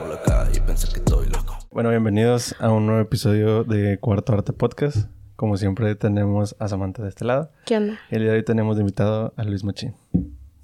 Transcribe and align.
por 0.00 0.10
la 0.10 0.22
calle 0.22 0.52
y 0.56 0.60
pensar 0.60 0.90
que 0.90 0.98
estoy 0.98 1.26
loco. 1.28 1.58
Bueno, 1.70 1.90
bienvenidos 1.90 2.54
a 2.58 2.70
un 2.70 2.86
nuevo 2.86 3.00
episodio 3.00 3.64
de 3.64 3.98
Cuarto 3.98 4.32
Arte 4.32 4.52
Podcast. 4.52 5.10
Como 5.36 5.56
siempre 5.56 5.94
tenemos 5.94 6.56
a 6.58 6.68
Samantha 6.68 7.02
de 7.02 7.08
este 7.10 7.24
lado. 7.24 7.50
¿Qué 7.66 7.76
onda? 7.76 7.98
El 8.10 8.22
día 8.22 8.32
de 8.32 8.38
hoy 8.38 8.44
tenemos 8.44 8.76
de 8.76 8.82
invitado 8.82 9.34
a 9.36 9.44
Luis 9.44 9.64
Machín. 9.64 9.94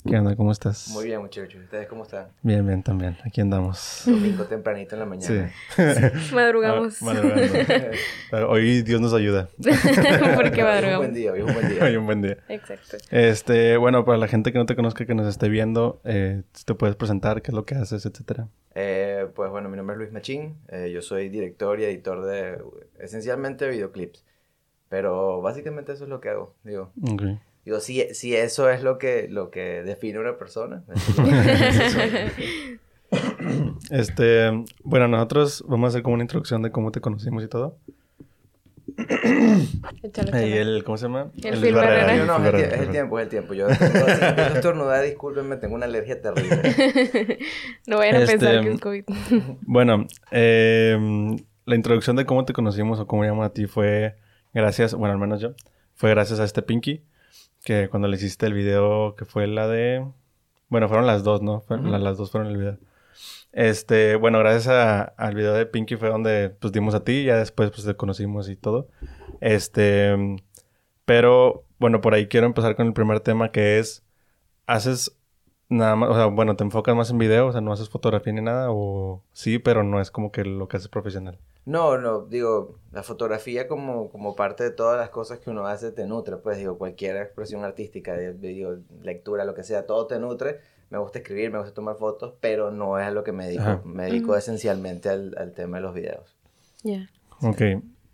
¿Qué 0.07 0.17
onda? 0.19 0.37
¿Cómo 0.37 0.53
estás? 0.53 0.89
Muy 0.91 1.05
bien, 1.07 1.21
muchachos. 1.21 1.61
¿Ustedes 1.65 1.89
cómo 1.89 2.05
están? 2.05 2.29
Bien, 2.43 2.65
bien 2.67 2.83
también. 2.83 3.17
Aquí 3.25 3.41
andamos. 3.41 4.03
Domingo 4.07 4.45
tempranito 4.45 4.95
en 4.95 5.01
la 5.01 5.19
Sí. 5.21 5.33
mañana. 5.33 6.13
Madrugamos. 6.33 7.03
Ah, 7.03 7.05
madrugando. 7.07 8.49
Hoy 8.49 8.83
Dios 8.83 9.01
nos 9.01 9.13
ayuda. 9.15 9.49
¿Por 9.57 9.65
qué 9.65 9.71
Hoy 9.73 10.47
es 10.47 10.59
un 10.59 10.65
madrugamos? 10.65 10.99
buen 10.99 11.15
día, 11.15 11.33
hoy 11.33 11.41
es 11.41 11.45
un 11.47 11.55
buen 11.55 11.69
día. 11.69 11.79
Hoy 11.85 11.97
un 11.97 12.07
buen 12.07 12.23
día. 12.23 12.39
Exacto. 12.49 12.97
Este, 13.11 13.77
bueno, 13.79 14.05
para 14.05 14.19
la 14.19 14.29
gente 14.29 14.53
que 14.53 14.59
no 14.59 14.67
te 14.67 14.77
conozca, 14.77 15.07
que 15.07 15.15
nos 15.15 15.27
esté 15.27 15.49
viendo, 15.49 16.01
eh, 16.05 16.43
te 16.65 16.75
puedes 16.75 16.95
presentar, 16.95 17.43
qué 17.43 17.51
es 17.51 17.55
lo 17.55 17.65
que 17.65 17.75
haces, 17.75 18.07
etcétera. 18.07 18.49
Eh, 18.75 19.27
pues 19.35 19.51
bueno, 19.51 19.69
mi 19.69 19.77
nombre 19.77 19.95
es 19.95 19.99
Luis 19.99 20.13
Machín. 20.13 20.57
eh, 20.69 20.91
yo 20.93 21.03
soy 21.03 21.29
director 21.31 21.81
y 21.81 21.85
editor 21.85 22.25
de 22.25 22.59
esencialmente 23.01 23.69
videoclips. 23.69 24.25
Pero 24.89 25.41
básicamente 25.43 25.93
eso 25.93 26.05
es 26.05 26.11
lo 26.11 26.21
que 26.21 26.29
hago. 26.29 26.55
Digo, 26.63 26.93
Ok. 27.03 27.23
Digo 27.67 27.81
si, 27.81 28.15
si 28.15 28.35
eso 28.35 28.71
es 28.71 28.83
lo 28.83 28.97
que, 28.97 29.27
lo 29.29 29.51
que 29.51 29.83
define 29.83 30.19
a 30.19 30.21
una 30.23 30.39
persona. 30.39 30.83
Este, 33.89 34.51
bueno, 34.83 35.07
nosotros 35.07 35.65
vamos 35.69 35.87
a 35.87 35.89
hacer 35.91 36.03
como 36.03 36.15
una 36.15 36.25
introducción 36.25 36.61
de 36.63 36.73
cómo 36.73 36.91
te 36.91 37.01
conocimos 37.01 37.45
y 37.45 37.47
todo. 37.47 37.79
Y 38.97 40.53
el, 40.53 40.83
¿cómo 40.85 40.97
se 40.97 41.05
llama? 41.05 41.31
El 41.43 41.73
Barrera. 41.73 42.17
Luis 42.17 42.27
No, 42.27 42.39
no, 42.39 42.49
es 42.49 42.55
el, 42.55 42.61
es 42.61 42.81
el 42.81 42.91
tiempo, 42.91 43.19
es 43.21 43.25
el 43.25 43.29
tiempo. 43.29 43.55
Yo 43.55 43.69
estornudar, 43.69 45.05
discúlpenme, 45.05 45.57
tengo 45.57 45.77
una 45.77 45.87
alergia 45.87 46.21
terrible. 46.21 46.57
no 47.87 47.99
vayan 47.99 48.17
a 48.17 48.19
Este, 48.19 48.39
pensar 48.39 48.65
que 48.65 48.73
es 48.73 48.81
COVID. 48.81 49.05
Bueno, 49.63 50.07
eh, 50.33 51.37
la 51.65 51.75
introducción 51.77 52.17
de 52.17 52.27
cómo 52.27 52.45
te 52.45 52.53
conocimos 52.53 52.99
o 52.99 53.07
cómo 53.07 53.23
llamo 53.23 53.45
a 53.45 53.53
ti 53.53 53.67
fue 53.67 54.17
gracias, 54.53 54.95
bueno, 54.95 55.13
al 55.13 55.21
menos 55.21 55.41
yo, 55.41 55.55
fue 55.95 56.11
gracias 56.11 56.41
a 56.41 56.45
este 56.45 56.63
Pinky, 56.63 57.03
que 57.67 57.89
cuando 57.89 58.07
le 58.07 58.15
hiciste 58.17 58.47
el 58.47 58.55
video, 58.55 59.17
que 59.17 59.25
fue 59.25 59.49
la 59.49 59.67
de, 59.67 60.07
bueno, 60.69 60.87
fueron 60.89 61.05
las 61.09 61.25
dos, 61.25 61.43
¿no? 61.43 61.65
Las 61.99 62.17
dos 62.17 62.31
fueron 62.31 62.49
el 62.49 62.57
video. 62.57 62.79
Este, 63.51 64.15
bueno, 64.15 64.39
gracias 64.39 64.69
a- 64.69 65.03
al 65.03 65.35
video 65.35 65.53
de 65.53 65.67
Pinky 65.67 65.97
fue 65.97 66.09
donde, 66.11 66.51
pues, 66.51 66.73
dimos 66.73 66.95
a 66.95 67.03
ti, 67.03 67.25
ya 67.25 67.37
después, 67.39 67.71
pues, 67.73 67.85
te 67.85 67.97
conocimos 67.97 68.49
y 68.49 68.55
todo. 68.55 68.87
Este, 69.41 70.15
pero, 71.05 71.65
bueno, 71.81 72.01
por 72.01 72.15
ahí 72.15 72.29
quiero 72.29 72.47
empezar 72.47 72.77
con 72.77 72.87
el 72.87 72.93
primer 72.93 73.19
tema 73.19 73.51
que 73.51 73.79
es, 73.81 74.05
¿haces 74.67 75.17
nada 75.69 75.97
más, 75.97 76.11
o 76.11 76.15
sea, 76.15 76.27
bueno, 76.27 76.55
te 76.55 76.63
enfocas 76.63 76.95
más 76.95 77.11
en 77.11 77.19
video, 77.19 77.49
o 77.49 77.53
sea, 77.53 77.61
no 77.63 77.73
haces 77.73 77.89
fotografía 77.89 78.33
ni 78.33 78.43
nada, 78.43 78.69
o 78.71 79.25
sí, 79.33 79.59
pero 79.59 79.83
no 79.83 80.01
es 80.01 80.13
como 80.13 80.31
que 80.31 80.45
lo 80.45 80.69
que 80.69 80.77
haces 80.77 80.89
profesional. 80.89 81.39
No, 81.67 81.99
no, 81.99 82.23
digo, 82.23 82.79
la 82.93 83.03
fotografía 83.03 83.67
como, 83.67 84.09
como 84.09 84.37
parte 84.37 84.63
de 84.65 84.71
todas 84.71 84.99
las 84.99 85.11
cosas 85.11 85.41
que 85.41 85.51
uno 85.51 85.67
hace 85.67 85.91
te 85.91 86.07
nutre, 86.07 86.37
pues 86.37 86.59
digo, 86.59 86.79
cualquier 86.79 87.17
expresión 87.17 87.65
artística, 87.65 88.15
de, 88.15 88.35
de, 88.35 88.49
digo, 88.49 88.77
lectura, 89.03 89.45
lo 89.45 89.53
que 89.55 89.65
sea, 89.65 89.85
todo 89.85 90.07
te 90.07 90.19
nutre. 90.21 90.61
Me 90.91 90.99
gusta 90.99 91.19
escribir, 91.19 91.51
me 91.51 91.59
gusta 91.59 91.75
tomar 91.75 91.97
fotos, 91.97 92.35
pero 92.41 92.71
no 92.71 92.99
es 93.01 93.07
a 93.07 93.11
lo 93.11 93.25
que 93.25 93.33
me 93.33 93.47
dedico. 93.47 93.63
Ajá. 93.65 93.83
Me 93.85 94.05
dedico 94.05 94.37
esencialmente 94.37 95.09
al, 95.09 95.35
al 95.37 95.53
tema 95.55 95.79
de 95.79 95.83
los 95.83 95.93
videos. 95.93 96.37
Ya. 96.85 97.11
Ok, 97.43 97.61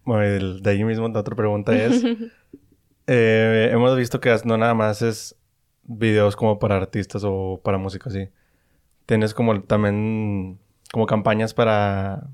bueno, 0.04 0.22
el- 0.24 0.62
de 0.62 0.70
ahí 0.70 0.82
mismo 0.84 1.06
la 1.08 1.20
otra 1.20 1.36
pregunta 1.36 1.74
es, 1.76 2.02
eh, 3.06 3.68
hemos 3.72 3.96
visto 3.96 4.20
que 4.20 4.34
no 4.44 4.56
nada 4.56 4.74
más 4.74 5.02
es 5.02 5.36
videos 5.84 6.36
como 6.36 6.58
para 6.58 6.76
artistas 6.76 7.22
o 7.26 7.60
para 7.62 7.76
músicos, 7.78 8.12
sí. 8.14 8.28
Tienes 9.06 9.34
como 9.34 9.62
también, 9.62 10.58
como 10.92 11.06
campañas 11.06 11.54
para, 11.54 12.28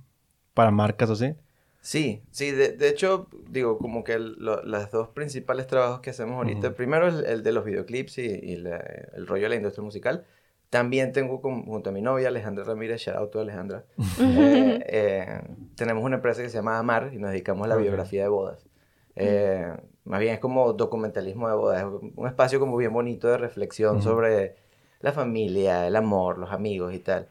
para 0.59 0.73
marcas 0.73 1.09
o 1.11 1.15
sí. 1.15 1.35
Sí, 1.81 2.21
sí, 2.33 2.51
de, 2.51 2.73
de 2.73 2.89
hecho, 2.89 3.29
digo, 3.49 3.79
como 3.79 4.03
que 4.03 4.19
los 4.19 4.91
dos 4.91 5.09
principales 5.11 5.69
trabajos 5.69 6.01
que 6.01 6.11
hacemos 6.11 6.35
ahorita, 6.37 6.67
Ujú. 6.69 6.77
primero 6.77 7.07
el, 7.07 7.25
el 7.25 7.43
de 7.45 7.53
los 7.53 7.65
videoclips 7.65 8.19
y, 8.19 8.23
y 8.27 8.57
la- 8.57 8.79
el 9.15 9.27
rollo 9.29 9.45
de 9.45 9.49
la 9.51 9.55
industria 9.57 9.85
musical. 9.85 10.25
También 10.71 11.13
tengo 11.13 11.41
con- 11.41 11.65
junto 11.65 11.91
a 11.91 11.93
mi 11.93 12.03
novia, 12.03 12.29
Alejandra 12.29 12.65
Ramírez, 12.65 13.01
shout 13.01 13.17
out 13.17 13.31
to 13.31 13.41
Alejandra, 13.41 13.85
eh, 14.21 14.85
eh, 14.87 15.41
tenemos 15.77 16.03
una 16.05 16.17
empresa 16.17 16.43
que 16.43 16.49
se 16.51 16.57
llama 16.59 16.79
Amar 16.79 17.11
y 17.15 17.19
nos 17.19 17.31
dedicamos 17.31 17.65
a 17.65 17.69
la 17.69 17.77
biografía 17.77 18.23
de 18.25 18.29
bodas. 18.29 18.67
Eh, 19.15 19.73
Más 20.05 20.19
bien 20.21 20.35
es 20.35 20.41
como 20.41 20.73
documentalismo 20.73 21.49
de 21.49 21.55
bodas, 21.55 21.79
es 21.83 22.13
un 22.17 22.27
espacio 22.27 22.59
como 22.59 22.77
bien 22.77 22.93
bonito 22.93 23.29
de 23.29 23.39
reflexión 23.39 24.03
sobre 24.03 24.57
la 25.01 25.13
familia, 25.13 25.87
el 25.87 25.95
amor, 25.97 26.39
los 26.39 26.51
amigos 26.51 26.93
y 26.93 26.99
tal. 26.99 27.29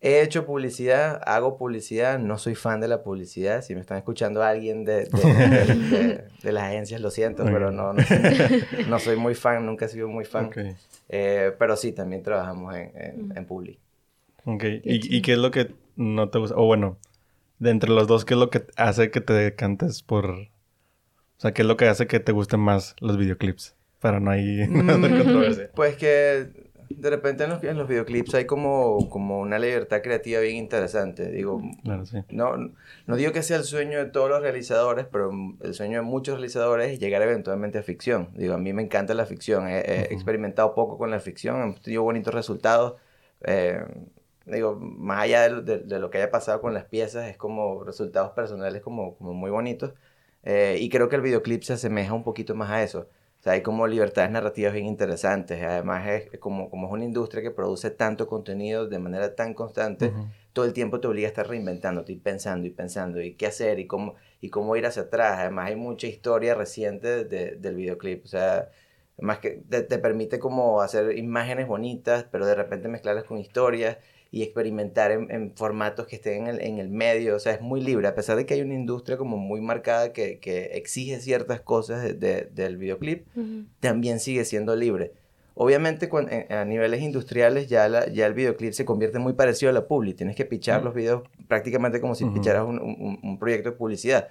He 0.00 0.22
hecho 0.22 0.46
publicidad, 0.46 1.20
hago 1.26 1.56
publicidad, 1.58 2.20
no 2.20 2.38
soy 2.38 2.54
fan 2.54 2.80
de 2.80 2.86
la 2.86 3.02
publicidad. 3.02 3.62
Si 3.62 3.74
me 3.74 3.80
están 3.80 3.98
escuchando 3.98 4.42
alguien 4.44 4.84
de, 4.84 5.06
de, 5.06 5.34
de- 5.34 5.74
de- 5.74 6.24
de 6.42 6.52
las 6.52 6.64
agencias, 6.64 7.00
lo 7.00 7.10
siento, 7.10 7.44
pero 7.44 7.72
no, 7.72 7.92
no, 7.92 8.02
no 8.88 8.98
soy 9.00 9.16
muy 9.16 9.34
fan, 9.34 9.66
nunca 9.66 9.86
he 9.86 9.88
sido 9.88 10.06
muy 10.08 10.24
fan. 10.24 10.50
Eh, 11.08 11.52
pero 11.58 11.76
sí, 11.76 11.90
también 11.92 12.22
trabajamos 12.22 12.74
en, 12.76 12.92
en, 12.94 13.28
Mm. 13.28 13.36
en 13.38 13.44
Publi. 13.46 13.78
Ok, 14.44 14.64
¿Y, 14.84 15.16
¿y 15.16 15.20
qué 15.22 15.32
es 15.32 15.38
lo 15.38 15.50
que 15.50 15.72
no 15.96 16.28
te 16.30 16.38
gusta? 16.38 16.54
O 16.56 16.64
bueno, 16.66 16.96
de 17.58 17.70
entre 17.70 17.90
los 17.90 18.06
dos, 18.06 18.24
¿qué 18.24 18.34
es 18.34 18.40
lo 18.40 18.50
que 18.50 18.64
hace 18.76 19.10
que 19.10 19.20
te 19.20 19.32
decantes 19.32 20.02
por... 20.04 20.26
O 20.30 21.40
sea, 21.40 21.52
¿qué 21.52 21.62
es 21.62 21.68
lo 21.68 21.76
que 21.76 21.86
hace 21.88 22.06
que 22.06 22.20
te 22.20 22.30
gusten 22.32 22.60
más 22.60 22.94
los 23.00 23.16
videoclips? 23.18 23.74
Para 24.00 24.20
no 24.20 24.30
hay 24.30 24.66
no 24.68 24.92
hacer 24.94 25.18
controversia. 25.18 25.70
Pues 25.74 25.96
que 25.96 26.67
de 26.90 27.10
repente 27.10 27.44
en 27.44 27.50
los, 27.50 27.62
en 27.62 27.76
los 27.76 27.86
videoclips 27.88 28.34
hay 28.34 28.44
como, 28.46 29.08
como 29.10 29.40
una 29.40 29.58
libertad 29.58 30.00
creativa 30.02 30.40
bien 30.40 30.56
interesante. 30.56 31.30
Digo, 31.30 31.60
Claro, 31.84 32.06
sí. 32.06 32.18
no, 32.30 32.56
no 33.06 33.16
digo 33.16 33.32
que 33.32 33.42
sea 33.42 33.56
el 33.58 33.64
sueño 33.64 33.98
de 33.98 34.06
todos 34.06 34.28
los 34.30 34.40
realizadores, 34.40 35.06
pero 35.10 35.30
el 35.62 35.74
sueño 35.74 35.98
de 35.98 36.02
muchos 36.02 36.34
realizadores 36.36 36.92
es 36.92 36.98
llegar 36.98 37.22
eventualmente 37.22 37.78
a 37.78 37.82
ficción. 37.82 38.30
Digo, 38.34 38.54
a 38.54 38.58
mí 38.58 38.72
me 38.72 38.82
encanta 38.82 39.14
la 39.14 39.26
ficción. 39.26 39.68
He, 39.68 40.12
experimentado 40.12 40.74
poco 40.74 40.98
con 40.98 41.10
la 41.10 41.20
ficción, 41.20 41.62
hemos 41.62 41.80
tenido 41.80 42.02
bonitos 42.02 42.34
resultados. 42.34 42.94
Eh, 43.42 43.80
digo, 44.46 44.76
más 44.80 45.20
allá 45.22 45.42
de, 45.42 45.50
lo- 45.50 45.62
de- 45.62 45.78
de 45.80 45.98
lo 46.00 46.10
que 46.10 46.18
haya 46.18 46.30
pasado 46.30 46.60
con 46.60 46.74
las 46.74 46.84
piezas, 46.86 47.28
es 47.28 47.36
como 47.36 47.84
resultados 47.84 48.30
personales 48.32 48.82
como, 48.82 49.14
como 49.16 49.34
muy 49.34 49.50
bonitos. 49.50 49.92
Eh, 50.42 50.78
y 50.80 50.88
creo 50.88 51.08
que 51.08 51.16
el 51.16 51.22
videoclip 51.22 51.62
se 51.62 51.74
asemeja 51.74 52.14
un 52.14 52.24
poquito 52.24 52.54
más 52.54 52.70
a 52.70 52.82
eso. 52.82 53.08
Sea, 53.48 53.54
hay 53.54 53.62
como 53.62 53.86
libertades 53.86 54.30
narrativas 54.30 54.72
bien 54.74 54.86
interesantes. 54.86 55.62
Además, 55.62 56.06
es 56.06 56.38
como, 56.38 56.68
como 56.70 56.86
es 56.88 56.92
una 56.92 57.04
industria 57.04 57.42
que 57.42 57.50
produce 57.50 57.90
tanto 57.90 58.26
contenido 58.26 58.86
de 58.88 58.98
manera 58.98 59.34
tan 59.34 59.54
constante, 59.54 60.08
Ujú. 60.08 60.26
todo 60.52 60.64
el 60.66 60.72
tiempo 60.72 61.00
te 61.00 61.08
obliga 61.08 61.28
a 61.28 61.30
estar 61.30 61.48
reinventándote 61.48 62.12
y 62.12 62.16
pensando 62.16 62.66
y 62.66 62.70
pensando 62.70 63.20
y 63.22 63.34
qué 63.34 63.46
hacer 63.46 63.78
y 63.78 63.86
cómo, 63.86 64.14
y 64.40 64.50
cómo 64.50 64.76
ir 64.76 64.86
hacia 64.86 65.02
atrás. 65.02 65.38
Además, 65.38 65.68
hay 65.68 65.76
mucha 65.76 66.06
historia 66.06 66.54
reciente 66.54 67.24
de- 67.24 67.56
del 67.56 67.74
videoclip. 67.76 68.24
O 68.24 68.28
sea, 68.28 68.70
más 69.18 69.38
que 69.38 69.62
te, 69.68 69.82
te 69.82 69.98
permite 69.98 70.38
como 70.38 70.80
hacer 70.80 71.16
imágenes 71.18 71.66
bonitas, 71.66 72.24
pero 72.30 72.46
de 72.46 72.54
repente 72.54 72.88
mezclarlas 72.88 73.24
con 73.24 73.38
historias 73.38 73.98
y 74.30 74.42
experimentar 74.42 75.10
en, 75.10 75.30
en 75.30 75.54
formatos 75.56 76.06
que 76.06 76.16
estén 76.16 76.42
en 76.42 76.46
el, 76.48 76.60
en 76.60 76.78
el 76.78 76.90
medio. 76.90 77.34
O 77.36 77.38
sea, 77.38 77.52
es 77.54 77.60
muy 77.62 77.80
libre, 77.80 78.06
a 78.08 78.14
pesar 78.14 78.36
de 78.36 78.44
que 78.44 78.54
hay 78.54 78.60
una 78.60 78.74
industria 78.74 79.16
como 79.16 79.36
muy 79.38 79.60
marcada 79.60 80.12
que, 80.12 80.38
que 80.38 80.64
exige 80.74 81.18
ciertas 81.20 81.60
cosas 81.62 82.02
de- 82.02 82.12
de- 82.14 82.48
del 82.52 82.76
videoclip, 82.76 83.26
Ujú. 83.36 83.64
también 83.80 84.20
sigue 84.20 84.44
siendo 84.44 84.76
libre. 84.76 85.12
Obviamente 85.54 86.08
cuan- 86.08 86.28
en- 86.30 86.52
a 86.52 86.64
niveles 86.64 87.00
industriales 87.02 87.68
ya, 87.68 87.88
la- 87.88 88.06
ya 88.08 88.26
el 88.26 88.34
videoclip 88.34 88.72
se 88.74 88.84
convierte 88.84 89.18
muy 89.18 89.32
parecido 89.32 89.70
a 89.70 89.72
la 89.72 89.88
publi. 89.88 90.12
Tienes 90.14 90.36
que 90.36 90.44
pichar 90.44 90.82
Mm. 90.82 90.84
los 90.84 90.94
videos 90.94 91.22
prácticamente 91.48 92.00
como 92.00 92.14
si 92.14 92.24
Ujú. 92.24 92.34
picharas 92.34 92.64
un, 92.66 92.78
un- 92.80 93.18
un 93.22 93.38
proyecto 93.38 93.70
de 93.70 93.76
publicidad. 93.76 94.28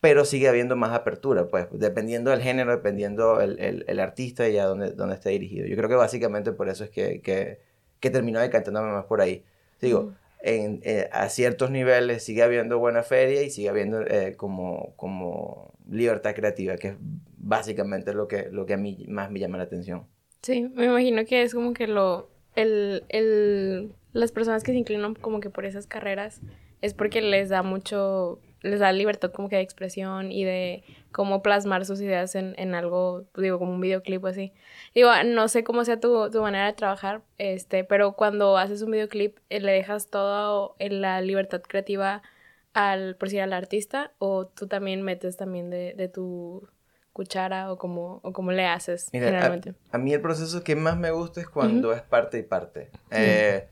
Pero 0.00 0.26
sigue 0.26 0.48
habiendo 0.48 0.76
más 0.76 0.92
apertura, 0.92 1.48
pues, 1.48 1.66
dependiendo 1.72 2.30
del 2.30 2.42
género, 2.42 2.72
dependiendo 2.72 3.40
el, 3.40 3.58
el, 3.58 3.84
el 3.88 4.00
artista 4.00 4.46
y 4.50 4.58
a 4.58 4.66
dónde, 4.66 4.90
dónde 4.90 5.14
está 5.14 5.30
dirigido. 5.30 5.66
Yo 5.66 5.76
creo 5.76 5.88
que 5.88 5.94
básicamente 5.94 6.52
por 6.52 6.68
eso 6.68 6.84
es 6.84 6.90
que, 6.90 7.22
que, 7.22 7.58
que 8.04 8.10
terminó 8.10 8.38
decantándome 8.38 8.92
más 8.92 9.06
por 9.06 9.22
ahí. 9.22 9.42
Digo, 9.80 10.12
en, 10.42 10.82
eh, 10.84 11.08
a 11.10 11.30
ciertos 11.30 11.70
niveles 11.70 12.22
sigue 12.22 12.42
habiendo 12.42 12.78
buena 12.78 13.02
feria 13.02 13.42
y 13.42 13.48
sigue 13.48 13.70
habiendo 13.70 14.02
eh, 14.02 14.34
como, 14.36 14.92
como 14.96 15.72
libertad 15.90 16.34
creativa, 16.34 16.76
que 16.76 16.88
es 16.88 16.94
básicamente 17.38 18.12
lo 18.12 18.28
que, 18.28 18.50
lo 18.50 18.66
que 18.66 18.74
a 18.74 18.76
mí 18.76 19.06
más 19.08 19.30
me 19.30 19.40
llama 19.40 19.56
la 19.56 19.64
atención. 19.64 20.06
Sí, 20.42 20.68
me 20.74 20.84
imagino 20.84 21.24
que 21.24 21.40
es 21.40 21.54
como 21.54 21.72
que 21.72 21.86
lo... 21.86 22.28
El, 22.54 23.04
el, 23.08 23.94
las 24.12 24.32
personas 24.32 24.62
que 24.62 24.72
se 24.72 24.78
inclinan 24.78 25.14
como 25.14 25.40
que 25.40 25.48
por 25.48 25.64
esas 25.64 25.86
carreras 25.86 26.42
es 26.82 26.92
porque 26.92 27.22
les 27.22 27.48
da 27.48 27.62
mucho... 27.62 28.38
Les 28.60 28.80
da 28.80 28.92
libertad 28.92 29.32
como 29.32 29.48
que 29.48 29.56
de 29.56 29.62
expresión 29.62 30.30
y 30.30 30.44
de 30.44 30.84
cómo 31.14 31.42
plasmar 31.42 31.86
sus 31.86 32.00
ideas 32.00 32.34
en, 32.34 32.54
en 32.58 32.74
algo, 32.74 33.24
digo, 33.36 33.60
como 33.60 33.72
un 33.72 33.80
videoclip 33.80 34.24
o 34.24 34.26
así. 34.26 34.52
Digo, 34.96 35.10
no 35.24 35.46
sé 35.46 35.62
cómo 35.62 35.84
sea 35.84 36.00
tu, 36.00 36.28
tu 36.30 36.42
manera 36.42 36.66
de 36.66 36.72
trabajar, 36.72 37.22
este, 37.38 37.84
pero 37.84 38.14
cuando 38.14 38.58
haces 38.58 38.82
un 38.82 38.90
videoclip, 38.90 39.38
eh, 39.48 39.60
¿le 39.60 39.72
dejas 39.72 40.08
todo 40.08 40.74
en 40.80 41.00
la 41.00 41.20
libertad 41.20 41.62
creativa 41.62 42.22
al, 42.72 43.14
por 43.14 43.30
si 43.30 43.38
al 43.38 43.52
artista? 43.52 44.10
¿O 44.18 44.46
tú 44.46 44.66
también 44.66 45.02
metes 45.02 45.36
también 45.36 45.70
de, 45.70 45.94
de 45.96 46.08
tu 46.08 46.68
cuchara 47.12 47.70
o 47.72 47.78
como, 47.78 48.18
o 48.24 48.32
como 48.32 48.50
le 48.50 48.66
haces 48.66 49.08
Mira, 49.12 49.26
generalmente? 49.26 49.74
a, 49.92 49.96
a 49.96 49.98
mí 49.98 50.12
el 50.12 50.20
proceso 50.20 50.64
que 50.64 50.74
más 50.74 50.96
me 50.96 51.12
gusta 51.12 51.40
es 51.40 51.48
cuando 51.48 51.92
es 51.92 52.02
parte 52.02 52.38
y 52.38 52.42
parte. 52.42 52.90
Eh, 53.12 53.68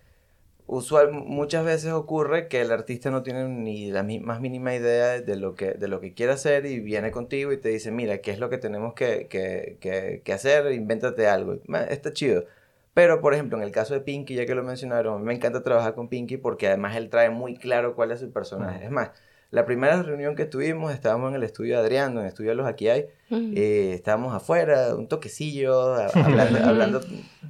usual, 0.72 1.12
muchas 1.12 1.64
veces 1.64 1.92
ocurre 1.92 2.48
que 2.48 2.62
el 2.62 2.72
artista 2.72 3.10
no 3.10 3.22
tiene 3.22 3.46
ni 3.46 3.90
la 3.90 4.02
más 4.02 4.40
mínima 4.40 4.74
idea 4.74 5.20
de 5.20 5.36
lo, 5.36 5.54
que, 5.54 5.72
de 5.72 5.86
lo 5.86 6.00
que 6.00 6.14
quiere 6.14 6.32
hacer 6.32 6.64
y 6.64 6.80
viene 6.80 7.10
contigo 7.10 7.52
y 7.52 7.58
te 7.58 7.68
dice, 7.68 7.90
mira, 7.90 8.18
¿qué 8.18 8.30
es 8.30 8.38
lo 8.38 8.48
que 8.48 8.56
tenemos 8.56 8.94
que, 8.94 9.28
que, 9.28 9.76
que, 9.80 10.22
que 10.24 10.32
hacer? 10.32 10.72
Invéntate 10.72 11.26
algo. 11.26 11.58
Está 11.90 12.12
chido. 12.14 12.46
Pero, 12.94 13.20
por 13.20 13.34
ejemplo, 13.34 13.58
en 13.58 13.64
el 13.64 13.70
caso 13.70 13.92
de 13.92 14.00
Pinky, 14.00 14.34
ya 14.34 14.46
que 14.46 14.54
lo 14.54 14.62
mencionaron, 14.62 15.14
a 15.14 15.18
mí 15.18 15.24
me 15.24 15.34
encanta 15.34 15.62
trabajar 15.62 15.94
con 15.94 16.08
Pinky 16.08 16.38
porque 16.38 16.68
además 16.68 16.96
él 16.96 17.10
trae 17.10 17.28
muy 17.28 17.56
claro 17.56 17.94
cuál 17.94 18.10
es 18.10 18.20
su 18.20 18.32
personaje. 18.32 18.84
Es 18.86 18.90
más, 18.90 19.10
la 19.50 19.66
primera 19.66 20.02
reunión 20.02 20.34
que 20.34 20.46
tuvimos, 20.46 20.92
estábamos 20.92 21.30
en 21.30 21.36
el 21.36 21.42
estudio 21.42 21.74
de 21.74 21.82
Adrián, 21.82 22.12
en 22.12 22.18
el 22.20 22.26
estudio 22.26 22.50
de 22.50 22.56
los 22.56 22.66
Aquí 22.66 22.88
Hay, 22.88 23.08
eh, 23.30 23.92
estábamos 23.94 24.34
afuera, 24.34 24.94
un 24.94 25.08
toquecillo, 25.08 25.94
hablando, 25.94 26.58
hablando 26.64 27.00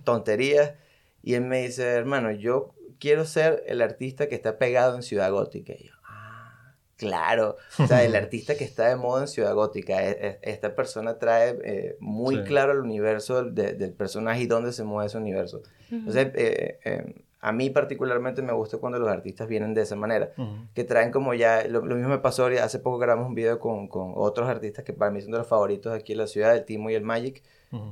tonterías, 0.02 0.74
y 1.22 1.34
él 1.34 1.42
me 1.42 1.62
dice, 1.62 1.84
hermano, 1.84 2.32
yo 2.32 2.74
quiero 3.02 3.24
ser 3.24 3.64
el 3.66 3.82
artista 3.82 4.28
que 4.28 4.36
está 4.36 4.58
pegado 4.58 4.94
en 4.94 5.02
Ciudad 5.02 5.32
Gótica. 5.32 5.72
Y 5.72 5.88
yo, 5.88 5.92
ah, 6.04 6.76
claro. 6.96 7.56
O 7.80 7.86
sea, 7.88 8.04
el 8.04 8.14
artista 8.22 8.54
que 8.54 8.62
está 8.62 8.86
de 8.86 8.94
moda 8.94 9.22
en 9.22 9.28
Ciudad 9.28 9.52
Gótica. 9.54 10.04
E, 10.08 10.10
e, 10.12 10.38
esta 10.42 10.76
persona 10.76 11.18
trae 11.18 11.58
eh, 11.64 11.96
muy 11.98 12.44
claro 12.44 12.70
el 12.70 12.78
universo 12.78 13.42
del 13.42 13.92
personaje 13.92 14.42
y 14.42 14.46
dónde 14.46 14.72
se 14.72 14.84
mueve 14.84 15.08
ese 15.08 15.18
universo. 15.18 15.62
Entonces, 15.90 16.28
eh, 16.36 16.78
eh, 16.84 17.24
a 17.40 17.50
mí 17.50 17.70
particularmente 17.70 18.40
me 18.40 18.52
gusta 18.52 18.78
cuando 18.78 19.00
los 19.00 19.08
artistas 19.08 19.48
vienen 19.48 19.74
de 19.74 19.82
esa 19.82 19.96
manera, 19.96 20.30
que 20.72 20.84
traen 20.84 21.10
como 21.10 21.34
ya, 21.34 21.66
lo, 21.66 21.82
mismo 21.82 22.08
me 22.08 22.18
pasó, 22.18 22.46
hace 22.46 22.78
poco 22.78 22.98
grabamos 22.98 23.26
un 23.26 23.34
video 23.34 23.58
con, 23.58 23.88
con, 23.88 24.12
otros 24.14 24.48
artistas 24.48 24.84
que 24.84 24.92
para 24.92 25.10
mí 25.10 25.20
son 25.20 25.32
de 25.32 25.38
los 25.38 25.48
favoritos 25.48 25.92
aquí 25.92 26.12
en 26.12 26.18
la 26.18 26.28
ciudad, 26.28 26.54
el 26.54 26.64
Timo 26.64 26.88
y 26.88 26.94
el 26.94 27.02
Magic, 27.02 27.42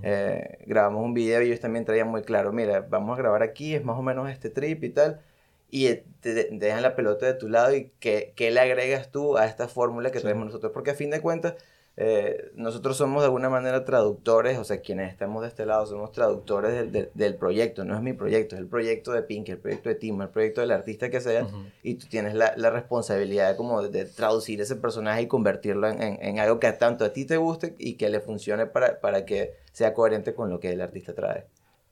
eh, 0.03 0.59
grabamos 0.67 1.05
un 1.05 1.15
video 1.15 1.43
y 1.43 1.47
ellos 1.47 1.61
también 1.61 1.85
traían 1.85 2.09
muy 2.09 2.23
claro, 2.23 2.53
mira, 2.53 2.81
vamos 2.81 3.19
a 3.19 3.23
grabar 3.23 3.43
aquí, 3.43 3.75
es 3.75 3.85
más 3.85 3.99
o 3.99 4.03
menos 4.03 4.31
este 4.31 4.51
trip 4.51 4.85
y 4.85 4.91
tal, 4.91 5.21
y 5.71 5.89
te, 6.21 6.35
dejan 6.51 6.83
la 6.83 6.95
pelota 6.95 7.27
de 7.27 7.35
tu 7.35 7.49
lado 7.49 7.75
y 7.75 7.91
qué, 8.01 8.33
qué 8.37 8.51
le 8.51 8.61
agregas 8.61 9.11
tú 9.11 9.37
a 9.39 9.47
esta 9.47 9.69
fórmula 9.69 10.11
que 10.11 10.21
traemos 10.21 10.47
nosotros, 10.47 10.73
porque 10.73 10.91
a 10.91 10.95
fin 10.95 11.11
de 11.11 11.21
cuentas, 11.21 11.55
eh, 11.97 12.51
nosotros 12.55 12.97
somos 12.97 13.23
de 13.23 13.27
alguna 13.27 13.51
manera 13.51 13.85
traductores, 13.85 14.59
o 14.59 14.65
sea, 14.65 14.81
quienes 14.81 15.11
estamos 15.11 15.43
de 15.43 15.49
este 15.49 15.67
lado 15.67 15.85
somos 15.87 16.13
traductores 16.13 16.91
del, 16.91 17.11
del, 17.13 17.35
proyecto, 17.35 17.85
no 17.85 17.95
es 17.95 18.01
mi 18.01 18.13
proyecto, 18.13 18.55
es 18.55 18.61
el 18.61 18.69
proyecto 18.69 19.13
de 19.13 19.23
Pink, 19.23 19.49
el 19.51 19.59
proyecto 19.59 19.89
de 19.91 19.97
Timo, 19.97 20.23
el 20.23 20.31
proyecto 20.31 20.61
del 20.61 20.71
artista 20.71 21.11
que 21.11 21.21
sea, 21.21 21.47
y 21.83 21.95
tú 21.95 22.07
tienes 22.09 22.35
la, 22.35 22.55
la 22.57 22.71
responsabilidad 22.71 23.51
de, 23.51 23.57
como 23.57 23.83
de, 23.83 24.05
traducir 24.07 24.61
ese 24.61 24.77
personaje 24.77 25.23
y 25.23 25.27
convertirlo 25.27 25.89
en, 25.89 26.01
en, 26.23 26.39
algo 26.39 26.59
que 26.59 26.73
tanto 26.73 27.05
a 27.05 27.13
ti 27.13 27.27
te 27.27 27.37
guste 27.37 27.75
y 27.79 27.95
que 27.95 28.09
le 28.09 28.21
funcione 28.21 28.67
para, 28.67 29.01
para 29.01 29.27
que 29.27 29.55
sea 29.73 29.93
coherente 29.93 30.35
con 30.35 30.49
lo 30.49 30.59
que 30.59 30.71
el 30.71 30.81
artista 30.81 31.15
trae. 31.15 31.47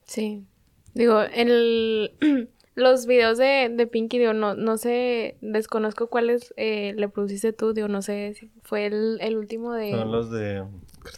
Sí. 0.05 0.47
Digo, 0.95 1.21
el... 1.21 2.17
los 2.79 3.07
videos 3.07 3.39
de, 3.39 3.71
de 3.75 3.87
Pinky, 3.87 4.19
digo, 4.19 4.33
no, 4.33 4.55
no 4.55 4.77
sé, 4.77 5.37
desconozco 5.41 6.07
cuáles 6.07 6.55
eh, 6.57 6.95
le 6.97 7.09
produciste 7.09 7.53
tú, 7.53 7.73
digo, 7.75 7.89
no 7.89 8.03
sé 8.03 8.35
si 8.35 8.51
fue 8.63 8.87
el, 8.87 9.19
el 9.21 9.37
último 9.37 9.73
de... 9.73 9.91
Son 9.91 10.13
los 10.13 10.31
de... 10.31 10.65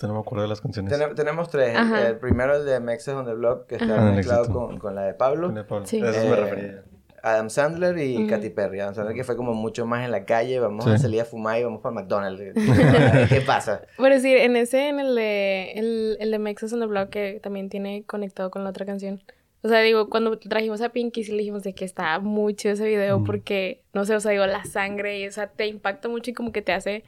No 0.03 0.15
me 0.15 0.21
acuerdo 0.21 0.43
de 0.43 0.49
las 0.49 0.61
canciones. 0.61 0.93
tenemos 1.17 1.51
tres. 1.51 1.77
El, 1.77 2.17
primero, 2.19 2.55
el 2.57 2.65
de 2.65 2.79
Mexes 2.81 3.13
on 3.13 3.27
the 3.27 3.35
Block, 3.35 3.67
que 3.67 3.75
está 3.75 4.01
mezclado 4.13 4.53
con, 4.53 4.79
con, 4.79 4.95
la 4.95 5.03
de 5.03 5.15
Pablo. 5.15 5.49
Con 5.49 5.57
de 5.57 5.65
Pablo. 5.65 5.87
Sí. 5.87 5.99
Eso 5.99 6.21
me 6.21 6.29
eh, 6.29 6.37
refería. 6.37 6.83
Adam 7.23 7.51
Sandler 7.51 7.99
y 7.99 8.27
Katy 8.27 8.51
Perry. 8.51 8.81
Adam 8.81 8.95
Sandler 8.95 9.17
que 9.17 9.25
fue 9.25 9.37
como 9.37 9.53
mucho 9.53 9.87
más 9.87 10.05
en 10.05 10.13
la 10.13 10.25
calle, 10.25 10.61
vamos 10.61 10.87
a 10.87 10.97
salir 10.97 11.21
a 11.21 11.25
fumar 11.25 11.59
y 11.59 11.65
vamos 11.65 11.81
para 11.81 11.95
McDonald's. 11.95 12.55
¿Qué 13.29 13.41
pasa? 13.41 13.83
Bueno, 13.99 14.19
sí, 14.21 14.33
en 14.33 14.57
ese, 14.57 14.89
en 14.89 15.01
el 15.01 15.15
de, 15.15 15.73
el, 15.73 16.17
el 16.21 16.31
de 16.31 16.39
Mexas 16.39 16.73
on 16.73 16.81
the 16.81 16.87
Block, 16.87 17.11
que 17.11 17.41
también 17.43 17.69
tiene 17.69 18.05
conectado 18.05 18.51
con 18.51 18.65
la 18.65 18.71
otra 18.71 18.87
canción. 18.87 19.21
O 19.63 19.69
sea, 19.69 19.81
digo, 19.81 20.09
cuando 20.09 20.39
trajimos 20.39 20.81
a 20.81 20.89
Pinky, 20.89 21.25
sí 21.25 21.33
le 21.33 21.39
dijimos 21.39 21.63
de 21.63 21.75
que 21.75 21.85
está 21.85 22.19
muy 22.19 22.55
chido 22.55 22.75
ese 22.75 22.87
video 22.89 23.23
porque, 23.25 23.83
no 23.93 24.05
sé, 24.07 24.15
o 24.15 24.21
sea, 24.21 24.33
digo, 24.33 24.47
la 24.47 24.65
sangre 24.65 25.21
y, 25.21 25.27
o 25.27 25.33
sea, 25.33 25.49
te 25.49 25.67
impacta 25.67 26.09
mucho 26.09 26.31
y 26.31 26.35
como 26.35 26.51
que 26.51 26.63
te 26.63 26.73
hace 26.73 27.05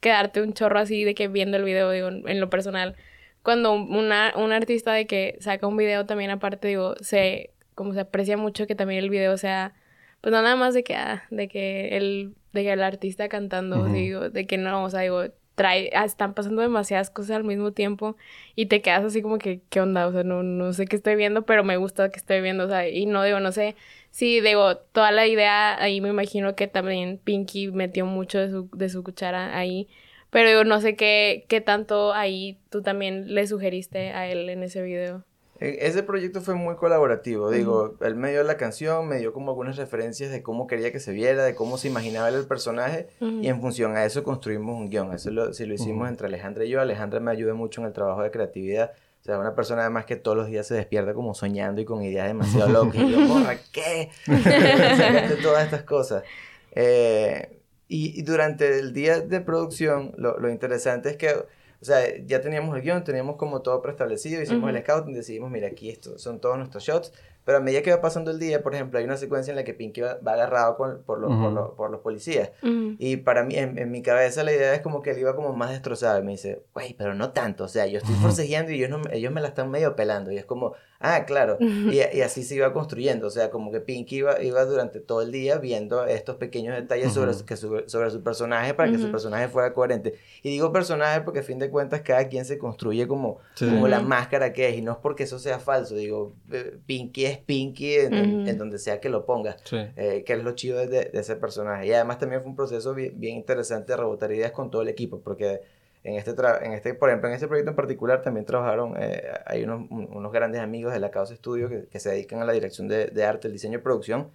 quedarte 0.00 0.42
un 0.42 0.52
chorro 0.52 0.80
así 0.80 1.04
de 1.04 1.14
que 1.14 1.28
viendo 1.28 1.56
el 1.56 1.64
video, 1.64 1.90
digo, 1.92 2.08
en 2.08 2.40
lo 2.40 2.50
personal. 2.50 2.96
Cuando 3.44 3.72
una, 3.72 4.32
un 4.36 4.52
artista 4.52 4.92
de 4.92 5.06
que 5.06 5.36
saca 5.40 5.66
un 5.66 5.76
video 5.76 6.04
también 6.06 6.30
aparte, 6.30 6.68
digo, 6.68 6.94
se 7.00 7.50
como 7.74 7.94
se 7.94 8.00
aprecia 8.00 8.36
mucho 8.36 8.66
que 8.66 8.74
también 8.74 9.02
el 9.02 9.10
video 9.10 9.36
sea, 9.36 9.74
pues 10.20 10.32
no 10.32 10.42
nada 10.42 10.56
más 10.56 10.74
de 10.74 10.84
que, 10.84 10.94
ah, 10.94 11.24
de 11.30 11.48
que 11.48 11.96
el, 11.96 12.34
de 12.52 12.62
que 12.62 12.72
el 12.72 12.82
artista 12.82 13.28
cantando, 13.28 13.86
digo, 13.86 14.28
de 14.28 14.46
que 14.46 14.58
no, 14.58 14.84
o 14.84 14.90
sea, 14.90 15.00
digo, 15.00 15.24
trae, 15.54 15.90
ah, 15.94 16.04
están 16.04 16.34
pasando 16.34 16.62
demasiadas 16.62 17.10
cosas 17.10 17.36
al 17.36 17.44
mismo 17.44 17.72
tiempo 17.72 18.16
y 18.56 18.66
te 18.66 18.82
quedas 18.82 19.04
así 19.04 19.22
como 19.22 19.38
que, 19.38 19.60
¿qué 19.70 19.80
onda? 19.80 20.06
O 20.06 20.12
sea, 20.12 20.24
no, 20.24 20.42
no 20.42 20.72
sé 20.72 20.86
qué 20.86 20.96
estoy 20.96 21.16
viendo, 21.16 21.42
pero 21.42 21.64
me 21.64 21.76
gusta 21.76 22.10
que 22.10 22.18
estoy 22.18 22.40
viendo, 22.40 22.64
o 22.64 22.68
sea, 22.68 22.88
y 22.88 23.06
no 23.06 23.22
digo, 23.22 23.40
no 23.40 23.52
sé, 23.52 23.76
sí, 24.10 24.40
digo, 24.40 24.76
toda 24.76 25.12
la 25.12 25.26
idea 25.26 25.80
ahí 25.82 26.00
me 26.00 26.08
imagino 26.08 26.54
que 26.54 26.68
también 26.68 27.18
Pinky 27.22 27.70
metió 27.70 28.06
mucho 28.06 28.38
de 28.38 28.50
su, 28.50 28.68
de 28.74 28.88
su 28.88 29.02
cuchara 29.04 29.56
ahí, 29.56 29.88
pero 30.30 30.48
digo, 30.48 30.64
no 30.64 30.80
sé 30.80 30.96
qué, 30.96 31.44
qué 31.48 31.60
tanto 31.60 32.14
ahí 32.14 32.58
tú 32.70 32.82
también 32.82 33.34
le 33.34 33.46
sugeriste 33.46 34.10
a 34.12 34.28
él 34.28 34.48
en 34.48 34.62
ese 34.62 34.82
video. 34.82 35.24
E, 35.62 35.86
ese 35.86 36.02
proyecto 36.02 36.40
fue 36.40 36.56
muy 36.56 36.74
colaborativo, 36.74 37.48
digo, 37.48 37.94
el 38.00 38.16
medio 38.16 38.38
de 38.38 38.44
la 38.44 38.56
canción 38.56 39.06
me 39.06 39.18
dio 39.18 39.32
como 39.32 39.52
algunas 39.52 39.76
referencias 39.76 40.32
de 40.32 40.42
cómo 40.42 40.66
quería 40.66 40.90
que 40.90 40.98
se 40.98 41.12
viera, 41.12 41.44
de 41.44 41.54
cómo 41.54 41.78
se 41.78 41.86
imaginaba 41.86 42.28
el 42.30 42.44
personaje 42.46 43.06
y 43.20 43.46
en 43.46 43.60
función 43.60 43.96
a 43.96 44.04
eso 44.04 44.24
construimos 44.24 44.74
un 44.74 44.90
guion. 44.90 45.12
Eso 45.12 45.30
lo, 45.30 45.54
si 45.54 45.64
lo 45.64 45.74
hicimos 45.74 46.08
entre 46.08 46.26
Alejandra 46.26 46.64
y 46.64 46.70
yo, 46.70 46.80
Alejandra 46.80 47.20
me 47.20 47.30
ayuda 47.30 47.54
mucho 47.54 47.80
en 47.80 47.86
el 47.86 47.92
trabajo 47.92 48.24
de 48.24 48.32
creatividad. 48.32 48.90
O 49.20 49.24
sea, 49.24 49.38
una 49.38 49.54
persona 49.54 49.82
además 49.82 50.04
que 50.04 50.16
todos 50.16 50.36
los 50.36 50.48
días 50.48 50.66
se 50.66 50.74
despierta 50.74 51.14
como 51.14 51.32
soñando 51.32 51.80
y 51.80 51.84
con 51.84 52.02
ideas 52.02 52.26
demasiado 52.26 52.68
locas. 52.84 52.96
y 52.96 53.12
yo, 53.12 53.20
morra, 53.20 53.56
¿qué? 53.70 54.10
todas 55.42 55.64
estas 55.64 55.84
cosas. 55.84 56.24
Eh, 56.72 57.60
y, 57.86 58.22
durante 58.22 58.80
el 58.80 58.92
día 58.92 59.20
de 59.20 59.40
producción, 59.40 60.12
lo, 60.16 60.40
lo 60.40 60.50
interesante 60.50 61.10
es 61.10 61.16
que 61.16 61.44
o 61.82 61.84
sea, 61.84 62.00
ya 62.24 62.40
teníamos 62.40 62.76
el 62.76 62.82
guion, 62.82 63.02
teníamos 63.02 63.34
como 63.34 63.60
todo 63.60 63.82
preestablecido, 63.82 64.40
hicimos 64.40 64.70
el 64.70 64.80
scouting, 64.82 65.14
decidimos, 65.14 65.50
mira, 65.50 65.66
aquí 65.66 65.90
esto, 65.90 66.16
son 66.16 66.40
todos 66.40 66.56
nuestros 66.56 66.84
shots, 66.84 67.12
pero 67.44 67.58
a 67.58 67.60
medida 67.60 67.82
que 67.82 67.90
va 67.90 68.00
pasando 68.00 68.30
el 68.30 68.38
día, 68.38 68.62
por 68.62 68.72
ejemplo, 68.72 69.00
hay 69.00 69.04
una 69.04 69.16
secuencia 69.16 69.50
en 69.50 69.56
la 69.56 69.64
que 69.64 69.74
Pinky 69.74 70.00
va, 70.00 70.18
agarrado 70.24 70.76
con, 70.76 71.02
por, 71.02 71.18
los, 71.18 71.30
por, 71.30 71.74
por, 71.74 71.90
los 71.90 72.00
policías. 72.00 72.50
Y 72.62 73.16
para 73.16 73.42
mí, 73.42 73.56
en, 73.56 73.78
en, 73.78 73.90
mi 73.90 74.00
cabeza, 74.00 74.44
la 74.44 74.52
idea 74.52 74.72
es 74.74 74.80
como 74.80 75.02
que 75.02 75.10
él 75.10 75.18
iba 75.18 75.34
como 75.34 75.52
más 75.52 75.70
destrozado. 75.70 76.20
Y 76.20 76.22
me 76.22 76.32
dice, 76.32 76.62
güey, 76.72 76.94
pero 76.94 77.14
no 77.14 77.32
tanto. 77.32 77.64
O 77.64 77.68
sea, 77.68 77.86
yo 77.86 77.98
estoy 77.98 78.14
forcejeando 78.14 78.70
y 78.70 78.76
ellos, 78.76 78.90
no, 78.90 79.02
ellos 79.10 79.32
me 79.32 79.40
la 79.40 79.48
están 79.48 79.72
medio 79.72 79.96
pelando. 79.96 80.30
Y 80.30 80.38
es 80.38 80.44
como, 80.44 80.74
ah, 81.02 81.24
claro. 81.26 81.58
y, 81.60 81.96
y, 81.96 82.20
así 82.22 82.42
se 82.42 82.54
iba 82.54 82.72
construyendo. 82.72 83.26
O 83.26 83.30
sea, 83.30 83.50
como 83.50 83.70
que 83.70 83.80
Pinky 83.80 84.16
iba, 84.16 84.42
iba 84.42 84.64
durante 84.64 85.00
todo 85.00 85.22
el 85.22 85.32
día 85.32 85.58
viendo 85.58 86.04
estos 86.06 86.36
pequeños 86.36 86.74
detalles 86.74 87.12
sobre, 87.12 87.32
que 87.44 87.56
sobre 87.56 88.10
su 88.10 88.22
personaje 88.22 88.74
para 88.74 88.90
que 88.90 88.98
su 88.98 89.10
personaje 89.10 89.48
fuera 89.48 89.72
coherente. 89.74 90.14
Y 90.42 90.50
digo 90.50 90.72
personaje 90.72 91.20
porque 91.22 91.40
a 91.40 91.42
fin 91.42 91.58
de 91.58 91.70
cuentas 91.70 92.02
cada 92.02 92.28
quien 92.28 92.44
se 92.44 92.58
construye 92.58 93.06
como, 93.06 93.38
como 93.58 93.88
la 93.88 94.00
máscara 94.00 94.52
que 94.52 94.68
es. 94.68 94.76
Y 94.76 94.82
no 94.82 94.92
es 94.92 94.98
porque 94.98 95.24
eso 95.24 95.38
sea 95.38 95.58
falso. 95.58 95.94
Digo, 95.94 96.34
eh, 96.50 96.78
Pinky 96.86 97.26
es 97.26 97.38
Pinky 97.38 97.94
en, 97.94 98.58
donde 98.58 98.78
sea 98.78 99.00
que 99.00 99.08
lo 99.08 99.26
ponga, 99.26 99.56
eh, 99.70 100.22
que 100.24 100.32
es 100.32 100.42
lo 100.42 100.52
chido 100.52 100.86
de, 100.86 101.10
ese 101.12 101.36
personaje. 101.36 101.86
Y 101.86 101.92
además 101.92 102.18
también 102.18 102.42
fue 102.42 102.50
un 102.50 102.56
proceso 102.56 102.94
bien, 102.94 103.22
interesante 103.22 103.92
de 103.92 103.96
rebotar 103.96 104.32
ideas 104.32 104.52
con 104.52 104.70
todo 104.70 104.82
el 104.82 104.88
equipo, 104.88 105.20
porque 105.20 105.60
en 106.04 106.14
este, 106.14 106.32
en 106.62 106.72
este, 106.72 106.94
por 106.94 107.08
ejemplo, 107.08 107.28
en 107.28 107.34
este 107.34 107.46
proyecto 107.46 107.70
en 107.70 107.76
particular 107.76 108.22
también 108.22 108.44
trabajaron, 108.44 108.94
eh, 108.98 109.22
hay 109.46 109.62
unos, 109.62 109.88
unos, 109.90 110.32
grandes 110.32 110.60
amigos 110.60 110.92
de 110.92 110.98
la 110.98 111.10
Causa 111.10 111.36
Studio 111.36 111.68
que, 111.68 111.86
que, 111.86 112.00
se 112.00 112.10
dedican 112.10 112.40
a 112.40 112.44
la 112.44 112.52
dirección 112.52 112.88
de, 112.88 113.06
de 113.06 113.24
arte, 113.24 113.46
el 113.46 113.52
diseño 113.52 113.78
y 113.78 113.82
producción. 113.82 114.30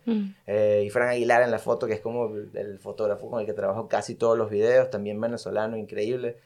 Eh, 0.46 0.84
y 0.86 0.90
Fran 0.90 1.10
Aguilar 1.10 1.42
en 1.42 1.52
la 1.52 1.60
foto, 1.60 1.88
que 1.88 1.94
es 1.94 2.00
como 2.00 2.34
el, 2.36 2.80
fotógrafo 2.80 3.30
con 3.30 3.42
el 3.42 3.46
que 3.46 3.54
trabajo 3.54 3.88
casi 3.90 4.16
todos 4.16 4.38
los 4.38 4.50
videos, 4.50 4.90
también 4.90 5.20
venezolano, 5.20 5.76
increíble. 5.76 6.38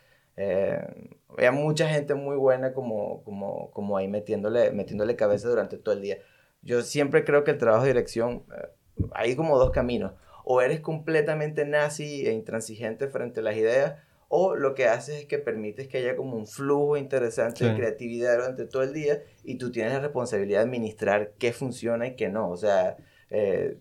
había 1.30 1.52
mucha 1.52 1.88
gente 1.88 2.16
muy 2.16 2.36
buena 2.36 2.74
como, 2.74 3.24
como, 3.24 3.70
como 3.72 3.98
ahí 3.98 4.08
metiéndole, 4.08 4.72
metiéndole 4.72 5.16
cabeza 5.16 5.50
durante 5.50 5.78
todo 5.78 5.94
el 5.94 6.02
día. 6.02 6.18
Yo 6.62 6.82
siempre 6.84 7.24
creo 7.24 7.44
que 7.44 7.52
el 7.52 7.58
trabajo 7.58 7.84
de 7.84 7.90
dirección, 7.90 8.44
eh, 8.56 8.68
hay 9.14 9.36
como 9.36 9.58
dos 9.58 9.72
caminos. 9.72 10.14
O 10.44 10.62
eres 10.62 10.80
completamente 10.80 11.66
nazi 11.66 12.26
e 12.28 12.34
intransigente 12.34 13.08
frente 13.08 13.40
a 13.40 13.44
las 13.44 13.56
ideas, 13.56 13.96
o 14.34 14.56
lo 14.56 14.76
que 14.76 14.86
haces 14.86 15.16
es 15.16 15.26
que 15.26 15.40
permites 15.40 15.90
que 15.90 15.98
haya 15.98 16.16
como 16.16 16.38
un 16.38 16.48
flujo 16.48 16.96
interesante 16.96 17.66
de 17.66 17.76
creatividad 17.76 18.38
durante 18.38 18.66
todo 18.66 18.82
el 18.82 18.94
día 18.94 19.22
y 19.44 19.56
tú 19.58 19.74
tienes 19.74 19.92
la 19.92 20.00
responsabilidad 20.00 20.60
de 20.60 20.66
administrar 20.66 21.34
qué 21.38 21.52
funciona 21.52 22.08
y 22.08 22.16
qué 22.16 22.30
no. 22.30 22.50
O 22.50 22.56
sea, 22.56 22.96
eh, 23.30 23.78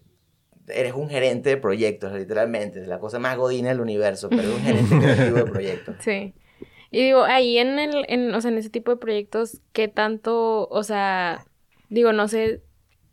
eres 0.67 0.95
un 0.95 1.09
gerente 1.09 1.51
de 1.51 1.57
proyectos, 1.57 2.13
literalmente, 2.13 2.81
es 2.81 2.89
la 2.89 2.99
cosa 2.99 3.21
más 3.21 3.37
godina 3.37 3.69
del 3.69 3.81
universo, 3.81 4.29
pero 4.29 4.43
eres 4.43 4.51
un 4.51 4.61
gerente 4.61 4.99
creativo 5.01 5.37
de 5.37 5.45
proyectos. 5.45 5.97
Sí. 6.01 6.35
Y 6.91 7.05
digo, 7.05 7.23
ahí 7.23 7.59
en 7.59 7.79
el, 7.79 8.05
en, 8.09 8.35
o 8.35 8.41
sea, 8.41 8.51
en 8.51 8.59
ese 8.59 8.71
tipo 8.71 8.91
de 8.91 8.97
proyectos, 8.97 9.61
¿qué 9.73 9.87
tanto, 9.87 10.67
o 10.67 10.83
sea, 10.83 11.47
digo, 11.91 12.13
no 12.13 12.27
sé, 12.27 12.61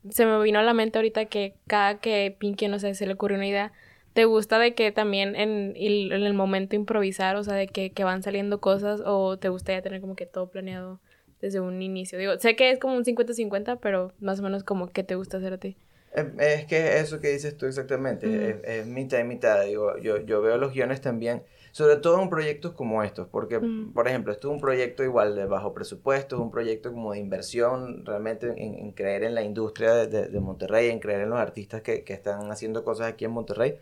se 0.10 0.25
me 0.25 0.41
vino 0.41 0.58
a 0.58 0.63
la 0.63 0.74
mente 0.74 0.98
ahorita 0.98 1.25
que 1.25 1.53
cada 1.67 2.00
que 2.00 2.36
Pinky, 2.39 2.67
no 2.67 2.79
sé, 2.79 2.96
se 2.96 3.06
le 3.06 3.13
ocurre 3.13 3.36
una 3.36 3.48
idea, 3.48 3.74
¿te 4.18 4.26
gusta 4.26 4.58
de 4.58 4.74
que 4.74 4.92
también 4.92 5.36
en, 5.36 5.74
en 5.76 6.12
el 6.12 6.34
momento 6.34 6.76
improvisar, 6.76 7.36
o 7.36 7.44
sea, 7.44 7.54
de 7.54 7.68
que, 7.68 7.92
que, 7.92 8.04
van 8.04 8.24
saliendo 8.24 8.60
cosas 8.60 9.00
o 9.06 9.38
te 9.38 9.50
gustaría 9.50 9.84
tener 9.84 10.02
como 10.02 10.16
que 10.16 10.26
todo 10.26 10.50
planeado 10.50 11.00
desde 11.40 11.60
un 11.60 11.84
inicio? 11.84 12.18
Digo, 12.18 12.40
sé 12.40 12.56
que 12.56 12.72
es 12.72 12.80
como 12.80 12.96
un 12.96 13.06
50-50, 13.06 13.76
pero 13.80 14.14
más 14.20 14.40
o 14.40 14.42
menos 14.42 14.64
como 14.64 14.88
que 14.88 15.04
te 15.04 15.14
gusta 15.14 15.38
hacer 15.38 15.54
a 15.54 15.60
ti. 15.60 15.78
Eh, 16.16 16.32
Es 16.40 16.66
que 16.66 16.98
eso 16.98 17.20
que 17.20 17.28
dices 17.30 17.56
tú 17.58 17.68
exactamente, 17.68 18.26
Ujú. 18.26 18.36
es, 18.64 18.80
es 18.80 18.88
mitad 18.88 19.20
y 19.20 19.24
mitad. 19.24 19.64
Digo, 19.64 20.00
yo, 20.00 20.18
yo 20.18 20.42
veo 20.42 20.58
los 20.58 20.74
guiones 20.74 21.00
también, 21.00 21.44
sobre 21.72 21.98
todo 21.98 22.20
en 22.20 22.30
proyectos 22.32 22.74
como 22.74 23.04
estos, 23.04 23.28
porque, 23.28 23.58
Ujú. 23.58 23.94
por 23.94 24.08
ejemplo, 24.08 24.34
esto 24.34 24.48
es 24.50 24.54
un 24.56 24.60
proyecto 24.62 25.04
igual 25.04 25.36
de 25.36 25.46
bajo 25.46 25.76
presupuesto, 25.76 26.38
es 26.38 26.42
un 26.42 26.50
proyecto 26.50 26.92
como 26.92 27.12
de 27.14 27.20
inversión, 27.20 28.04
realmente 28.04 28.48
en, 28.48 28.80
en 28.80 28.92
creer 28.94 29.26
en 29.26 29.36
la 29.36 29.44
industria 29.44 29.94
de, 29.94 30.08
de- 30.08 30.28
de 30.30 30.40
Monterrey, 30.40 30.90
en 30.90 30.98
creer 31.00 31.22
en 31.22 31.30
los 31.30 31.38
artistas 31.40 31.84
que, 31.84 32.04
que 32.04 32.14
están 32.14 32.50
haciendo 32.52 32.84
cosas 32.84 33.08
aquí 33.14 33.26
en 33.26 33.32
Monterrey. 33.32 33.78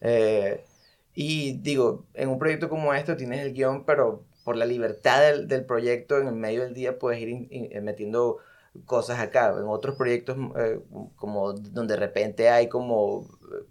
Eh, 0.00 0.64
y 1.14 1.58
digo, 1.58 2.06
en 2.14 2.28
un 2.28 2.38
proyecto 2.38 2.68
como 2.68 2.94
esto 2.94 3.16
tienes 3.16 3.40
el 3.40 3.52
guion, 3.54 3.84
pero 3.84 4.24
por 4.44 4.56
la 4.56 4.64
libertad 4.66 5.20
del, 5.22 5.48
del 5.48 5.64
proyecto, 5.66 6.18
en 6.18 6.28
el 6.28 6.34
medio 6.34 6.62
del 6.62 6.74
día 6.74 6.98
puedes 6.98 7.20
ir 7.20 7.28
in- 7.50 7.84
metiendo 7.84 8.38
cosas 8.86 9.18
acá. 9.20 9.48
En 9.58 9.64
otros 9.68 9.96
proyectos, 9.96 10.36
eh, 10.56 10.80
como 11.16 11.52
donde 11.52 11.94
de 11.94 12.00
repente 12.00 12.48
hay 12.50 12.68
como 12.68 13.28
eh, 13.52 13.64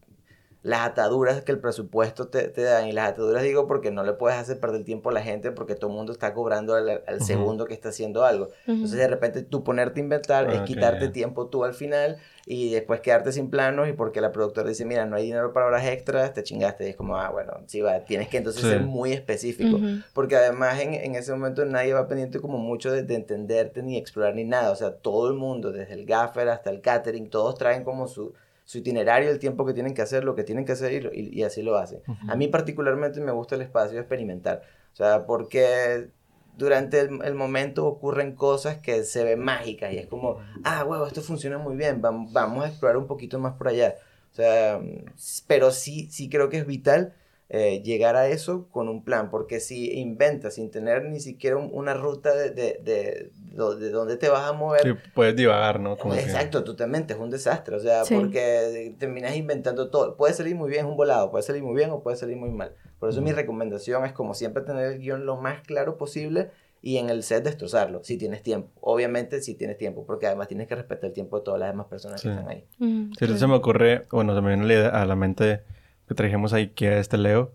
las 0.68 0.82
ataduras 0.82 1.44
que 1.44 1.54
el 1.54 1.60
presupuesto 1.60 2.28
te, 2.28 2.50
te 2.50 2.62
da, 2.62 2.86
y 2.88 2.92
las 2.92 3.10
ataduras 3.12 3.42
digo 3.42 3.68
porque 3.68 3.90
no 3.90 4.04
le 4.04 4.12
puedes 4.12 4.38
hacer 4.38 4.60
perder 4.60 4.84
tiempo 4.84 5.10
a 5.10 5.14
la 5.14 5.22
gente 5.22 5.52
porque 5.54 5.76
todo 5.76 5.90
el 5.90 5.96
mundo 5.96 6.12
está 6.12 6.34
cobrando 6.34 6.76
al, 6.76 7.04
al 7.08 7.22
segundo 7.22 7.66
que 7.66 7.74
está 7.74 7.88
haciendo 7.90 8.26
algo. 8.26 8.50
Entonces 8.68 8.98
de 9.00 9.08
repente 9.08 9.44
tú 9.44 9.64
ponerte 9.64 10.02
a 10.02 10.04
inventar 10.04 10.50
es 10.52 10.58
Ah, 10.60 10.62
ok, 10.64 10.66
quitarte 10.68 11.06
ya. 11.06 11.12
tiempo 11.14 11.48
tú 11.48 11.64
al 11.64 11.74
final 11.74 12.18
y 12.46 12.70
después 12.72 13.00
quedarte 13.00 13.32
sin 13.32 13.50
planos 13.50 13.88
y 13.88 13.94
porque 13.94 14.20
la 14.20 14.34
productora 14.34 14.68
dice, 14.68 14.84
mira, 14.84 15.06
no 15.06 15.16
hay 15.16 15.24
dinero 15.26 15.54
para 15.54 15.68
horas 15.68 15.86
extras, 15.86 16.34
te 16.34 16.44
chingaste. 16.44 16.86
Y 16.86 16.90
es 16.90 16.96
como, 16.98 17.16
ah, 17.18 17.30
bueno, 17.30 17.54
sí 17.68 17.80
va, 17.82 18.02
tienes 18.02 18.28
que 18.28 18.38
entonces 18.38 18.64
Sí. 18.64 18.70
ser 18.70 18.82
muy 18.82 19.14
específico. 19.14 19.80
Porque 20.14 20.36
además 20.36 20.82
en, 20.82 20.94
en 20.94 21.16
ese 21.16 21.32
momento 21.32 21.64
nadie 21.66 21.94
va 21.94 22.08
pendiente 22.10 22.42
como 22.42 22.58
mucho 22.58 22.92
de, 22.92 23.04
de 23.04 23.16
entenderte 23.16 23.84
ni 23.84 23.98
explorar 23.98 24.36
ni 24.36 24.44
nada. 24.44 24.72
O 24.72 24.76
sea, 24.76 24.92
todo 24.96 25.30
el 25.30 25.34
mundo, 25.36 25.72
desde 25.72 25.94
el 25.94 26.06
gaffer 26.06 26.50
hasta 26.50 26.70
el 26.70 26.82
catering, 26.82 27.30
todos 27.30 27.56
traen 27.56 27.84
como 27.86 28.08
su, 28.08 28.34
su 28.68 28.78
itinerario, 28.80 29.32
el 29.32 29.40
tiempo 29.40 29.66
que 29.66 29.74
tienen 29.74 29.94
que 29.96 30.02
hacer, 30.04 30.24
lo 30.24 30.36
que 30.36 30.44
tienen 30.44 30.66
que 30.66 30.74
hacer 30.74 31.10
y, 31.16 31.40
y- 31.40 31.44
así 31.44 31.64
lo 31.64 31.78
hacen. 31.78 32.02
A 32.30 32.36
mí 32.36 32.48
particularmente 32.50 33.20
me 33.22 33.32
gusta 33.32 33.56
el 33.56 33.62
espacio 33.62 33.96
de 33.96 34.02
experimentar. 34.02 34.62
O 34.94 34.96
sea, 34.96 35.26
porque 35.26 36.10
durante 36.58 37.00
el, 37.00 37.20
el 37.24 37.34
momento 37.36 37.86
ocurren 37.88 38.36
cosas 38.36 38.78
que 38.78 39.04
se 39.04 39.24
ven 39.24 39.40
mágicas 39.40 39.94
y 39.94 39.98
es 40.00 40.08
como, 40.08 40.38
ah, 40.64 40.84
huevo, 40.84 41.08
esto 41.08 41.22
funciona 41.22 41.58
muy 41.58 41.76
bien, 41.78 42.02
vam- 42.02 42.28
vamos 42.32 42.66
a 42.66 42.68
explorar 42.70 42.98
un 42.98 43.08
poquito 43.08 43.40
más 43.40 43.54
por 43.54 43.68
allá. 43.70 43.96
O 44.34 44.36
sea, 44.36 44.80
mm, 44.80 45.06
pero 45.48 45.72
sí, 45.72 46.10
sí 46.12 46.30
creo 46.30 46.50
que 46.50 46.58
es 46.58 46.68
vital 46.68 47.14
eh, 47.50 47.82
llegar 47.82 48.18
a 48.18 48.27
eso 48.27 48.68
con 48.70 48.89
un 48.89 49.04
plan, 49.06 49.30
porque 49.30 49.60
si 49.62 49.98
inventas 50.00 50.56
sin 50.56 50.70
tener 50.70 51.06
ni 51.06 51.22
siquiera 51.22 51.56
un- 51.56 51.70
una 51.72 51.94
ruta 51.94 52.34
de, 52.36 52.50
de, 52.51 52.80
de, 52.84 53.32
de 53.80 53.89
dónde 53.89 54.18
te 54.18 54.27
vas 54.30 54.50
a 54.50 54.54
mover, 54.54 54.82
Sí, 54.84 54.89
puedes 55.13 55.34
divagar, 55.36 55.80
¿no? 55.80 55.98
Como 55.98 56.13
que- 56.13 56.20
Exacto, 56.20 56.63
totalmente, 56.66 57.13
es 57.13 57.20
un 57.20 57.30
desastre, 57.30 57.75
o 57.75 57.80
sea, 57.80 58.04
Sí. 58.04 58.16
porque 58.16 58.94
terminas 59.00 59.36
inventando 59.38 59.89
todo, 59.89 60.18
puede 60.18 60.34
salir 60.34 60.56
muy 60.56 60.70
bien, 60.70 60.86
es 60.86 60.92
un 60.92 60.98
volado, 60.98 61.32
puede 61.32 61.44
salir 61.44 61.63
muy 61.63 61.75
bien 61.75 61.89
o 61.92 62.01
puede 62.04 62.18
salir 62.18 62.36
muy 62.36 62.51
mal. 62.51 62.74
Por 63.00 63.10
eso 63.10 63.22
mi 63.22 63.30
Ujú. 63.30 63.38
recomendación 63.38 64.04
es 64.06 64.12
como 64.12 64.34
siempre 64.34 64.63
tener 64.63 64.92
el 64.92 65.00
guion 65.00 65.25
lo 65.25 65.38
más 65.38 65.62
claro 65.62 65.98
posible 65.98 66.50
y 66.82 66.98
en 66.98 67.10
el 67.10 67.24
set 67.24 67.44
destrozarlo, 67.46 68.04
si 68.04 68.18
tienes 68.18 68.44
tiempo, 68.44 68.70
obviamente 68.82 69.42
si 69.42 69.56
tienes 69.56 69.77
tiempo, 69.77 70.06
porque 70.06 70.27
además 70.27 70.48
tienes 70.50 70.68
que 70.68 70.75
respetar 70.75 71.06
el 71.06 71.13
tiempo 71.13 71.39
de 71.39 71.46
todas 71.46 71.60
las 71.62 71.70
demás 71.72 71.88
personas 71.88 72.20
Sí. 72.22 72.27
que 72.27 72.34
están 72.36 72.50
ahí. 72.50 72.66
Ujú. 72.80 73.13
Sí, 73.18 73.24
ahorita 73.24 73.39
se 73.39 73.48
me 73.48 73.56
ocurre, 73.56 74.06
bueno, 74.12 74.36
se 74.36 74.42
me 74.42 74.56
viene 74.56 74.75
a 74.86 75.06
la 75.06 75.16
mente 75.16 75.62
que 76.08 76.16
trajimos 76.16 76.54
a 76.54 76.60
este 76.60 77.18
Leo, 77.18 77.54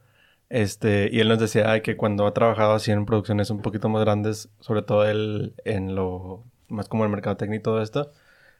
este, 0.49 1.09
y 1.11 1.21
él 1.21 1.29
nos 1.29 1.39
decía 1.39 1.81
que 1.83 1.97
cuando 1.97 2.27
ha 2.27 2.35
trabajado 2.35 2.75
así 2.75 2.91
en 2.93 3.07
producciones 3.07 3.51
un 3.51 3.63
poquito 3.63 3.89
más 3.89 4.03
grandes, 4.03 4.51
sobre 4.61 4.83
todo 4.83 5.09
él 5.09 5.55
en 5.65 5.95
lo 5.95 6.45
más 6.69 6.89
como 6.89 7.05
el 7.05 7.11
mercado 7.11 7.37
técnico 7.37 7.61
y 7.61 7.63
todo 7.63 7.83
esto, 7.83 8.13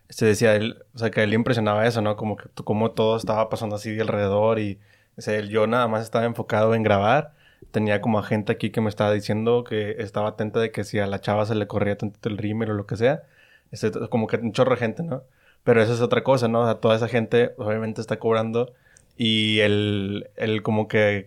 se 0.09 0.27
decía 0.27 0.55
él, 0.57 0.85
o 0.95 0.99
sea, 0.99 1.11
que 1.11 1.23
él 1.23 1.35
impresionaba 1.35 1.87
eso, 1.87 2.03
¿no? 2.03 2.17
Como 2.17 2.37
que 2.37 2.49
como 2.65 2.93
todo 2.93 3.17
estaba 3.17 3.49
pasando 3.51 3.77
así 3.77 3.95
de 3.95 4.03
alrededor 4.03 4.59
y, 4.59 4.81
o 5.19 5.23
sea, 5.23 5.41
yo 5.41 5.67
nada 5.67 5.89
más 5.89 6.03
estaba 6.03 6.25
enfocado 6.25 6.75
en 6.75 6.83
grabar, 6.83 7.35
tenía 7.71 8.01
como 8.01 8.19
a 8.19 8.23
gente 8.23 8.53
aquí 8.53 8.71
que 8.71 8.81
me 8.81 8.89
estaba 8.89 9.13
diciendo 9.13 9.65
que 9.65 9.97
estaba 9.99 10.31
atenta 10.31 10.61
de 10.61 10.73
que 10.73 10.85
si 10.85 10.99
a 10.99 11.07
la 11.07 11.21
chava 11.21 11.47
se 11.47 11.55
le 11.55 11.67
corría 11.67 11.97
tantito 11.99 12.29
el 12.29 12.39
rímel 12.39 12.71
o 12.71 12.75
lo 12.75 12.87
que 12.87 12.97
sea, 12.97 13.23
este, 13.71 13.91
como 14.11 14.27
que 14.27 14.37
un 14.37 14.53
chorro 14.53 14.73
de 14.73 14.79
gente, 14.79 15.03
¿no? 15.03 15.25
Pero 15.65 15.83
eso 15.83 15.95
es 15.95 16.01
otra 16.01 16.23
cosa, 16.25 16.49
¿no? 16.49 16.63
O 16.63 16.65
sea, 16.65 16.77
toda 16.77 16.97
esa 16.97 17.09
gente 17.09 17.55
obviamente 17.59 18.01
está 18.01 18.19
cobrando 18.19 18.73
y 19.17 19.61
él, 19.61 20.31
él 20.37 20.63
como 20.63 20.89
que 20.89 21.27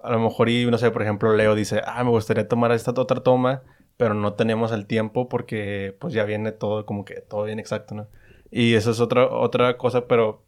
a 0.00 0.10
lo 0.12 0.20
mejor 0.20 0.48
y 0.48 0.66
no 0.66 0.78
sé, 0.78 0.90
por 0.90 1.02
ejemplo, 1.02 1.34
Leo 1.36 1.54
dice, 1.54 1.82
ah, 1.84 2.04
me 2.04 2.10
gustaría 2.10 2.48
tomar 2.48 2.72
esta 2.72 2.92
otra 2.92 3.22
toma, 3.22 3.62
pero 3.96 4.14
no 4.14 4.34
tenemos 4.34 4.72
el 4.72 4.86
tiempo 4.86 5.28
porque 5.28 5.96
pues 6.00 6.14
ya 6.14 6.24
viene 6.24 6.52
todo 6.52 6.86
como 6.86 7.04
que 7.04 7.20
todo 7.20 7.44
bien 7.44 7.58
exacto, 7.58 7.94
¿no? 7.94 8.08
Y 8.50 8.74
eso 8.74 8.90
es 8.92 9.00
otra, 9.00 9.26
otra 9.28 9.76
cosa, 9.76 10.06
pero 10.06 10.44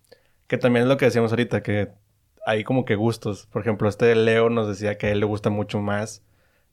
que 0.46 0.56
también 0.58 0.84
es 0.84 0.88
lo 0.88 0.96
que 0.96 1.06
decíamos 1.06 1.32
ahorita, 1.32 1.62
que 1.62 1.90
hay 2.46 2.64
como 2.64 2.84
que 2.84 2.94
gustos. 2.96 3.46
Por 3.46 3.62
ejemplo, 3.62 3.88
este 3.88 4.14
Leo 4.14 4.50
nos 4.50 4.68
decía 4.68 4.96
que 4.98 5.08
a 5.08 5.10
él 5.12 5.20
le 5.20 5.26
gusta 5.26 5.50
mucho 5.50 5.80
más 5.80 6.22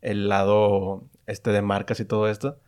el 0.02 0.30
lado 0.30 1.04
este 1.26 1.52
de 1.52 1.62
marcas 1.62 2.00
y 2.00 2.06
todo 2.06 2.30
esto. 2.30 2.60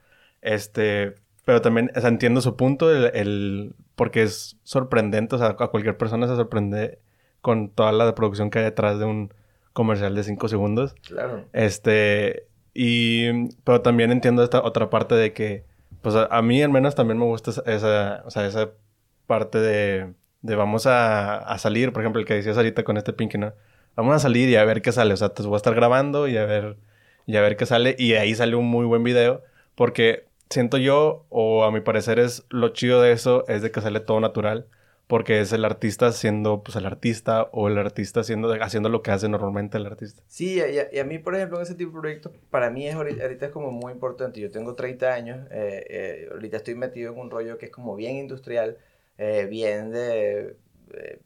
Este, 0.41 1.15
pero 1.45 1.61
también, 1.61 1.91
entiendo 1.95 2.41
su 2.41 2.55
punto, 2.57 2.91
el, 2.93 3.11
el- 3.15 3.75
porque 3.99 4.23
es 4.23 4.55
sorprendente, 4.63 5.35
o 5.35 5.37
sea, 5.37 5.57
a 5.59 5.67
cualquier 5.67 5.97
persona 5.97 6.25
se 6.25 6.37
sorprende 6.37 6.99
con 7.41 7.67
toda 7.69 7.91
la 7.91 8.15
producción 8.15 8.49
que 8.49 8.59
hay 8.59 8.63
detrás 8.63 8.97
de 8.97 9.03
un 9.03 9.33
comercial 9.73 10.15
de 10.15 10.23
5 10.23 10.47
segundos. 10.47 10.95
Claro. 11.05 11.43
Este, 11.51 12.47
y, 12.73 13.49
pero 13.65 13.81
también 13.81 14.13
entiendo 14.13 14.41
esta 14.41 14.61
otra 14.63 14.89
parte 14.89 15.15
de 15.15 15.33
que, 15.33 15.65
pues 16.01 16.15
a, 16.15 16.27
a 16.27 16.41
mí 16.41 16.63
al 16.63 16.69
menos 16.71 16.95
también 16.95 17.17
me 17.19 17.25
gusta 17.25 17.51
esa- 17.65 18.23
o 18.25 18.29
sea, 18.31 18.47
esa 18.47 18.69
parte 19.27 19.57
de, 19.59 20.13
de 20.43 20.55
vamos 20.55 20.85
a, 20.87 21.39
a 21.39 21.57
salir, 21.57 21.91
por 21.91 22.01
ejemplo, 22.01 22.21
el 22.21 22.25
que 22.25 22.35
decías 22.35 22.55
ahorita 22.55 22.85
con 22.85 22.95
este 22.95 23.11
Pinky, 23.11 23.37
¿no? 23.37 23.51
Vamos 23.97 24.15
a 24.15 24.19
salir 24.19 24.47
y 24.47 24.55
a 24.55 24.63
ver 24.63 24.81
qué 24.81 24.93
sale, 24.93 25.13
o 25.13 25.17
sea, 25.17 25.33
te 25.33 25.43
voy 25.43 25.55
a 25.55 25.57
estar 25.57 25.75
grabando 25.75 26.29
y 26.29 26.37
a 26.37 26.45
ver, 26.45 26.77
y 27.25 27.35
a 27.35 27.41
ver 27.41 27.57
qué 27.57 27.65
sale, 27.65 27.97
y 27.99 28.13
ahí 28.13 28.33
sale 28.33 28.55
un 28.55 28.67
muy 28.67 28.85
buen 28.85 29.03
video, 29.03 29.43
porque 29.75 30.28
siento 30.49 30.77
yo, 30.77 31.25
o 31.29 31.63
a 31.63 31.71
mi 31.71 31.81
parecer 31.81 32.19
es 32.19 32.45
lo 32.49 32.69
chido 32.69 33.01
de 33.01 33.11
eso, 33.11 33.45
es 33.47 33.61
de 33.61 33.71
que 33.71 33.81
sale 33.81 33.99
todo 33.99 34.19
natural, 34.19 34.67
porque 35.07 35.39
es 35.41 35.51
el 35.53 35.65
artista 35.65 36.11
siendo, 36.11 36.63
pues, 36.63 36.75
el 36.75 36.85
artista, 36.85 37.43
o 37.51 37.67
el 37.67 37.77
artista 37.77 38.19
haciendo, 38.21 38.51
haciendo 38.61 38.89
lo 38.89 39.01
que 39.01 39.11
hace 39.11 39.27
normalmente 39.29 39.77
el 39.77 39.85
artista. 39.87 40.23
Sí, 40.27 40.55
y 40.55 40.59
a, 40.61 40.93
y 40.93 40.99
a 40.99 41.03
mí, 41.03 41.17
por 41.19 41.35
ejemplo, 41.35 41.57
en 41.57 41.63
ese 41.63 41.75
tipo 41.75 41.91
de 41.93 41.99
proyectos, 42.01 42.31
para 42.51 42.69
mí 42.69 42.87
es 42.87 42.95
ahorita, 42.95 43.23
ahorita 43.23 43.45
es 43.47 43.51
como 43.51 43.71
muy 43.71 43.91
importante. 43.93 44.39
Yo 44.39 44.51
tengo 44.51 44.75
30 44.75 45.13
años, 45.13 45.47
eh, 45.51 45.85
eh, 45.89 46.29
ahorita 46.31 46.57
estoy 46.57 46.75
metido 46.75 47.11
en 47.13 47.19
un 47.19 47.31
rollo 47.31 47.57
que 47.57 47.65
es 47.67 47.71
como 47.71 47.95
bien 47.95 48.17
industrial, 48.17 48.77
eh, 49.17 49.47
bien 49.49 49.91
de... 49.91 50.57
eh, 50.93 51.19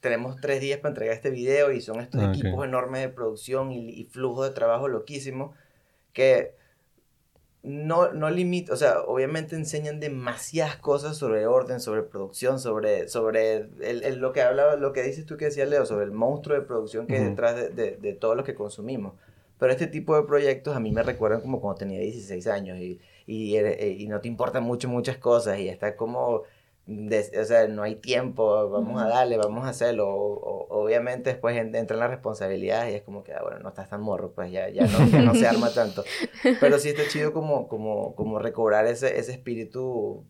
tenemos 0.00 0.36
tres 0.40 0.60
días 0.60 0.80
para 0.80 0.90
entregar 0.90 1.14
este 1.14 1.30
video 1.30 1.72
y 1.72 1.80
son 1.80 2.00
estos 2.00 2.22
Ah, 2.22 2.30
equipos 2.30 2.64
enormes 2.64 3.00
de 3.00 3.08
producción 3.08 3.72
y, 3.72 3.88
y 3.90 4.04
flujo 4.04 4.44
de 4.44 4.50
trabajo 4.50 4.86
loquísimo 4.88 5.54
que 6.12 6.54
no, 7.64 8.12
no 8.12 8.30
limita, 8.30 8.72
o 8.72 8.76
sea, 8.76 9.00
obviamente 9.02 9.56
enseñan 9.56 9.98
demasiadas 10.00 10.76
cosas 10.76 11.16
sobre 11.16 11.46
orden, 11.46 11.80
sobre 11.80 12.02
producción, 12.02 12.60
sobre, 12.60 13.08
sobre 13.08 13.56
el, 13.80 14.04
el- 14.04 14.18
lo 14.20 14.32
que 14.32 14.42
hablaba, 14.42 14.76
lo 14.76 14.92
que 14.92 15.02
dices 15.02 15.26
tú 15.26 15.36
que 15.36 15.46
decía 15.46 15.66
Leo, 15.66 15.86
sobre 15.86 16.04
el 16.04 16.12
monstruo 16.12 16.56
de 16.58 16.62
producción 16.66 17.06
que 17.06 17.16
hay 17.16 17.22
Ujú. 17.22 17.30
detrás 17.30 17.56
de, 17.56 17.70
de, 17.70 17.96
de 17.96 18.12
todo 18.14 18.34
lo 18.34 18.44
que 18.44 18.54
consumimos. 18.54 19.14
Pero 19.58 19.72
este 19.72 19.86
tipo 19.86 20.16
de 20.16 20.24
proyectos 20.24 20.76
a 20.76 20.80
mí 20.80 20.92
me 20.92 21.02
recuerdan 21.02 21.40
como 21.40 21.60
cuando 21.60 21.78
tenía 21.78 22.00
16 22.00 22.46
años 22.48 22.78
y, 22.78 23.00
y, 23.26 23.56
eh, 23.56 23.96
y 23.98 24.08
no 24.08 24.20
te 24.20 24.28
importan 24.28 24.64
mucho 24.64 24.88
muchas 24.88 25.16
cosas 25.18 25.58
y 25.58 25.68
está 25.68 25.96
como, 25.96 26.42
des- 26.86 27.32
o 27.36 27.44
sea, 27.44 27.68
no 27.68 27.82
hay 27.82 27.96
tiempo, 27.96 28.68
vamos 28.70 29.00
a 29.02 29.06
Ujú. 29.06 29.08
darle, 29.08 29.36
vamos 29.38 29.64
a 29.66 29.70
hacerlo. 29.70 30.08
O- 30.08 30.34
o- 30.68 30.82
obviamente 30.84 31.30
después 31.30 31.56
en- 31.56 31.74
entran 31.74 32.00
las 32.00 32.10
responsabilidades 32.10 32.92
y 32.92 32.96
es 32.96 33.02
como 33.02 33.22
que, 33.24 33.32
ah, 33.34 33.42
bueno, 33.42 33.58
no 33.60 33.68
estás 33.70 33.88
tan 33.88 34.00
morro, 34.02 34.32
pues 34.34 34.50
ya, 34.52 34.68
ya, 34.70 34.88
no, 34.88 35.06
ya 35.06 35.22
no 35.22 35.34
se 35.34 35.46
arma 35.46 35.72
tanto. 35.74 36.06
Pero 36.58 36.78
sí 36.78 36.88
está 36.90 37.06
chido 37.06 37.32
como, 37.32 37.68
como, 37.68 38.14
como 38.16 38.38
recobrar 38.38 38.86
ese, 38.86 39.18
ese 39.18 39.32
espíritu, 39.32 40.24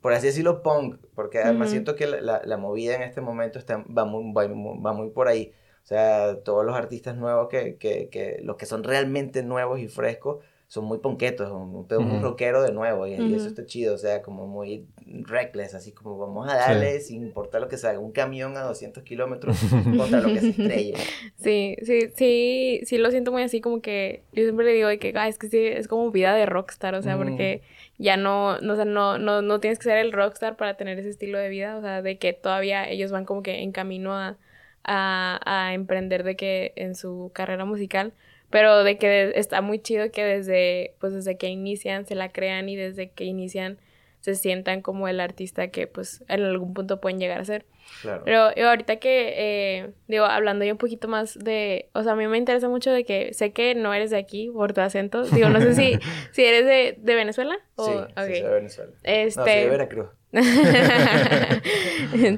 por 0.00 0.12
así 0.14 0.26
decirlo, 0.28 0.62
punk, 0.62 0.96
porque 1.14 1.38
además 1.40 1.70
Ujú. 1.70 1.70
siento 1.70 1.94
que 1.96 2.06
la, 2.06 2.20
la, 2.20 2.42
la 2.44 2.56
movida 2.56 2.94
en 2.96 3.02
este 3.02 3.20
momento 3.20 3.58
está, 3.58 3.78
va, 3.78 4.04
muy, 4.04 4.32
va, 4.32 4.46
va 4.48 4.92
muy 4.94 5.10
por 5.10 5.28
ahí. 5.28 5.52
O 5.84 5.86
sea, 5.86 6.42
todos 6.44 6.64
los 6.64 6.74
artistas 6.76 7.16
nuevos 7.16 7.48
que, 7.48 7.76
que, 7.76 8.08
que 8.10 8.38
los 8.42 8.56
que 8.56 8.66
son 8.66 8.84
realmente 8.84 9.42
nuevos 9.42 9.78
y 9.80 9.88
frescos 9.88 10.44
son 10.70 10.86
muy 10.86 10.98
ponquetos, 11.00 11.50
un, 11.52 11.74
un, 11.76 11.86
un 12.12 12.20
Ujú. 12.20 12.22
rockero 12.22 12.62
de 12.62 12.72
nuevo 12.72 13.06
y, 13.06 13.14
y 13.14 13.34
eso 13.34 13.48
está 13.48 13.66
chido, 13.66 13.94
o 13.94 13.98
sea, 13.98 14.22
como 14.22 14.46
muy 14.46 14.88
reckless, 15.04 15.74
así 15.74 15.92
como 15.92 16.18
vamos 16.18 16.48
a 16.48 16.56
darle 16.56 17.00
sin 17.00 17.22
importar 17.24 17.60
lo 17.60 17.68
que 17.68 17.76
salga, 17.78 18.00
un 18.00 18.12
camión 18.12 18.56
a 18.56 18.62
200 18.62 19.02
kilómetros 19.04 19.58
contra 19.96 20.20
lo 20.22 20.32
que 20.32 20.42
se 20.42 20.52
estrelle. 20.52 20.94
Sí, 21.36 21.76
sí, 21.82 22.10
sí, 22.16 22.80
sí 22.84 22.98
lo 22.98 23.10
siento 23.10 23.32
muy 23.32 23.42
así 23.42 23.60
como 23.60 23.80
que 23.82 24.24
yo 24.32 24.42
siempre 24.44 24.64
le 24.66 24.72
digo 24.74 24.88
de 24.88 24.98
que, 24.98 25.12
"Ah, 25.16 25.28
es 25.28 25.38
que 25.38 25.48
sí, 25.48 25.58
es 25.66 25.88
como 25.88 26.10
vida 26.10 26.34
de 26.34 26.46
rockstar, 26.46 26.94
o 26.94 27.02
sea, 27.02 27.16
Mm. 27.16 27.24
porque 27.24 27.62
ya 27.98 28.16
no, 28.16 28.58
no, 28.60 28.74
o 28.74 28.76
sea, 28.76 28.84
no, 28.84 29.18
no, 29.18 29.42
no 29.42 29.60
tienes 29.60 29.78
que 29.78 29.84
ser 29.84 29.98
el 29.98 30.12
rockstar 30.12 30.56
para 30.56 30.76
tener 30.76 30.98
ese 30.98 31.10
estilo 31.10 31.38
de 31.38 31.48
vida, 31.48 31.76
o 31.76 31.80
sea, 31.82 32.02
de 32.02 32.18
que 32.18 32.32
todavía 32.32 32.88
ellos 32.88 33.10
van 33.12 33.24
como 33.24 33.42
que 33.42 33.60
en 33.62 33.72
camino 33.72 34.14
a, 34.14 34.36
a, 34.84 35.40
a 35.68 35.74
emprender 35.74 36.24
de 36.24 36.36
que 36.36 36.72
en 36.76 36.94
su 36.94 37.30
carrera 37.34 37.64
musical, 37.64 38.12
pero 38.50 38.84
de 38.84 38.98
que 38.98 39.32
está 39.36 39.62
muy 39.62 39.78
chido 39.78 40.10
que 40.10 40.24
desde, 40.24 40.94
pues 40.98 41.14
desde 41.14 41.36
que 41.36 41.48
inician 41.48 42.06
se 42.06 42.14
la 42.14 42.30
crean 42.30 42.68
y 42.68 42.76
desde 42.76 43.10
que 43.10 43.24
inician 43.24 43.78
se 44.20 44.34
sientan 44.34 44.82
como 44.82 45.08
el 45.08 45.18
artista 45.18 45.68
que 45.68 45.86
pues 45.86 46.22
en 46.28 46.42
algún 46.42 46.74
punto 46.74 47.00
pueden 47.00 47.18
llegar 47.18 47.40
a 47.40 47.44
ser. 47.44 47.64
Claro. 48.02 48.22
Pero 48.24 48.54
yo 48.54 48.68
ahorita 48.68 48.96
que, 48.96 49.34
eh, 49.36 49.90
digo, 50.08 50.24
hablando 50.24 50.64
yo 50.64 50.72
un 50.72 50.78
poquito 50.78 51.08
más 51.08 51.38
de, 51.38 51.88
o 51.94 52.02
sea, 52.02 52.12
a 52.12 52.16
mí 52.16 52.26
me 52.26 52.38
interesa 52.38 52.68
mucho 52.68 52.92
de 52.92 53.04
que 53.04 53.32
sé 53.32 53.52
que 53.52 53.74
no 53.74 53.94
eres 53.94 54.10
de 54.10 54.18
aquí 54.18 54.50
por 54.50 54.72
tu 54.72 54.80
acento, 54.80 55.24
digo, 55.24 55.48
no 55.48 55.60
sé 55.60 55.74
si, 55.74 55.98
si 56.32 56.44
eres 56.44 56.66
de, 56.66 56.96
de 56.98 57.14
Venezuela 57.14 57.56
o... 57.76 57.86
Sí, 57.86 57.92
sí, 57.92 58.14
soy 58.16 58.42
de 58.42 58.50
Venezuela. 58.50 58.92
Este... 59.02 59.40
No, 59.40 59.46
soy 59.46 59.54
de 59.54 59.68
Veracruz. 59.68 60.08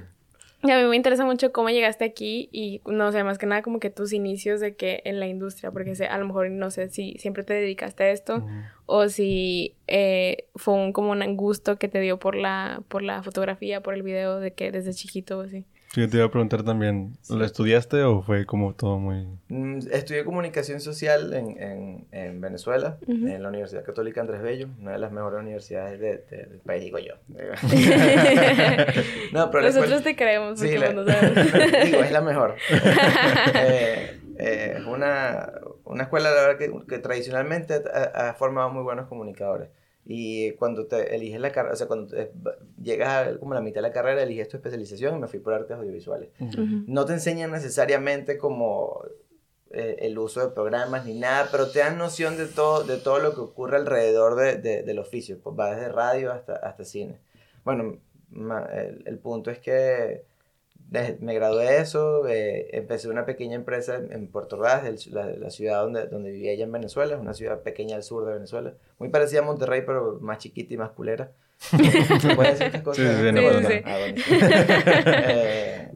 Y 0.64 0.70
a 0.70 0.78
mí 0.78 0.84
me 0.88 0.94
interesa 0.94 1.24
mucho 1.24 1.50
cómo 1.50 1.70
llegaste 1.70 2.04
aquí 2.04 2.48
y 2.52 2.80
no 2.86 3.10
sé, 3.10 3.24
más 3.24 3.36
que 3.36 3.46
nada 3.46 3.62
como 3.62 3.80
que 3.80 3.90
tus 3.90 4.12
inicios 4.12 4.60
de 4.60 4.76
que 4.76 5.02
en 5.04 5.18
la 5.18 5.26
industria, 5.26 5.72
porque 5.72 5.96
sé, 5.96 6.06
a 6.06 6.16
lo 6.18 6.26
mejor 6.26 6.50
no 6.50 6.70
sé 6.70 6.88
si 6.88 7.14
siempre 7.18 7.42
te 7.42 7.54
dedicaste 7.54 8.04
a 8.04 8.10
esto 8.10 8.46
o 8.86 9.08
si 9.08 9.74
eh, 9.88 10.46
fue 10.54 10.74
un, 10.74 10.92
como 10.92 11.10
un 11.10 11.36
gusto 11.36 11.78
que 11.78 11.88
te 11.88 11.98
dio 11.98 12.20
por 12.20 12.36
la, 12.36 12.82
por 12.86 13.02
la 13.02 13.24
fotografía, 13.24 13.82
por 13.82 13.94
el 13.94 14.04
video 14.04 14.38
de 14.38 14.52
que 14.52 14.70
desde 14.70 14.94
chiquito 14.94 15.38
o 15.38 15.42
así. 15.42 15.64
Sí, 15.92 16.00
yo 16.00 16.08
te 16.08 16.16
iba 16.16 16.24
a 16.26 16.30
preguntar 16.30 16.62
también, 16.62 17.18
¿lo 17.28 17.44
estudiaste 17.44 18.02
o 18.02 18.22
fue 18.22 18.46
como 18.46 18.74
todo 18.74 18.98
muy... 18.98 19.26
Mm, 19.48 19.80
Estudié 19.92 20.24
comunicación 20.24 20.80
social 20.80 21.34
en, 21.34 21.62
en, 21.62 22.06
en 22.12 22.40
Venezuela, 22.40 22.96
en 23.06 23.42
la 23.42 23.50
Universidad 23.50 23.84
Católica 23.84 24.22
Andrés 24.22 24.40
Bello, 24.40 24.68
una 24.80 24.92
de 24.92 24.98
las 24.98 25.12
mejores 25.12 25.40
universidades 25.40 26.00
de- 26.00 26.16
de- 26.30 26.46
del 26.46 26.60
país, 26.60 26.82
digo 26.84 26.98
yo. 26.98 27.12
no, 29.32 29.50
pero 29.50 29.60
la 29.64 29.68
Nosotros 29.68 30.00
escuela- 30.00 30.02
te 30.02 30.16
creemos 30.16 30.58
Sí, 30.58 30.78
la- 30.78 30.92
digo, 31.84 32.02
es 32.02 32.12
la 32.12 32.20
mejor. 32.22 32.56
Eh, 33.54 34.18
eh, 34.38 34.74
es 34.78 34.86
una, 34.86 35.52
una 35.84 36.04
escuela, 36.04 36.30
la 36.30 36.42
verdad, 36.42 36.58
que, 36.58 36.72
que 36.88 36.98
tradicionalmente 36.98 37.82
ha, 37.92 38.30
ha 38.30 38.34
formado 38.34 38.70
muy 38.70 38.82
buenos 38.82 39.06
comunicadores. 39.08 39.68
Y 40.04 40.52
cuando 40.52 40.86
te 40.86 41.14
eliges 41.14 41.40
la 41.40 41.52
carrera, 41.52 41.74
o 41.74 41.76
sea, 41.76 41.86
cuando 41.86 42.08
te- 42.14 42.32
llegas 42.82 43.08
a 43.28 43.38
como 43.38 43.54
la 43.54 43.60
mitad 43.60 43.76
de 43.76 43.82
la 43.88 43.92
carrera, 43.92 44.22
eliges 44.22 44.48
tu 44.48 44.56
especialización 44.56 45.16
y 45.16 45.20
me 45.20 45.28
fui 45.28 45.38
por 45.38 45.54
artes 45.54 45.76
audiovisuales. 45.76 46.30
No 46.88 47.04
te 47.04 47.12
enseñan 47.12 47.52
necesariamente 47.52 48.36
como 48.36 49.04
eh, 49.70 49.96
el 50.00 50.18
uso 50.18 50.40
de 50.46 50.52
programas 50.52 51.06
ni 51.06 51.14
nada, 51.18 51.48
pero 51.52 51.70
te 51.70 51.78
dan 51.78 51.98
noción 51.98 52.36
de 52.36 52.46
todo, 52.46 52.82
de 52.84 52.96
todo 52.98 53.20
lo 53.20 53.32
que 53.34 53.40
ocurre 53.40 53.76
alrededor 53.76 54.34
de, 54.34 54.56
de- 54.56 54.82
del 54.82 54.98
oficio. 54.98 55.38
Pues 55.40 55.56
va 55.58 55.74
desde 55.74 55.88
radio 55.90 56.32
hasta, 56.32 56.56
hasta 56.56 56.84
cine. 56.84 57.20
Bueno, 57.64 57.98
ma- 58.30 58.66
el, 58.74 59.02
el 59.06 59.18
punto 59.18 59.50
es 59.52 59.60
que 59.60 60.24
de- 60.92 61.16
me 61.20 61.34
gradué 61.34 61.64
de 61.64 61.78
eso, 61.78 62.26
eh, 62.28 62.68
empecé 62.72 63.08
una 63.08 63.24
pequeña 63.24 63.54
empresa 63.56 63.96
en, 63.96 64.28
Puerto 64.28 64.56
Ordaz, 64.56 64.84
el- 64.86 64.98
la, 65.14 65.26
la 65.26 65.50
ciudad 65.50 65.82
donde, 65.82 66.06
donde 66.06 66.30
vivía 66.30 66.52
ella 66.52 66.64
en 66.64 66.72
Venezuela, 66.72 67.14
es 67.14 67.20
una 67.20 67.34
ciudad 67.34 67.60
pequeña 67.62 67.96
al 67.96 68.02
sur 68.02 68.26
de 68.26 68.34
Venezuela, 68.34 68.74
muy 68.98 69.08
parecida 69.08 69.40
a 69.40 69.44
Monterrey, 69.44 69.82
pero 69.86 70.18
más 70.20 70.38
chiquita 70.38 70.74
y 70.74 70.76
más 70.76 70.90
culera. 70.90 71.30
¿Se 71.58 72.34
pueden 72.34 72.52
decir 72.52 72.66
estas 72.66 72.82
cosas? 72.82 73.04
Sí, 73.06 73.10
sí, 73.12 73.26
sí, 73.28 73.32
no 73.32 73.42
pasa 73.42 73.60
no. 73.60 73.68
Ah, 73.86 73.98
bueno. 73.98 74.22
Eh, 75.28 75.88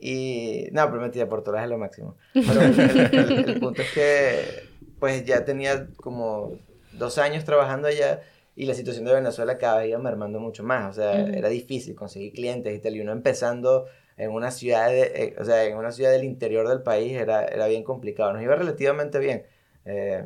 y 0.00 0.68
no, 0.72 0.86
pero 0.88 1.00
mentira, 1.00 1.28
Puerto 1.28 1.50
Ordaz 1.50 1.64
es 1.64 1.70
lo 1.70 1.78
máximo. 1.78 2.16
Pero 2.32 2.60
el, 2.62 2.80
el- 2.80 3.48
el- 3.50 3.60
punto 3.60 3.82
es 3.82 3.90
que 3.92 4.68
pues 5.00 5.24
ya 5.24 5.44
tenía 5.44 5.88
como 5.96 6.52
dos 6.92 7.18
años 7.18 7.44
trabajando 7.44 7.88
allá 7.88 8.20
y 8.56 8.66
la 8.66 8.74
situación 8.74 9.04
de 9.04 9.12
Venezuela 9.14 9.58
cada 9.58 9.78
vez 9.80 9.88
iba 9.90 9.98
mermando 9.98 10.40
mucho 10.40 10.62
más. 10.64 10.90
O 10.96 11.00
sea, 11.00 11.22
Ujú. 11.22 11.32
era 11.34 11.48
difícil 11.48 11.94
conseguir 11.94 12.32
clientes 12.32 12.74
y 12.76 12.78
tal. 12.80 12.96
Y 12.96 13.00
uno 13.00 13.12
empezando 13.12 13.86
en 14.18 14.30
una 14.32 14.50
ciudad, 14.50 14.88
de- 14.90 15.12
eh, 15.14 15.36
o 15.38 15.44
sea, 15.44 15.64
en 15.64 15.76
una 15.76 15.92
ciudad 15.92 16.10
del 16.12 16.24
interior 16.24 16.68
del 16.68 16.82
país 16.82 17.12
era, 17.12 17.44
era 17.46 17.66
bien 17.68 17.84
complicado. 17.84 18.32
Nos 18.32 18.42
iba 18.42 18.54
relativamente 18.56 19.18
bien, 19.18 19.44
eh, 19.86 20.22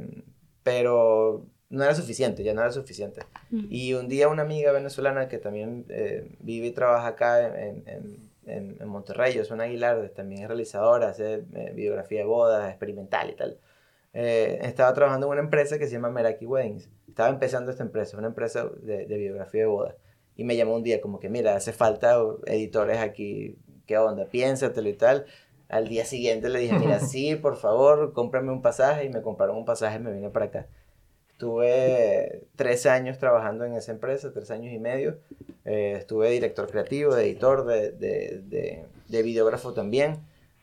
pero 0.63 1.47
no 1.71 1.85
era 1.85 1.95
suficiente, 1.95 2.43
ya 2.43 2.55
no 2.55 2.61
era 2.63 2.73
suficiente. 2.73 3.23
Ujú. 3.53 3.67
Y 3.71 3.95
un 3.95 4.09
día 4.09 4.29
una 4.29 4.43
amiga 4.43 4.73
venezolana 4.73 5.29
que 5.29 5.39
también 5.39 5.87
eh, 5.89 6.37
vive 6.41 6.67
y 6.67 6.73
trabaja 6.73 7.07
acá 7.09 7.47
en, 7.63 7.83
en, 7.87 8.31
en, 8.47 8.77
en 8.81 8.89
Monterrey, 8.89 9.35
yo 9.35 9.45
soy 9.45 9.61
Aguilar, 9.61 10.11
también 10.15 10.43
es 10.43 10.49
realizadora, 10.49 11.09
hace 11.11 11.45
eh, 11.55 11.73
videografía 11.75 12.21
de 12.21 12.27
bodas, 12.27 12.69
experimental 12.69 13.31
y 13.31 13.35
tal. 13.35 13.59
Eh, 14.15 14.59
estaba 14.63 14.93
trabajando 14.93 15.27
en 15.27 15.33
una 15.33 15.41
empresa 15.41 15.79
que 15.79 15.87
se 15.87 15.93
llama 15.93 16.11
Meraki 16.11 16.45
Weddings. 16.45 16.91
Estaba 17.09 17.31
empezando 17.31 17.71
esta 17.71 17.83
empresa, 17.83 18.19
una 18.19 18.27
empresa 18.29 18.69
de, 18.83 19.07
de 19.07 19.17
videografía 19.17 19.63
de 19.63 19.67
bodas. 19.67 19.95
Y 20.37 20.45
me 20.45 20.57
llamó 20.57 20.77
un 20.77 20.83
día 20.83 21.01
como 21.01 21.21
que, 21.21 21.29
mira, 21.29 21.57
hace 21.57 21.73
falta 21.73 22.19
editores 22.47 22.99
aquí, 22.99 23.57
¿qué 23.87 23.99
onda? 23.99 24.27
Piénsatelo 24.27 24.89
y 24.89 24.95
tal. 24.95 25.27
Al 25.69 25.89
día 25.89 26.05
siguiente 26.05 26.49
le 26.49 26.61
dije, 26.61 26.79
mira, 26.79 27.01
sí, 27.01 27.37
por 27.37 27.57
favor, 27.57 28.13
cómprame 28.13 28.53
un 28.53 28.63
pasaje. 28.63 29.05
Y 29.05 29.09
me 29.09 29.23
compraron 29.23 29.57
un 29.57 29.65
pasaje 29.65 29.97
y 29.97 30.01
me 30.01 30.13
vine 30.13 30.31
para 30.31 30.47
acá. 30.47 30.67
Estuve 31.33 32.45
tres 32.57 32.87
años 32.87 33.19
trabajando 33.19 33.65
en 33.65 33.75
esa 33.75 33.93
empresa, 33.93 34.33
tres 34.33 34.51
años 34.51 34.73
y 34.73 34.79
medio. 34.79 35.19
Eh, 35.65 35.95
estuve 35.99 36.31
director 36.31 36.71
creativo, 36.71 37.15
de 37.15 37.25
editor, 37.25 37.65
de, 37.65 37.93
de, 37.93 38.43
de, 38.45 38.85
de 39.09 39.23
videógrafo 39.23 39.73
también. 39.73 40.19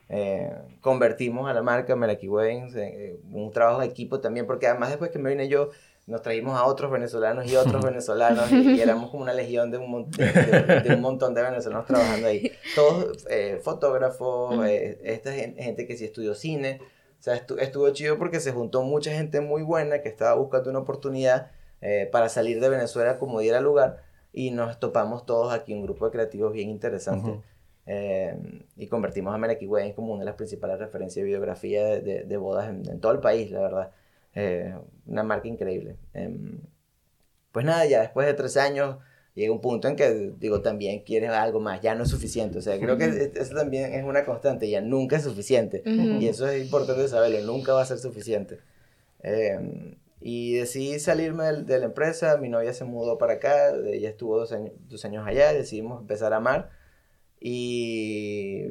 Eh, 0.10 0.52
convertimos 0.82 1.50
a 1.50 1.54
la 1.54 1.62
marca 1.62 1.96
Meraki 1.96 2.28
Weddings 2.28 2.76
en 2.76 3.00
en 3.00 3.20
un 3.32 3.52
trabajo 3.52 3.82
de 3.82 3.88
equipo 3.88 4.22
también, 4.22 4.48
porque 4.48 4.68
además 4.68 4.90
después 4.90 5.12
que 5.12 5.20
me 5.20 5.30
vine 5.30 5.48
yo, 5.48 5.70
nos 6.10 6.22
traímos 6.22 6.58
a 6.60 6.66
otros 6.66 6.92
venezolanos 6.92 7.50
y 7.50 7.56
otros 7.56 7.84
venezolanos 7.86 8.52
y, 8.52 8.72
y 8.76 8.82
éramos 8.82 9.10
como 9.12 9.24
una 9.24 9.34
legión 9.34 9.72
de 9.72 9.78
un, 9.78 10.10
de, 10.12 10.26
de- 10.32 10.82
de 10.82 10.96
un 10.96 11.02
montón 11.02 11.34
de 11.34 11.42
venezolanos 11.44 11.86
trabajando 11.86 12.28
ahí. 12.28 12.52
Todos 12.76 13.26
eh, 13.30 13.60
fotógrafos, 13.64 14.66
eh, 14.68 15.00
esta 15.04 15.32
gen- 15.32 15.56
gente 15.56 15.86
que 15.88 15.96
sí 15.98 16.06
estudió 16.06 16.36
cine. 16.36 16.80
O 17.20 17.22
sea, 17.22 17.36
estu- 17.36 17.60
estuvo 17.60 17.90
chido 17.92 18.18
porque 18.18 18.40
se 18.40 18.52
juntó 18.52 18.82
mucha 18.84 19.12
gente 19.12 19.42
muy 19.42 19.62
buena 19.64 20.02
que 20.02 20.10
estaba 20.10 20.36
buscando 20.36 20.70
una 20.70 20.80
oportunidad 20.80 21.52
eh, 21.82 22.10
para 22.12 22.28
salir 22.30 22.60
de 22.60 22.70
Venezuela 22.70 23.20
como 23.20 23.40
diera 23.40 23.62
lugar 23.62 24.04
y 24.34 24.52
nos 24.52 24.80
topamos 24.80 25.26
todos 25.26 25.54
aquí, 25.54 25.74
un 25.74 25.84
grupo 25.84 26.06
de 26.06 26.12
creativos 26.12 26.54
bien 26.54 26.70
interesante. 26.70 27.30
Ujú. 27.30 27.42
Eh, 27.92 28.38
y 28.78 28.88
convertimos 28.88 29.34
a 29.34 29.38
Meraki 29.38 29.66
Weddings 29.66 29.96
como 29.96 30.14
una 30.14 30.20
de 30.20 30.26
las 30.26 30.36
principales 30.36 30.78
referencias 30.78 31.22
de 31.24 31.28
videografía 31.28 31.84
de, 31.86 32.02
de- 32.02 32.24
de 32.24 32.38
bodas 32.38 32.70
en, 32.70 32.88
en 32.88 33.00
todo 33.00 33.12
el 33.14 33.20
país, 33.20 33.50
la 33.52 33.62
verdad. 33.62 33.92
Eh, 34.40 34.76
una 35.06 35.24
marca 35.24 35.48
increíble. 35.48 35.98
Em, 36.14 36.60
pues 37.52 37.66
nada, 37.66 37.86
ya 37.86 38.02
después 38.02 38.28
de 38.28 38.34
tres 38.34 38.58
años 38.58 38.98
llega 39.36 39.52
un 39.52 39.62
punto 39.62 39.88
en 39.88 39.96
que 39.96 40.34
digo, 40.38 40.62
también 40.62 41.04
quieres 41.04 41.30
algo 41.32 41.60
más, 41.60 41.82
ya 41.82 41.96
no 41.96 42.04
es 42.04 42.10
suficiente. 42.10 42.58
O 42.60 42.62
sea, 42.62 42.80
creo 42.80 42.98
que 42.98 43.32
eso 43.36 43.56
también 43.56 43.94
es 43.94 44.04
una 44.04 44.24
constante, 44.26 44.70
ya 44.70 44.82
nunca 44.82 45.18
es 45.18 45.24
suficiente. 45.24 45.84
Ujú. 45.86 46.22
Y 46.22 46.28
eso 46.28 46.48
es 46.48 46.64
importante 46.64 47.08
saberlo, 47.08 47.40
nunca 47.42 47.74
va 47.74 47.82
a 47.82 47.86
ser 47.86 47.98
suficiente. 47.98 48.60
Eh, 49.24 49.96
y 50.22 50.54
decidí 50.56 51.00
salirme 51.00 51.46
del- 51.46 51.66
de, 51.66 51.80
la 51.80 51.86
empresa, 51.86 52.38
mi 52.38 52.50
novia 52.50 52.74
se 52.74 52.84
mudó 52.84 53.18
para 53.18 53.34
acá, 53.34 53.74
ella 53.86 54.10
estuvo 54.10 54.38
dos 54.38 54.52
años, 54.52 54.74
dos 54.90 55.04
años 55.06 55.26
allá, 55.26 55.54
decidimos 55.54 56.02
empezar 56.02 56.34
a 56.34 56.38
amar. 56.38 56.70
Y 57.40 58.68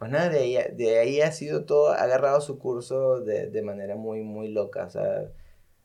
pues 0.00 0.10
nada, 0.10 0.30
de 0.30 0.38
ahí, 0.40 0.56
de 0.74 0.98
ahí 0.98 1.20
ha 1.20 1.30
sido 1.30 1.64
todo, 1.64 1.90
ha 1.92 2.02
agarrado 2.02 2.40
su 2.40 2.58
curso 2.58 3.20
de, 3.20 3.48
de 3.50 3.62
manera 3.62 3.94
muy, 3.94 4.22
muy 4.22 4.48
loca. 4.48 4.86
O 4.86 4.90
sea, 4.90 5.30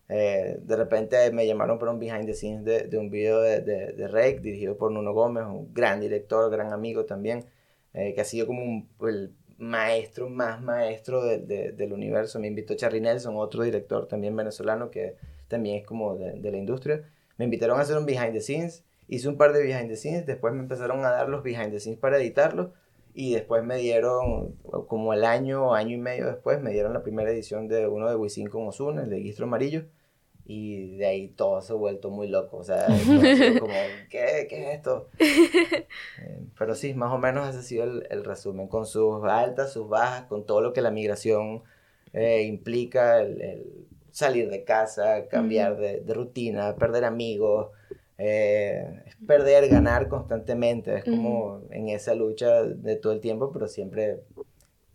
eh, 0.09 0.57
de 0.61 0.75
repente 0.75 1.31
me 1.31 1.45
llamaron 1.45 1.77
para 1.77 1.91
un 1.91 1.99
behind 1.99 2.25
the 2.25 2.33
scenes 2.33 2.63
de, 2.63 2.83
de 2.87 2.97
un 2.97 3.09
video 3.09 3.41
de, 3.41 3.59
de, 3.61 3.91
de 3.91 4.07
Rake, 4.07 4.39
dirigido 4.39 4.77
por 4.77 4.91
Nuno 4.91 5.13
Gómez, 5.13 5.43
un 5.45 5.73
gran 5.73 5.99
director, 5.99 6.49
gran 6.49 6.71
amigo 6.73 7.05
también, 7.05 7.45
eh, 7.93 8.13
que 8.15 8.21
ha 8.21 8.25
sido 8.25 8.47
como 8.47 8.63
un, 8.63 8.89
el 9.07 9.33
maestro 9.57 10.29
más 10.29 10.61
maestro 10.61 11.23
de- 11.23 11.39
de- 11.39 11.71
del 11.73 11.91
universo. 11.93 12.39
Me 12.39 12.47
invitó 12.47 12.73
Charlie 12.75 13.01
Nelson, 13.01 13.35
otro 13.37 13.63
director 13.63 14.07
también 14.07 14.35
venezolano 14.35 14.91
que 14.91 15.15
también 15.49 15.77
es 15.81 15.85
como 15.85 16.15
de 16.15 16.51
la 16.51 16.57
industria. 16.57 17.03
Me 17.37 17.43
invitaron 17.45 17.77
a 17.79 17.81
hacer 17.81 17.97
un 17.97 18.05
behind 18.05 18.31
the 18.31 18.41
scenes, 18.41 18.85
hice 19.09 19.27
un 19.27 19.35
par 19.37 19.51
de 19.51 19.61
behind 19.61 19.89
the 19.89 19.97
scenes, 19.97 20.25
después 20.25 20.53
me 20.53 20.61
empezaron 20.61 21.03
a 21.03 21.11
dar 21.11 21.27
los 21.27 21.43
behind 21.43 21.71
the 21.71 21.79
scenes 21.81 21.99
para 21.99 22.17
editarlos 22.17 22.69
y 23.15 23.33
después 23.33 23.63
me 23.63 23.77
dieron, 23.77 24.55
como 24.87 25.13
el 25.13 25.23
año, 25.23 25.73
año 25.73 25.95
y 25.95 25.99
medio 25.99 26.27
después, 26.27 26.61
me 26.61 26.73
dieron 26.73 26.91
la 26.91 27.01
primera 27.01 27.31
edición 27.31 27.69
de 27.69 27.87
uno 27.87 28.09
de 28.09 28.15
Wisin 28.17 28.47
con 28.47 28.67
Ozuna, 28.67 29.03
el 29.03 29.09
de 29.09 29.19
Guistro 29.19 29.45
Amarillo. 29.45 29.85
Y 30.47 30.97
de 30.97 31.05
ahí 31.07 31.27
todo 31.29 31.61
se 31.61 31.71
ha 31.71 31.75
vuelto 31.77 32.09
muy 32.09 32.27
loco. 32.27 32.57
O 32.57 32.63
sea, 32.63 32.85
como, 33.59 33.73
¿qué, 34.09 34.47
¿qué 34.49 34.69
es 34.69 34.75
esto? 34.75 35.09
Eh, 36.21 36.41
pero 36.57 36.75
sí, 36.75 36.93
más 36.93 37.11
o 37.13 37.17
menos 37.17 37.47
ese 37.49 37.59
ha 37.59 37.61
sido 37.61 37.83
el, 37.85 38.07
el 38.09 38.25
resumen, 38.25 38.67
con 38.67 38.85
sus 38.85 39.23
altas, 39.23 39.71
sus 39.71 39.87
bajas, 39.87 40.25
con 40.25 40.45
todo 40.45 40.61
lo 40.61 40.73
que 40.73 40.81
la 40.81 40.91
migración 40.91 41.63
eh, 42.11 42.43
implica, 42.43 43.21
el, 43.21 43.41
el 43.41 43.87
salir 44.11 44.49
de 44.49 44.63
casa, 44.65 45.27
cambiar 45.29 45.77
de, 45.77 46.01
de 46.01 46.13
rutina, 46.13 46.75
perder 46.75 47.05
amigos, 47.05 47.69
eh, 48.17 49.03
es 49.05 49.15
perder, 49.27 49.67
ganar 49.69 50.07
constantemente, 50.07 50.95
es 50.95 51.03
como 51.03 51.61
en 51.71 51.89
esa 51.89 52.15
lucha 52.15 52.63
de 52.63 52.95
todo 52.95 53.13
el 53.13 53.19
tiempo, 53.19 53.51
pero 53.51 53.67
siempre, 53.67 54.21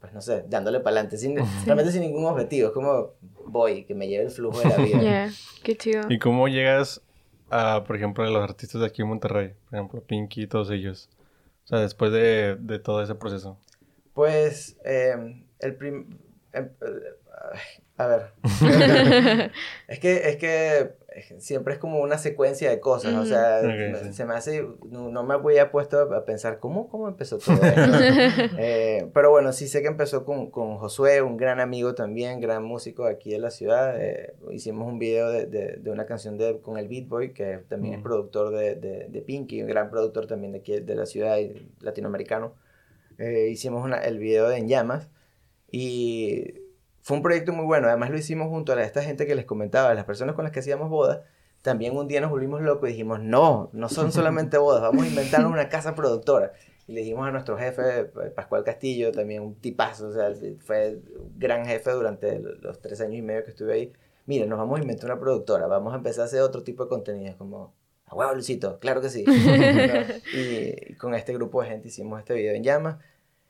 pues 0.00 0.12
no 0.12 0.20
sé, 0.20 0.44
dándole 0.48 0.80
para 0.80 0.96
adelante, 0.96 1.18
sin, 1.18 1.37
realmente 1.66 1.92
sin 1.92 2.02
ningún 2.02 2.24
objetivo, 2.26 2.68
es 2.68 2.74
como 2.74 3.11
voy, 3.46 3.85
que 3.85 3.94
me 3.94 4.09
lleve 4.09 4.24
el 4.24 4.30
flujo 4.30 4.61
de 4.61 4.68
la 4.68 4.76
vida. 4.85 5.00
Yeah, 5.02 5.30
qué 5.62 5.76
chido. 5.76 6.11
¿Y 6.11 6.18
cómo 6.18 6.48
llegas 6.48 7.02
a, 7.50 7.85
por 7.85 7.96
ejemplo, 7.96 8.24
a 8.24 8.30
los 8.30 8.42
artistas 8.42 8.80
de 8.80 8.87
aquí 8.87 9.02
en 9.02 9.09
Monterrey? 9.09 9.54
Por 9.68 9.78
ejemplo, 9.78 10.02
Pinky 10.02 10.42
y 10.42 10.46
todos 10.46 10.70
ellos. 10.70 11.09
O 11.64 11.68
sea, 11.68 11.80
después 11.80 12.12
de, 12.12 12.56
de 12.59 12.78
todo 12.78 13.02
ese 13.02 13.14
proceso. 13.14 13.59
Pues, 14.14 14.76
eh, 14.85 15.44
el 15.61 15.76
prim- 15.76 16.18
em- 16.52 16.70
eh, 16.80 17.16
A 17.96 18.07
ver. 18.07 18.33
es 19.88 19.98
que, 19.98 20.31
es 20.31 20.37
que 20.37 20.94
siempre 21.38 21.74
es 21.74 21.81
como 21.81 22.00
una 22.00 22.16
secuencia 22.16 22.70
de 22.70 22.81
cosas, 22.81 23.14
o 23.14 23.26
sea, 23.26 23.61
se 24.12 24.24
me 24.24 24.35
hace, 24.35 24.66
no, 24.88 25.22
me 25.22 25.35
había 25.35 25.70
puesto 25.70 26.00
a 26.00 26.24
pensar 26.24 26.61
cómo, 26.61 26.88
cómo 26.88 27.09
empezó 27.09 27.38
todo 27.38 27.57
esto. 27.57 27.81
Eh, 28.62 29.09
pero 29.12 29.31
bueno, 29.31 29.53
sí 29.53 29.68
sé 29.68 29.83
que 29.83 29.88
empezó 29.88 30.24
con, 30.24 30.50
con, 30.50 30.79
Josué, 30.79 31.22
un 31.22 31.37
gran 31.37 31.61
amigo 31.61 31.94
también, 31.94 32.40
gran 32.40 32.62
músico 32.62 33.05
aquí 33.05 33.31
de 33.31 33.38
la 33.38 33.50
ciudad. 33.50 34.00
Eh, 34.00 34.35
hicimos 34.50 34.87
un 34.88 34.98
video 34.98 35.31
de, 35.31 35.46
de, 35.46 35.76
de, 35.76 35.90
una 35.90 36.07
canción 36.07 36.38
de, 36.38 36.61
con 36.61 36.79
el 36.79 36.88
Beat 36.88 37.09
Boy, 37.09 37.33
que 37.33 37.59
también 37.68 37.94
es 37.94 38.03
productor 38.03 38.50
de, 38.50 38.76
de, 38.76 39.22
Pinky, 39.22 39.62
un 39.62 39.68
gran 39.68 39.90
productor 39.90 40.26
también 40.26 40.53
de 40.53 40.59
aquí 40.59 40.81
de 40.81 40.94
la 40.94 41.07
ciudad 41.07 41.38
y 41.38 41.70
latinoamericano. 41.81 42.55
Eh, 43.18 43.48
hicimos 43.50 43.85
una, 43.85 43.98
el 43.98 44.18
video 44.18 44.48
de 44.48 44.59
En 44.59 44.68
Llamas 44.68 45.11
y 45.70 46.59
fue 47.02 47.16
un 47.16 47.22
proyecto 47.22 47.52
muy 47.52 47.64
bueno. 47.64 47.88
Además 47.88 48.10
lo 48.10 48.18
hicimos 48.18 48.48
junto 48.48 48.72
a 48.72 48.82
esta 48.82 49.02
gente 49.02 49.26
que 49.26 49.34
les 49.34 49.44
comentaba, 49.44 49.94
las 49.94 50.04
personas 50.04 50.34
con 50.34 50.44
las 50.44 50.52
que 50.52 50.60
hacíamos 50.60 50.90
bodas. 50.90 51.20
También 51.62 51.96
un 51.96 52.08
día 52.08 52.20
nos 52.20 52.30
volvimos 52.30 52.62
locos 52.62 52.88
y 52.88 52.92
dijimos, 52.92 53.20
no, 53.20 53.70
no 53.72 53.88
son 53.88 54.12
solamente 54.12 54.58
bodas, 54.58 54.82
vamos 54.82 55.04
a 55.04 55.08
inventar 55.08 55.46
una 55.46 55.68
casa 55.68 55.94
productora. 55.94 56.52
Y 56.86 56.92
le 56.92 57.00
dijimos 57.00 57.28
a 57.28 57.30
nuestro 57.30 57.56
jefe, 57.56 58.04
Pascual 58.34 58.64
Castillo, 58.64 59.12
también 59.12 59.42
un 59.42 59.54
tipazo, 59.54 60.08
o 60.08 60.12
sea, 60.12 60.32
fue 60.58 61.00
gran 61.36 61.64
jefe 61.64 61.90
durante 61.92 62.40
los 62.40 62.80
tres 62.80 63.00
años 63.00 63.16
y 63.16 63.22
medio 63.22 63.44
que 63.44 63.50
estuve 63.50 63.74
ahí. 63.74 63.92
Mira, 64.26 64.46
nos 64.46 64.58
vamos 64.58 64.78
a 64.78 64.82
inventar 64.82 65.10
una 65.10 65.20
productora, 65.20 65.66
vamos 65.66 65.92
a 65.92 65.96
empezar 65.96 66.22
a 66.22 66.24
hacer 66.26 66.40
otro 66.40 66.62
tipo 66.62 66.84
de 66.84 66.88
contenido, 66.88 67.36
como, 67.36 67.74
a 68.06 68.14
huevo, 68.14 68.32
Luisito, 68.34 68.78
claro 68.80 69.00
que 69.00 69.08
sí. 69.08 69.24
y 70.34 70.94
con 70.94 71.14
este 71.14 71.32
grupo 71.32 71.62
de 71.62 71.68
gente 71.68 71.88
hicimos 71.88 72.18
este 72.18 72.34
video 72.34 72.54
en 72.54 72.64
llamas. 72.64 72.96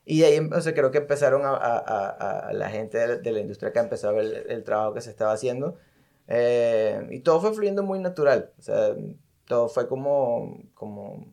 Y 0.04 0.22
ahí, 0.24 0.38
o 0.38 0.60
sea, 0.60 0.74
creo 0.74 0.90
que 0.90 0.98
empezaron 0.98 1.44
a, 1.44 1.50
a, 1.50 2.48
a, 2.48 2.52
la 2.52 2.70
gente 2.70 3.18
de, 3.18 3.32
la 3.32 3.40
industria 3.40 3.72
que 3.72 3.78
empezó 3.78 4.08
a 4.08 4.12
ver 4.12 4.46
el, 4.48 4.64
trabajo 4.64 4.94
que 4.94 5.00
se 5.00 5.10
estaba 5.10 5.32
haciendo. 5.32 5.76
Eh, 6.26 7.06
y 7.10 7.20
todo 7.20 7.40
fue 7.40 7.52
fluyendo 7.52 7.82
muy 7.82 7.98
natural. 7.98 8.50
O 8.58 8.62
sea, 8.62 8.96
todo 9.46 9.68
fue 9.68 9.88
como, 9.88 10.64
como 10.74 11.26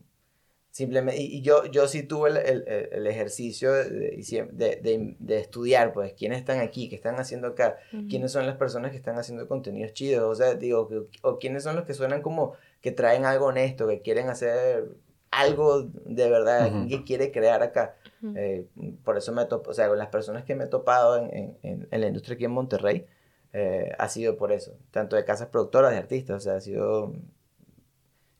simplemente... 0.70 1.20
Y, 1.20 1.40
yo, 1.42 1.64
yo 1.66 1.88
sí 1.88 2.02
tuve 2.02 2.30
el, 2.30 2.36
el, 2.36 2.88
el 2.92 3.06
ejercicio 3.06 3.72
de, 3.72 4.22
de, 4.52 5.16
de, 5.18 5.38
estudiar, 5.38 5.92
pues, 5.92 6.12
quiénes 6.12 6.38
están 6.38 6.60
aquí, 6.60 6.88
qué 6.88 6.96
están 6.96 7.16
haciendo 7.16 7.48
acá, 7.48 7.78
quiénes 8.08 8.32
son 8.32 8.46
las 8.46 8.56
personas 8.56 8.92
que 8.92 8.96
están 8.96 9.18
haciendo 9.18 9.48
contenidos 9.48 9.92
chidos, 9.92 10.24
o 10.24 10.34
sea, 10.34 10.54
digo, 10.54 10.88
o 11.22 11.38
quiénes 11.38 11.64
son 11.64 11.74
los 11.76 11.84
que 11.84 11.94
suenan 11.94 12.22
como 12.22 12.54
que 12.80 12.92
traen 12.92 13.24
algo 13.24 13.46
honesto, 13.46 13.88
que 13.88 14.02
quieren 14.02 14.28
hacer 14.28 14.84
algo 15.30 15.82
de 15.82 16.30
verdad, 16.30 16.70
que 16.88 17.04
quiere 17.04 17.32
crear 17.32 17.62
acá. 17.62 17.96
Eh, 18.34 18.66
por 19.04 19.16
eso 19.16 19.32
me 19.32 19.44
topo, 19.44 19.70
o 19.70 19.74
sea, 19.74 19.88
con 19.88 19.98
las 19.98 20.08
personas 20.08 20.44
que 20.44 20.54
me 20.54 20.64
he 20.64 20.68
topado 20.68 21.16
en, 21.18 21.56
en, 21.62 21.88
en 21.90 22.00
la 22.00 22.06
industria 22.08 22.34
aquí 22.34 22.44
en 22.44 22.50
Monterrey, 22.50 23.06
eh, 23.52 23.92
ha 23.98 24.08
sido 24.08 24.36
por 24.36 24.52
eso, 24.52 24.76
tanto 24.90 25.16
de 25.16 25.24
casas 25.24 25.48
productoras, 25.48 25.92
de 25.92 25.98
artistas, 25.98 26.36
o 26.36 26.40
sea, 26.40 26.56
ha 26.56 26.60
sido 26.60 27.14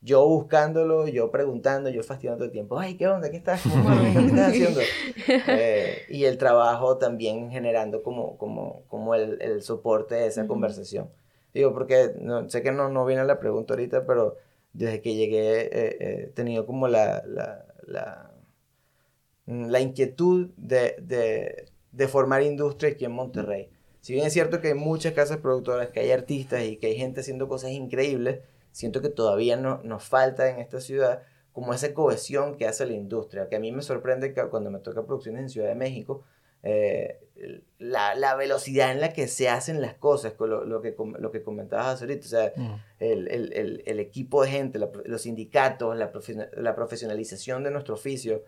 yo 0.01 0.25
buscándolo, 0.27 1.07
yo 1.07 1.29
preguntando, 1.31 1.89
yo 1.89 2.03
fastidiando 2.03 2.45
el 2.45 2.51
tiempo, 2.51 2.79
ay, 2.79 2.95
¿qué 2.95 3.07
onda? 3.07 3.29
¿Qué 3.31 3.37
estás, 3.37 3.63
¿Qué 3.63 4.19
estás 4.25 4.47
haciendo? 4.49 4.79
Eh, 5.27 6.03
y 6.09 6.25
el 6.25 6.37
trabajo 6.37 6.97
también 6.97 7.49
generando 7.51 8.03
como, 8.03 8.37
como, 8.37 8.83
como 8.87 9.15
el, 9.15 9.41
el 9.41 9.61
soporte 9.61 10.15
de 10.15 10.27
esa 10.27 10.47
conversación. 10.47 11.09
Digo, 11.53 11.73
porque 11.73 12.13
no, 12.21 12.47
sé 12.49 12.61
que 12.61 12.71
no, 12.71 12.89
no 12.89 13.05
viene 13.05 13.25
la 13.25 13.39
pregunta 13.39 13.73
ahorita, 13.73 14.05
pero 14.05 14.37
desde 14.73 15.01
que 15.01 15.15
llegué 15.15 15.69
he 15.71 16.27
tenido 16.27 16.65
como 16.65 16.87
la, 16.87 17.23
la, 17.25 17.65
la 17.87 18.28
la 19.49 19.79
inquietud 19.79 20.49
de, 20.57 20.95
de, 21.01 21.65
de, 21.91 22.07
formar 22.07 22.43
industria 22.43 22.91
aquí 22.91 23.05
en 23.05 23.11
Monterrey. 23.11 23.69
Si 23.99 24.13
bien 24.13 24.25
es 24.25 24.33
cierto 24.33 24.61
que 24.61 24.69
hay 24.69 24.73
muchas 24.75 25.13
casas 25.13 25.37
productoras, 25.37 25.89
que 25.89 26.01
hay 26.01 26.11
artistas 26.11 26.63
y 26.63 26.77
que 26.77 26.87
hay 26.87 26.95
gente 26.95 27.21
haciendo 27.21 27.47
cosas 27.47 27.71
increíbles, 27.71 28.41
siento 28.71 29.01
que 29.01 29.09
todavía 29.09 29.57
no, 29.57 29.81
nos 29.83 30.03
falta 30.03 30.49
en 30.49 30.59
esta 30.59 30.79
ciudad 30.79 31.23
como 31.51 31.73
esa 31.73 31.95
cohesión 31.95 32.57
que 32.57 32.67
hace 32.67 32.85
la 32.85 32.93
industria, 32.93 33.49
que 33.49 33.55
a 33.55 33.59
mí 33.59 33.71
me 33.71 33.81
sorprende 33.81 34.33
que 34.33 34.41
cuando 34.49 34.69
me 34.69 34.79
toca 34.79 35.05
producciones 35.05 35.41
en 35.41 35.49
Ciudad 35.49 35.69
de 35.69 35.75
México, 35.75 36.23
eh, 36.61 37.19
la, 37.79 38.13
la, 38.15 38.35
velocidad 38.35 38.91
en 38.91 39.01
la 39.01 39.13
que 39.13 39.27
se 39.27 39.49
hacen 39.49 39.81
las 39.81 39.95
cosas, 39.95 40.33
con 40.33 40.49
lo, 40.49 40.63
lo, 40.63 40.81
que, 40.81 40.95
lo 41.17 41.31
que 41.31 41.41
comentabas 41.41 42.01
ahorita, 42.01 42.25
o 42.25 42.29
sea, 42.29 42.53
mm. 42.55 42.73
el, 42.99 43.27
el, 43.29 43.83
el, 43.85 43.99
equipo 43.99 44.43
de 44.43 44.51
gente, 44.51 44.79
los 45.05 45.21
sindicatos, 45.21 45.97
la, 45.97 46.11
la 46.57 46.75
profesionalización 46.75 47.63
de 47.63 47.71
nuestro 47.71 47.95
oficio, 47.95 48.43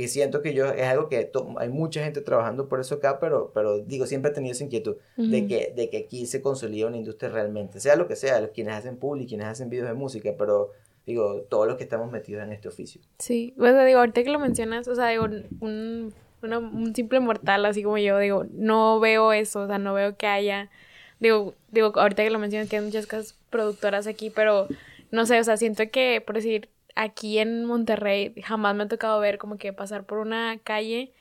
que 0.00 0.08
siento 0.08 0.42
que 0.42 0.54
yo 0.54 0.66
es 0.66 0.86
algo 0.86 1.08
que 1.08 1.30
hay 1.58 1.68
mucha 1.68 2.02
gente 2.02 2.20
trabajando 2.20 2.68
por 2.68 2.80
eso 2.80 2.96
acá, 2.96 3.20
pero, 3.20 3.50
pero 3.52 3.78
digo, 3.78 4.06
siempre 4.06 4.30
he 4.30 4.34
tenido 4.34 4.52
esa 4.52 4.64
inquietud 4.64 4.96
de, 5.16 5.46
que, 5.46 5.72
de 5.76 5.90
que 5.90 5.98
aquí 5.98 6.26
se 6.26 6.40
consolida 6.40 6.86
una 6.86 6.96
industria 6.96 7.30
realmente, 7.30 7.80
sea 7.80 7.96
lo 7.96 8.08
que 8.08 8.16
sea, 8.16 8.48
quienes 8.48 8.74
hacen 8.74 8.96
public, 8.96 9.28
quienes 9.28 9.46
hacen 9.46 9.68
videos 9.68 9.88
de 9.88 9.94
música, 9.94 10.32
pero 10.38 10.70
digo, 11.06 11.42
todos 11.48 11.66
los 11.66 11.76
que 11.76 11.82
estamos 11.82 12.10
metidos 12.10 12.42
en 12.42 12.52
este 12.52 12.68
oficio. 12.68 13.00
Sí, 13.18 13.52
bueno, 13.56 13.84
digo, 13.84 13.98
ahorita 13.98 14.22
que 14.22 14.30
lo 14.30 14.38
mencionas, 14.38 14.88
o 14.88 14.94
sea, 14.94 15.08
digo, 15.08 15.24
un, 15.60 16.14
un 16.42 16.94
simple 16.94 17.20
mortal 17.20 17.64
así 17.66 17.82
como 17.82 17.98
yo, 17.98 18.18
digo, 18.18 18.46
no 18.52 19.00
veo 19.00 19.32
eso, 19.32 19.62
o 19.62 19.66
sea, 19.66 19.78
no 19.78 19.92
veo 19.92 20.16
que 20.16 20.26
haya, 20.26 20.70
digo, 21.18 21.54
digo, 21.70 21.92
ahorita 21.94 22.22
que 22.22 22.30
lo 22.30 22.38
mencionas, 22.38 22.68
que 22.68 22.76
hay 22.76 22.84
muchas 22.84 23.06
casas 23.06 23.36
productoras 23.50 24.06
aquí, 24.06 24.30
pero 24.30 24.66
no 25.10 25.26
sé, 25.26 25.38
o 25.38 25.44
sea, 25.44 25.56
siento 25.56 25.82
que, 25.90 26.22
por 26.24 26.36
decir, 26.36 26.68
aquí 26.94 27.38
en 27.38 27.64
Monterrey 27.64 28.34
jamás 28.42 28.74
me 28.74 28.84
ha 28.84 28.88
tocado 28.88 29.20
ver 29.20 29.38
como 29.38 29.58
que 29.58 29.72
pasar 29.72 30.04
por 30.04 30.18
una 30.18 30.58
calle 30.62 31.12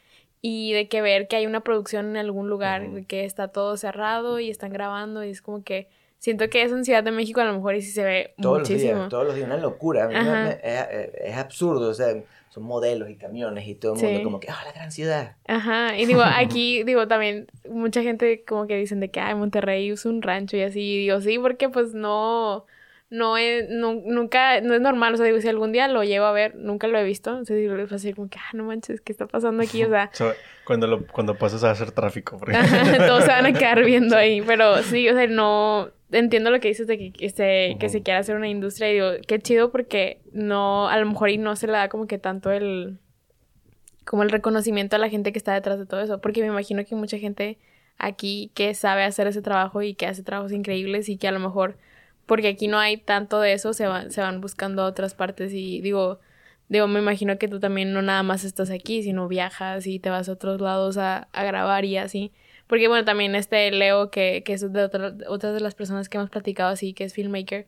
y 0.42 0.74
de 0.74 0.88
que 0.88 1.02
ver 1.02 1.28
que 1.28 1.36
hay 1.36 1.46
una 1.46 1.62
producción 1.62 2.10
en 2.12 2.18
algún 2.18 2.50
lugar, 2.50 2.90
de 2.90 3.06
que 3.06 3.26
está 3.26 3.50
todo 3.50 3.76
cerrado 3.78 4.40
y 4.40 4.50
están 4.50 4.72
grabando 4.72 5.24
y 5.24 5.30
es 5.30 5.42
como 5.42 5.64
que 5.64 5.88
siento 6.18 6.50
que 6.50 6.64
es 6.64 6.72
en 6.72 6.86
Ciudad 6.86 7.04
de 7.04 7.12
México 7.12 7.42
a 7.42 7.46
lo 7.46 7.54
mejor 7.54 7.76
y 7.76 7.82
sí 7.82 7.92
se 7.92 8.04
ve 8.04 8.34
todos 8.42 8.60
muchísimo. 8.60 8.92
Los 8.92 9.00
días, 9.00 9.10
todos 9.10 9.26
los 9.26 9.36
días, 9.36 9.48
una 9.48 9.58
locura. 9.58 10.10
es, 10.64 11.38
absurdo, 11.38 11.90
o 11.90 11.94
sea, 11.94 12.16
son 12.50 12.64
modelos 12.64 13.10
y 13.10 13.16
camiones 13.16 13.68
y 13.68 13.76
todo 13.76 13.96
el 13.96 14.02
mundo 14.02 14.24
como 14.24 14.40
que, 14.40 14.50
ah, 14.50 14.62
la 14.66 14.72
gran 14.72 14.92
ciudad. 14.92 15.36
Ajá, 15.48 15.98
y 15.98 16.06
digo, 16.06 16.22
aquí, 16.26 16.84
digo, 16.84 17.08
también 17.08 17.48
mucha 17.70 18.02
gente 18.02 18.44
como 18.46 18.68
que 18.68 18.76
dicen 18.76 19.00
de 19.00 19.10
que, 19.10 19.20
ay, 19.20 19.36
Monterrey 19.36 19.90
es 19.90 20.06
un 20.06 20.22
rancho 20.22 20.58
y 20.58 20.62
así, 20.62 20.82
y 20.82 20.98
digo, 21.00 21.20
sí, 21.22 21.38
porque 21.38 21.70
pues 21.70 21.94
no 21.94 22.66
no 23.10 23.38
es, 23.38 23.68
nunca, 23.70 24.62
no 24.62 24.76
es 24.76 24.82
normal, 24.82 25.16
o 25.16 25.18
sea, 25.18 25.26
digo, 25.26 25.42
si 25.42 25.48
algún 25.48 25.72
día 25.72 25.88
lo 25.88 26.04
llevo 26.04 26.26
a 26.26 26.32
ver, 26.32 26.56
nunca 26.56 26.88
lo 26.88 26.98
he 27.00 27.04
visto, 27.04 27.32
entonces 27.32 27.58
digo, 27.58 27.76
es 27.76 27.92
así 27.92 28.14
como 28.14 28.30
que, 28.30 28.38
ah, 28.38 28.52
no 28.54 28.66
manches, 28.66 29.02
¿qué 29.02 29.12
está 29.12 29.26
pasando 29.26 29.64
aquí? 29.64 29.84
O 29.84 29.90
sea... 29.90 30.12
cuando, 30.66 30.86
lo, 30.86 31.08
cuando 31.08 31.36
pasas 31.36 31.64
a 31.64 31.72
hacer 31.72 31.92
tráfico, 31.92 32.38
por 32.38 32.52
Todos 33.08 33.24
se 33.24 33.32
van 33.32 33.48
a 33.48 33.54
quedar 33.54 33.84
viendo 33.84 34.16
ahí, 34.16 34.42
pero 34.42 34.84
sí, 34.84 35.10
o 35.10 35.14
sea, 35.14 35.28
no... 35.28 35.90
Entiendo 36.12 36.50
lo 36.50 36.60
que 36.60 36.70
dices 36.70 36.88
de 36.88 37.12
que, 37.12 37.30
se, 37.30 37.78
que 37.80 37.88
se 37.88 38.02
quiere 38.02 38.20
hacer 38.20 38.36
una 38.36 38.48
industria 38.48 38.90
y 38.90 38.94
digo, 38.96 39.12
qué 39.28 39.38
chido 39.40 39.72
porque 39.72 40.22
no, 40.32 40.88
a 40.90 40.98
lo 40.98 41.06
mejor 41.06 41.30
y 41.30 41.38
no 41.38 41.56
se 41.56 41.68
le 41.68 41.74
da 41.74 41.88
como 41.88 42.08
que 42.08 42.18
tanto 42.18 42.52
el... 42.52 42.98
como 44.06 44.24
el 44.24 44.32
reconocimiento 44.32 44.96
a 44.96 45.00
la 45.00 45.10
gente 45.10 45.32
que 45.32 45.38
está 45.38 45.54
detrás 45.54 45.78
de 45.78 45.86
todo 45.86 46.02
eso, 46.02 46.20
porque 46.20 46.42
me 46.42 46.48
imagino 46.48 46.84
que 46.84 46.96
hay 46.96 47.00
mucha 47.00 47.20
gente 47.20 47.60
aquí 48.00 48.52
que 48.56 48.74
sabe 48.74 49.04
hacer 49.04 49.28
ese 49.28 49.44
trabajo 49.44 49.84
y 49.84 49.94
que 49.94 50.08
hace 50.08 50.24
trabajos 50.24 50.52
increíbles 50.52 51.10
y 51.10 51.18
que 51.18 51.28
a 51.28 51.32
lo 51.32 51.40
mejor 51.40 51.78
porque 52.30 52.48
aquí 52.48 52.68
no 52.68 52.78
hay 52.78 52.98
tanto 52.98 53.42
de 53.42 53.54
eso, 53.54 53.74
se 53.74 53.88
van, 53.88 54.12
se 54.12 54.22
van 54.22 54.40
buscando 54.40 54.86
otras 54.86 55.16
partes 55.16 55.52
y 55.52 55.82
digo, 55.82 56.20
digo, 56.68 56.88
me 56.88 57.00
imagino 57.00 57.40
que 57.40 57.48
tú 57.48 57.60
también 57.60 57.92
no 57.92 58.04
nada 58.04 58.22
más 58.22 58.44
estás 58.44 58.70
aquí, 58.70 59.02
sino 59.02 59.28
viajas 59.28 59.88
y 59.88 59.98
te 59.98 60.12
vas 60.12 60.30
a 60.30 60.34
otros 60.34 60.62
lados 60.62 60.98
a, 61.00 61.28
a 61.34 61.44
grabar 61.44 61.86
y 61.86 61.98
así. 61.98 62.32
Porque 62.68 62.88
bueno, 62.88 63.04
también 63.04 63.34
este 63.34 63.72
Leo, 63.72 64.12
que, 64.12 64.44
que 64.46 64.54
es 64.54 64.72
de 64.72 64.84
otra, 64.84 65.16
otras 65.28 65.56
de 65.56 65.60
las 65.60 65.74
personas 65.74 66.08
que 66.08 66.20
hemos 66.20 66.30
platicado 66.30 66.70
así, 66.70 66.94
que 66.94 67.06
es 67.06 67.16
filmmaker, 67.16 67.66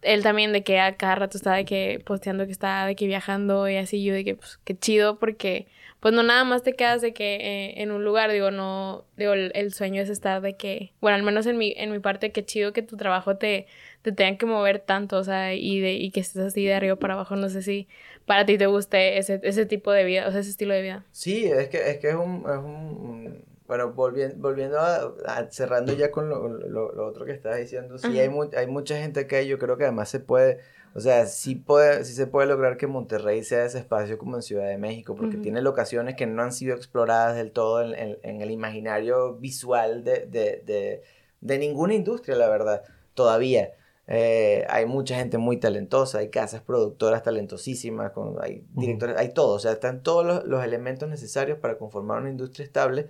él 0.00 0.22
también 0.22 0.54
de 0.54 0.64
que 0.64 0.80
a 0.80 0.96
cada 0.96 1.16
rato 1.16 1.36
está 1.36 1.52
de 1.52 1.66
que 1.66 2.02
posteando 2.06 2.46
que 2.46 2.52
está 2.52 2.86
de 2.86 2.96
que 2.96 3.06
viajando 3.06 3.68
y 3.68 3.76
así, 3.76 4.02
yo 4.02 4.14
de 4.14 4.24
que 4.24 4.36
pues 4.36 4.58
qué 4.64 4.74
chido 4.74 5.18
porque 5.18 5.66
pues 6.02 6.12
no 6.12 6.24
nada 6.24 6.42
más 6.42 6.64
te 6.64 6.72
quedas 6.72 7.00
de 7.00 7.14
que 7.14 7.36
eh, 7.36 7.80
en 7.80 7.92
un 7.92 8.04
lugar, 8.04 8.32
digo, 8.32 8.50
no, 8.50 9.04
digo, 9.16 9.34
el, 9.34 9.72
sueño 9.72 10.02
es 10.02 10.08
estar 10.08 10.42
de 10.42 10.56
que, 10.56 10.92
bueno, 11.00 11.14
al 11.14 11.22
menos 11.22 11.46
en 11.46 11.56
mi, 11.56 11.74
en 11.76 11.92
mi 11.92 12.00
parte, 12.00 12.32
qué 12.32 12.44
chido 12.44 12.72
que 12.72 12.82
tu 12.82 12.96
trabajo 12.96 13.36
te, 13.36 13.68
te 14.02 14.10
tenga 14.10 14.36
que 14.36 14.44
mover 14.44 14.80
tanto, 14.80 15.16
o 15.18 15.22
sea, 15.22 15.54
y, 15.54 15.78
de, 15.78 15.92
y 15.92 16.10
que 16.10 16.18
estés 16.18 16.42
así 16.42 16.64
de 16.66 16.74
arriba 16.74 16.96
para 16.96 17.14
abajo, 17.14 17.36
no 17.36 17.48
sé 17.48 17.62
si 17.62 17.86
para 18.26 18.44
ti 18.44 18.58
te 18.58 18.66
guste 18.66 19.16
ese, 19.16 19.38
ese 19.44 19.64
tipo 19.64 19.92
de 19.92 20.02
vida, 20.02 20.26
o 20.26 20.32
sea, 20.32 20.40
ese 20.40 20.50
estilo 20.50 20.74
de 20.74 20.82
vida. 20.82 21.04
Sí, 21.12 21.46
es 21.46 21.68
que 21.68 21.90
es, 21.92 21.98
que 21.98 22.08
es 22.08 22.16
un, 22.16 22.46
es 22.50 22.58
un 22.58 23.44
bueno, 23.68 23.92
volviendo, 23.92 24.34
volviendo 24.38 24.80
a, 24.80 25.46
cerrando 25.50 25.92
ya 25.92 26.10
con 26.10 26.28
lo, 26.28 26.48
lo, 26.48 27.06
otro 27.06 27.24
que 27.24 27.30
estabas 27.30 27.60
diciendo, 27.60 27.96
sí, 27.98 28.18
hay, 28.18 28.28
hay 28.56 28.66
mucha 28.66 28.96
gente 28.96 29.28
que 29.28 29.46
yo 29.46 29.56
creo 29.56 29.76
que 29.76 29.84
además 29.84 30.08
se 30.08 30.18
puede 30.18 30.58
o 30.94 31.00
sea, 31.00 31.26
sí, 31.26 31.54
puede, 31.54 32.04
sí 32.04 32.12
se 32.12 32.26
puede 32.26 32.46
lograr 32.46 32.76
que 32.76 32.86
Monterrey 32.86 33.42
sea 33.44 33.64
ese 33.64 33.78
espacio 33.78 34.18
como 34.18 34.36
en 34.36 34.42
Ciudad 34.42 34.68
de 34.68 34.76
México, 34.76 35.14
porque 35.14 35.38
tiene 35.38 35.62
locaciones 35.62 36.16
que 36.16 36.26
no 36.26 36.42
han 36.42 36.52
sido 36.52 36.76
exploradas 36.76 37.34
del 37.34 37.50
todo 37.50 37.82
en, 37.82 38.18
en, 38.22 38.42
el 38.42 38.50
imaginario 38.50 39.34
visual 39.36 40.04
de, 40.04 40.26
de, 40.26 40.62
de, 40.66 41.02
de, 41.40 41.58
ninguna 41.58 41.94
industria, 41.94 42.36
la 42.36 42.48
verdad, 42.48 42.82
todavía. 43.14 43.72
Eh, 44.06 44.66
hay 44.68 44.84
mucha 44.84 45.16
gente 45.16 45.38
muy 45.38 45.56
talentosa, 45.56 46.18
hay 46.18 46.28
casas 46.28 46.60
productoras 46.60 47.22
talentosísimas, 47.22 48.10
con, 48.10 48.36
hay 48.42 48.66
directores, 48.74 49.16
hay 49.16 49.32
todo, 49.32 49.54
o 49.54 49.58
sea, 49.58 49.72
están 49.72 50.02
todos 50.02 50.26
los, 50.26 50.44
los 50.44 50.62
elementos 50.62 51.08
necesarios 51.08 51.58
para 51.58 51.78
conformar 51.78 52.20
una 52.20 52.28
industria 52.28 52.66
estable. 52.66 53.08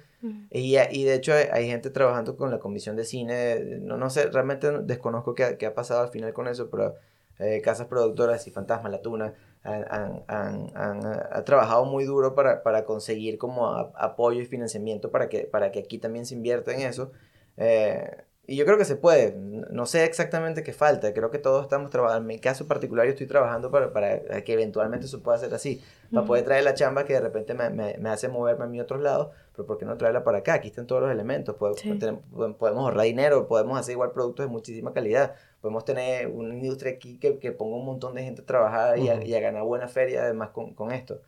y, 0.51 0.77
y, 0.77 1.05
de 1.05 1.15
hecho 1.15 1.33
hay, 1.33 1.67
gente 1.67 1.91
trabajando 1.91 2.37
con 2.37 2.53
la 2.53 2.61
comisión 2.61 2.95
de 2.95 3.05
cine, 3.05 3.81
no, 3.81 3.97
no 3.97 4.09
sé, 4.09 4.27
realmente 4.27 4.71
desconozco 4.83 5.35
qué, 5.35 5.57
qué 5.59 5.67
ha 5.67 5.75
pasado 5.75 6.03
al 6.03 6.11
final 6.11 6.33
con 6.33 6.47
eso, 6.47 6.71
pero 6.71 6.95
eh, 7.39 7.61
casas 7.63 7.87
productoras 7.87 8.47
y 8.47 8.51
Fantasma, 8.51 8.89
La 8.89 9.03
Tuna, 9.03 9.35
han, 9.65 10.25
han, 10.27 10.73
han, 10.75 11.45
trabajado 11.45 11.85
muy 11.85 12.05
duro 12.05 12.35
para, 12.35 12.63
para 12.63 12.85
conseguir 12.85 13.39
como 13.39 13.69
apoyo 13.69 14.41
y 14.41 14.47
financiamiento 14.47 15.11
para 15.11 15.29
que, 15.29 15.45
para 15.45 15.71
que 15.71 15.81
aquí 15.81 15.99
también 15.99 16.27
se 16.27 16.35
invierta 16.35 16.73
en 16.73 16.81
eso. 16.81 17.13
Eh, 17.57 18.25
y 18.45 18.57
yo 18.57 18.65
creo 18.65 18.77
que 18.77 18.85
se 18.85 18.97
puede. 18.97 19.37
No 19.37 19.87
sé 19.87 20.05
exactamente 20.05 20.65
qué 20.65 20.73
falta. 20.73 21.15
Creo 21.15 21.31
que 21.31 21.39
todos 21.39 21.63
estamos 21.63 21.91
trabajando. 21.91 22.23
En 22.23 22.27
mi 22.27 22.41
caso 22.41 22.67
particular, 22.67 23.07
yo 23.07 23.13
estoy 23.13 23.29
trabajando 23.29 23.71
para, 23.71 23.93
para 23.93 24.43
que 24.43 24.53
eventualmente 24.53 25.07
eso 25.07 25.23
pueda 25.23 25.39
ser 25.39 25.55
así. 25.55 25.81
Para 26.13 26.27
poder 26.27 26.45
traer 26.45 26.65
la 26.65 26.75
chamba 26.75 27.05
que 27.05 27.13
de 27.13 27.21
repente 27.21 27.55
me, 27.55 27.71
me, 27.71 27.97
me, 27.99 28.11
hace 28.11 28.29
moverme 28.29 28.65
a 28.65 28.67
mi 28.67 28.81
otros 28.81 29.01
lados. 29.01 29.29
Pero 29.53 29.65
¿por 29.65 29.79
qué 29.79 29.85
no 29.85 29.97
traerla 29.97 30.25
para 30.25 30.39
acá? 30.39 30.55
Aquí 30.55 30.69
están 30.69 30.89
todos 30.89 31.03
los 31.03 31.13
elementos. 31.13 31.55
Podemos, 31.55 32.25
podemos 32.57 32.85
ahorrar 32.85 33.07
dinero. 33.07 33.47
Podemos 33.47 33.79
hacer 33.79 33.93
igual 33.93 34.11
productos 34.11 34.47
de 34.47 34.51
muchísima 34.51 34.93
calidad. 34.93 35.37
Podemos 35.61 35.85
tener 35.85 36.27
una 36.27 36.53
industria 36.53 36.95
aquí 36.95 37.19
que, 37.19 37.39
que 37.39 37.53
ponga 37.53 37.77
un 37.77 37.87
montón 37.87 38.17
de 38.17 38.25
gente 38.25 38.43
a 38.43 38.45
trabajar 38.47 38.99
y, 38.99 39.09
a, 39.09 39.23
y 39.25 39.35
a, 39.37 39.41
ganar 39.41 39.63
buena 39.63 39.87
feria 39.87 40.25
además 40.25 40.51
con, 40.51 40.75
con 40.75 40.91
esto. 40.91 41.21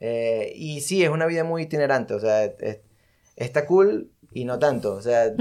Eh, 0.00 0.52
y 0.54 0.82
sí, 0.82 1.02
es 1.02 1.08
una 1.08 1.24
vida 1.24 1.44
muy 1.44 1.62
itinerante. 1.62 2.12
O 2.12 2.20
sea, 2.20 2.44
está 3.36 3.64
cool 3.64 4.10
y 4.32 4.44
no 4.44 4.58
tanto. 4.58 4.94
O 4.94 5.02
sea, 5.02 5.34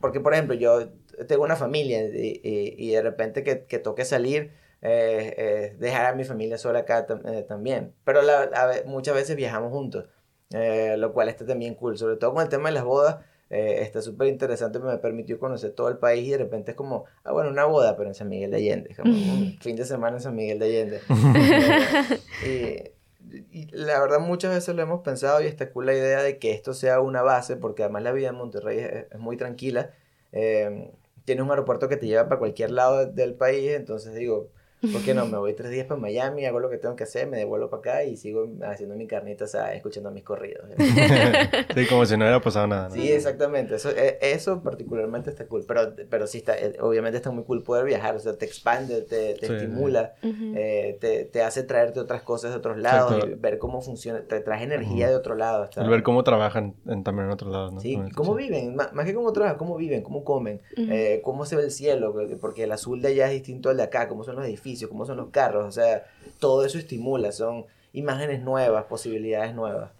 porque 0.00 0.20
por 0.20 0.34
ejemplo, 0.34 0.54
yo 0.54 0.88
tengo 1.26 1.44
una 1.44 1.56
familia 1.56 2.04
y, 2.04 2.40
y, 2.42 2.90
de 2.90 3.02
repente 3.02 3.42
que, 3.42 3.64
que 3.64 3.78
toque 3.78 4.04
salir, 4.04 4.52
eh, 4.80 5.34
eh, 5.36 5.76
dejar 5.78 6.06
a 6.06 6.14
mi 6.14 6.24
familia 6.24 6.58
sola 6.58 6.80
acá 6.80 7.06
eh, 7.24 7.44
también. 7.46 7.94
Pero 8.04 8.22
la, 8.22 8.82
muchas 8.86 9.14
veces 9.14 9.36
viajamos 9.36 9.70
juntos, 9.72 10.06
lo 10.50 11.12
cual 11.12 11.28
está 11.28 11.46
también 11.46 11.74
cool. 11.74 11.96
Sobre 11.96 12.16
todo 12.16 12.34
con 12.34 12.42
el 12.42 12.48
tema 12.48 12.68
de 12.68 12.74
las 12.74 12.84
bodas. 12.84 13.24
está 13.48 14.00
súper 14.02 14.28
interesante, 14.28 14.78
me 14.78 14.96
permitió 14.98 15.38
conocer 15.38 15.72
todo 15.72 15.88
el 15.88 15.98
país 15.98 16.26
y 16.26 16.30
de 16.30 16.38
repente 16.38 16.72
es 16.72 16.76
como, 16.76 17.04
ah, 17.22 17.32
bueno, 17.32 17.50
una 17.50 17.66
boda, 17.66 17.96
pero 17.96 18.08
en 18.08 18.14
San 18.14 18.28
Miguel 18.28 18.50
de 18.50 18.56
Allende, 18.56 18.94
como 18.96 19.12
un 19.12 19.58
fin 19.60 19.76
de 19.76 19.84
semana 19.84 20.16
en 20.16 20.22
San 20.22 20.34
Miguel 20.34 20.58
de 20.58 20.64
Allende. 20.64 21.00
y, 22.46 23.01
y 23.50 23.66
la 23.72 24.00
verdad 24.00 24.20
muchas 24.20 24.54
veces 24.54 24.74
lo 24.74 24.82
hemos 24.82 25.02
pensado 25.02 25.42
y 25.42 25.46
está 25.46 25.70
cool 25.70 25.86
la 25.86 25.94
idea 25.94 26.22
de 26.22 26.38
que 26.38 26.52
esto 26.52 26.74
sea 26.74 27.00
una 27.00 27.22
base, 27.22 27.56
porque 27.56 27.82
además 27.82 28.02
la 28.02 28.12
vida 28.12 28.28
en 28.28 28.36
Monterrey 28.36 28.78
es, 28.78 29.18
muy 29.18 29.36
tranquila. 29.36 29.90
Eh, 30.32 30.92
tiene 31.24 31.42
un 31.42 31.50
aeropuerto 31.50 31.88
que 31.88 31.96
te 31.96 32.06
lleva 32.06 32.28
para 32.28 32.38
cualquier 32.38 32.70
lado 32.72 33.06
del 33.06 33.34
país, 33.34 33.70
entonces 33.72 34.14
digo, 34.14 34.50
¿Por 34.90 35.00
qué 35.02 35.14
no? 35.14 35.26
Me 35.26 35.38
voy 35.38 35.54
tres 35.54 35.70
días 35.70 35.86
para 35.86 36.00
Miami, 36.00 36.44
hago 36.44 36.58
lo 36.58 36.68
que 36.68 36.76
tengo 36.76 36.96
que 36.96 37.04
hacer, 37.04 37.28
me 37.28 37.36
devuelvo 37.36 37.70
para 37.70 37.78
acá 37.80 38.04
y 38.04 38.16
sigo 38.16 38.48
haciendo 38.64 38.96
mi 38.96 39.06
carnita, 39.06 39.44
o 39.44 39.48
sea, 39.48 39.72
escuchando 39.74 40.10
mis 40.10 40.24
corridos. 40.24 40.64
sí, 41.74 41.86
como 41.86 42.04
si 42.04 42.16
no 42.16 42.24
hubiera 42.24 42.40
pasado 42.40 42.66
nada. 42.66 42.90
Sí, 42.90 43.12
exactamente. 43.12 43.76
Eso, 43.76 43.90
e, 43.90 44.18
eso 44.20 44.60
particularmente 44.60 45.30
está 45.30 45.46
cool. 45.46 45.64
Pero, 45.68 45.94
pero 46.10 46.26
sí, 46.26 46.38
está, 46.38 46.58
eh, 46.58 46.76
obviamente 46.80 47.18
está 47.18 47.30
muy 47.30 47.44
cool 47.44 47.62
poder 47.62 47.84
viajar. 47.84 48.16
O 48.16 48.18
sea, 48.18 48.36
te 48.36 48.44
expande, 48.44 49.02
te, 49.02 49.34
te 49.34 49.54
estimula, 49.54 50.14
eh, 50.22 50.98
te, 51.00 51.26
te, 51.26 51.42
hace 51.42 51.62
traerte 51.62 52.00
otras 52.00 52.22
cosas 52.22 52.50
de 52.50 52.56
otros 52.56 52.78
lados, 52.78 53.24
y 53.24 53.34
ver 53.34 53.58
cómo 53.58 53.82
funciona, 53.82 54.22
te 54.22 54.40
trae 54.40 54.64
energía 54.64 55.08
de 55.08 55.14
otro 55.14 55.36
lado. 55.36 55.68
El 55.76 55.88
ver 55.88 56.02
cómo 56.02 56.24
trabajan 56.24 56.74
en, 56.86 57.04
también 57.04 57.26
en 57.26 57.32
otros 57.32 57.52
lados, 57.52 57.72
¿no? 57.72 57.80
Sí, 57.80 58.00
cómo 58.16 58.34
viven, 58.34 58.74
más, 58.74 58.90
que 59.04 59.14
cómo 59.14 59.32
trabajan, 59.32 59.58
cómo 59.58 59.76
viven, 59.76 60.02
cómo 60.02 60.24
comen, 60.24 60.60
eh, 60.76 61.20
cómo 61.22 61.44
se 61.44 61.54
ve 61.54 61.62
el 61.62 61.70
cielo, 61.70 62.12
porque 62.40 62.64
el 62.64 62.72
azul 62.72 63.00
de 63.00 63.08
allá 63.08 63.26
es 63.26 63.32
distinto 63.32 63.70
al 63.70 63.76
de 63.76 63.84
acá, 63.84 64.08
cómo 64.08 64.24
son 64.24 64.36
los 64.36 64.44
edificios 64.44 64.71
cómo 64.88 65.06
son 65.06 65.16
los 65.18 65.30
carros, 65.30 65.66
o 65.66 65.72
sea, 65.72 66.04
todo 66.38 66.64
eso 66.64 66.78
estimula, 66.78 67.32
son 67.32 67.66
imágenes 67.92 68.42
nuevas, 68.42 68.84
posibilidades 68.84 69.54
nuevas. 69.54 69.90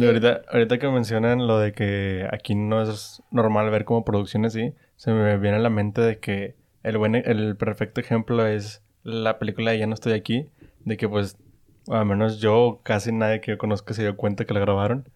ahorita, 0.00 0.42
ahorita 0.48 0.78
que 0.78 0.88
mencionan 0.88 1.46
lo 1.46 1.58
de 1.58 1.72
que 1.72 2.28
aquí 2.30 2.54
no 2.54 2.82
es 2.82 3.22
normal 3.30 3.70
ver 3.70 3.84
como 3.84 4.04
producciones 4.04 4.54
así, 4.54 4.72
se 4.96 5.12
me 5.12 5.36
viene 5.38 5.56
a 5.56 5.60
la 5.60 5.70
mente 5.70 6.00
de 6.00 6.18
que 6.18 6.54
el, 6.82 6.98
buen, 6.98 7.14
el 7.14 7.56
perfecto 7.56 8.00
ejemplo 8.00 8.46
es 8.46 8.82
la 9.04 9.38
película 9.38 9.72
de 9.72 9.78
Ya 9.78 9.86
no 9.86 9.94
estoy 9.94 10.12
aquí, 10.12 10.48
de 10.84 10.96
que 10.96 11.08
pues, 11.08 11.36
al 11.88 12.06
menos 12.06 12.40
yo, 12.40 12.80
casi 12.82 13.12
nadie 13.12 13.40
que 13.40 13.52
yo 13.52 13.58
conozca 13.58 13.94
se 13.94 14.02
dio 14.02 14.16
cuenta 14.16 14.44
que 14.44 14.54
la 14.54 14.60
grabaron. 14.60 15.08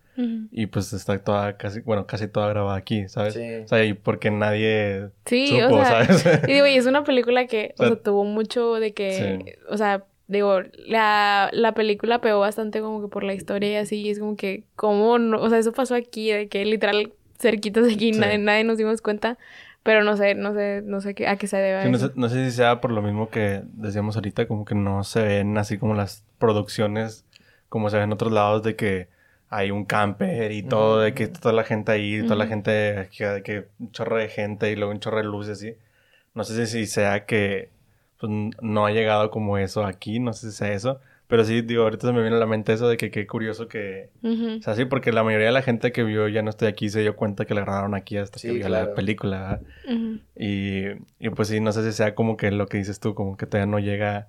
Y 0.50 0.66
pues 0.66 0.92
está 0.92 1.18
toda 1.18 1.56
casi, 1.56 1.80
bueno, 1.80 2.06
casi 2.06 2.28
toda 2.28 2.48
grabada 2.48 2.76
aquí, 2.76 3.08
¿sabes? 3.08 3.34
Sí. 3.34 3.56
O 3.64 3.68
sea, 3.68 3.84
y 3.84 3.94
porque 3.94 4.30
nadie 4.30 5.08
sí, 5.26 5.48
supo, 5.48 5.76
o 5.76 5.84
sea, 5.84 6.04
¿sabes? 6.06 6.44
Y 6.48 6.52
digo, 6.54 6.66
y 6.66 6.76
es 6.76 6.86
una 6.86 7.04
película 7.04 7.46
que, 7.46 7.74
o 7.78 7.86
sea, 7.86 7.96
tuvo 7.96 8.24
mucho 8.24 8.74
de 8.74 8.94
que, 8.94 9.58
o 9.68 9.76
sea, 9.76 10.04
digo, 10.28 10.60
la, 10.86 11.50
la 11.52 11.72
película 11.72 12.20
pegó 12.20 12.40
bastante 12.40 12.80
como 12.80 13.02
que 13.02 13.08
por 13.08 13.24
la 13.24 13.34
historia 13.34 13.72
y 13.72 13.76
así, 13.76 14.00
y 14.00 14.10
es 14.10 14.18
como 14.18 14.36
que, 14.36 14.64
¿cómo 14.74 15.18
no? 15.18 15.40
O 15.40 15.48
sea, 15.48 15.58
eso 15.58 15.72
pasó 15.72 15.94
aquí, 15.94 16.30
de 16.30 16.48
que 16.48 16.64
literal 16.64 17.12
cerquitas 17.38 17.86
de 17.86 17.94
aquí, 17.94 18.12
nadie, 18.12 18.38
nadie 18.38 18.64
nos 18.64 18.78
dimos 18.78 19.02
cuenta. 19.02 19.38
Pero 19.82 20.02
no 20.02 20.16
sé, 20.16 20.34
no 20.34 20.52
sé, 20.52 20.82
no 20.84 21.00
sé 21.00 21.14
qué, 21.14 21.28
a 21.28 21.36
qué 21.36 21.46
se 21.46 21.58
debe. 21.58 21.88
no, 21.88 21.96
sé, 21.96 22.10
no, 22.16 22.28
sé, 22.28 22.44
si 22.44 22.56
sea 22.56 22.80
por 22.80 22.90
lo 22.90 23.02
mismo 23.02 23.28
que 23.28 23.62
decíamos 23.74 24.16
ahorita, 24.16 24.48
como 24.48 24.64
que 24.64 24.74
no 24.74 25.04
se 25.04 25.22
ven 25.22 25.56
así 25.58 25.78
como 25.78 25.94
las 25.94 26.24
producciones 26.38 27.24
como 27.68 27.90
se 27.90 27.96
ven 27.96 28.04
en 28.04 28.12
otros 28.12 28.32
lados 28.32 28.62
de 28.62 28.76
que 28.76 29.08
hay 29.48 29.70
un 29.70 29.84
camper 29.84 30.52
y 30.52 30.62
todo, 30.62 31.00
de 31.00 31.14
que 31.14 31.28
toda 31.28 31.52
la 31.52 31.64
gente 31.64 31.92
ahí, 31.92 32.22
toda 32.22 32.36
la 32.36 32.46
gente, 32.46 33.08
que 33.10 33.66
un 33.78 33.92
chorro 33.92 34.16
de 34.16 34.28
gente 34.28 34.70
y 34.70 34.76
luego 34.76 34.92
un 34.92 35.00
chorro 35.00 35.18
de 35.18 35.24
luces 35.24 35.58
así. 35.58 35.74
No 36.34 36.44
sé 36.44 36.66
si 36.66 36.86
sea 36.86 37.24
que 37.24 37.70
pues, 38.18 38.32
no 38.60 38.86
ha 38.86 38.90
llegado 38.90 39.30
como 39.30 39.58
eso 39.58 39.84
aquí, 39.84 40.18
no 40.18 40.32
sé 40.32 40.50
si 40.50 40.56
sea 40.56 40.72
eso. 40.72 41.00
Pero 41.28 41.44
sí, 41.44 41.60
digo, 41.62 41.82
ahorita 41.82 42.06
se 42.06 42.12
me 42.12 42.20
viene 42.20 42.36
a 42.36 42.38
la 42.38 42.46
mente 42.46 42.72
eso 42.72 42.88
de 42.88 42.96
que 42.96 43.10
qué 43.10 43.26
curioso 43.26 43.66
que... 43.66 44.10
O 44.22 44.62
sea, 44.62 44.76
sí, 44.76 44.84
porque 44.84 45.10
la 45.10 45.24
mayoría 45.24 45.48
de 45.48 45.52
la 45.52 45.62
gente 45.62 45.90
que 45.90 46.04
vio 46.04 46.28
Ya 46.28 46.42
no 46.42 46.50
estoy 46.50 46.68
aquí 46.68 46.88
se 46.88 47.00
dio 47.00 47.16
cuenta 47.16 47.46
que 47.46 47.54
la 47.54 47.62
grabaron 47.62 47.96
aquí 47.96 48.16
hasta 48.16 48.38
que 48.38 48.52
vio 48.52 48.68
la 48.68 48.94
película. 48.94 49.60
y, 50.36 50.84
y 51.18 51.30
pues 51.34 51.48
sí, 51.48 51.58
no 51.58 51.72
sé 51.72 51.84
si 51.84 51.96
sea 51.96 52.14
como 52.14 52.36
que 52.36 52.52
lo 52.52 52.68
que 52.68 52.78
dices 52.78 53.00
tú, 53.00 53.14
como 53.14 53.36
que 53.36 53.46
todavía 53.46 53.70
no 53.70 53.80
llega 53.80 54.28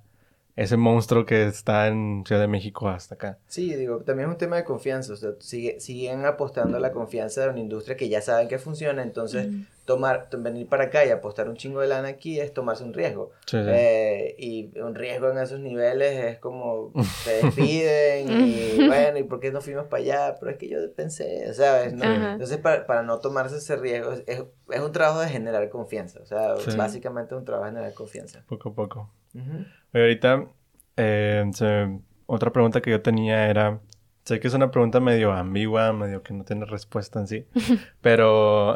ese 0.58 0.76
monstruo 0.76 1.24
que 1.24 1.46
está 1.46 1.86
en 1.86 2.24
Ciudad 2.26 2.40
de 2.40 2.48
México 2.48 2.88
hasta 2.88 3.14
acá. 3.14 3.38
Sí, 3.46 3.72
digo, 3.76 4.00
también 4.00 4.28
es 4.28 4.32
un 4.32 4.38
tema 4.38 4.56
de 4.56 4.64
confianza, 4.64 5.12
o 5.12 5.16
sea, 5.16 5.30
sigue, 5.38 5.78
siguen 5.78 6.26
apostando 6.26 6.76
a 6.76 6.80
la 6.80 6.90
confianza 6.90 7.42
de 7.42 7.50
una 7.50 7.60
industria 7.60 7.96
que 7.96 8.08
ya 8.08 8.20
saben 8.20 8.48
que 8.48 8.58
funciona, 8.58 9.02
entonces 9.02 9.46
tomar, 9.88 10.28
venir 10.36 10.68
para 10.68 10.84
acá 10.84 11.06
y 11.06 11.08
apostar 11.08 11.48
un 11.48 11.56
chingo 11.56 11.80
de 11.80 11.88
lana 11.88 12.08
aquí 12.08 12.38
es 12.38 12.52
tomarse 12.52 12.84
un 12.84 12.92
riesgo. 12.92 13.32
Eh, 13.50 14.36
y 14.38 14.78
un 14.78 14.94
riesgo 14.94 15.30
en 15.30 15.38
esos 15.38 15.60
niveles 15.60 16.26
es 16.26 16.38
como 16.38 16.92
te 17.24 17.46
despiden 17.46 18.28
y 18.28 18.86
bueno, 18.86 19.16
¿y 19.16 19.22
por 19.22 19.40
qué 19.40 19.50
no 19.50 19.62
fuimos 19.62 19.86
para 19.86 20.02
allá? 20.02 20.34
Pero 20.38 20.50
es 20.50 20.58
que 20.58 20.68
yo 20.68 20.76
pensé, 20.94 21.54
¿sabes? 21.54 21.94
Entonces, 21.94 22.58
para, 22.58 22.86
para, 22.86 23.02
no 23.02 23.20
tomarse 23.20 23.56
ese 23.56 23.76
riesgo, 23.76 24.12
es, 24.12 24.24
es, 24.26 24.80
un 24.80 24.92
trabajo 24.92 25.20
de 25.20 25.28
generar 25.28 25.66
confianza, 25.70 26.20
o 26.20 26.26
sea, 26.26 26.54
básicamente 26.76 27.34
es 27.34 27.38
un 27.38 27.46
trabajo 27.46 27.64
de 27.64 27.70
generar 27.70 27.94
confianza. 27.94 28.44
Poco 28.46 28.68
a 28.68 28.74
poco 28.74 29.10
ahorita, 29.94 30.48
eh, 30.98 31.50
otra 32.26 32.52
pregunta 32.52 32.82
que 32.82 32.90
yo 32.90 33.00
tenía 33.00 33.48
era, 33.48 33.80
sé 34.28 34.40
que 34.40 34.48
es 34.48 34.54
una 34.54 34.70
pregunta 34.70 35.00
medio 35.00 35.32
ambigua, 35.32 35.92
medio 35.94 36.22
que 36.22 36.34
no 36.34 36.44
tiene 36.44 36.66
respuesta 36.66 37.18
en 37.18 37.26
sí, 37.26 37.46
pero, 38.02 38.74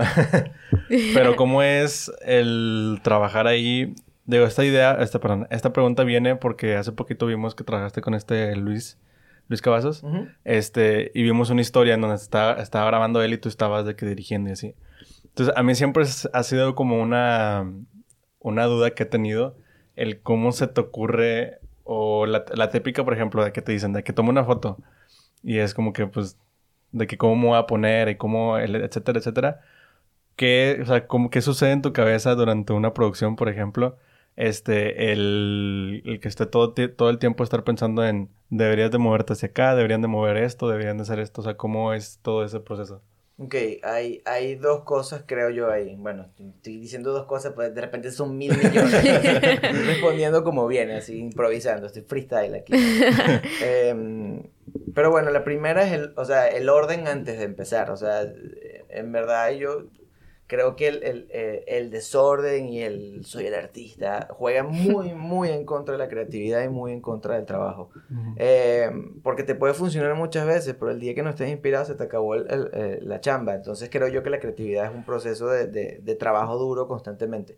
pero 1.14 1.36
¿cómo 1.36 1.62
es 1.62 2.10
el 2.22 3.00
trabajar 3.02 3.46
ahí? 3.46 3.94
Digo, 4.24 4.46
esta 4.46 4.64
idea, 4.64 4.94
esta, 5.00 5.20
perdón, 5.20 5.46
esta 5.50 5.72
pregunta 5.72 6.04
viene 6.04 6.36
porque 6.36 6.76
hace 6.76 6.92
poquito 6.92 7.26
vimos 7.26 7.54
que 7.54 7.64
trabajaste 7.64 8.00
con 8.00 8.14
este 8.14 8.56
Luis, 8.56 8.98
Luis 9.48 9.60
Cavazos, 9.60 10.04
este, 10.44 11.10
y 11.14 11.22
vimos 11.22 11.50
una 11.50 11.60
historia 11.60 11.94
en 11.94 12.00
donde 12.00 12.16
estaba, 12.16 12.54
estaba 12.54 12.86
grabando 12.86 13.20
él 13.20 13.34
y 13.34 13.38
tú 13.38 13.50
estabas 13.50 13.84
de 13.84 13.94
que 13.94 14.06
dirigiendo 14.06 14.48
y 14.48 14.52
así. 14.54 14.74
Entonces, 15.24 15.54
a 15.54 15.62
mí 15.62 15.74
siempre 15.74 16.04
ha 16.32 16.42
sido 16.44 16.74
como 16.74 17.02
una, 17.02 17.70
una 18.38 18.64
duda 18.64 18.92
que 18.92 19.02
he 19.02 19.06
tenido 19.06 19.56
el 19.96 20.22
cómo 20.22 20.52
se 20.52 20.66
te 20.66 20.80
ocurre, 20.80 21.58
o 21.84 22.24
la, 22.24 22.44
la 22.54 22.70
típica, 22.70 23.04
por 23.04 23.12
ejemplo, 23.12 23.44
de 23.44 23.52
que 23.52 23.60
te 23.60 23.72
dicen, 23.72 23.92
de 23.92 24.02
que 24.02 24.12
toma 24.12 24.30
una 24.30 24.44
foto, 24.44 24.78
y 25.42 25.58
es 25.58 25.74
como 25.74 25.92
que, 25.92 26.06
pues, 26.06 26.38
de 26.92 27.06
que 27.06 27.18
cómo 27.18 27.36
me 27.36 27.46
voy 27.48 27.58
a 27.58 27.66
poner, 27.66 28.08
y 28.08 28.16
cómo, 28.16 28.58
etcétera, 28.58 29.18
etcétera. 29.18 29.60
¿Qué, 30.36 30.80
o 30.82 30.86
sea, 30.86 31.06
cómo, 31.06 31.30
¿qué 31.30 31.42
sucede 31.42 31.72
en 31.72 31.82
tu 31.82 31.92
cabeza 31.92 32.34
durante 32.34 32.72
una 32.72 32.94
producción, 32.94 33.36
por 33.36 33.48
ejemplo? 33.48 33.98
Este, 34.36 35.12
el, 35.12 36.02
el 36.06 36.20
que 36.20 36.28
esté 36.28 36.46
todo, 36.46 36.72
todo 36.74 37.10
el 37.10 37.18
tiempo 37.18 37.44
estar 37.44 37.64
pensando 37.64 38.04
en, 38.04 38.30
deberías 38.50 38.90
de 38.90 38.98
moverte 38.98 39.34
hacia 39.34 39.48
acá, 39.50 39.74
deberían 39.76 40.02
de 40.02 40.08
mover 40.08 40.38
esto, 40.38 40.68
deberían 40.68 40.96
de 40.98 41.02
hacer 41.04 41.18
esto, 41.20 41.42
o 41.42 41.44
sea, 41.44 41.56
¿cómo 41.56 41.92
es 41.94 42.18
todo 42.22 42.44
ese 42.44 42.60
proceso? 42.60 43.02
Ok, 43.44 43.56
hay, 43.82 44.22
hay 44.24 44.54
dos 44.54 44.84
cosas, 44.84 45.24
creo 45.26 45.50
yo, 45.50 45.68
ahí. 45.68 45.96
Bueno, 45.96 46.26
estoy 46.38 46.78
diciendo 46.78 47.12
dos 47.12 47.26
cosas, 47.26 47.54
pues 47.54 47.74
de 47.74 47.80
repente 47.80 48.12
son 48.12 48.38
mil 48.38 48.56
millones. 48.56 48.94
estoy 48.94 49.70
respondiendo 49.84 50.44
como 50.44 50.68
viene, 50.68 50.94
así 50.94 51.18
improvisando, 51.18 51.86
estoy 51.86 52.02
freestyle 52.02 52.54
aquí. 52.54 52.72
Em, 53.64 54.44
pero 54.94 55.10
bueno, 55.10 55.30
la 55.30 55.42
primera 55.42 55.82
es 55.82 55.92
el, 55.92 56.12
o 56.16 56.24
sea, 56.24 56.46
el 56.46 56.68
orden 56.68 57.08
antes 57.08 57.36
de 57.38 57.44
empezar. 57.44 57.90
O 57.90 57.96
sea, 57.96 58.22
en 58.90 59.10
verdad 59.10 59.50
yo 59.50 59.86
creo 60.46 60.76
que 60.76 60.88
el, 60.88 61.02
el, 61.02 61.28
eh, 61.30 61.64
el, 61.66 61.90
desorden 61.90 62.68
y 62.68 62.82
el 62.82 63.24
soy 63.24 63.46
el 63.46 63.54
artista 63.54 64.28
juegan 64.30 64.68
muy, 64.68 65.14
muy 65.14 65.48
en 65.50 65.64
contra 65.64 65.92
de 65.92 65.98
la 65.98 66.08
creatividad 66.08 66.62
y 66.62 66.68
muy 66.68 66.92
en 66.92 67.00
contra 67.00 67.36
del 67.36 67.46
trabajo. 67.46 67.90
eh, 68.36 68.90
porque 69.22 69.42
te 69.44 69.54
puede 69.54 69.74
funcionar 69.74 70.14
muchas 70.14 70.46
veces, 70.46 70.74
pero 70.78 70.90
el 70.90 71.00
día 71.00 71.14
que 71.14 71.22
no 71.22 71.30
estés 71.30 71.50
inspirado 71.50 71.84
se 71.84 71.94
te 71.94 72.04
acabó 72.04 72.34
el, 72.34 72.46
eh, 72.72 72.98
la 73.02 73.20
chamba. 73.20 73.54
Entonces 73.54 73.88
creo 73.90 74.08
yo 74.08 74.22
que 74.22 74.30
la 74.30 74.40
creatividad 74.40 74.86
es 74.86 74.94
un 74.94 75.04
proceso 75.04 75.48
de, 75.48 75.66
de, 75.66 76.00
de 76.02 76.14
trabajo 76.14 76.56
duro 76.58 76.86
constantemente 76.88 77.56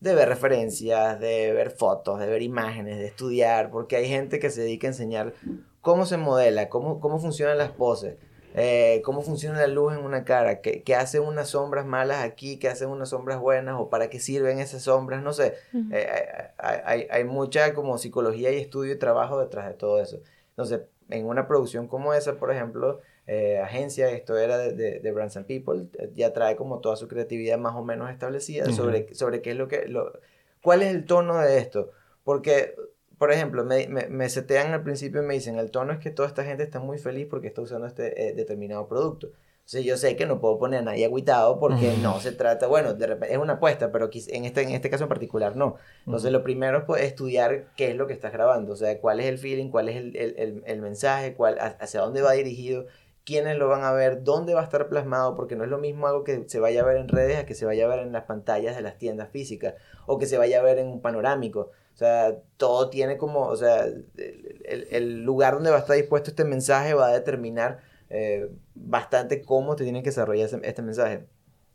de 0.00 0.14
ver 0.14 0.28
referencias, 0.28 1.18
de 1.18 1.52
ver 1.52 1.70
fotos, 1.70 2.20
de 2.20 2.26
ver 2.26 2.42
imágenes, 2.42 2.98
de 2.98 3.06
estudiar, 3.06 3.70
porque 3.70 3.96
hay 3.96 4.08
gente 4.08 4.38
que 4.38 4.50
se 4.50 4.60
dedica 4.62 4.86
a 4.86 4.90
enseñar 4.90 5.34
cómo 5.80 6.06
se 6.06 6.16
modela, 6.16 6.68
cómo, 6.68 7.00
cómo 7.00 7.18
funcionan 7.18 7.58
las 7.58 7.72
poses, 7.72 8.16
eh, 8.60 9.02
cómo 9.04 9.22
funciona 9.22 9.60
la 9.60 9.68
luz 9.68 9.92
en 9.94 10.04
una 10.04 10.24
cara, 10.24 10.60
qué, 10.60 10.82
qué 10.82 10.96
hacen 10.96 11.22
unas 11.22 11.50
sombras 11.50 11.86
malas 11.86 12.24
aquí, 12.24 12.58
qué 12.58 12.68
hacen 12.68 12.88
unas 12.88 13.10
sombras 13.10 13.38
buenas 13.38 13.76
o 13.78 13.88
para 13.88 14.10
qué 14.10 14.18
sirven 14.18 14.58
esas 14.58 14.82
sombras, 14.82 15.22
no 15.22 15.32
sé. 15.32 15.54
Uh 15.72 15.78
-huh. 15.78 15.94
eh, 15.94 16.50
hay, 16.58 16.80
hay, 16.84 17.06
hay, 17.10 17.24
mucha 17.24 17.72
como 17.72 17.98
psicología 17.98 18.50
y 18.50 18.56
estudio 18.56 18.94
y 18.94 18.98
trabajo 18.98 19.38
detrás 19.38 19.68
de 19.68 19.74
todo 19.74 20.00
eso. 20.02 20.20
Entonces, 20.50 20.80
en 21.08 21.26
una 21.26 21.46
producción 21.46 21.86
como 21.86 22.14
esa, 22.14 22.36
por 22.36 22.50
ejemplo, 22.50 23.00
eh, 23.28 23.58
agencia, 23.58 24.10
esto 24.10 24.36
era 24.36 24.58
de, 24.58 24.72
de, 24.72 25.00
de, 25.00 25.12
Brands 25.12 25.36
and 25.36 25.46
People, 25.46 25.86
ya 26.14 26.32
trae 26.32 26.56
como 26.56 26.80
toda 26.80 26.96
su 26.96 27.06
creatividad 27.08 27.58
más 27.58 27.76
o 27.76 27.84
menos 27.84 28.10
establecida 28.10 28.64
uh 28.64 28.68
-huh. 28.68 28.76
sobre, 28.76 29.14
sobre 29.14 29.40
qué 29.40 29.52
es 29.52 29.56
lo 29.56 29.68
que, 29.68 29.86
lo, 29.86 30.18
cuál 30.62 30.82
es 30.82 30.94
el 30.94 31.04
tono 31.04 31.38
de 31.38 31.58
esto. 31.58 31.92
Porque, 32.24 32.74
por 33.18 33.32
ejemplo, 33.32 33.64
me, 33.64 33.88
me, 33.88 34.06
me 34.08 34.28
setean 34.28 34.72
al 34.72 34.82
principio 34.82 35.22
y 35.22 35.26
me 35.26 35.34
dicen, 35.34 35.58
el 35.58 35.70
tono 35.70 35.92
es 35.92 35.98
que 35.98 36.10
toda 36.10 36.28
esta 36.28 36.44
gente 36.44 36.62
está 36.62 36.80
muy 36.80 36.98
feliz 36.98 37.26
porque 37.28 37.48
está 37.48 37.62
usando 37.62 37.86
este 37.86 38.28
eh, 38.28 38.32
determinado 38.34 38.86
producto. 38.88 39.30
Entonces 39.68 39.84
yo 39.84 39.98
sé 39.98 40.16
que 40.16 40.24
no 40.24 40.40
puedo 40.40 40.58
poner 40.58 40.80
a 40.80 40.82
nadie 40.82 41.04
agüitado 41.04 41.60
porque 41.60 41.88
uh 41.88 41.92
-huh. 41.92 42.02
no 42.02 42.20
se 42.20 42.32
trata, 42.32 42.66
bueno, 42.66 42.94
de 42.94 43.06
repente 43.06 43.34
es 43.34 43.38
una 43.40 43.54
apuesta, 43.54 43.92
pero 43.92 44.08
en 44.12 44.44
este, 44.46 44.62
en 44.62 44.70
este 44.70 44.88
caso 44.88 45.04
en 45.04 45.10
particular 45.10 45.56
no. 45.56 45.76
Entonces 46.06 46.30
uh 46.30 46.30
-huh. 46.30 46.38
lo 46.38 46.42
primero 46.42 46.78
es 46.78 46.84
pues, 46.84 47.02
estudiar 47.02 47.66
qué 47.76 47.90
es 47.90 47.96
lo 47.96 48.06
que 48.06 48.14
estás 48.14 48.32
grabando, 48.32 48.72
o 48.72 48.76
sea, 48.76 48.98
cuál 48.98 49.20
es 49.20 49.26
el 49.26 49.36
feeling, 49.36 49.68
cuál 49.68 49.90
es 49.90 49.96
el, 49.96 50.16
el, 50.16 50.34
el, 50.38 50.62
el 50.64 50.80
mensaje, 50.80 51.34
cuál, 51.34 51.58
hacia 51.58 52.00
dónde 52.00 52.22
va 52.22 52.32
dirigido, 52.32 52.86
quiénes 53.26 53.58
lo 53.58 53.68
van 53.68 53.84
a 53.84 53.92
ver, 53.92 54.22
dónde 54.24 54.54
va 54.54 54.62
a 54.62 54.64
estar 54.64 54.88
plasmado, 54.88 55.34
porque 55.34 55.54
no 55.54 55.64
es 55.64 55.68
lo 55.68 55.76
mismo 55.76 56.06
algo 56.06 56.24
que 56.24 56.44
se 56.48 56.60
vaya 56.60 56.80
a 56.80 56.86
ver 56.86 56.96
en 56.96 57.08
redes 57.08 57.36
a 57.36 57.44
que 57.44 57.54
se 57.54 57.66
vaya 57.66 57.84
a 57.84 57.88
ver 57.88 57.98
en 57.98 58.10
las 58.12 58.24
pantallas 58.24 58.74
de 58.74 58.80
las 58.80 58.96
tiendas 58.96 59.28
físicas 59.28 59.74
o 60.06 60.18
que 60.18 60.24
se 60.24 60.38
vaya 60.38 60.60
a 60.60 60.62
ver 60.62 60.78
en 60.78 60.86
un 60.86 61.02
panorámico. 61.02 61.70
O 61.98 62.00
sea, 62.00 62.36
todo 62.56 62.90
tiene 62.90 63.16
como, 63.16 63.40
o 63.40 63.56
sea, 63.56 63.86
el, 63.86 64.86
el 64.88 65.24
lugar 65.24 65.54
donde 65.54 65.70
va 65.70 65.78
a 65.78 65.80
estar 65.80 65.96
dispuesto 65.96 66.30
este 66.30 66.44
mensaje 66.44 66.94
va 66.94 67.08
a 67.08 67.12
determinar 67.12 67.80
eh, 68.08 68.52
bastante 68.76 69.42
cómo 69.42 69.74
te 69.74 69.82
tiene 69.82 70.04
que 70.04 70.10
desarrollar 70.10 70.48
este 70.62 70.82
mensaje. 70.82 71.24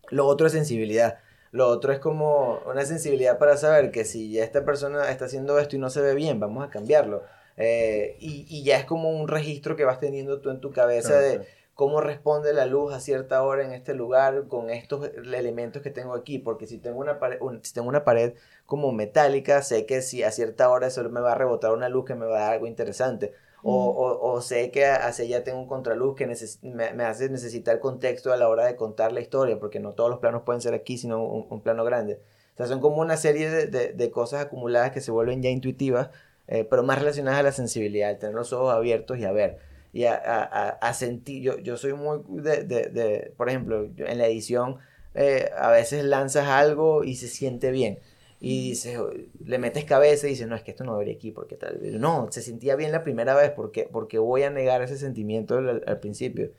Lo 0.08 0.26
otro 0.26 0.46
es 0.46 0.54
sensibilidad. 0.54 1.18
Lo 1.50 1.68
otro 1.68 1.92
es 1.92 1.98
como 1.98 2.60
una 2.66 2.86
sensibilidad 2.86 3.36
para 3.36 3.58
saber 3.58 3.90
que 3.90 4.06
si 4.06 4.38
esta 4.38 4.64
persona 4.64 5.10
está 5.10 5.26
haciendo 5.26 5.58
esto 5.58 5.76
y 5.76 5.78
no 5.78 5.90
se 5.90 6.00
ve 6.00 6.14
bien, 6.14 6.40
vamos 6.40 6.66
a 6.66 6.70
cambiarlo. 6.70 7.22
Eh, 7.58 8.16
y, 8.18 8.46
y, 8.48 8.64
ya 8.64 8.78
es 8.78 8.86
como 8.86 9.10
un 9.10 9.28
registro 9.28 9.76
que 9.76 9.84
vas 9.84 10.00
teniendo 10.00 10.40
tú 10.40 10.48
en 10.48 10.62
tu 10.62 10.72
cabeza 10.72 11.10
claro, 11.10 11.24
de 11.26 11.48
cómo 11.74 12.00
responde 12.00 12.52
la 12.52 12.66
luz 12.66 12.92
a 12.92 13.00
cierta 13.00 13.42
hora 13.42 13.64
en 13.64 13.72
este 13.72 13.94
lugar 13.94 14.48
con 14.48 14.70
estos 14.70 15.10
elementos 15.14 15.82
que 15.82 15.90
tengo 15.90 16.14
aquí. 16.14 16.38
Porque 16.38 16.66
si 16.66 16.78
tengo 16.78 16.98
una 16.98 17.18
pared, 17.18 17.38
un, 17.40 17.64
si 17.64 17.74
tengo 17.74 17.88
una 17.88 18.04
pared 18.04 18.34
como 18.66 18.92
metálica, 18.92 19.62
sé 19.62 19.86
que 19.86 20.02
si 20.02 20.22
a 20.22 20.30
cierta 20.30 20.68
hora 20.70 20.86
eso 20.86 21.08
me 21.10 21.20
va 21.20 21.32
a 21.32 21.34
rebotar 21.36 21.72
una 21.72 21.88
luz 21.88 22.04
que 22.04 22.14
me 22.14 22.26
va 22.26 22.38
a 22.38 22.40
dar 22.40 22.52
algo 22.54 22.66
interesante. 22.66 23.32
O, 23.62 23.86
o, 23.86 24.32
o, 24.32 24.40
sé 24.42 24.70
que 24.70 24.84
hacia 24.84 25.24
allá 25.24 25.42
tengo 25.42 25.58
un 25.58 25.66
contraluz 25.66 26.16
que 26.16 26.26
me, 26.26 26.92
me, 26.92 27.04
hace 27.04 27.30
necesitar 27.30 27.80
contexto 27.80 28.30
a 28.30 28.36
la 28.36 28.48
hora 28.50 28.66
de 28.66 28.76
contar 28.76 29.12
la 29.12 29.22
historia, 29.22 29.58
porque 29.58 29.80
no 29.80 29.94
todos 29.94 30.10
los 30.10 30.18
planos 30.18 30.42
pueden 30.42 30.60
ser 30.60 30.74
aquí, 30.74 30.98
sino 30.98 31.24
un, 31.24 31.46
un 31.48 31.62
plano 31.62 31.82
grande. 31.82 32.20
O 32.52 32.56
sea, 32.58 32.66
son 32.66 32.80
como 32.80 33.00
una 33.00 33.16
serie 33.16 33.48
de, 33.50 33.66
de, 33.66 33.92
de 33.94 34.10
cosas 34.10 34.44
acumuladas 34.44 34.92
que 34.92 35.00
se 35.00 35.10
vuelven 35.10 35.42
ya 35.42 35.48
intuitivas 35.48 36.10
eh, 36.46 36.64
pero 36.68 36.82
más 36.82 36.98
relacionadas 36.98 37.40
a 37.40 37.42
la 37.42 37.52
sensibilidad, 37.52 38.10
el 38.10 38.18
tener 38.18 38.34
los 38.34 38.52
ojos 38.52 38.72
abiertos 38.72 39.18
y 39.18 39.24
a 39.24 39.32
ver, 39.32 39.58
y 39.94 40.04
a, 40.04 40.14
a, 40.16 40.68
a 40.70 40.92
sentir, 40.92 41.40
yo, 41.42 41.58
yo 41.58 41.76
soy 41.76 41.94
muy 41.94 42.18
de, 42.28 42.64
de, 42.64 42.88
de 42.90 43.32
por 43.36 43.48
ejemplo, 43.48 43.88
en 43.96 44.18
la 44.18 44.26
edición 44.26 44.76
eh, 45.14 45.48
a 45.56 45.70
veces 45.70 46.04
lanzas 46.04 46.48
algo 46.48 47.04
y 47.04 47.14
se 47.14 47.28
siente 47.28 47.70
bien, 47.70 48.00
y 48.40 48.70
dices, 48.70 48.98
le 49.42 49.58
metes 49.58 49.84
cabeza 49.84 50.26
y 50.26 50.30
dices, 50.30 50.48
no, 50.48 50.56
es 50.56 50.62
que 50.62 50.72
esto 50.72 50.84
no 50.84 50.94
debería 50.94 51.14
aquí, 51.14 51.30
porque 51.30 51.56
tal, 51.56 51.78
no, 52.00 52.26
se 52.30 52.42
sentía 52.42 52.74
bien 52.76 52.90
la 52.92 53.04
primera 53.04 53.34
vez, 53.34 53.52
porque, 53.52 53.88
porque 53.90 54.18
voy 54.18 54.42
a 54.42 54.50
negar 54.50 54.82
ese 54.82 54.98
sentimiento 54.98 55.56
al, 55.58 55.82
al 55.86 56.00
principio. 56.00 56.50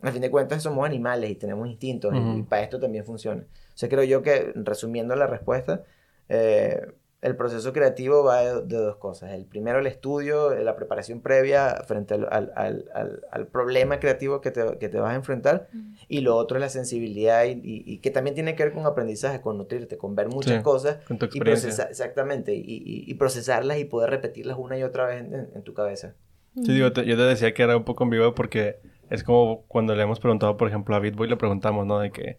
Al 0.00 0.12
fin 0.12 0.22
de 0.22 0.30
cuentas 0.30 0.62
somos 0.62 0.86
animales 0.86 1.30
y 1.30 1.34
tenemos 1.34 1.66
instintos, 1.68 2.12
uh 2.12 2.16
-huh. 2.16 2.36
y, 2.36 2.40
y, 2.40 2.42
para 2.44 2.62
esto 2.62 2.78
también 2.78 3.04
funciona. 3.04 3.42
O 3.42 3.76
sea, 3.76 3.88
creo 3.88 4.04
yo 4.04 4.22
que, 4.22 4.52
resumiendo 4.54 5.16
la 5.16 5.26
respuesta, 5.26 5.82
eh, 6.28 6.80
el 7.24 7.36
proceso 7.36 7.72
creativo 7.72 8.22
va 8.22 8.40
de, 8.42 8.62
de, 8.66 8.76
dos 8.76 8.96
cosas. 8.96 9.32
El 9.32 9.46
primero, 9.46 9.78
el 9.78 9.86
estudio, 9.86 10.54
la 10.54 10.76
preparación 10.76 11.22
previa 11.22 11.82
frente 11.86 12.12
al, 12.12 12.28
al, 12.30 12.52
al, 12.54 13.22
al 13.30 13.46
problema 13.46 13.98
creativo 13.98 14.42
que 14.42 14.50
te, 14.50 14.76
que 14.78 14.90
te, 14.90 14.98
vas 14.98 15.12
a 15.12 15.14
enfrentar. 15.14 15.68
Y 16.06 16.20
lo 16.20 16.36
otro 16.36 16.58
es 16.58 16.60
la 16.60 16.68
sensibilidad 16.68 17.44
y, 17.44 17.52
y, 17.52 17.82
y, 17.86 17.98
que 18.00 18.10
también 18.10 18.34
tiene 18.34 18.54
que 18.54 18.64
ver 18.64 18.74
con 18.74 18.84
aprendizaje, 18.84 19.40
con 19.40 19.56
nutrirte, 19.56 19.96
con 19.96 20.14
ver 20.14 20.28
muchas 20.28 20.58
sí, 20.58 20.62
cosas. 20.62 20.98
Con 21.06 21.16
tu 21.16 21.26
y 21.32 21.40
procesar, 21.40 21.88
exactamente. 21.88 22.52
Y, 22.54 23.14
procesarlas 23.14 23.78
y 23.78 23.86
poder 23.86 24.10
repetirlas 24.10 24.58
una 24.58 24.76
y 24.76 24.82
otra 24.82 25.06
vez 25.06 25.22
en, 25.22 25.48
en 25.54 25.62
tu 25.62 25.72
cabeza. 25.72 26.12
Sí, 26.56 26.74
digo, 26.74 26.92
te, 26.92 27.06
yo 27.06 27.16
te 27.16 27.22
decía 27.22 27.54
que 27.54 27.62
era 27.62 27.74
un 27.74 27.84
poco 27.84 28.04
en 28.04 28.10
vivo 28.10 28.34
porque 28.34 28.80
es 29.08 29.24
como 29.24 29.64
cuando 29.66 29.94
le 29.94 30.02
hemos 30.02 30.20
preguntado, 30.20 30.58
por 30.58 30.68
ejemplo, 30.68 30.94
a 30.94 31.00
Bitboy, 31.00 31.26
le 31.26 31.38
preguntamos, 31.38 31.86
¿no? 31.86 32.00
De 32.00 32.10
que... 32.10 32.36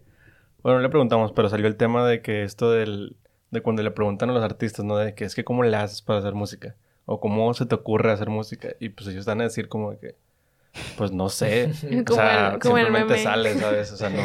Bueno, 0.62 0.78
le 0.78 0.88
preguntamos, 0.88 1.32
pero 1.32 1.48
salió 1.48 1.66
el 1.66 1.76
tema 1.76 2.06
de 2.06 2.22
que 2.22 2.44
esto 2.44 2.70
del 2.70 3.16
de 3.56 3.62
cuando 3.62 3.82
le 3.82 3.90
preguntan 3.90 4.30
a 4.30 4.32
los 4.32 4.42
artistas, 4.42 4.84
¿no? 4.84 4.96
De 4.96 5.14
que 5.14 5.24
es 5.24 5.34
que 5.34 5.44
cómo 5.44 5.62
le 5.62 5.76
haces 5.76 6.02
para 6.02 6.20
hacer 6.20 6.34
música. 6.34 6.74
O 7.04 7.20
cómo 7.20 7.52
se 7.54 7.66
te 7.66 7.74
ocurre 7.74 8.12
hacer 8.12 8.30
música. 8.30 8.68
Y 8.80 8.88
pues 8.88 9.08
ellos 9.08 9.20
están 9.20 9.40
a 9.40 9.44
decir 9.44 9.68
como 9.68 9.98
que, 9.98 10.14
pues 10.96 11.12
no 11.12 11.28
sé. 11.28 11.70
o 12.10 12.14
sea, 12.14 12.54
el, 12.54 12.62
simplemente 12.62 13.18
sale, 13.18 13.54
¿sabes? 13.54 13.92
O 13.92 13.96
sea, 13.96 14.10
no, 14.10 14.22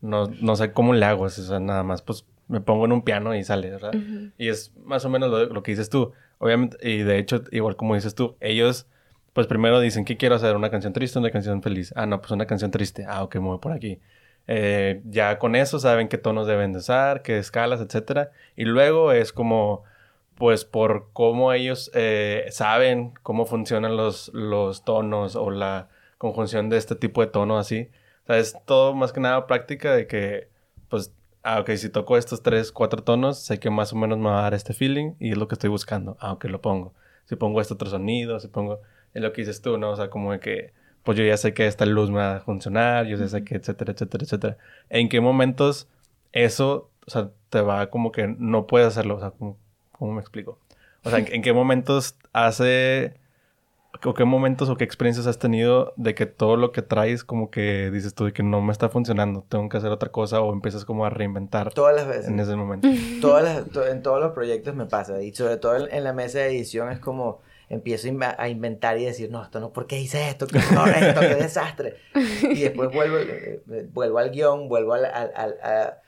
no, 0.00 0.34
no 0.40 0.56
sé 0.56 0.72
cómo 0.72 0.92
le 0.94 1.04
hago. 1.04 1.24
O 1.24 1.28
sea, 1.28 1.60
nada 1.60 1.82
más 1.82 2.02
pues 2.02 2.24
me 2.48 2.60
pongo 2.60 2.84
en 2.84 2.92
un 2.92 3.02
piano 3.02 3.34
y 3.34 3.44
sale, 3.44 3.70
¿verdad? 3.70 3.94
Uh 3.94 3.98
-huh. 3.98 4.32
Y 4.38 4.48
es 4.48 4.72
más 4.84 5.04
o 5.04 5.08
menos 5.10 5.30
lo, 5.30 5.46
lo, 5.46 5.62
que 5.62 5.72
dices 5.72 5.88
tú. 5.88 6.12
Obviamente, 6.38 6.76
y 6.88 7.02
de 7.02 7.18
hecho, 7.18 7.42
igual 7.52 7.76
como 7.76 7.94
dices 7.94 8.14
tú, 8.14 8.36
ellos 8.40 8.86
pues 9.32 9.46
primero 9.46 9.80
dicen, 9.80 10.04
¿qué 10.04 10.16
quiero 10.16 10.34
hacer? 10.34 10.56
¿Una 10.56 10.70
canción 10.70 10.92
triste 10.92 11.18
o 11.18 11.22
una 11.22 11.30
canción 11.30 11.62
feliz? 11.62 11.92
Ah, 11.96 12.06
no, 12.06 12.20
pues 12.20 12.32
una 12.32 12.46
canción 12.46 12.70
triste. 12.70 13.04
Ah, 13.08 13.22
ok, 13.22 13.36
me 13.36 13.42
voy 13.42 13.58
por 13.58 13.72
aquí. 13.72 14.00
Eh, 14.46 15.00
ya 15.04 15.38
con 15.38 15.54
eso 15.54 15.78
saben 15.78 16.08
qué 16.08 16.18
tonos 16.18 16.46
deben 16.46 16.72
de 16.72 16.78
usar, 16.78 17.22
qué 17.22 17.38
escalas, 17.38 17.80
etcétera. 17.80 18.30
Y 18.56 18.64
luego 18.64 19.12
es 19.12 19.32
como, 19.32 19.84
pues 20.34 20.64
por 20.64 21.10
cómo 21.12 21.52
ellos 21.52 21.90
eh, 21.94 22.46
saben 22.50 23.12
cómo 23.22 23.46
funcionan 23.46 23.96
los, 23.96 24.30
los 24.34 24.84
tonos 24.84 25.36
o 25.36 25.50
la 25.50 25.88
conjunción 26.18 26.68
de 26.68 26.78
este 26.78 26.96
tipo 26.96 27.20
de 27.20 27.28
tono 27.28 27.58
así. 27.58 27.90
O 28.28 28.32
es 28.32 28.56
todo 28.64 28.94
más 28.94 29.12
que 29.12 29.20
nada 29.20 29.46
práctica 29.46 29.94
de 29.94 30.06
que, 30.06 30.48
pues, 30.88 31.12
ah, 31.42 31.60
ok, 31.60 31.70
si 31.72 31.88
toco 31.88 32.16
estos 32.16 32.42
tres, 32.42 32.72
cuatro 32.72 33.02
tonos, 33.02 33.38
sé 33.38 33.58
que 33.58 33.70
más 33.70 33.92
o 33.92 33.96
menos 33.96 34.18
me 34.18 34.30
va 34.30 34.40
a 34.40 34.42
dar 34.42 34.54
este 34.54 34.74
feeling 34.74 35.14
y 35.18 35.32
es 35.32 35.38
lo 35.38 35.48
que 35.48 35.54
estoy 35.54 35.70
buscando. 35.70 36.16
Ah, 36.20 36.32
ok, 36.32 36.44
lo 36.44 36.60
pongo. 36.60 36.94
Si 37.26 37.36
pongo 37.36 37.60
este 37.60 37.74
otro 37.74 37.88
sonido, 37.88 38.40
si 38.40 38.48
pongo, 38.48 38.80
es 39.14 39.22
lo 39.22 39.32
que 39.32 39.42
dices 39.42 39.62
tú, 39.62 39.78
¿no? 39.78 39.90
O 39.90 39.96
sea, 39.96 40.10
como 40.10 40.32
de 40.32 40.40
que 40.40 40.72
pues 41.04 41.16
yo 41.16 41.24
ya 41.24 41.36
sé 41.36 41.54
que 41.54 41.66
esta 41.66 41.86
luz 41.86 42.10
me 42.10 42.18
va 42.18 42.36
a 42.36 42.40
funcionar, 42.40 43.06
yo 43.06 43.16
ya 43.16 43.28
sé 43.28 43.44
que, 43.44 43.56
etcétera, 43.56 43.92
etcétera, 43.92 44.24
etcétera. 44.24 44.56
¿En 44.90 45.08
qué 45.08 45.20
momentos 45.20 45.88
eso, 46.32 46.90
o 47.06 47.10
sea, 47.10 47.30
te 47.48 47.60
va 47.60 47.88
como 47.88 48.12
que 48.12 48.28
no 48.38 48.66
puedes 48.66 48.88
hacerlo? 48.88 49.16
O 49.16 49.20
sea, 49.20 49.30
¿cómo, 49.30 49.56
cómo 49.92 50.12
me 50.12 50.20
explico? 50.20 50.58
O 51.04 51.10
sea, 51.10 51.18
¿en, 51.18 51.26
¿en, 51.32 51.42
qué 51.42 51.52
momentos 51.52 52.16
hace, 52.34 53.14
o 54.04 54.12
qué 54.12 54.24
momentos 54.26 54.68
o 54.68 54.76
qué 54.76 54.84
experiencias 54.84 55.26
has 55.26 55.38
tenido 55.38 55.94
de 55.96 56.14
que 56.14 56.26
todo 56.26 56.56
lo 56.56 56.70
que 56.70 56.82
traes 56.82 57.24
como 57.24 57.50
que 57.50 57.90
dices 57.90 58.14
tú 58.14 58.26
de 58.26 58.34
que 58.34 58.42
no 58.42 58.60
me 58.60 58.72
está 58.72 58.90
funcionando, 58.90 59.46
tengo 59.48 59.70
que 59.70 59.78
hacer 59.78 59.90
otra 59.90 60.10
cosa 60.10 60.42
o 60.42 60.52
empiezas 60.52 60.84
como 60.84 61.06
a 61.06 61.10
reinventar? 61.10 61.72
Todas 61.72 61.96
las 61.96 62.06
veces. 62.06 62.28
En 62.28 62.38
ese 62.38 62.56
momento. 62.56 62.88
Todas 63.22 63.42
las, 63.42 63.70
to 63.70 63.86
en 63.86 64.02
todos 64.02 64.20
los 64.20 64.32
proyectos 64.32 64.74
me 64.74 64.84
pasa 64.84 65.22
y 65.22 65.32
sobre 65.32 65.56
todo 65.56 65.76
en, 65.76 65.94
en 65.94 66.04
la 66.04 66.12
mesa 66.12 66.40
de 66.40 66.48
edición 66.48 66.90
es 66.92 66.98
como 66.98 67.40
empiezo 67.70 68.08
a 68.36 68.48
inventar 68.50 68.98
y 68.98 69.06
decir, 69.06 69.30
no, 69.30 69.42
esto 69.42 69.60
no, 69.60 69.72
¿por 69.72 69.86
qué 69.86 69.98
hice 69.98 70.28
esto? 70.28 70.46
¿Qué 70.46 70.58
horror 70.58 70.90
esto? 70.90 71.20
¡Qué 71.20 71.36
desastre! 71.36 71.96
Y 72.42 72.60
después 72.60 72.92
vuelvo, 72.92 73.16
eh, 73.16 73.62
vuelvo 73.92 74.18
al 74.18 74.30
guion, 74.30 74.68
vuelvo 74.68 74.92
al... 74.92 75.06
al, 75.06 75.32
al 75.34 75.56
a... 75.62 76.02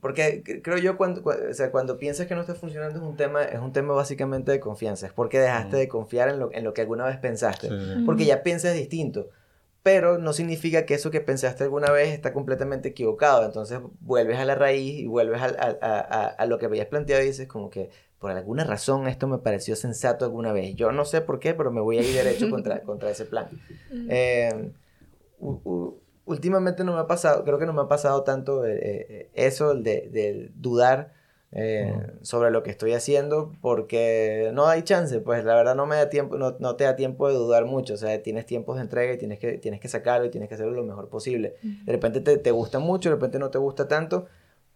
porque 0.00 0.42
creo 0.62 0.76
yo 0.76 0.98
cuando, 0.98 1.22
o 1.22 1.54
sea, 1.54 1.70
cuando 1.70 1.96
piensas 1.98 2.26
que 2.26 2.34
no 2.34 2.42
está 2.42 2.54
funcionando 2.54 2.98
es 2.98 3.04
un 3.04 3.16
tema, 3.16 3.44
es 3.44 3.60
un 3.60 3.72
tema 3.72 3.94
básicamente 3.94 4.52
de 4.52 4.60
confianza. 4.60 5.06
Es 5.06 5.12
porque 5.12 5.38
dejaste 5.38 5.76
mm. 5.76 5.78
de 5.78 5.88
confiar 5.88 6.28
en 6.28 6.40
lo, 6.40 6.52
en 6.52 6.64
lo 6.64 6.74
que 6.74 6.82
alguna 6.82 7.06
vez 7.06 7.16
pensaste. 7.16 7.68
Sí. 7.68 8.02
Porque 8.04 8.24
ya 8.26 8.42
piensas 8.42 8.74
distinto. 8.74 9.30
Pero 9.84 10.18
no 10.18 10.32
significa 10.32 10.84
que 10.84 10.94
eso 10.94 11.10
que 11.10 11.20
pensaste 11.20 11.62
alguna 11.62 11.90
vez 11.90 12.08
está 12.08 12.32
completamente 12.32 12.88
equivocado. 12.88 13.44
Entonces 13.44 13.78
vuelves 14.00 14.38
a 14.38 14.44
la 14.46 14.54
raíz 14.56 15.00
y 15.00 15.06
vuelves 15.06 15.40
a, 15.42 15.46
a, 15.46 15.76
a, 15.80 16.26
a 16.26 16.46
lo 16.46 16.58
que 16.58 16.66
habías 16.66 16.86
planteado 16.86 17.22
y 17.22 17.26
dices 17.26 17.46
como 17.46 17.70
que, 17.70 17.90
por 18.24 18.30
alguna 18.30 18.64
razón 18.64 19.06
esto 19.06 19.28
me 19.28 19.36
pareció 19.36 19.76
sensato 19.76 20.24
alguna 20.24 20.50
vez. 20.50 20.74
Yo 20.76 20.92
no 20.92 21.04
sé 21.04 21.20
por 21.20 21.40
qué, 21.40 21.52
pero 21.52 21.70
me 21.70 21.82
voy 21.82 21.98
a 21.98 22.00
ir 22.00 22.14
derecho 22.14 22.48
contra, 22.48 22.80
contra 22.82 23.10
ese 23.10 23.26
plan. 23.26 23.50
Eh, 24.08 24.72
últimamente 26.24 26.84
no 26.84 26.94
me 26.94 27.00
ha 27.00 27.06
pasado, 27.06 27.44
creo 27.44 27.58
que 27.58 27.66
no 27.66 27.74
me 27.74 27.82
ha 27.82 27.88
pasado 27.88 28.22
tanto 28.22 28.64
eh, 28.64 28.78
eh, 28.80 29.30
eso, 29.34 29.72
el 29.72 29.82
de, 29.82 30.08
de 30.10 30.50
dudar 30.54 31.12
eh, 31.52 31.94
sobre 32.22 32.50
lo 32.50 32.62
que 32.62 32.70
estoy 32.70 32.94
haciendo, 32.94 33.52
porque 33.60 34.52
no 34.54 34.68
hay 34.68 34.84
chance, 34.84 35.20
pues 35.20 35.44
la 35.44 35.54
verdad 35.54 35.74
no 35.74 35.84
me 35.84 35.96
da 35.96 36.08
tiempo, 36.08 36.38
no, 36.38 36.56
no, 36.58 36.76
te 36.76 36.84
da 36.84 36.96
tiempo 36.96 37.28
de 37.28 37.34
dudar 37.34 37.66
mucho, 37.66 37.92
o 37.92 37.98
sea, 37.98 38.22
tienes 38.22 38.46
tiempos 38.46 38.76
de 38.76 38.84
entrega 38.84 39.12
y 39.12 39.18
tienes 39.18 39.38
que, 39.38 39.58
tienes 39.58 39.80
que 39.80 39.88
sacarlo 39.88 40.24
y 40.24 40.30
tienes 40.30 40.48
que 40.48 40.54
hacerlo 40.54 40.72
lo 40.72 40.84
mejor 40.84 41.10
posible. 41.10 41.56
De 41.62 41.92
repente 41.92 42.22
te, 42.22 42.38
te 42.38 42.52
gusta 42.52 42.78
mucho, 42.78 43.10
de 43.10 43.16
repente 43.16 43.38
no 43.38 43.50
te 43.50 43.58
gusta 43.58 43.86
tanto, 43.86 44.28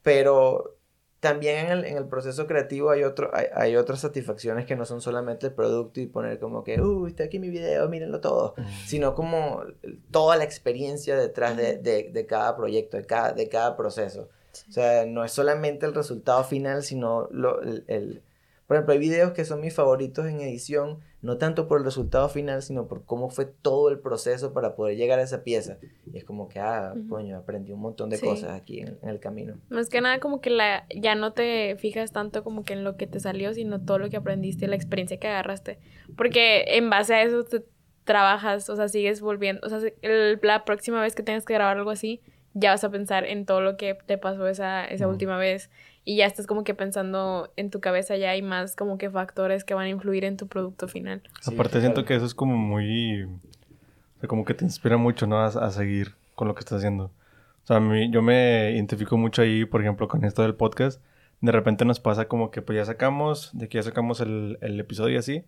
pero 0.02 0.77
también 1.20 1.66
en 1.66 1.72
el, 1.72 1.84
en 1.84 1.96
el, 1.96 2.06
proceso 2.06 2.46
creativo 2.46 2.90
hay, 2.90 3.02
otro, 3.02 3.30
hay, 3.32 3.46
hay, 3.52 3.76
otras 3.76 4.00
satisfacciones 4.00 4.66
que 4.66 4.76
no 4.76 4.84
son 4.84 5.00
solamente 5.00 5.48
el 5.48 5.52
producto 5.52 6.00
y 6.00 6.06
poner 6.06 6.38
como 6.38 6.62
que, 6.62 6.80
uy, 6.80 7.10
está 7.10 7.24
aquí 7.24 7.38
mi 7.38 7.50
video, 7.50 7.88
mírenlo 7.88 8.20
todo, 8.20 8.54
sino 8.86 9.14
como 9.14 9.62
toda 10.10 10.36
la 10.36 10.44
experiencia 10.44 11.16
detrás 11.16 11.56
de, 11.56 11.76
de, 11.76 12.10
de, 12.12 12.26
cada 12.26 12.56
proyecto, 12.56 12.96
de 12.96 13.04
cada, 13.04 13.32
de 13.32 13.48
cada 13.48 13.76
proceso. 13.76 14.28
O 14.68 14.72
sea, 14.72 15.06
no 15.06 15.24
es 15.24 15.32
solamente 15.32 15.86
el 15.86 15.94
resultado 15.94 16.44
final, 16.44 16.82
sino 16.82 17.28
lo, 17.30 17.60
el, 17.62 17.84
el, 17.88 18.22
Por 18.66 18.76
ejemplo, 18.76 18.92
hay 18.92 19.00
videos 19.00 19.32
que 19.32 19.44
son 19.44 19.60
mis 19.60 19.74
favoritos 19.74 20.26
en 20.26 20.40
edición, 20.40 21.00
no 21.20 21.36
tanto 21.36 21.66
por 21.66 21.78
el 21.78 21.84
resultado 21.84 22.28
final, 22.28 22.62
sino 22.62 22.86
por 22.86 23.04
cómo 23.04 23.28
fue 23.28 23.44
todo 23.44 23.88
el 23.88 23.98
proceso 23.98 24.52
para 24.52 24.76
poder 24.76 24.96
llegar 24.96 25.18
a 25.18 25.22
esa 25.22 25.42
pieza. 25.42 25.78
Y 26.12 26.16
es 26.16 26.24
como 26.24 26.48
que, 26.48 26.60
ah, 26.60 26.92
uh 26.94 26.98
-huh. 26.98 27.08
coño, 27.08 27.36
aprendí 27.36 27.72
un 27.72 27.80
montón 27.80 28.08
de 28.08 28.18
sí. 28.18 28.24
cosas 28.24 28.52
aquí 28.52 28.80
en, 28.80 28.98
en, 29.02 29.08
el 29.08 29.18
camino. 29.18 29.56
Más 29.68 29.88
que 29.88 30.00
nada 30.00 30.20
como 30.20 30.40
que 30.40 30.50
la, 30.50 30.86
ya 30.94 31.16
no 31.16 31.32
te 31.32 31.76
fijas 31.76 32.12
tanto 32.12 32.44
como 32.44 32.64
que 32.64 32.74
en 32.74 32.84
lo 32.84 32.96
que 32.96 33.08
te 33.08 33.18
salió, 33.18 33.52
sino 33.52 33.80
todo 33.80 33.98
lo 33.98 34.10
que 34.10 34.16
aprendiste, 34.16 34.68
la 34.68 34.76
experiencia 34.76 35.18
que 35.18 35.26
agarraste. 35.26 35.78
Porque 36.16 36.76
en 36.76 36.88
base 36.88 37.14
a 37.14 37.22
eso 37.22 37.42
te 37.44 37.64
trabajas, 38.04 38.70
o 38.70 38.76
sea, 38.76 38.88
sigues 38.88 39.20
volviendo, 39.20 39.66
o 39.66 39.68
sea, 39.68 39.80
el, 40.02 40.38
la 40.42 40.64
próxima 40.64 41.00
vez 41.02 41.14
que 41.14 41.22
tengas 41.22 41.44
que 41.44 41.54
grabar 41.54 41.76
algo 41.76 41.90
así, 41.90 42.22
ya 42.54 42.70
vas 42.70 42.82
a 42.84 42.90
pensar 42.90 43.24
en 43.24 43.44
todo 43.44 43.60
lo 43.60 43.76
que 43.76 43.96
te 44.06 44.18
pasó 44.18 44.46
esa, 44.46 44.84
esa 44.84 45.06
uh 45.06 45.08
-huh. 45.08 45.12
última 45.12 45.36
vez 45.36 45.68
y 46.08 46.16
ya 46.16 46.24
estás 46.24 46.46
como 46.46 46.64
que 46.64 46.72
pensando 46.72 47.52
en 47.56 47.68
tu 47.68 47.80
cabeza 47.80 48.16
ya 48.16 48.30
hay 48.30 48.40
más 48.40 48.74
como 48.76 48.96
que 48.96 49.10
factores 49.10 49.62
que 49.62 49.74
van 49.74 49.84
a 49.84 49.88
influir 49.90 50.24
en 50.24 50.38
tu 50.38 50.46
producto 50.46 50.88
final. 50.88 51.20
Sí, 51.42 51.52
Aparte 51.52 51.82
siento 51.82 52.06
que 52.06 52.14
eso 52.14 52.24
es 52.24 52.34
como 52.34 52.56
muy... 52.56 53.24
O 53.24 54.20
sea, 54.20 54.26
como 54.26 54.46
que 54.46 54.54
te 54.54 54.64
inspira 54.64 54.96
mucho, 54.96 55.26
¿no? 55.26 55.38
A, 55.38 55.48
a 55.48 55.70
seguir 55.70 56.14
con 56.34 56.48
lo 56.48 56.54
que 56.54 56.60
estás 56.60 56.78
haciendo. 56.78 57.04
O 57.04 57.66
sea, 57.66 57.76
a 57.76 57.80
mí, 57.80 58.10
yo 58.10 58.22
me 58.22 58.70
identifico 58.72 59.18
mucho 59.18 59.42
ahí, 59.42 59.66
por 59.66 59.82
ejemplo, 59.82 60.08
con 60.08 60.24
esto 60.24 60.40
del 60.40 60.54
podcast. 60.54 61.02
De 61.42 61.52
repente 61.52 61.84
nos 61.84 62.00
pasa 62.00 62.26
como 62.26 62.50
que 62.50 62.62
pues 62.62 62.76
ya 62.76 62.86
sacamos, 62.86 63.50
de 63.52 63.68
que 63.68 63.76
ya 63.76 63.82
sacamos 63.82 64.22
el, 64.22 64.56
el 64.62 64.80
episodio 64.80 65.16
y 65.16 65.18
así. 65.18 65.44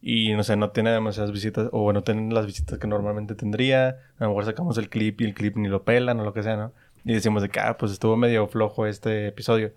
Y 0.00 0.32
no 0.32 0.42
sé, 0.42 0.56
no 0.56 0.70
tiene 0.70 0.90
demasiadas 0.90 1.32
visitas, 1.32 1.68
o 1.70 1.92
no 1.92 2.02
tienen 2.02 2.32
las 2.32 2.46
visitas 2.46 2.78
que 2.78 2.86
normalmente 2.86 3.34
tendría. 3.34 3.98
A 4.18 4.24
lo 4.24 4.28
mejor 4.28 4.46
sacamos 4.46 4.78
el 4.78 4.88
clip 4.88 5.20
y 5.20 5.24
el 5.24 5.34
clip 5.34 5.58
ni 5.58 5.68
lo 5.68 5.84
pelan 5.84 6.18
o 6.18 6.24
lo 6.24 6.32
que 6.32 6.42
sea, 6.42 6.56
¿no? 6.56 6.72
Y 7.04 7.12
decimos 7.12 7.42
de 7.42 7.50
que, 7.50 7.60
ah, 7.60 7.76
pues 7.76 7.92
estuvo 7.92 8.16
medio 8.16 8.48
flojo 8.48 8.86
este 8.86 9.26
episodio. 9.26 9.72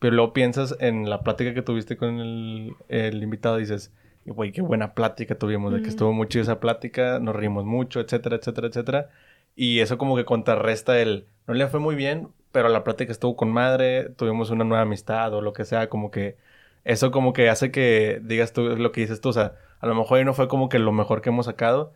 Pero 0.00 0.16
luego 0.16 0.32
piensas 0.32 0.76
en 0.80 1.08
la 1.08 1.22
plática 1.22 1.54
que 1.54 1.62
tuviste 1.62 1.96
con 1.96 2.18
el, 2.18 2.74
el 2.88 3.22
invitado 3.22 3.58
y 3.58 3.62
dices, 3.62 3.92
güey, 4.26 4.52
qué 4.52 4.62
buena 4.62 4.94
plática 4.94 5.36
tuvimos, 5.36 5.72
mm. 5.72 5.76
de 5.76 5.82
que 5.82 5.88
estuvo 5.88 6.12
muy 6.12 6.26
chido 6.28 6.42
esa 6.42 6.60
plática, 6.60 7.20
nos 7.20 7.36
rimos 7.36 7.64
mucho, 7.64 8.00
etcétera, 8.00 8.36
etcétera, 8.36 8.68
etcétera. 8.68 9.10
Y 9.56 9.80
eso 9.80 9.98
como 9.98 10.16
que 10.16 10.24
contrarresta 10.24 11.00
el, 11.00 11.26
no 11.46 11.54
le 11.54 11.68
fue 11.68 11.80
muy 11.80 11.94
bien, 11.94 12.28
pero 12.52 12.68
la 12.68 12.84
plática 12.84 13.12
estuvo 13.12 13.36
con 13.36 13.50
madre, 13.52 14.10
tuvimos 14.10 14.50
una 14.50 14.64
nueva 14.64 14.82
amistad 14.82 15.32
o 15.34 15.40
lo 15.40 15.52
que 15.52 15.64
sea, 15.64 15.88
como 15.88 16.10
que 16.10 16.36
eso 16.84 17.10
como 17.10 17.32
que 17.32 17.50
hace 17.50 17.70
que 17.70 18.20
digas 18.24 18.52
tú 18.52 18.62
lo 18.76 18.92
que 18.92 19.02
dices 19.02 19.20
tú, 19.20 19.30
o 19.30 19.32
sea, 19.32 19.54
a 19.80 19.86
lo 19.86 19.94
mejor 19.94 20.18
ahí 20.18 20.24
no 20.24 20.34
fue 20.34 20.48
como 20.48 20.68
que 20.68 20.78
lo 20.78 20.92
mejor 20.92 21.22
que 21.22 21.30
hemos 21.30 21.46
sacado, 21.46 21.92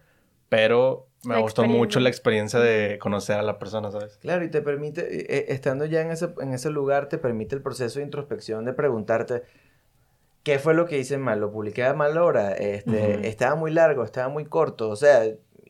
pero 0.49 1.09
me 1.25 1.41
gustó 1.41 1.65
mucho 1.65 2.01
la 2.01 2.09
experiencia 2.09 2.59
de 2.61 2.99
conocer 2.99 3.39
a 3.39 3.43
la 3.43 3.59
persona, 3.59 3.91
¿sabes? 3.91 4.19
Claro, 4.19 4.45
y 4.45 4.51
te 4.51 4.63
permite, 4.63 5.37
eh, 5.37 5.47
estando 5.49 5.85
ya 5.85 6.01
en 6.03 6.11
ese, 6.11 6.29
en 6.41 6.53
ese 6.53 6.71
lugar, 6.71 7.09
te 7.09 7.19
permite 7.19 7.55
el 7.55 7.63
proceso 7.63 7.99
de 7.99 8.05
introspección 8.05 8.65
de 8.65 8.73
preguntarte, 8.73 9.43
¿qué 10.43 10.59
fue 10.59 10.75
lo 10.75 10.87
que 10.87 10.99
hice 10.99 11.19
mal? 11.19 11.41
¿Lo 11.41 11.51
publiqué 11.51 11.85
a 11.85 11.95
mal 11.95 12.19
hora? 12.19 12.53
Este, 12.53 12.91
uh 12.91 12.95
-huh. 12.95 13.25
¿Estaba 13.25 13.57
muy 13.57 13.71
largo? 13.71 14.05
¿Estaba 14.05 14.29
muy 14.29 14.45
corto? 14.45 14.91
O 14.91 14.97
sea, 14.97 15.25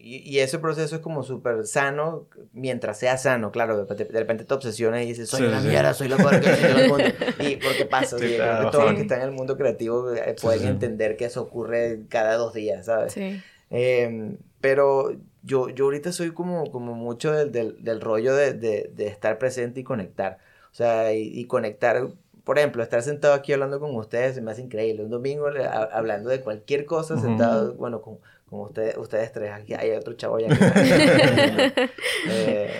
y, 0.04 0.18
y 0.28 0.40
ese 0.40 0.58
proceso 0.58 0.96
es 0.96 1.00
como 1.00 1.22
súper 1.22 1.66
sano 1.66 2.26
mientras 2.52 2.98
sea 2.98 3.16
sano, 3.16 3.50
claro, 3.50 3.86
de, 3.86 4.04
de, 4.04 4.18
repente 4.18 4.44
te 4.44 4.52
obsesionas 4.52 5.02
y 5.02 5.06
dices, 5.06 5.30
soy 5.30 5.40
sí, 5.40 5.46
una 5.46 5.62
sí. 5.62 5.68
mierda, 5.68 5.94
soy 5.94 6.08
lo 6.08 6.18
peor 6.18 6.40
que 6.40 6.50
en 6.50 6.78
el 6.78 6.88
mundo. 6.88 7.04
Y 7.40 7.56
porque 7.56 7.86
pasa, 7.86 8.18
sí, 8.18 8.34
claro. 8.36 8.70
todos 8.70 8.84
los 8.84 8.94
que 8.94 9.00
están 9.00 9.20
en 9.20 9.28
el 9.28 9.32
mundo 9.32 9.56
creativo 9.56 10.12
eh, 10.12 10.36
pueden 10.40 10.68
entender 10.68 11.16
que 11.16 11.24
eso 11.24 11.40
ocurre 11.40 12.00
cada 12.10 12.36
dos 12.36 12.52
días, 12.52 12.84
¿sabes? 12.84 13.14
Sí. 13.14 13.40
Eh, 13.70 14.36
pero 14.60 15.16
yo, 15.44 15.68
yo 15.68 15.84
ahorita 15.84 16.12
soy 16.12 16.32
como, 16.32 16.70
como 16.70 16.94
mucho 16.94 17.32
del, 17.32 17.52
del, 17.52 17.84
del 17.84 18.00
rollo 18.00 18.34
de, 18.34 18.54
de, 18.54 18.90
de, 18.94 19.06
estar 19.06 19.38
presente 19.38 19.80
y 19.80 19.84
conectar. 19.84 20.38
O 20.72 20.74
sea, 20.74 21.12
y, 21.12 21.28
y, 21.38 21.44
conectar, 21.46 22.08
por 22.44 22.58
ejemplo, 22.58 22.82
estar 22.82 23.02
sentado 23.02 23.34
aquí 23.34 23.52
hablando 23.52 23.78
con 23.78 23.94
ustedes 23.94 24.34
se 24.34 24.42
me 24.42 24.50
hace 24.50 24.62
increíble. 24.62 25.04
Un 25.04 25.10
domingo 25.10 25.46
a, 25.46 25.82
hablando 25.92 26.30
de 26.30 26.40
cualquier 26.40 26.86
cosa, 26.86 27.14
uh 27.14 27.18
-huh. 27.18 27.22
sentado, 27.22 27.74
bueno, 27.74 28.00
con, 28.00 28.18
con 28.48 28.60
ustedes, 28.60 28.96
ustedes 28.96 29.32
tres, 29.32 29.52
aquí 29.52 29.74
hay 29.74 29.90
otro 29.92 30.14
chavo 30.14 30.38
ya. 30.38 30.48
eh, 32.30 32.70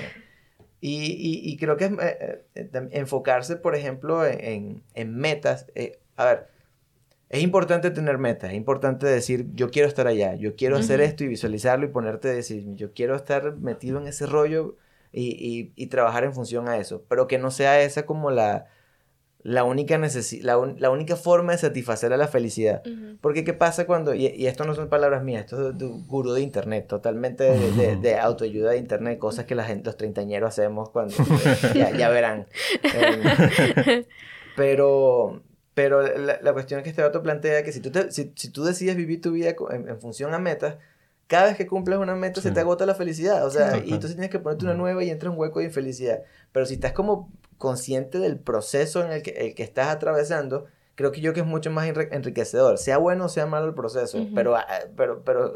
y, 0.80 1.12
y, 1.12 1.50
y, 1.50 1.56
creo 1.56 1.76
que 1.76 1.86
eh, 1.86 2.44
eh, 2.54 2.88
enfocarse, 2.92 3.56
por 3.56 3.74
ejemplo, 3.74 4.26
en, 4.26 4.82
en 4.94 5.16
metas. 5.16 5.66
Eh, 5.74 5.98
a 6.16 6.24
ver, 6.26 6.48
es 7.34 7.42
importante 7.42 7.90
tener 7.90 8.16
metas, 8.18 8.50
es 8.50 8.56
importante 8.56 9.06
decir, 9.06 9.48
yo 9.54 9.68
quiero 9.70 9.88
estar 9.88 10.06
allá, 10.06 10.36
yo 10.36 10.54
quiero 10.54 10.76
uh 10.76 10.78
-huh. 10.78 10.82
hacer 10.82 11.00
esto 11.00 11.24
y 11.24 11.28
visualizarlo 11.28 11.84
y 11.84 11.88
ponerte 11.88 12.28
a 12.28 12.32
decir, 12.32 12.64
yo 12.76 12.92
quiero 12.92 13.16
estar 13.16 13.56
metido 13.56 14.00
en 14.00 14.06
ese 14.06 14.26
rollo 14.26 14.76
y, 15.10 15.30
y, 15.30 15.72
y, 15.74 15.86
trabajar 15.88 16.22
en 16.22 16.32
función 16.32 16.68
a 16.68 16.78
eso, 16.78 17.02
pero 17.08 17.26
que 17.26 17.38
no 17.38 17.50
sea 17.50 17.80
esa 17.82 18.06
como 18.06 18.30
la, 18.30 18.66
la, 19.42 19.64
única, 19.64 19.98
la, 20.42 20.58
un, 20.58 20.76
la 20.78 20.90
única 20.90 21.16
forma 21.16 21.52
de 21.52 21.58
satisfacer 21.58 22.12
a 22.12 22.16
la 22.16 22.28
felicidad. 22.28 22.82
Uh 22.86 22.90
-huh. 22.90 23.18
Porque 23.20 23.42
¿qué 23.42 23.52
pasa 23.52 23.84
cuando, 23.84 24.14
y, 24.14 24.28
y, 24.28 24.46
esto 24.46 24.64
no 24.64 24.74
son 24.76 24.88
palabras 24.88 25.24
mías, 25.24 25.44
esto 25.44 25.70
es 25.70 25.78
de 25.78 25.86
un 25.86 26.06
gurú 26.06 26.34
de 26.34 26.40
internet, 26.40 26.86
totalmente 26.86 27.42
de, 27.42 27.72
de, 27.72 27.96
de, 27.96 28.16
autoayuda 28.16 28.70
de 28.70 28.78
internet, 28.78 29.18
cosas 29.18 29.44
que 29.44 29.56
la 29.56 29.64
gente, 29.64 29.86
los 29.86 29.96
treintañeros 29.96 30.48
hacemos 30.50 30.90
cuando, 30.90 31.14
ya, 31.74 31.90
ya 31.90 32.08
verán. 32.10 32.46
Eh, 32.84 34.06
pero 34.56 35.42
pero 35.74 36.02
la, 36.02 36.38
la, 36.40 36.52
cuestión 36.52 36.78
es 36.78 36.84
que 36.84 36.90
este 36.90 37.02
dato 37.02 37.22
plantea 37.22 37.64
que 37.64 37.72
si 37.72 37.80
tú, 37.80 37.90
te, 37.90 38.10
si, 38.12 38.32
si 38.36 38.50
tú 38.50 38.62
decides 38.62 38.96
vivir 38.96 39.20
tu 39.20 39.32
vida 39.32 39.54
en, 39.70 39.88
en, 39.88 40.00
función 40.00 40.32
a 40.32 40.38
metas, 40.38 40.76
cada 41.26 41.46
vez 41.46 41.56
que 41.56 41.66
cumples 41.66 41.98
una 41.98 42.14
meta 42.14 42.40
sí. 42.40 42.48
se 42.48 42.54
te 42.54 42.60
agota 42.60 42.86
la 42.86 42.94
felicidad. 42.94 43.44
O 43.44 43.50
sea, 43.50 43.72
sí, 43.72 43.82
y 43.86 43.92
entonces 43.92 44.12
tienes 44.12 44.30
que 44.30 44.38
ponerte 44.38 44.64
una 44.64 44.74
nueva 44.74 45.02
y 45.02 45.10
entra 45.10 45.30
un 45.30 45.38
hueco 45.38 45.58
de 45.58 45.66
infelicidad. 45.66 46.22
Pero 46.52 46.64
si 46.66 46.74
estás 46.74 46.92
como 46.92 47.28
consciente 47.58 48.18
del 48.18 48.38
proceso 48.38 49.04
en 49.04 49.10
el 49.10 49.22
que, 49.22 49.30
el 49.30 49.54
que 49.56 49.64
estás 49.64 49.88
atravesando, 49.88 50.66
creo 50.94 51.10
que 51.10 51.20
yo 51.20 51.32
que 51.32 51.40
es 51.40 51.46
mucho 51.46 51.72
más 51.72 51.88
enriquecedor. 51.88 52.78
Sea 52.78 52.98
bueno 52.98 53.24
o 53.24 53.28
sea 53.28 53.46
malo 53.46 53.66
el 53.66 53.74
proceso. 53.74 54.18
Uh 54.18 54.26
-huh. 54.26 54.34
Pero, 54.34 54.54
ah, 54.54 54.66
pero, 54.96 55.24
pero 55.24 55.54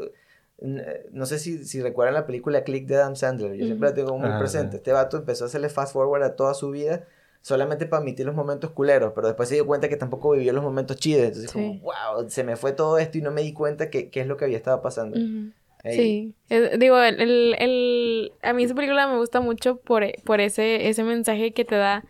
no 1.11 1.25
sé 1.25 1.39
si, 1.39 1.63
si 1.63 1.81
recuerdan 1.81 2.15
la 2.15 2.25
película 2.25 2.65
Click 2.65 2.87
de 2.87 2.97
Adam 2.97 3.15
Sandler. 3.15 3.51
Yo 3.51 3.55
uh 3.55 3.61
-huh. 3.61 3.65
siempre 3.67 3.89
la 3.89 3.95
tengo 3.95 4.17
muy 4.17 4.29
ah, 4.29 4.37
presente. 4.37 4.77
Este 4.77 4.91
vato 4.91 5.15
empezó 5.15 5.45
a 5.45 5.47
hacerle 5.47 5.69
fast 5.69 5.93
forward 5.93 6.23
a 6.23 6.35
toda 6.35 6.53
su 6.55 6.71
vida 6.71 7.05
solamente 7.41 7.85
para 7.85 8.01
omitir 8.01 8.25
los 8.25 8.35
momentos 8.35 8.71
culeros, 8.71 9.13
pero 9.15 9.27
después 9.27 9.49
se 9.49 9.55
dio 9.55 9.65
cuenta 9.65 9.89
que 9.89 9.97
tampoco 9.97 10.31
vivió 10.31 10.53
los 10.53 10.63
momentos 10.63 10.97
chidos, 10.97 11.23
entonces 11.23 11.51
sí. 11.51 11.57
como, 11.57 11.79
wow, 11.79 12.29
se 12.29 12.43
me 12.43 12.55
fue 12.55 12.73
todo 12.73 12.97
esto 12.97 13.17
y 13.17 13.21
no 13.21 13.31
me 13.31 13.41
di 13.41 13.53
cuenta 13.53 13.89
que, 13.89 14.09
qué 14.09 14.21
es 14.21 14.27
lo 14.27 14.37
que 14.37 14.45
había 14.45 14.57
estado 14.57 14.81
pasando. 14.81 15.17
Uh 15.17 15.21
-huh. 15.21 15.53
Sí, 15.81 16.33
eh, 16.49 16.75
digo, 16.77 16.99
el, 16.99 17.21
el, 17.21 17.55
el, 17.57 18.31
a 18.41 18.51
mí 18.51 18.63
esa 18.63 18.75
película 18.75 19.07
me 19.07 19.17
gusta 19.17 19.39
mucho 19.39 19.77
por, 19.77 20.03
por 20.25 20.41
ese, 20.41 20.89
ese 20.89 21.03
mensaje 21.03 21.53
que 21.53 21.63
te 21.63 21.75
da. 21.75 22.03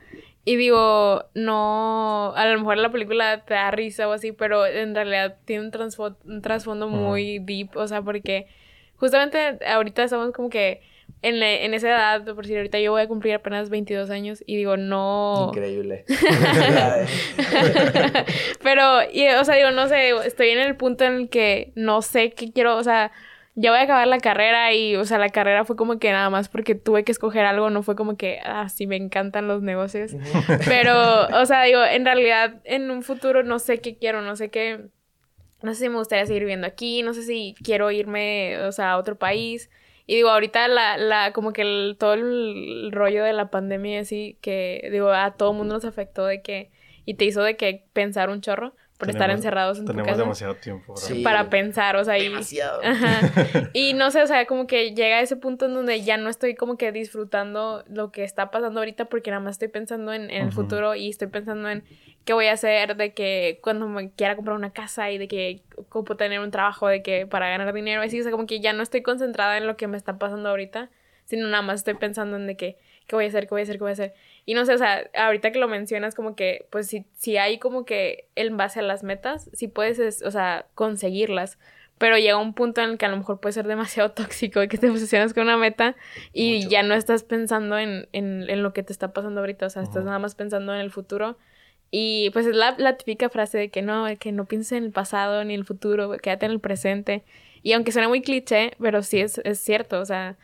Y 0.44 0.56
digo, 0.56 1.26
no, 1.36 2.34
a 2.36 2.46
lo 2.48 2.58
mejor 2.58 2.78
la 2.78 2.92
película 2.92 3.46
te 3.46 3.54
da 3.54 3.70
risa 3.70 4.08
o 4.08 4.12
así, 4.14 4.32
pero 4.32 4.66
en 4.66 4.96
realidad 4.96 5.38
tiene 5.46 5.68
un, 5.68 5.72
un 6.26 6.42
trasfondo 6.42 6.88
uh 6.88 6.90
-huh. 6.90 6.96
muy 6.96 7.38
deep, 7.38 7.76
o 7.76 7.88
sea, 7.88 8.02
porque 8.02 8.48
justamente 8.96 9.60
ahorita 9.68 10.04
estamos 10.04 10.32
como 10.32 10.50
que 10.50 10.82
en, 11.22 11.44
en 11.44 11.74
esa 11.74 11.90
edad, 11.90 12.24
por 12.24 12.44
decir, 12.44 12.58
ahorita 12.58 12.80
yo 12.80 12.92
voy 12.92 13.02
a 13.02 13.08
cumplir 13.08 13.34
apenas 13.34 13.70
22 13.70 14.10
años 14.10 14.44
y 14.46 14.56
digo, 14.56 14.78
no... 14.78 15.48
Increíble. 15.50 16.06
Pero, 18.64 19.02
y, 19.12 19.28
o 19.28 19.44
sea, 19.44 19.56
digo, 19.56 19.72
no 19.72 19.88
sé, 19.88 20.12
estoy 20.26 20.50
en 20.50 20.60
el 20.60 20.78
punto 20.78 21.04
en 21.04 21.16
el 21.16 21.30
que 21.30 21.74
no 21.76 22.02
sé 22.02 22.32
qué 22.32 22.54
quiero, 22.54 22.78
o 22.78 22.84
sea, 22.84 23.12
ya 23.56 23.72
voy 23.72 23.82
a 23.82 23.84
acabar 23.84 24.08
la 24.08 24.20
carrera 24.20 24.74
y, 24.74 24.96
o 24.96 25.04
sea, 25.04 25.18
la 25.18 25.28
carrera 25.28 25.66
fue 25.66 25.76
como 25.76 26.00
que 26.00 26.10
nada 26.10 26.30
más 26.30 26.48
porque 26.48 26.76
tuve 26.76 27.04
que 27.04 27.12
escoger 27.12 27.44
algo, 27.44 27.70
no 27.70 27.84
fue 27.84 27.98
como 27.98 28.16
que, 28.16 28.40
ah, 28.46 28.70
sí, 28.70 28.88
me 28.88 28.96
encantan 28.96 29.50
los 29.50 29.62
negocios. 29.62 30.16
Pero, 30.66 31.28
o 31.28 31.46
sea, 31.46 31.64
digo, 31.64 31.84
en 31.84 32.06
realidad, 32.06 32.62
en 32.64 32.92
un 32.92 33.04
futuro 33.04 33.44
no 33.44 33.60
sé 33.60 33.82
qué 33.82 33.98
quiero, 33.98 34.22
no 34.22 34.38
sé 34.38 34.50
qué, 34.50 34.86
no 35.62 35.74
sé 35.74 35.82
si 35.82 35.90
me 35.90 35.98
gustaría 35.98 36.26
seguir 36.26 36.44
viviendo 36.44 36.68
aquí, 36.68 37.04
no 37.04 37.14
sé 37.14 37.24
si 37.24 37.56
quiero 37.62 37.92
irme, 37.92 38.58
o 38.60 38.72
sea, 38.72 38.92
a 38.92 38.98
otro 38.98 39.18
país. 39.18 39.70
Y 40.10 40.16
digo, 40.16 40.30
ahorita 40.30 40.68
la, 40.68 40.98
la, 40.98 41.34
como 41.34 41.54
que 41.54 41.62
el, 41.62 41.96
todo 42.00 42.16
el 42.16 42.92
rollo 42.92 43.24
de 43.24 43.32
la 43.32 43.52
pandemia 43.52 44.00
así, 44.00 44.40
que 44.42 44.90
digo, 44.92 45.12
a 45.12 45.36
todo 45.38 45.54
mundo 45.54 45.76
nos 45.76 45.86
afectó 45.86 46.26
de 46.26 46.42
que, 46.42 46.72
y 47.06 47.14
te 47.14 47.26
hizo 47.26 47.44
de 47.44 47.58
que 47.58 47.86
pensar 47.94 48.32
un 48.32 48.42
chorro. 48.42 48.74
Por 49.00 49.10
estar 49.10 49.32
encerrados 49.32 49.80
en 49.80 49.86
tu 49.86 49.92
Tenemos 49.94 50.10
casa. 50.10 50.22
demasiado 50.22 50.56
tiempo. 50.56 50.98
Sí. 50.98 51.24
Para 51.24 51.50
pensar, 51.50 51.96
o 51.96 52.04
sea, 52.04 52.20
y... 52.20 52.26
Demasiado. 52.26 52.82
Ajá. 52.84 53.70
Y 53.72 53.94
no 53.94 54.12
sé, 54.12 54.22
o 54.22 54.28
sea, 54.28 54.46
como 54.46 54.68
que 54.68 54.94
llega 54.94 55.18
a 55.18 55.22
ese 55.22 55.38
punto 55.38 55.68
en 55.68 55.74
donde 55.74 56.02
ya 56.02 56.18
no 56.18 56.30
estoy 56.30 56.54
como 56.54 56.76
que 56.78 56.92
disfrutando 56.92 57.86
lo 57.88 58.12
que 58.12 58.26
está 58.26 58.52
pasando 58.52 58.82
ahorita 58.82 59.06
porque 59.06 59.32
nada 59.32 59.42
más 59.42 59.54
estoy 59.54 59.70
pensando 59.70 60.12
en, 60.12 60.30
en 60.30 60.48
el 60.48 60.52
futuro 60.52 60.96
y 60.96 61.10
estoy 61.10 61.30
pensando 61.30 61.70
en 61.70 61.86
qué 62.26 62.34
voy 62.34 62.48
a 62.48 62.54
hacer, 62.54 62.98
de 62.98 63.14
que 63.14 63.60
cuando 63.64 63.88
me 63.88 64.12
quiera 64.12 64.36
comprar 64.36 64.58
una 64.58 64.74
casa 64.74 65.10
y 65.12 65.18
de 65.18 65.30
que 65.30 65.62
ocupo 65.78 66.18
tener 66.18 66.42
un 66.42 66.52
trabajo, 66.52 66.90
de 66.90 67.02
que 67.02 67.26
para 67.26 67.50
ganar 67.50 67.74
dinero, 67.74 68.02
así, 68.02 68.20
o 68.20 68.24
sea, 68.24 68.34
como 68.34 68.48
que 68.48 68.60
ya 68.60 68.74
no 68.74 68.84
estoy 68.84 69.02
concentrada 69.02 69.58
en 69.58 69.66
lo 69.66 69.78
que 69.78 69.88
me 69.88 69.96
está 69.96 70.20
pasando 70.20 70.50
ahorita, 70.50 70.90
sino 71.24 71.48
nada 71.48 71.62
más 71.62 71.80
estoy 71.80 71.94
pensando 71.94 72.36
en 72.36 72.48
de 72.48 72.58
que 72.58 72.78
qué 73.08 73.16
voy 73.16 73.26
a 73.26 73.28
hacer, 73.30 73.46
qué 73.46 73.52
voy 73.52 73.62
a 73.62 73.64
hacer, 73.64 73.78
qué 73.78 73.84
voy 73.84 73.90
a 73.92 73.94
hacer. 73.94 74.14
Y 74.50 74.56
no 74.56 74.66
sé, 74.66 74.74
o 74.74 74.78
sea, 74.80 75.08
ahorita 75.14 75.52
que 75.52 75.60
lo 75.60 75.68
mencionas, 75.68 76.16
como 76.16 76.36
que, 76.36 76.66
pues 76.72 76.88
si, 76.88 77.06
si 77.14 77.38
hay 77.38 77.60
como 77.60 77.86
que 77.86 78.26
en 78.34 78.58
base 78.58 78.80
a 78.80 78.82
las 78.82 79.04
metas, 79.04 79.48
si 79.54 79.68
puedes, 79.68 80.00
es- 80.00 80.24
o 80.24 80.32
sea, 80.32 80.66
conseguirlas. 80.74 81.60
Pero 82.00 82.18
llega 82.18 82.38
un 82.38 82.56
punto 82.56 82.82
en 82.82 82.90
el 82.92 82.98
que 82.98 83.06
a 83.06 83.10
lo 83.10 83.18
mejor 83.18 83.40
puede 83.40 83.54
ser 83.54 83.68
demasiado 83.68 84.10
tóxico 84.14 84.64
y 84.64 84.68
que 84.68 84.80
te 84.80 84.90
obsesionas 84.90 85.36
con 85.36 85.44
una 85.44 85.56
meta 85.58 85.96
y 86.34 86.56
Mucho. 86.64 86.70
ya 86.70 86.82
no 86.82 86.96
estás 86.96 87.24
pensando 87.24 87.78
en, 87.78 88.08
en, 88.12 88.50
en 88.50 88.64
lo 88.64 88.74
que 88.74 88.82
te 88.82 88.92
está 88.92 89.14
pasando 89.14 89.42
ahorita, 89.42 89.68
o 89.68 89.70
sea, 89.70 89.84
estás 89.84 90.04
nada 90.04 90.18
más 90.18 90.34
pensando 90.34 90.74
en 90.74 90.80
el 90.80 90.90
futuro. 90.90 91.38
Y 91.92 92.32
pues 92.32 92.48
es 92.48 92.56
la, 92.56 92.74
la 92.80 92.98
típica 92.98 93.30
frase 93.30 93.60
de 93.60 93.70
que 93.70 93.84
no, 93.84 94.08
que 94.20 94.32
no 94.32 94.46
pienses 94.46 94.72
en 94.80 94.84
el 94.86 94.92
pasado 94.92 95.44
ni 95.44 95.54
el 95.54 95.64
futuro, 95.64 96.18
quédate 96.18 96.48
en 96.48 96.54
el 96.54 96.60
presente. 96.60 97.24
Y 97.62 97.74
aunque 97.74 97.92
suene 97.92 98.08
muy 98.08 98.22
cliché, 98.24 98.72
pero 98.82 99.04
sí 99.04 99.20
es, 99.20 99.40
es 99.44 99.60
cierto, 99.60 100.00
o 100.00 100.06
sea, 100.06 100.38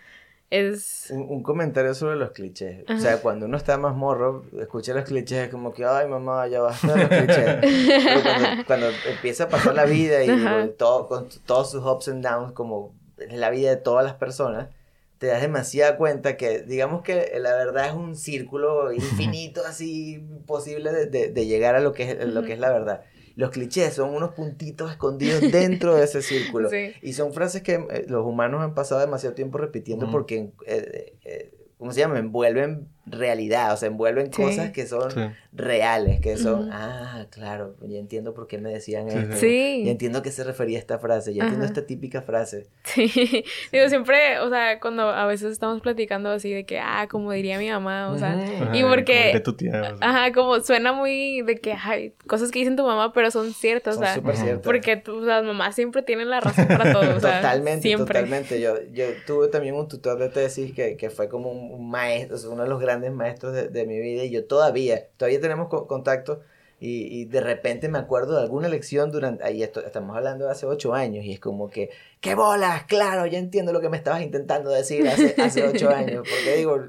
es... 0.49 1.07
Un, 1.11 1.21
un 1.29 1.43
comentario 1.43 1.93
sobre 1.93 2.15
los 2.15 2.31
clichés. 2.31 2.83
O 2.87 2.91
Ajá. 2.93 3.01
sea, 3.01 3.21
cuando 3.21 3.45
uno 3.45 3.57
está 3.57 3.77
más 3.77 3.95
morro, 3.95 4.45
escucha 4.59 4.93
los 4.93 5.05
clichés, 5.05 5.45
es 5.45 5.49
como 5.49 5.73
que, 5.73 5.85
ay, 5.85 6.07
mamá, 6.07 6.47
ya 6.47 6.61
basta 6.61 6.93
de 6.95 6.99
los 6.99 7.09
clichés. 7.09 7.57
Pero 8.05 8.23
cuando, 8.23 8.65
cuando 8.65 8.89
empieza 9.09 9.43
a 9.45 9.49
pasar 9.49 9.75
la 9.75 9.85
vida 9.85 10.23
y 10.23 10.29
todo, 10.77 11.07
con 11.07 11.27
todos 11.45 11.71
sus 11.71 11.83
ups 11.85 12.07
and 12.09 12.23
downs, 12.25 12.51
como 12.53 12.93
es 13.17 13.33
la 13.33 13.49
vida 13.49 13.69
de 13.69 13.77
todas 13.77 14.03
las 14.05 14.15
personas, 14.15 14.69
te 15.17 15.27
das 15.27 15.41
demasiada 15.41 15.95
cuenta 15.97 16.35
que, 16.35 16.61
digamos 16.63 17.01
que 17.01 17.31
la 17.39 17.53
verdad 17.55 17.87
es 17.87 17.93
un 17.93 18.15
círculo 18.15 18.91
infinito, 18.91 19.61
así, 19.67 20.15
imposible 20.15 20.91
de, 20.91 21.05
de- 21.07 21.29
de 21.31 21.45
llegar 21.45 21.75
a 21.75 21.79
lo 21.79 21.93
que 21.93 22.11
es, 22.11 22.27
lo 22.27 22.43
que 22.43 22.53
es 22.53 22.59
la 22.59 22.71
verdad. 22.71 23.01
Los 23.35 23.51
clichés 23.51 23.93
son 23.93 24.11
unos 24.11 24.31
puntitos 24.31 24.91
escondidos 24.91 25.41
dentro 25.51 25.95
de 25.95 26.03
ese 26.03 26.21
círculo. 26.21 26.69
Sí. 26.75 26.93
Y 27.01 27.13
son 27.13 27.31
frases 27.31 27.61
que 27.61 27.73
eh, 27.75 28.05
los 28.07 28.25
humanos 28.25 28.61
han 28.61 28.73
pasado 28.73 28.99
demasiado 28.99 29.35
tiempo 29.35 29.57
repitiendo 29.57 30.09
porque, 30.09 30.51
eh, 30.65 31.17
eh, 31.23 31.53
¿cómo 31.77 31.91
se 31.91 31.99
llama? 31.99 32.17
Envuelven 32.17 32.89
realidad, 33.05 33.73
o 33.73 33.77
sea, 33.77 33.87
envuelven 33.87 34.33
Sí. 34.33 34.41
cosas 34.41 34.71
que 34.71 34.87
son 34.87 35.11
Sí. 35.11 35.21
reales, 35.53 36.19
que 36.21 36.37
son, 36.37 36.69
ah, 36.71 37.27
claro, 37.29 37.75
ya 37.81 37.99
entiendo 37.99 38.33
por 38.33 38.47
qué 38.47 38.57
me 38.57 38.71
decían 38.71 39.09
Sí, 39.09 39.17
esto. 39.17 39.85
Ya 39.85 39.91
entiendo 39.91 40.19
a 40.19 40.23
qué 40.23 40.31
se 40.31 40.43
refería 40.43 40.79
esta 40.79 40.97
frase, 40.99 41.33
ya 41.33 41.43
entiendo 41.43 41.65
Ajá. 41.65 41.73
esta 41.73 41.85
típica 41.85 42.21
frase. 42.23 42.67
Sí, 42.83 43.05
digo, 43.71 43.87
siempre, 43.89 44.39
o 44.39 44.49
sea, 44.49 44.79
cuando 44.79 45.03
a 45.09 45.25
veces 45.27 45.51
estamos 45.51 45.81
platicando 45.81 46.29
así 46.31 46.51
de 46.51 46.65
que, 46.65 46.79
ah, 46.79 47.07
como 47.09 47.31
diría 47.31 47.59
mi 47.59 47.69
mamá, 47.69 48.09
o 48.11 48.17
sea. 48.17 48.33
Ajá, 48.33 48.75
Y 48.75 48.83
porque- 48.83 49.19
como 49.21 49.33
de 49.33 49.39
tu 49.41 49.53
tía, 49.53 49.71
o 49.93 49.97
sea. 49.97 50.09
ajá, 50.09 50.31
como 50.33 50.59
suena 50.61 50.91
muy 50.93 51.41
de 51.43 51.57
que, 51.57 51.73
ay, 51.73 52.13
cosas 52.27 52.51
que 52.51 52.59
dicen 52.59 52.75
tu 52.75 52.83
mamá, 52.85 53.13
pero 53.13 53.29
son 53.31 53.53
ciertas, 53.53 53.95
o 53.95 53.97
Son 53.99 54.05
sea, 54.05 54.15
súper 54.15 54.35
ciertas. 54.35 54.61
porque 54.63 54.97
tú, 54.97 55.21
las 55.21 55.43
mamás 55.43 55.75
siempre 55.75 56.01
tienen 56.01 56.29
la 56.29 56.39
razón 56.41 56.67
para 56.67 56.91
todo, 56.91 57.15
o 57.15 57.19
sea, 57.19 57.41
totalmente, 57.41 57.81
siempre. 57.83 58.07
totalmente. 58.07 58.59
Yo, 58.59 58.75
yo 58.91 59.05
tuve 59.27 59.47
también 59.49 59.75
un 59.75 59.87
tutor 59.87 60.17
de 60.17 60.29
tesis 60.29 60.73
que, 60.73 60.97
que 60.97 61.09
fue 61.11 61.29
como 61.29 61.51
un, 61.51 61.71
un 61.71 61.89
maestro, 61.89 62.35
o 62.35 62.39
sea, 62.39 62.49
uno 62.49 62.63
de 62.63 62.69
los 62.69 62.79
grandes 62.81 62.94
maestros 63.11 63.53
de, 63.53 63.69
de 63.69 63.85
mi 63.85 63.99
vida 63.99 64.23
y 64.23 64.29
yo 64.31 64.45
todavía, 64.45 65.07
todavía 65.17 65.41
tenemos 65.41 65.67
co- 65.69 65.87
contacto 65.87 66.41
y, 66.79 67.21
y 67.21 67.25
de 67.25 67.41
repente 67.41 67.87
me 67.87 67.97
acuerdo 67.97 68.35
de 68.35 68.41
alguna 68.41 68.67
lección 68.67 69.11
durante, 69.11 69.43
ahí 69.43 69.63
esto, 69.63 69.85
estamos 69.85 70.15
hablando 70.15 70.45
de 70.45 70.51
hace 70.51 70.65
ocho 70.65 70.93
años 70.93 71.23
y 71.25 71.31
es 71.33 71.39
como 71.39 71.69
que, 71.69 71.89
¡qué 72.19 72.35
bolas! 72.35 72.83
Claro, 72.85 73.25
ya 73.25 73.39
entiendo 73.39 73.71
lo 73.73 73.81
que 73.81 73.89
me 73.89 73.97
estabas 73.97 74.21
intentando 74.21 74.69
decir 74.69 75.07
hace, 75.07 75.35
hace 75.41 75.63
ocho 75.63 75.89
años, 75.89 76.27
porque 76.29 76.55
digo... 76.57 76.79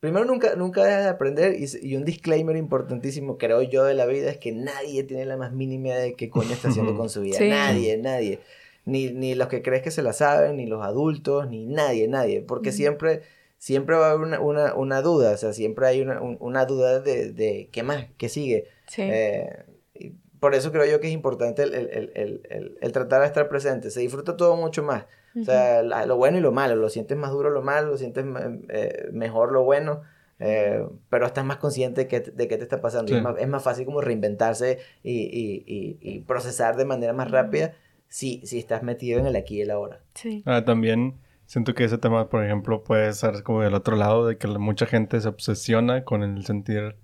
Primero, 0.00 0.24
nunca, 0.24 0.56
nunca 0.56 0.82
dejas 0.82 1.04
de 1.04 1.10
aprender 1.10 1.54
y, 1.56 1.64
y 1.80 1.94
un 1.94 2.04
disclaimer 2.04 2.56
importantísimo, 2.56 3.38
creo 3.38 3.62
yo, 3.62 3.84
de 3.84 3.94
la 3.94 4.04
vida 4.04 4.30
es 4.32 4.36
que 4.36 4.50
nadie 4.50 5.04
tiene 5.04 5.24
la 5.26 5.36
más 5.36 5.52
mínima 5.52 5.90
idea 5.90 5.98
de 5.98 6.14
qué 6.14 6.28
coño 6.28 6.50
está 6.50 6.66
haciendo 6.66 6.96
con 6.96 7.08
su 7.08 7.20
vida. 7.20 7.38
Sí. 7.38 7.48
Nadie, 7.48 7.96
nadie. 7.98 8.40
Ni, 8.84 9.12
ni 9.12 9.36
los 9.36 9.46
que 9.46 9.62
crees 9.62 9.80
que 9.80 9.92
se 9.92 10.02
la 10.02 10.12
saben, 10.12 10.56
ni 10.56 10.66
los 10.66 10.82
adultos, 10.84 11.48
ni 11.48 11.66
nadie, 11.66 12.08
nadie. 12.08 12.40
Porque 12.40 12.70
Ujú. 12.70 12.78
siempre, 12.78 13.22
siempre 13.62 13.94
va 13.94 14.08
a 14.08 14.10
haber 14.10 14.26
una, 14.26 14.40
una, 14.40 14.74
una 14.74 15.02
duda, 15.02 15.30
o 15.30 15.36
sea, 15.36 15.52
siempre 15.52 15.86
hay 15.86 16.00
una, 16.00 16.20
un- 16.20 16.36
una 16.40 16.64
duda 16.66 16.98
de, 16.98 17.30
de 17.32 17.68
qué 17.70 17.84
más, 17.84 18.06
qué 18.18 18.28
sigue. 18.28 18.66
Sí. 18.88 19.02
Eh, 19.02 19.64
y 19.94 20.10
por 20.40 20.56
eso 20.56 20.72
creo 20.72 20.84
yo 20.84 20.98
que 20.98 21.06
es 21.06 21.12
importante 21.12 21.62
el, 21.62 21.72
el, 21.74 21.88
el, 21.92 22.10
el, 22.16 22.40
el- 22.50 22.78
el 22.80 22.92
tratar 22.92 23.20
de 23.20 23.28
estar 23.28 23.48
presente. 23.48 23.90
Se 23.92 24.00
disfruta 24.00 24.36
todo 24.36 24.56
mucho 24.56 24.82
más. 24.82 25.04
O 25.40 25.44
sea, 25.44 25.82
la- 25.84 26.06
lo 26.06 26.16
bueno 26.16 26.38
y 26.38 26.40
lo 26.40 26.50
malo. 26.50 26.74
Lo 26.74 26.88
sientes 26.88 27.16
más 27.16 27.30
duro 27.30 27.50
lo 27.50 27.62
malo, 27.62 27.90
lo 27.92 27.96
sientes 27.98 28.24
eh, 28.68 29.08
mejor 29.12 29.52
lo 29.52 29.62
bueno. 29.62 30.02
eh, 30.40 30.84
pero 31.08 31.26
estás 31.26 31.44
más 31.44 31.58
consciente 31.58 32.08
que, 32.08 32.18
de 32.18 32.48
qué 32.48 32.56
te 32.56 32.64
está 32.64 32.80
pasando. 32.80 33.10
Sí. 33.12 33.16
es, 33.18 33.22
más, 33.22 33.36
es 33.38 33.46
más 33.48 33.62
fácil 33.62 33.84
como 33.86 34.00
reinventarse 34.00 34.80
y, 35.04 35.20
y, 35.20 35.62
y, 35.66 35.98
y 36.00 36.18
procesar 36.22 36.74
de 36.76 36.84
manera 36.84 37.12
más 37.12 37.30
rápida 37.30 37.74
si, 38.08 38.44
si 38.44 38.58
estás 38.58 38.82
metido 38.82 39.20
en 39.20 39.26
el 39.26 39.36
aquí 39.36 39.58
y 39.58 39.60
el 39.60 39.70
ahora. 39.70 40.00
sí. 40.14 40.42
Ah, 40.46 40.64
también 40.64 41.14
siento 41.52 41.74
que 41.74 41.84
ese 41.84 41.98
tema, 41.98 42.30
por 42.30 42.42
ejemplo, 42.42 42.82
puede 42.82 43.12
ser 43.12 43.42
como 43.42 43.60
del 43.60 43.74
otro 43.74 43.94
lado, 43.94 44.26
de 44.26 44.38
que 44.38 44.48
mucha 44.48 44.86
gente 44.86 45.20
se 45.20 45.28
obsesiona 45.28 46.02
con 46.02 46.22
el 46.22 46.46
sentir 46.46 46.96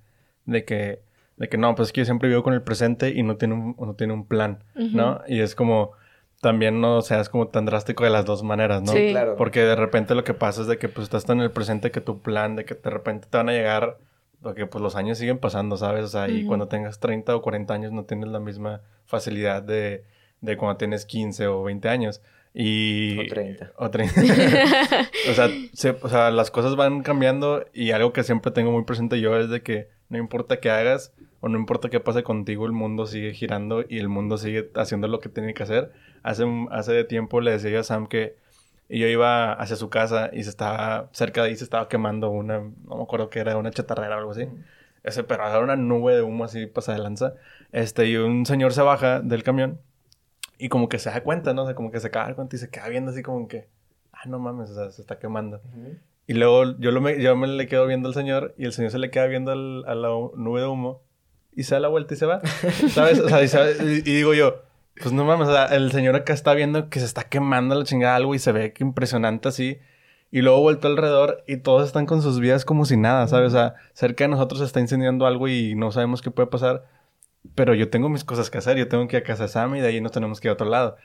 de 0.46 0.64
que, 0.64 1.02
de 1.36 1.50
que 1.50 1.58
no, 1.58 1.74
pues 1.74 1.88
es 1.88 1.92
que 1.92 2.00
yo 2.00 2.06
siempre 2.06 2.30
vivo 2.30 2.42
con 2.42 2.54
el 2.54 2.62
presente 2.62 3.10
y 3.10 3.22
no 3.22 3.36
tiene 3.36 3.52
un, 3.52 3.76
no 3.78 3.92
tiene 3.92 4.14
un 4.14 4.26
plan, 4.26 4.64
¿no? 4.74 5.20
Y 5.28 5.40
es 5.40 5.54
como, 5.54 5.90
también 6.40 6.80
no 6.80 7.02
seas 7.02 7.28
como 7.28 7.48
tan 7.48 7.66
drástico 7.66 8.04
de 8.04 8.10
las 8.10 8.24
dos 8.24 8.42
maneras, 8.42 8.80
¿no? 8.80 8.92
Sí. 8.92 9.10
Claro. 9.10 9.36
Porque 9.36 9.60
de 9.60 9.76
repente 9.76 10.14
lo 10.14 10.24
que 10.24 10.32
pasa 10.32 10.62
es 10.62 10.66
de 10.66 10.78
que 10.78 10.88
pues 10.88 11.04
estás 11.04 11.26
tan 11.26 11.40
en 11.40 11.44
el 11.44 11.50
presente 11.50 11.90
que 11.90 12.00
tu 12.00 12.22
plan, 12.22 12.56
de 12.56 12.64
que 12.64 12.74
de 12.74 12.88
repente 12.88 13.28
te 13.28 13.36
van 13.36 13.50
a 13.50 13.52
llegar, 13.52 13.98
porque 14.40 14.64
pues 14.64 14.80
los 14.80 14.96
años 14.96 15.18
siguen 15.18 15.36
pasando, 15.36 15.76
¿sabes? 15.76 16.04
O 16.04 16.08
sea, 16.08 16.26
y 16.26 16.46
cuando 16.46 16.68
tengas 16.68 17.00
30 17.00 17.36
o 17.36 17.42
40 17.42 17.74
años 17.74 17.92
no 17.92 18.04
tienes 18.04 18.30
la 18.30 18.40
misma 18.40 18.80
facilidad 19.04 19.62
de, 19.62 20.06
de 20.40 20.56
cuando 20.56 20.78
tienes 20.78 21.04
15 21.04 21.48
o 21.48 21.64
20 21.64 21.86
años. 21.90 22.22
Y... 22.60 23.16
O 23.20 23.26
30. 23.28 23.72
O 23.76 23.88
30. 23.88 24.20
o, 25.30 25.32
sea, 25.32 25.48
se- 25.72 25.96
o 26.02 26.08
sea, 26.08 26.32
las 26.32 26.50
cosas 26.50 26.74
van 26.74 27.02
cambiando 27.04 27.64
y 27.72 27.92
algo 27.92 28.12
que 28.12 28.24
siempre 28.24 28.50
tengo 28.50 28.72
muy 28.72 28.82
presente 28.82 29.20
yo 29.20 29.36
es 29.36 29.48
de 29.48 29.62
que 29.62 29.88
no 30.08 30.18
importa 30.18 30.58
qué 30.58 30.68
hagas 30.68 31.12
o 31.40 31.48
no 31.48 31.56
importa 31.56 31.88
qué 31.88 32.00
pase 32.00 32.24
contigo, 32.24 32.66
el 32.66 32.72
mundo 32.72 33.06
sigue 33.06 33.32
girando 33.32 33.84
y 33.88 33.98
el 33.98 34.08
mundo 34.08 34.38
sigue 34.38 34.70
haciendo 34.74 35.06
lo 35.06 35.20
que 35.20 35.28
tiene 35.28 35.54
que 35.54 35.62
hacer. 35.62 35.92
Hace, 36.24 36.44
hace 36.72 37.04
tiempo 37.04 37.40
le 37.40 37.52
decía 37.52 37.70
yo 37.70 37.78
a 37.78 37.84
Sam 37.84 38.08
que 38.08 38.34
yo 38.88 39.06
iba 39.06 39.52
hacia 39.52 39.76
su 39.76 39.88
casa 39.88 40.30
y 40.32 40.42
se 40.42 40.50
estaba, 40.50 41.10
cerca 41.12 41.42
de 41.42 41.50
ahí 41.50 41.56
se 41.56 41.62
estaba 41.62 41.88
quemando 41.88 42.28
una, 42.30 42.58
no 42.58 42.96
me 42.96 43.02
acuerdo 43.04 43.30
qué 43.30 43.38
era, 43.38 43.56
una 43.56 43.70
chatarrera 43.70 44.16
o 44.16 44.18
algo 44.18 44.32
así. 44.32 44.48
Ese, 45.04 45.22
pero 45.22 45.46
era 45.46 45.60
una 45.60 45.76
nube 45.76 46.16
de 46.16 46.22
humo 46.22 46.42
así 46.42 46.66
pasada 46.66 46.98
de 46.98 47.04
lanza. 47.04 47.34
Este, 47.70 48.06
y 48.06 48.16
un 48.16 48.46
señor 48.46 48.72
se 48.72 48.82
baja 48.82 49.20
del 49.20 49.44
camión 49.44 49.78
y 50.58 50.68
como 50.68 50.88
que 50.88 50.98
se 50.98 51.10
da 51.10 51.22
cuenta, 51.22 51.54
¿no? 51.54 51.62
O 51.62 51.66
sea, 51.66 51.74
como 51.74 51.90
que 51.90 52.00
se 52.00 52.08
acaba 52.08 52.24
de 52.26 52.30
dar 52.30 52.36
cuenta 52.36 52.56
y 52.56 52.58
se 52.58 52.70
queda 52.70 52.88
viendo 52.88 53.10
así 53.12 53.22
como 53.22 53.46
que, 53.48 53.68
ah, 54.12 54.22
no 54.26 54.38
mames, 54.38 54.70
o 54.70 54.74
sea, 54.74 54.90
se 54.90 55.00
está 55.00 55.18
quemando. 55.18 55.60
Y 56.26 56.34
luego 56.34 56.78
yo, 56.78 56.90
lo 56.90 57.00
me, 57.00 57.22
yo 57.22 57.36
me 57.36 57.46
le 57.46 57.66
quedo 57.66 57.86
viendo 57.86 58.08
al 58.08 58.14
señor 58.14 58.54
y 58.58 58.64
el 58.66 58.72
señor 58.72 58.90
se 58.90 58.98
le 58.98 59.10
queda 59.10 59.26
viendo 59.26 59.52
al- 59.52 59.84
a 59.86 59.94
la 59.94 60.08
nube 60.08 60.60
de 60.60 60.66
humo 60.66 61.02
y 61.54 61.62
se 61.62 61.74
da 61.74 61.80
la 61.80 61.88
vuelta 61.88 62.14
y 62.14 62.16
se 62.16 62.26
va. 62.26 62.40
¿Sabes? 62.90 63.18
O 63.20 63.28
sea, 63.28 63.42
y, 63.42 63.48
sabe- 63.48 63.76
y- 63.80 63.98
y 64.10 64.14
digo 64.16 64.34
yo, 64.34 64.62
pues 65.00 65.12
no 65.12 65.24
mames, 65.24 65.48
o 65.48 65.52
sea, 65.52 65.66
el 65.66 65.90
señor 65.92 66.16
acá 66.16 66.32
está 66.32 66.52
viendo 66.54 66.90
que 66.90 66.98
se 67.00 67.06
está 67.06 67.24
quemando 67.24 67.74
la 67.76 67.84
chingada 67.84 68.16
algo 68.16 68.34
y 68.34 68.38
se 68.38 68.52
ve 68.52 68.72
que 68.72 68.82
impresionante 68.84 69.48
así. 69.48 69.78
Y 70.30 70.42
luego 70.42 70.60
vuelto 70.60 70.88
alrededor 70.88 71.42
y 71.46 71.56
todos 71.58 71.86
están 71.86 72.04
con 72.04 72.20
sus 72.20 72.38
vidas 72.40 72.66
como 72.66 72.84
si 72.84 72.98
nada, 72.98 73.26
¿sabes? 73.28 73.48
O 73.48 73.56
sea, 73.56 73.76
cerca 73.94 74.24
de 74.24 74.28
nosotros 74.28 74.58
se 74.60 74.66
está 74.66 74.80
incendiando 74.80 75.26
algo 75.26 75.48
y 75.48 75.74
no 75.74 75.90
sabemos 75.92 76.20
qué 76.20 76.30
puede 76.30 76.48
pasar. 76.48 76.84
Pero 77.54 77.74
yo 77.74 77.88
tengo 77.90 78.08
mis 78.08 78.24
cosas 78.24 78.50
que 78.50 78.58
hacer, 78.58 78.76
yo 78.76 78.88
tengo 78.88 79.06
que 79.08 79.16
ir 79.16 79.22
a 79.22 79.26
casa 79.26 79.44
de 79.44 79.48
Sam 79.48 79.76
y 79.76 79.80
de 79.80 79.88
ahí 79.88 80.00
nos 80.00 80.12
tenemos 80.12 80.40
que 80.40 80.48
ir 80.48 80.50
a 80.50 80.54
otro 80.54 80.68
lado. 80.68 80.96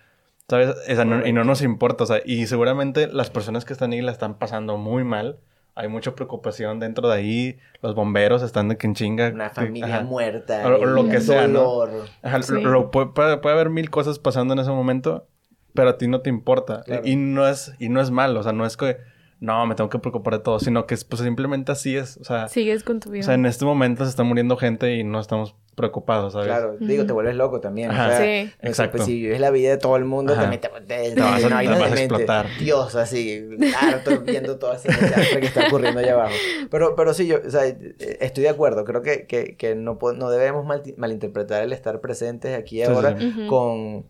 ¿Sabes? 0.50 0.76
No- 1.06 1.26
y 1.26 1.32
no 1.32 1.44
nos 1.46 1.62
importa, 1.62 2.04
o 2.04 2.08
sea, 2.08 2.22
y 2.26 2.48
seguramente 2.48 3.08
las 3.08 3.30
personas 3.30 3.64
que 3.66 3.74
están 3.74 3.92
ahí 3.94 4.02
la 4.02 4.12
están 4.12 4.38
pasando 4.38 4.78
muy 4.78 5.04
mal. 5.04 5.40
Hay 5.76 5.88
mucha 5.88 6.14
preocupación 6.16 6.80
dentro 6.80 7.08
de 7.08 7.16
ahí. 7.16 7.58
Los 7.82 7.96
bomberos 7.96 8.44
están 8.44 8.68
de 8.68 8.78
que 8.78 8.86
en 8.86 8.94
chinga. 8.94 9.30
Una 9.34 9.50
familia 9.50 9.96
ajá. 9.98 10.04
muerta. 10.04 10.62
O- 10.68 10.82
o 10.82 10.86
lo 10.86 11.08
que 11.10 11.20
sea, 11.22 11.48
¿no? 11.48 11.62
dolor. 11.64 12.06
Ajá, 12.22 12.42
Sí. 12.44 12.54
lo- 12.62 12.70
lo- 12.70 12.92
puede, 12.92 13.08
puede- 13.08 13.38
puede 13.38 13.56
haber 13.56 13.70
mil 13.70 13.90
cosas 13.90 14.20
pasando 14.20 14.54
en 14.54 14.60
ese 14.60 14.70
momento, 14.70 15.26
pero 15.74 15.90
a 15.90 15.98
ti 15.98 16.08
no 16.08 16.22
te 16.22 16.30
importa. 16.30 16.84
Claro. 16.84 17.02
Y, 17.06 17.16
no 17.16 17.48
es, 17.48 17.74
y 17.80 17.90
no 17.90 18.02
es 18.02 18.12
malo, 18.12 18.42
o 18.42 18.44
sea, 18.44 18.52
no 18.54 18.66
es 18.68 18.78
que, 18.78 18.98
no, 19.40 19.66
me 19.66 19.74
tengo 19.76 19.90
que 19.90 19.98
preocupar 20.00 20.36
de 20.36 20.40
todo, 20.44 20.60
sino 20.60 20.86
que 20.86 20.94
es, 20.94 21.04
pues 21.06 21.22
simplemente 21.24 21.72
así 21.72 21.96
es. 21.98 22.18
O 22.18 22.24
sea, 22.24 22.48
Sigues 22.50 22.84
con 22.84 23.00
tu 23.00 23.10
vida. 23.10 23.22
o 23.22 23.26
sea, 23.26 23.34
en 23.34 23.46
este 23.48 23.66
momento 23.66 24.04
se 24.04 24.10
está 24.12 24.22
muriendo 24.24 24.58
gente 24.58 24.96
y 24.96 25.04
no 25.04 25.20
estamos 25.20 25.56
preocupado, 25.76 26.30
¿sabes? 26.30 26.48
Claro, 26.48 26.78
digo, 26.80 27.06
te 27.06 27.14
vuelves 27.14 27.36
loco 27.36 27.60
también. 27.60 27.92
Ajá. 27.92 28.06
o 28.06 28.10
sea, 28.10 28.18
Sí. 28.20 28.24
o 28.24 28.60
sea, 28.62 28.70
Exacto. 28.70 28.98
pues, 28.98 29.06
si 29.06 29.14
vives 29.22 29.40
la 29.40 29.50
vida 29.52 29.70
de 29.72 29.78
todo 29.78 29.96
el 29.98 30.06
mundo, 30.06 30.34
Ajá. 30.34 30.42
también 30.44 30.62
te, 30.62 30.68
te, 30.70 31.12
Te 31.12 31.22
una 31.46 31.56
vaina 31.56 31.76
te 31.76 31.82
vas 31.82 31.92
a 31.92 31.96
explotar. 32.00 32.48
Dios, 32.60 32.96
así, 32.96 33.44
harto 33.82 34.22
viendo 34.22 34.58
todo 34.58 34.74
desastre 34.74 35.40
que 35.40 35.46
está 35.48 35.68
ocurriendo 35.68 36.00
allá 36.00 36.14
abajo. 36.14 36.36
Pero, 36.70 36.96
pero 36.96 37.14
sí, 37.14 37.28
yo, 37.28 37.38
o 37.46 37.50
sea, 37.50 37.66
estoy 37.66 38.44
de 38.44 38.50
acuerdo. 38.50 38.84
Creo 38.86 39.02
que, 39.02 39.26
que, 39.28 39.56
que 39.58 39.76
no, 39.76 39.98
po- 39.98 40.14
no 40.14 40.30
debemos 40.30 40.66
mal- 40.66 40.84
malinterpretar 40.98 41.64
el 41.64 41.74
estar 41.74 42.00
presentes 42.02 42.58
aquí 42.58 42.82
y 42.82 42.86
Sí, 42.86 42.92
ahora 42.92 43.18
sí. 43.20 43.46
Con, 43.48 44.06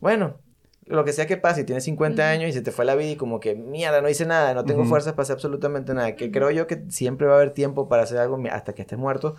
bueno, 0.00 0.36
lo 0.86 1.04
que 1.04 1.12
sea 1.12 1.26
que 1.26 1.36
pase, 1.36 1.60
si 1.60 1.66
tienes 1.66 1.84
50 1.84 2.22
Ujú. 2.22 2.30
años 2.32 2.48
y 2.48 2.52
se 2.54 2.62
te 2.62 2.70
fue 2.70 2.84
la 2.86 2.94
vida 2.94 3.10
y 3.10 3.16
como 3.16 3.40
que, 3.40 3.54
mierda, 3.54 4.00
no 4.00 4.08
hice 4.08 4.24
nada, 4.24 4.54
no 4.54 4.64
tengo 4.64 4.84
fuerzas 4.86 5.12
para 5.12 5.24
hacer 5.24 5.34
absolutamente 5.34 5.92
nada, 5.92 6.14
que 6.16 6.30
creo 6.30 6.50
yo 6.50 6.66
que 6.66 6.82
siempre 6.88 7.26
va 7.26 7.34
a 7.34 7.36
haber 7.36 7.50
tiempo 7.50 7.88
para 7.90 8.04
hacer 8.04 8.16
algo 8.18 8.40
hasta 8.50 8.72
que 8.74 8.80
estés 8.82 8.98
muerto, 8.98 9.36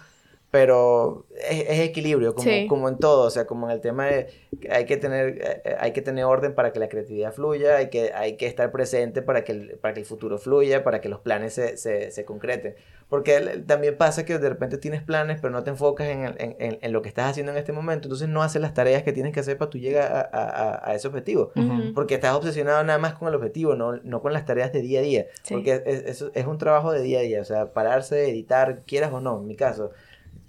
pero 0.51 1.25
es, 1.49 1.65
es 1.69 1.79
equilibrio, 1.81 2.33
como, 2.33 2.43
Sí. 2.49 2.65
como 2.67 2.89
en 2.89 2.97
todo, 2.97 3.27
o 3.27 3.29
sea, 3.29 3.45
como 3.45 3.67
en 3.67 3.73
el 3.73 3.81
tema 3.81 4.07
de 4.07 4.27
hay 4.71 4.85
que 4.85 4.97
tener, 4.97 5.37
eh, 5.63 5.75
hay 5.79 5.91
que 5.93 6.01
tener 6.01 6.25
orden 6.25 6.55
para 6.55 6.73
que 6.73 6.79
la 6.79 6.89
creatividad 6.89 7.31
fluya, 7.33 7.77
hay 7.77 7.89
que, 7.89 8.11
hay 8.13 8.35
que 8.35 8.47
estar 8.47 8.71
presente 8.71 9.21
para 9.21 9.43
que, 9.43 9.51
el, 9.51 9.77
para 9.79 9.93
que 9.93 9.99
el 9.99 10.05
futuro 10.07 10.37
fluya, 10.39 10.83
para 10.83 11.01
que 11.01 11.09
los 11.09 11.19
planes 11.19 11.53
se, 11.53 11.77
se, 11.77 12.09
se 12.11 12.25
concreten. 12.25 12.75
Porque 13.09 13.63
también 13.65 13.97
pasa 13.97 14.23
que 14.23 14.37
de 14.37 14.49
repente 14.49 14.77
tienes 14.77 15.01
planes, 15.01 15.39
pero 15.41 15.51
no 15.51 15.63
te 15.63 15.71
enfocas 15.71 16.07
en, 16.07 16.25
el- 16.25 16.35
en, 16.59 16.77
en- 16.81 16.93
lo 16.93 17.01
que 17.01 17.09
estás 17.09 17.31
haciendo 17.31 17.51
en 17.51 17.57
este 17.57 17.71
momento, 17.71 18.05
entonces 18.07 18.27
no 18.29 18.43
haces 18.43 18.61
las 18.61 18.73
tareas 18.75 19.01
que 19.01 19.11
tienes 19.13 19.33
que 19.33 19.39
hacer 19.39 19.57
para 19.57 19.69
tú 19.71 19.79
llegar 19.79 20.11
a, 20.11 20.19
a- 20.31 20.89
a- 20.91 20.95
ese 20.95 21.07
objetivo. 21.07 21.51
Ujú. 21.55 21.93
Porque 21.95 22.15
estás 22.15 22.35
obsesionado 22.35 22.83
nada 22.83 22.99
más 22.99 23.13
con 23.15 23.27
el 23.27 23.33
objetivo, 23.35 23.73
no, 23.75 23.97
no 24.03 24.21
con 24.21 24.31
las 24.33 24.45
tareas 24.45 24.71
de 24.73 24.81
día 24.81 24.99
a 24.99 25.03
día. 25.03 25.25
Sí. 25.43 25.55
Porque 25.55 25.81
es, 25.85 26.21
es, 26.21 26.25
es 26.33 26.45
un 26.45 26.57
trabajo 26.59 26.91
de 26.91 27.01
día 27.01 27.19
a 27.19 27.21
día. 27.23 27.41
O 27.41 27.45
sea, 27.45 27.73
pararse, 27.73 28.29
editar, 28.29 28.81
quieras 28.85 29.11
o 29.11 29.19
no, 29.21 29.39
en 29.39 29.47
mi 29.47 29.55
caso. 29.55 29.89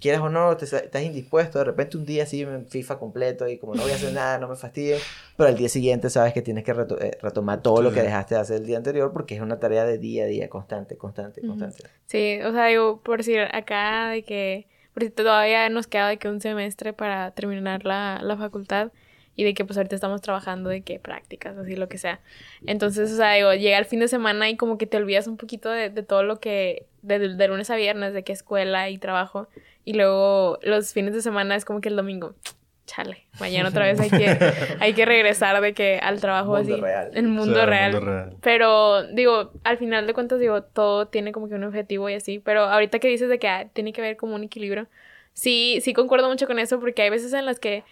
Quieras 0.01 0.21
o 0.21 0.29
no, 0.29 0.57
te, 0.57 0.65
estás 0.65 1.03
indispuesto. 1.03 1.59
De 1.59 1.65
repente 1.65 1.95
un 1.95 2.05
día 2.05 2.25
sí, 2.25 2.41
en 2.41 2.65
FIFA 2.67 2.97
completo 2.99 3.47
y 3.47 3.57
como 3.57 3.75
no 3.75 3.83
voy 3.83 3.91
a 3.91 3.95
hacer 3.95 4.11
nada, 4.11 4.37
no 4.39 4.47
me 4.47 4.55
fastidien. 4.55 4.99
Pero 5.37 5.47
al 5.49 5.55
día 5.57 5.69
siguiente 5.69 6.09
sabes 6.09 6.33
que 6.33 6.41
tienes 6.41 6.63
que 6.63 6.73
reto- 6.73 6.99
eh, 7.01 7.17
retomar 7.21 7.61
todo 7.61 7.77
Sí, 7.77 7.83
lo 7.83 7.91
que 7.93 8.01
dejaste 8.01 8.35
de 8.35 8.41
hacer 8.41 8.57
el 8.57 8.65
día 8.65 8.77
anterior 8.77 9.13
porque 9.13 9.35
es 9.35 9.41
una 9.41 9.59
tarea 9.59 9.85
de 9.85 9.97
día 9.99 10.23
a 10.23 10.27
día, 10.27 10.49
constante, 10.49 10.97
constante, 10.97 11.41
constante. 11.41 11.83
Sí, 12.07 12.39
o 12.43 12.51
sea, 12.51 12.65
digo, 12.65 12.99
por 13.01 13.19
decir 13.19 13.41
acá 13.53 14.09
de 14.09 14.23
que, 14.23 14.67
por 14.93 15.03
si 15.03 15.09
todavía 15.11 15.69
nos 15.69 15.87
queda 15.87 16.09
de 16.09 16.17
que 16.17 16.27
un 16.27 16.41
semestre 16.41 16.93
para 16.93 17.31
terminar 17.31 17.85
la, 17.85 18.19
la 18.23 18.35
facultad 18.37 18.91
y 19.35 19.45
de 19.45 19.53
que 19.53 19.63
pues 19.63 19.77
ahorita 19.77 19.95
estamos 19.95 20.21
trabajando 20.21 20.69
de 20.69 20.81
que 20.81 20.99
prácticas, 20.99 21.57
así 21.57 21.75
lo 21.75 21.87
que 21.87 21.97
sea. 21.97 22.19
Entonces, 22.65 23.11
o 23.11 23.15
sea, 23.15 23.33
digo, 23.33 23.53
llega 23.53 23.77
el 23.77 23.85
fin 23.85 23.99
de 24.01 24.07
semana 24.07 24.49
y 24.49 24.57
como 24.57 24.77
que 24.77 24.87
te 24.87 24.97
olvidas 24.97 25.27
un 25.27 25.37
poquito 25.37 25.69
de, 25.69 25.89
de 25.89 26.03
todo 26.03 26.23
lo 26.23 26.39
que, 26.39 26.85
de, 27.01 27.19
de 27.19 27.47
lunes 27.47 27.69
a 27.69 27.75
viernes, 27.75 28.13
de 28.13 28.23
que 28.23 28.33
escuela 28.33 28.89
y 28.89 28.97
trabajo. 28.97 29.47
Y 29.85 29.93
luego 29.93 30.59
los 30.61 30.93
fines 30.93 31.13
de 31.13 31.21
semana 31.21 31.55
es 31.55 31.65
como 31.65 31.81
que 31.81 31.89
el 31.89 31.95
domingo, 31.95 32.35
chale, 32.85 33.25
mañana 33.39 33.69
otra 33.69 33.85
vez 33.85 33.99
hay 33.99 34.09
que, 34.09 34.37
hay 34.79 34.93
que 34.93 35.05
regresar 35.05 35.59
de 35.61 35.73
que 35.73 35.97
al 36.01 36.19
trabajo 36.19 36.55
Mundo 36.57 36.73
así. 36.73 36.81
real. 36.81 37.11
El 37.13 37.25
O 37.25 37.29
mundo 37.29 37.53
sea, 37.55 37.63
el 37.63 37.69
real. 37.69 37.91
mundo 37.93 38.05
real. 38.11 38.35
Pero, 38.41 39.03
digo, 39.07 39.51
al 39.63 39.77
final 39.77 40.07
de 40.07 40.13
cuentas, 40.13 40.39
digo, 40.39 40.61
todo 40.63 41.07
tiene 41.07 41.31
como 41.31 41.47
que 41.49 41.55
un 41.55 41.63
objetivo 41.63 42.09
y 42.09 42.13
así. 42.15 42.39
Pero 42.39 42.61
ahorita 42.63 42.99
que 42.99 43.07
dices 43.07 43.29
de 43.29 43.39
que 43.39 43.47
ah, 43.47 43.67
tiene 43.73 43.93
que 43.93 44.01
haber 44.01 44.17
como 44.17 44.35
un 44.35 44.43
equilibrio, 44.43 44.87
sí, 45.33 45.79
sí 45.81 45.93
concuerdo 45.93 46.27
mucho 46.29 46.47
con 46.47 46.59
eso 46.59 46.79
porque 46.79 47.01
hay 47.03 47.09
veces 47.09 47.31
en 47.33 47.45
las 47.45 47.59
que, 47.59 47.83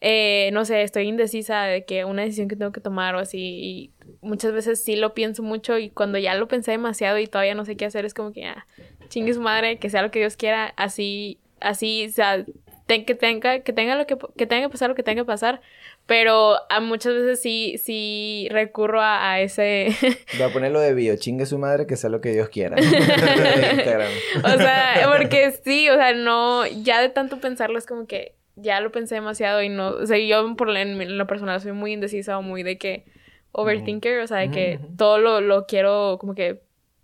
eh, 0.00 0.50
no 0.52 0.64
sé, 0.64 0.82
estoy 0.82 1.08
indecisa 1.08 1.64
de 1.64 1.84
que 1.84 2.04
una 2.04 2.22
decisión 2.22 2.48
que 2.48 2.56
tengo 2.56 2.72
que 2.72 2.80
tomar 2.80 3.14
o 3.14 3.18
así. 3.18 3.38
Y 3.38 3.90
muchas 4.22 4.52
veces 4.52 4.82
sí 4.82 4.96
lo 4.96 5.14
pienso 5.14 5.42
mucho 5.42 5.78
y 5.78 5.90
cuando 5.90 6.18
ya 6.18 6.34
lo 6.34 6.48
pensé 6.48 6.70
demasiado 6.72 7.18
y 7.18 7.26
todavía 7.26 7.54
no 7.54 7.64
sé 7.64 7.76
qué 7.76 7.84
hacer, 7.86 8.04
es 8.04 8.14
como 8.14 8.32
que, 8.32 8.46
ah, 8.46 8.66
chingue 9.08 9.34
su 9.34 9.40
madre, 9.40 9.78
que 9.78 9.90
sea 9.90 10.02
lo 10.02 10.10
que 10.10 10.20
Dios 10.20 10.36
quiera, 10.36 10.72
así, 10.76 11.38
así, 11.60 12.06
o 12.08 12.12
sea, 12.12 12.44
ten- 12.86 13.04
que 13.04 13.14
tenga, 13.14 13.60
que 13.60 13.72
tenga 13.72 13.94
lo 13.96 14.06
que, 14.06 14.16
que 14.36 14.46
tenga 14.46 14.66
que 14.68 14.70
pasar 14.72 14.88
lo 14.88 14.94
que 14.94 15.02
tenga 15.02 15.22
que 15.22 15.26
pasar. 15.26 15.60
Pero 16.06 16.56
a 16.70 16.80
muchas 16.80 17.12
veces 17.14 17.40
sí, 17.40 17.76
sí 17.78 18.48
recurro 18.50 19.00
a, 19.00 19.32
a 19.32 19.40
ese, 19.42 19.94
Voy 20.38 20.48
a 20.48 20.52
ponerlo 20.52 20.80
de 20.80 20.92
bio, 20.94 21.14
chingue 21.16 21.46
su 21.46 21.58
madre 21.58 21.86
que 21.86 21.96
sea 21.96 22.10
lo 22.10 22.20
que 22.20 22.32
Dios 22.32 22.48
quiera. 22.48 22.76
O 24.44 24.58
sea, 24.58 25.08
porque 25.16 25.52
sí, 25.64 25.88
o 25.88 25.94
sea, 25.96 26.14
no, 26.14 26.66
ya 26.66 27.00
de 27.00 27.10
tanto 27.10 27.38
pensarlo 27.38 27.78
es 27.78 27.86
como 27.86 28.06
que 28.06 28.34
ya 28.62 28.80
lo 28.80 28.90
pensé 28.92 29.14
demasiado 29.16 29.62
y 29.62 29.68
no, 29.68 29.88
o 29.90 30.06
sea, 30.06 30.18
yo 30.18 30.56
por 30.56 30.68
la- 30.68 30.82
en 30.82 31.18
lo 31.18 31.26
personal 31.26 31.60
soy 31.60 31.72
muy 31.72 31.92
indecisa 31.92 32.38
o 32.38 32.42
muy 32.42 32.62
de 32.62 32.78
que 32.78 33.04
overthinker, 33.52 34.20
o 34.20 34.26
sea, 34.26 34.38
de 34.38 34.50
que 34.50 34.78
todo 34.96 35.18
lo, 35.18 35.40
lo 35.40 35.66
quiero 35.66 36.18
como 36.20 36.34
que 36.34 36.60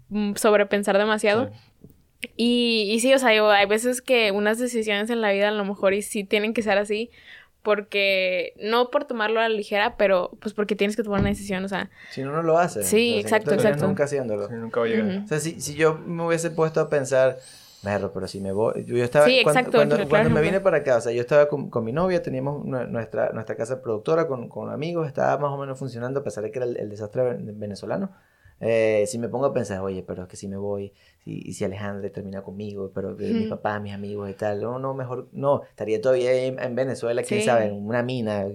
mm, 0.09 0.35
sobrepensar 0.37 0.97
demasiado. 0.99 1.47
Sí. 1.49 2.29
Y, 2.37 2.91
y 2.93 3.01
sí, 3.01 3.13
o 3.13 3.19
sea, 3.19 3.31
digo, 3.31 3.51
hay 3.51 3.67
veces 3.67 4.01
que 4.01 4.31
unas 4.31 4.59
decisiones 4.59 5.11
en 5.11 5.21
la 5.21 5.33
vida 5.33 5.49
a 5.49 5.53
lo 5.53 5.65
mejor 5.65 5.93
y 5.95 6.03
sí 6.03 6.25
tienen 6.25 6.55
que 6.55 6.63
ser 6.63 6.79
así, 6.79 7.11
porque 7.63 8.53
no 8.61 8.91
por 8.91 9.05
tomarlo 9.05 9.41
a 9.41 9.49
la 9.49 9.55
ligera, 9.55 9.97
pero 9.97 10.31
pues 10.41 10.55
porque 10.55 10.77
tienes 10.77 10.97
que 10.97 11.03
tomar 11.03 11.21
una 11.21 11.31
decisión, 11.31 11.65
o 11.65 11.69
sea, 11.69 11.91
Si 12.11 12.23
no, 12.23 12.31
no 12.33 12.43
lo 12.43 12.59
hace. 12.59 12.83
Sí, 12.85 13.19
exacto, 13.19 13.55
exacto. 13.55 13.87
Nunca 13.87 14.05
haciéndolo. 14.05 14.49
Sí, 14.49 14.55
nunca 14.55 14.81
va 14.81 14.87
a 14.87 14.89
llegar. 14.89 15.07
Ujú. 15.09 15.25
O 15.25 15.27
sea, 15.29 15.41
si, 15.41 15.61
si 15.61 15.75
yo 15.75 15.95
me 15.99 16.25
hubiese 16.25 16.51
puesto 16.51 16.81
a 16.81 16.89
pensar, 16.89 17.39
Pero 18.13 18.27
si 18.29 18.41
me 18.41 18.53
voy. 18.53 18.85
Yo 18.85 18.97
estaba. 19.03 19.27
Sí, 19.27 19.41
cuando, 19.43 19.61
exacto, 19.61 19.79
Cuando, 19.79 19.95
claro, 19.97 20.09
cuando 20.11 20.31
me 20.31 20.41
vine 20.43 20.61
para 20.61 20.79
acá, 20.79 20.97
o 20.97 21.01
sea, 21.01 21.13
yo 21.13 21.21
estaba 21.21 21.49
con, 21.49 21.71
con 21.71 21.85
mi 21.85 21.93
novia, 21.93 22.23
teníamos 22.23 22.65
nue- 22.65 22.89
nuestra, 22.89 23.31
nuestra 23.33 23.57
casa 23.57 23.81
productora 23.83 24.27
con, 24.27 24.49
con 24.49 24.71
amigos, 24.71 25.07
estaba 25.07 25.39
más 25.39 25.51
o 25.53 25.57
menos 25.59 25.79
funcionando, 25.79 26.21
a 26.21 26.25
pesar 26.25 26.45
de 26.45 26.51
que 26.51 26.59
era 26.59 26.67
el, 26.67 26.77
el 26.77 26.91
desastre 26.91 27.23
ven- 27.23 27.59
venezolano. 27.59 28.11
Eh, 28.59 29.05
si 29.07 29.19
me 29.19 29.29
pongo 29.29 29.45
a 29.45 29.53
pensar, 29.53 29.81
oye, 29.83 30.03
pero 30.03 30.23
es 30.23 30.29
que 30.31 30.37
si 30.39 30.49
me 30.49 30.57
voy, 30.57 30.95
si, 31.23 31.43
y 31.45 31.53
si 31.53 31.67
Alejandra 31.67 32.09
termina 32.09 32.41
conmigo, 32.43 32.91
pero 32.95 33.15
que 33.15 33.25
mis 33.35 33.49
papás, 33.49 33.83
mis 33.83 33.93
amigos 33.93 34.31
y 34.31 34.33
tal, 34.33 34.63
no, 34.63 34.79
no, 34.79 34.95
mejor, 34.95 35.29
no, 35.33 35.61
estaría 35.69 36.01
todavía 36.01 36.33
en, 36.33 36.59
en 36.59 36.75
Venezuela, 36.75 37.23
quién 37.23 37.41
Sí. 37.41 37.45
sabe, 37.47 37.67
en 37.67 37.87
una 37.87 38.03
mina, 38.03 38.47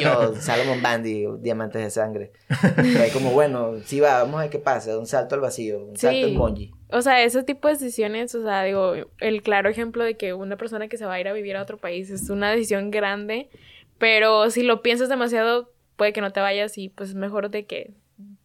yo, 0.00 0.34
Salomon 0.40 0.80
Bandy, 0.82 1.26
diamantes 1.40 1.82
de 1.82 1.90
sangre. 1.90 2.32
Pero 2.76 3.02
ahí 3.02 3.10
como, 3.10 3.32
bueno, 3.32 3.72
sí 3.84 3.98
va, 3.98 4.22
vamos 4.22 4.36
a 4.38 4.42
ver 4.42 4.50
qué 4.50 4.60
pasa, 4.60 4.96
un 4.96 5.06
salto 5.06 5.34
al 5.34 5.40
vacío, 5.40 5.84
un 5.84 5.96
salto 5.96 6.24
Sí. 6.26 6.32
en 6.32 6.38
bungee. 6.38 6.70
O 6.90 7.02
sea, 7.02 7.22
ese 7.22 7.42
tipo 7.42 7.68
de 7.68 7.74
decisiones, 7.74 8.34
o 8.34 8.42
sea, 8.42 8.62
digo, 8.64 8.94
el 9.18 9.42
claro 9.42 9.68
ejemplo 9.68 10.04
de 10.04 10.16
que 10.16 10.32
una 10.32 10.56
persona 10.56 10.88
que 10.88 10.96
se 10.96 11.04
va 11.04 11.14
a 11.14 11.20
ir 11.20 11.28
a 11.28 11.32
vivir 11.34 11.56
a 11.56 11.62
otro 11.62 11.76
país 11.76 12.08
es 12.10 12.30
una 12.30 12.50
decisión 12.50 12.90
grande, 12.90 13.50
pero 13.98 14.50
si 14.50 14.62
lo 14.62 14.80
piensas 14.80 15.08
demasiado, 15.08 15.70
puede 15.96 16.12
que 16.12 16.22
no 16.22 16.32
te 16.32 16.40
vayas 16.40 16.78
y 16.78 16.88
pues 16.88 17.14
mejor 17.14 17.50
de 17.50 17.66
que 17.66 17.92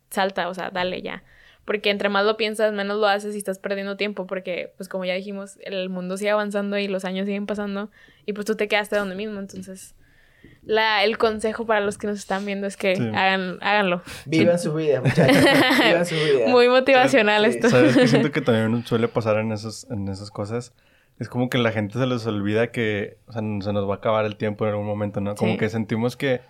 salta, 0.10 0.50
o 0.50 0.54
sea, 0.54 0.72
dale 0.72 1.02
ya. 1.02 1.24
Porque 1.64 1.90
entre 1.90 2.10
más 2.10 2.26
lo 2.26 2.36
piensas, 2.36 2.74
menos 2.74 3.00
lo 3.00 3.08
haces 3.08 3.36
y 3.36 3.38
estás 3.38 3.60
perdiendo 3.60 3.96
tiempo, 3.96 4.28
porque 4.28 4.74
pues 4.76 4.90
como 4.90 5.06
ya 5.06 5.14
dijimos, 5.14 5.58
el 5.62 5.90
mundo 5.90 6.18
sigue 6.18 6.32
avanzando 6.32 6.78
y 6.78 6.90
los 6.90 7.06
años 7.06 7.26
siguen 7.26 7.46
pasando 7.46 7.90
y 8.26 8.34
pues 8.34 8.46
tú 8.46 8.56
te 8.56 8.68
quedaste 8.68 8.98
donde 8.98 9.16
mismo, 9.16 9.40
entonces 9.40 9.96
la, 10.64 11.04
el 11.04 11.18
consejo 11.18 11.66
para 11.66 11.82
los 11.82 11.98
que 11.98 12.08
nos 12.08 12.18
están 12.20 12.46
viendo 12.46 12.68
es 12.68 12.78
que 12.78 12.96
Sí. 12.96 13.04
hagan, 13.14 13.58
háganlo. 13.62 14.02
Vivan 14.26 14.58
sus 14.60 14.76
vidas, 14.76 15.04
muchachos. 15.04 15.38
Vivan 15.86 16.06
sus 16.06 16.24
vidas. 16.24 16.50
Muy 16.50 16.70
motivacional 16.70 17.44
Sí. 17.44 17.50
esto. 17.58 17.70
¿Sabes 17.70 17.96
qué 17.98 18.08
siento 18.08 18.32
que 18.32 18.42
también 18.42 18.86
suele 18.86 19.08
pasar 19.08 19.38
en, 19.38 19.52
esos, 19.52 19.90
en 19.92 20.08
esas 20.08 20.32
cosas? 20.32 20.74
Es 21.20 21.30
como 21.30 21.50
que 21.50 21.58
la 21.58 21.72
gente 21.72 22.00
se 22.00 22.06
les 22.08 22.26
olvida 22.26 22.72
que 22.72 23.18
o 23.28 23.34
sea, 23.34 23.42
se 23.42 23.74
nos 23.74 23.88
va 23.88 23.96
a 23.96 23.98
acabar 23.98 24.26
el 24.26 24.36
tiempo 24.38 24.66
en 24.66 24.72
algún 24.72 24.88
momento, 24.88 25.22
¿no? 25.22 25.36
Como 25.36 25.54
Sí. 25.54 25.58
que 25.58 25.70
sentimos 25.70 26.16
que 26.18 26.42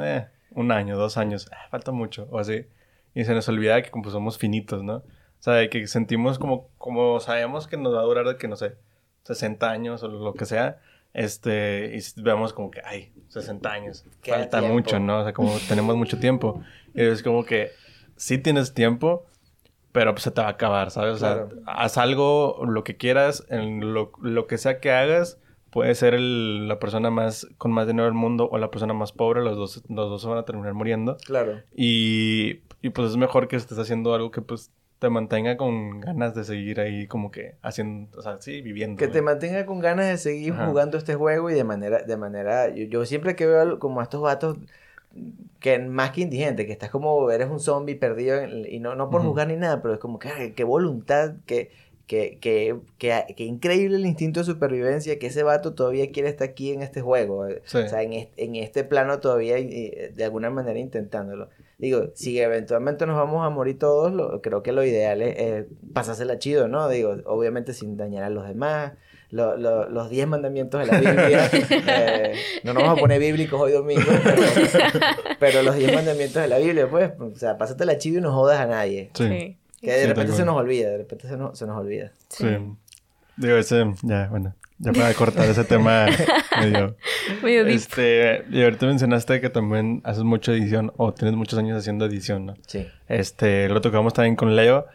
eh, 0.00 0.26
un 0.52 0.70
año, 0.70 0.96
dos 0.96 1.16
años, 1.16 1.48
ah, 1.52 1.68
falta 1.70 1.92
mucho, 1.92 2.28
o 2.30 2.38
así. 2.38 2.66
Y 3.14 3.24
se 3.24 3.34
nos 3.34 3.48
olvida 3.48 3.80
que 3.82 3.90
como 3.90 4.08
somos 4.10 4.38
finitos, 4.38 4.82
¿no? 4.82 4.96
O 4.96 5.04
sea, 5.44 5.54
de 5.54 5.68
que 5.70 5.86
sentimos 5.86 6.38
como, 6.38 6.68
como 6.78 7.18
sabemos 7.20 7.66
que 7.66 7.76
nos 7.76 7.94
va 7.94 8.00
a 8.00 8.04
durar 8.04 8.26
de 8.26 8.36
que, 8.36 8.48
no 8.48 8.56
sé, 8.56 8.76
60 9.24 9.70
años 9.70 10.02
o 10.02 10.08
lo 10.08 10.34
que 10.34 10.44
sea. 10.46 10.78
Este, 11.14 11.94
y 11.96 12.20
vemos 12.22 12.52
como 12.52 12.70
que, 12.70 12.80
ay, 12.84 13.12
60 13.28 13.70
años, 13.70 14.04
Queda 14.22 14.38
falta 14.38 14.58
tiempo. 14.60 14.74
mucho, 14.74 14.98
¿no? 14.98 15.20
O 15.20 15.24
sea, 15.24 15.32
como 15.32 15.54
tenemos 15.68 15.96
mucho 15.96 16.18
tiempo. 16.18 16.62
Y 16.94 17.02
es 17.02 17.22
como 17.22 17.44
que 17.44 17.70
sí 18.16 18.38
tienes 18.38 18.72
tiempo, 18.74 19.26
pero 19.92 20.12
pues 20.14 20.22
se 20.24 20.30
te 20.30 20.40
va 20.40 20.46
a 20.46 20.50
acabar, 20.50 20.90
¿sabes? 20.90 21.14
O 21.16 21.18
sea, 21.18 21.34
Claro. 21.46 21.62
haz 21.66 21.98
algo, 21.98 22.62
lo 22.66 22.82
que 22.82 22.96
quieras, 22.96 23.44
en 23.50 23.92
lo, 23.92 24.12
lo 24.22 24.46
que 24.46 24.56
sea 24.56 24.80
que 24.80 24.90
hagas, 24.90 25.38
puede 25.70 25.94
ser 25.94 26.14
el- 26.14 26.66
la 26.68 26.78
persona 26.78 27.10
más 27.10 27.46
con 27.58 27.72
más 27.72 27.86
dinero 27.86 28.04
del 28.04 28.14
mundo 28.14 28.48
o 28.50 28.58
la 28.58 28.70
persona 28.70 28.94
más 28.94 29.12
pobre, 29.12 29.42
los 29.42 29.56
dos, 29.56 29.82
los 29.88 30.08
dos 30.10 30.22
se 30.22 30.28
van 30.28 30.38
a 30.38 30.44
terminar 30.44 30.72
muriendo. 30.74 31.16
Claro. 31.26 31.60
Y, 31.76 32.60
y 32.80 32.88
pues 32.90 33.10
es 33.10 33.16
mejor 33.16 33.48
que 33.48 33.56
estés 33.56 33.78
haciendo 33.78 34.14
algo 34.14 34.30
que 34.30 34.40
pues 34.42 34.70
te 35.02 35.10
mantenga 35.10 35.56
con 35.56 35.98
ganas 35.98 36.32
de 36.32 36.44
seguir 36.44 36.78
ahí 36.78 37.08
como 37.08 37.32
que 37.32 37.56
haciendo, 37.60 38.16
o 38.16 38.22
sea, 38.22 38.40
sí, 38.40 38.62
viviendo. 38.62 38.96
Que 38.96 39.08
te 39.08 39.20
mantenga 39.20 39.66
con 39.66 39.80
ganas 39.80 40.06
de 40.06 40.16
seguir 40.16 40.52
Ajá. 40.52 40.68
jugando 40.68 40.96
este 40.96 41.16
juego 41.16 41.50
y 41.50 41.54
de 41.54 41.64
manera, 41.64 42.04
de 42.04 42.16
manera, 42.16 42.68
yo, 42.68 42.84
yo 42.84 43.04
siempre 43.04 43.34
que 43.34 43.44
veo 43.46 43.80
como 43.80 43.98
a 43.98 44.04
estos 44.04 44.22
vatos 44.22 44.58
que 45.58 45.80
más 45.80 46.12
que 46.12 46.20
indigente, 46.20 46.66
que 46.66 46.72
estás 46.72 46.90
como, 46.90 47.28
eres 47.32 47.48
un 47.50 47.58
zombie 47.58 47.96
perdido 47.96 48.36
en- 48.38 48.64
y 48.72 48.78
no, 48.78 48.94
no 48.94 49.10
por 49.10 49.22
jugar 49.22 49.48
ni 49.48 49.56
nada, 49.56 49.82
pero 49.82 49.94
es 49.94 49.98
como 50.00 50.20
que, 50.20 50.54
qué 50.54 50.62
voluntad, 50.62 51.34
que, 51.46 51.72
que, 52.06 52.38
que, 52.40 52.76
que, 52.98 53.24
que 53.36 53.42
increíble 53.44 53.96
el 53.96 54.06
instinto 54.06 54.38
de 54.38 54.46
supervivencia, 54.46 55.18
que 55.18 55.26
ese 55.26 55.42
vato 55.42 55.74
todavía 55.74 56.12
quiere 56.12 56.28
estar 56.28 56.48
aquí 56.48 56.70
en 56.70 56.82
este 56.82 57.00
juego, 57.00 57.48
eh, 57.48 57.60
Sí. 57.64 57.78
o 57.78 57.88
sea, 57.88 58.02
en 58.02 58.12
este, 58.12 58.44
en 58.44 58.54
este 58.54 58.84
plano 58.84 59.18
todavía 59.18 59.56
de 59.56 60.24
alguna 60.24 60.48
manera 60.50 60.78
intentándolo. 60.78 61.48
Digo, 61.82 62.12
si 62.14 62.38
eventualmente 62.40 63.04
nos 63.06 63.16
vamos 63.16 63.44
a 63.44 63.50
morir 63.50 63.78
todos, 63.78 64.12
lo- 64.14 64.40
creo 64.40 64.62
que 64.62 64.70
lo 64.72 64.82
ideal 64.84 65.20
es 65.20 65.34
eh, 65.36 65.68
pasársela 65.92 66.38
chido, 66.38 66.68
¿no? 66.68 66.88
Digo, 66.88 67.16
obviamente 67.26 67.74
sin 67.74 67.96
dañar 67.98 68.22
a 68.24 68.30
los 68.30 68.46
demás. 68.48 68.92
lo- 69.30 69.56
lo- 69.56 69.88
los 69.88 70.08
10 70.10 70.28
mandamientos 70.28 70.78
de 70.80 70.86
la 70.92 70.98
Biblia. 71.00 71.50
Eh, 71.88 72.34
no 72.64 72.72
nos 72.74 72.82
vamos 72.84 72.98
a 72.98 73.00
poner 73.00 73.18
bíblicos 73.18 73.58
hoy 73.60 73.72
domingo, 73.72 74.02
pero, 74.22 74.42
pero 75.40 75.62
los 75.62 75.74
10 75.76 75.92
mandamientos 75.94 76.40
de 76.42 76.48
la 76.48 76.58
Biblia, 76.58 76.88
pues, 76.88 77.12
o 77.18 77.34
sea, 77.36 77.58
pásate 77.58 77.84
la 77.84 77.98
chiva 77.98 78.18
y 78.18 78.20
no 78.20 78.32
jodas 78.32 78.60
a 78.60 78.66
nadie. 78.66 79.10
Sí. 79.14 79.24
Sí. 79.28 79.56
Que 79.80 79.90
de 79.92 80.02
Sí, 80.02 80.06
repente 80.06 80.32
se 80.34 80.44
nos 80.44 80.54
olvida, 80.56 80.90
de 80.90 80.98
repente 80.98 81.26
se 81.28 81.36
nos, 81.36 81.58
se 81.58 81.66
nos 81.66 81.76
olvida. 81.80 82.12
Sí. 82.28 82.46
Digo, 83.36 83.56
ese, 83.56 83.84
ya, 84.02 84.28
bueno, 84.30 84.54
ya 84.82 84.92
para 84.92 85.14
cortar 85.14 85.48
ese 85.48 85.64
tema 85.64 86.06
medio. 86.60 86.96
Medio 87.42 87.64
deep. 87.64 87.76
Este, 87.76 88.44
y 88.50 88.62
ahorita 88.62 88.86
mencionaste 88.86 89.40
que 89.40 89.48
también 89.48 90.00
haces 90.04 90.24
mucha 90.24 90.52
edición 90.52 90.92
o 90.96 91.14
tienes 91.14 91.36
muchos 91.36 91.58
años 91.58 91.78
haciendo 91.78 92.04
edición, 92.04 92.46
¿no? 92.46 92.54
Sí. 92.66 92.88
Este, 93.08 93.68
lo 93.68 93.80
tocamos 93.80 94.12
también 94.12 94.34
con 94.34 94.56
Leo. 94.56 94.86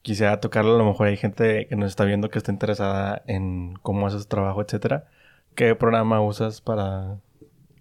Quisiera 0.00 0.40
tocarlo, 0.40 0.76
a 0.76 0.78
lo 0.78 0.86
mejor 0.86 1.08
hay 1.08 1.18
gente 1.18 1.66
que 1.66 1.76
nos 1.76 1.90
está 1.90 2.04
viendo 2.04 2.30
que 2.30 2.38
está 2.38 2.50
interesada 2.50 3.22
en 3.26 3.74
cómo 3.82 4.06
haces 4.06 4.28
trabajo, 4.28 4.62
etcétera. 4.62 5.04
¿Qué 5.54 5.74
programa 5.74 6.22
usas 6.22 6.62
para, 6.62 7.18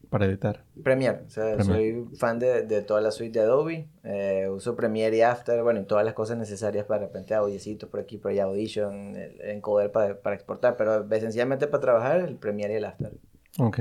para 0.10 0.26
editar? 0.26 0.64
Premiere, 0.84 1.20
o 1.28 1.30
sea, 1.30 1.56
Premiere. 1.56 2.04
soy 2.06 2.16
fan 2.18 2.40
de, 2.40 2.64
de 2.64 2.82
toda 2.82 3.02
la 3.02 3.12
suite 3.12 3.40
de 3.40 3.46
Adobe. 3.46 3.88
eh, 4.04 4.48
uso 4.50 4.76
Premiere 4.76 5.18
y 5.18 5.22
After, 5.22 5.62
bueno, 5.64 5.80
y 5.82 5.84
todas 5.84 6.06
las 6.06 6.14
cosas 6.14 6.38
necesarias 6.38 6.86
para 6.86 7.02
de 7.02 7.06
repente 7.08 7.34
audiecitos 7.36 7.90
por 7.90 8.00
aquí, 8.00 8.18
por 8.18 8.32
allá, 8.32 8.44
Audition, 8.46 9.16
el 9.16 9.42
encoder 9.42 9.92
para, 9.92 10.16
para 10.20 10.36
exportar, 10.36 10.76
pero 10.78 11.06
esencialmente 11.12 11.68
para 11.68 11.82
trabajar 11.82 12.20
el 12.22 12.36
Premiere 12.36 12.74
y 12.74 12.78
el 12.78 12.86
After. 12.86 13.12
Ok. 13.60 13.80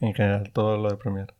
En 0.00 0.14
general, 0.14 0.50
todo 0.52 0.76
lo 0.76 0.90
de 0.90 0.96
Premiere. 0.96 1.32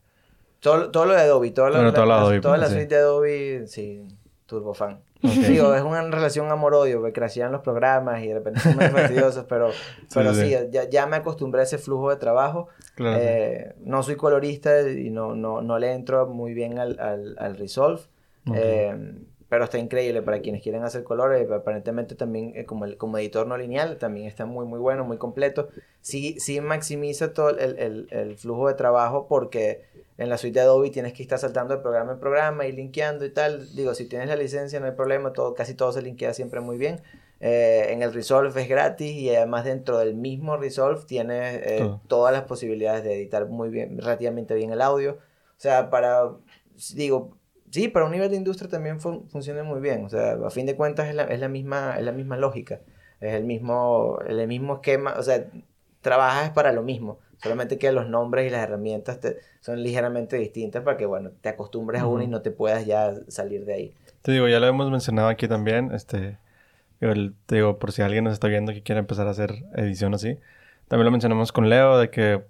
Todo, 0.61 0.91
todo 0.91 1.05
lo 1.07 1.13
de 1.15 1.21
Adobe, 1.21 1.51
Bueno, 1.51 1.55
todo 1.55 1.69
lo 1.71 1.91
de 1.93 2.07
la- 2.07 2.17
Adobe, 2.21 2.41
toda 2.41 2.57
la 2.57 2.67
sí. 2.69 2.75
suite 2.75 2.95
de 2.95 3.01
Adobe, 3.01 3.67
sí, 3.67 4.03
turbo 4.47 4.75
fan. 4.75 5.01
Ok. 5.23 5.33
Digo, 5.49 5.75
es 5.75 5.83
una 5.83 6.03
relación 6.03 6.51
amor-odio, 6.51 6.99
porque 7.01 7.13
crecían 7.13 7.51
los 7.53 7.63
programas 7.63 8.23
y 8.23 8.29
de 8.29 8.35
repente 8.35 8.61
son 8.61 8.77
muy 8.77 8.87
fastidiosos, 8.87 9.45
pero, 9.49 9.71
pero 10.15 10.35
sí. 10.35 10.51
sí, 10.51 10.57
Ya, 10.71 10.89
ya 10.89 11.07
me 11.07 11.17
acostumbré 11.17 11.63
a 11.63 11.65
ese 11.65 11.79
flujo 11.79 12.11
de 12.11 12.17
trabajo. 12.17 12.69
Claro. 12.95 13.17
sí. 13.19 13.25
Eh, 13.27 13.75
no 13.81 14.03
soy 14.03 14.17
colorista 14.17 14.89
y 14.89 15.11
no, 15.11 15.35
no, 15.35 15.63
no 15.63 15.79
le 15.79 15.93
entro 15.93 16.27
muy 16.27 16.55
bien 16.55 16.79
al, 16.79 16.99
al, 17.01 17.37
al 17.39 17.57
Resolve. 17.57 18.03
Ok. 18.49 18.55
eh, 18.57 19.15
pero 19.49 19.63
está 19.65 19.79
increíble 19.79 20.23
para 20.23 20.41
quienes 20.41 20.61
quieren 20.63 20.83
hacer 20.83 21.05
colores. 21.05 21.49
Aparentemente 21.51 22.15
también 22.17 22.53
eh, 22.57 22.65
como, 22.65 22.85
el, 22.85 22.97
como 22.97 23.17
editor 23.19 23.47
no 23.47 23.57
lineal 23.57 23.97
también 23.97 24.27
está 24.27 24.45
muy 24.45 24.67
muy 24.67 24.79
bueno, 24.81 25.05
muy 25.05 25.19
completo. 25.19 25.69
Sí, 26.01 26.39
sí 26.41 26.61
maximiza 26.61 27.33
todo 27.33 27.51
el, 27.51 27.79
el, 27.79 28.09
el 28.11 28.37
flujo 28.37 28.67
de 28.69 28.75
trabajo 28.75 29.27
porque 29.29 29.83
en 30.19 30.29
la 30.31 30.39
suite 30.39 30.59
de 30.59 30.65
Adobe 30.65 30.91
tienes 30.91 31.13
que 31.13 31.23
estar 31.23 31.39
saltando 31.39 31.75
de 31.77 31.83
programa 31.83 32.13
en 32.13 32.19
programa 32.21 32.67
y 32.67 32.73
linkeando 32.73 33.25
y 33.25 33.31
tal. 33.31 33.75
Digo, 33.75 33.95
si 33.95 34.07
tienes 34.07 34.29
la 34.29 34.37
licencia 34.37 34.81
no 34.81 34.87
hay 34.87 34.93
problema, 34.93 35.33
todo, 35.33 35.55
casi 35.55 35.75
todo 35.75 35.93
se 35.93 36.03
linkea 36.03 36.33
siempre 36.33 36.61
muy 36.61 36.79
bien. 36.79 37.01
Eh, 37.41 37.89
en 37.91 38.03
el 38.03 38.15
Resolve 38.15 38.63
es 38.63 38.69
gratis 38.69 39.13
y 39.13 39.29
además 39.35 39.65
dentro 39.67 39.99
del 39.99 40.15
mismo 40.15 40.57
Resolve 40.57 41.03
tienes 41.07 41.61
eh, 41.67 41.91
todas 42.09 42.33
las 42.33 42.45
posibilidades 42.45 43.05
de 43.05 43.15
editar 43.15 43.47
muy 43.47 43.69
bien, 43.69 43.99
relativamente 43.99 44.55
bien 44.55 44.73
el 44.73 44.81
audio. 44.81 45.13
O 45.13 45.59
sea, 45.61 45.91
para, 45.91 46.31
digo, 46.95 47.37
sí, 47.71 47.89
para 47.89 48.07
un 48.07 48.13
nivel 48.13 48.31
de 48.31 48.37
industria 48.37 48.71
también 48.71 49.01
fun- 49.01 49.29
funciona 49.29 49.63
muy 49.65 49.81
bien. 49.81 50.07
O 50.07 50.09
sea, 50.09 50.39
a 50.45 50.51
fin 50.51 50.65
de 50.65 50.77
cuentas 50.77 51.09
es 51.09 51.15
la, 51.15 51.25
es 51.25 51.41
la, 51.41 51.49
misma, 51.49 51.97
es 51.99 52.05
la 52.05 52.13
misma 52.13 52.39
lógica, 52.39 52.81
es 53.21 53.35
el 53.35 53.45
mismo, 53.45 54.19
el 54.27 54.47
mismo 54.49 54.77
esquema, 54.77 55.15
o 55.19 55.23
sea, 55.23 55.45
trabajas 56.01 56.51
para 56.51 56.73
lo 56.73 56.83
mismo. 56.83 57.19
Solamente 57.43 57.79
que 57.79 57.93
los 57.93 58.09
nombres 58.09 58.47
y 58.47 58.51
las 58.51 58.63
herramientas 58.63 59.21
te- 59.21 59.39
son 59.61 59.83
ligeramente 59.83 60.37
distintas 60.37 60.83
para 60.83 60.97
que, 60.97 61.07
bueno, 61.07 61.31
te 61.41 61.49
acostumbres 61.49 62.01
a 62.03 62.07
una 62.07 62.25
y 62.25 62.29
no 62.29 62.43
te 62.43 62.51
puedas 62.51 62.87
ya 62.87 63.15
salir 63.29 63.65
de 63.65 63.75
ahí. 63.75 63.95
Te 64.23 64.33
digo, 64.33 64.49
ya 64.49 64.61
lo 64.61 64.67
hemos 64.67 64.91
mencionado 64.91 65.29
aquí 65.29 65.49
también. 65.49 65.93
Este, 65.93 66.39
el- 67.01 67.35
te 67.47 67.57
digo, 67.57 67.79
por 67.79 67.93
si 67.93 68.03
alguien 68.03 68.25
nos 68.25 68.33
está 68.35 68.49
viendo 68.49 68.73
que 68.73 68.83
quiere 68.83 69.01
empezar 69.01 69.27
a 69.29 69.31
hacer 69.31 69.65
edición 69.75 70.15
así. 70.15 70.39
También 70.89 71.07
lo 71.07 71.11
mencionamos 71.13 71.53
con 71.53 71.69
Leo, 71.71 71.99
de 71.99 72.11
que 72.11 72.45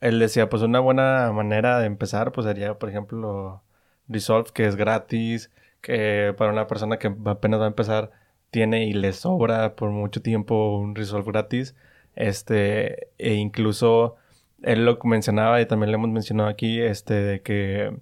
él 0.00 0.18
decía, 0.18 0.48
pues 0.48 0.62
una 0.62 0.80
buena 0.80 1.32
manera 1.32 1.78
de 1.80 1.86
empezar, 1.86 2.32
pues 2.32 2.46
sería, 2.46 2.78
por 2.78 2.88
ejemplo, 2.90 3.62
Resolve, 4.08 4.50
que 4.54 4.66
es 4.66 4.76
gratis, 4.76 5.50
que 5.80 6.34
para 6.38 6.52
una 6.52 6.66
persona 6.66 6.98
que 6.98 7.14
apenas 7.26 7.60
va 7.60 7.64
a 7.64 7.68
empezar, 7.68 8.10
tiene 8.50 8.86
y 8.86 8.92
le 8.94 9.12
sobra 9.12 9.76
por 9.76 9.90
mucho 9.90 10.22
tiempo 10.22 10.78
un 10.78 10.94
Resolve 10.94 11.30
gratis. 11.32 11.74
Este, 12.18 13.10
e 13.18 13.34
incluso 13.34 14.16
él 14.62 14.84
lo 14.84 14.98
mencionaba 15.04 15.60
y 15.60 15.66
también 15.66 15.92
le 15.92 15.98
hemos 15.98 16.10
mencionado 16.10 16.48
aquí, 16.48 16.80
este, 16.80 17.14
de 17.14 17.42
que 17.42 17.96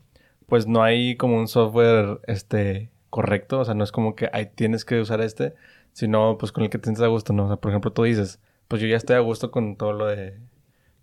pues 0.46 0.66
no 0.66 0.82
hay 0.82 1.16
como 1.16 1.36
un 1.36 1.48
software 1.48 2.20
este 2.26 2.90
correcto, 3.10 3.60
o 3.60 3.64
sea, 3.66 3.74
no 3.74 3.84
es 3.84 3.92
como 3.92 4.14
que 4.16 4.30
ay, 4.32 4.46
tienes 4.54 4.86
que 4.86 4.98
usar 5.00 5.20
este, 5.20 5.54
sino 5.92 6.38
pues 6.38 6.50
con 6.50 6.64
el 6.64 6.70
que 6.70 6.78
te 6.78 6.84
sientes 6.84 7.04
a 7.04 7.08
gusto, 7.08 7.34
¿no? 7.34 7.44
O 7.44 7.48
sea, 7.48 7.56
por 7.58 7.70
ejemplo, 7.70 7.92
tú 7.92 8.04
dices, 8.04 8.40
pues 8.68 8.80
yo 8.80 8.88
ya 8.88 8.96
estoy 8.96 9.16
a 9.16 9.20
gusto 9.20 9.50
con 9.50 9.76
todo 9.76 9.92
lo 9.92 10.06
de 10.06 10.38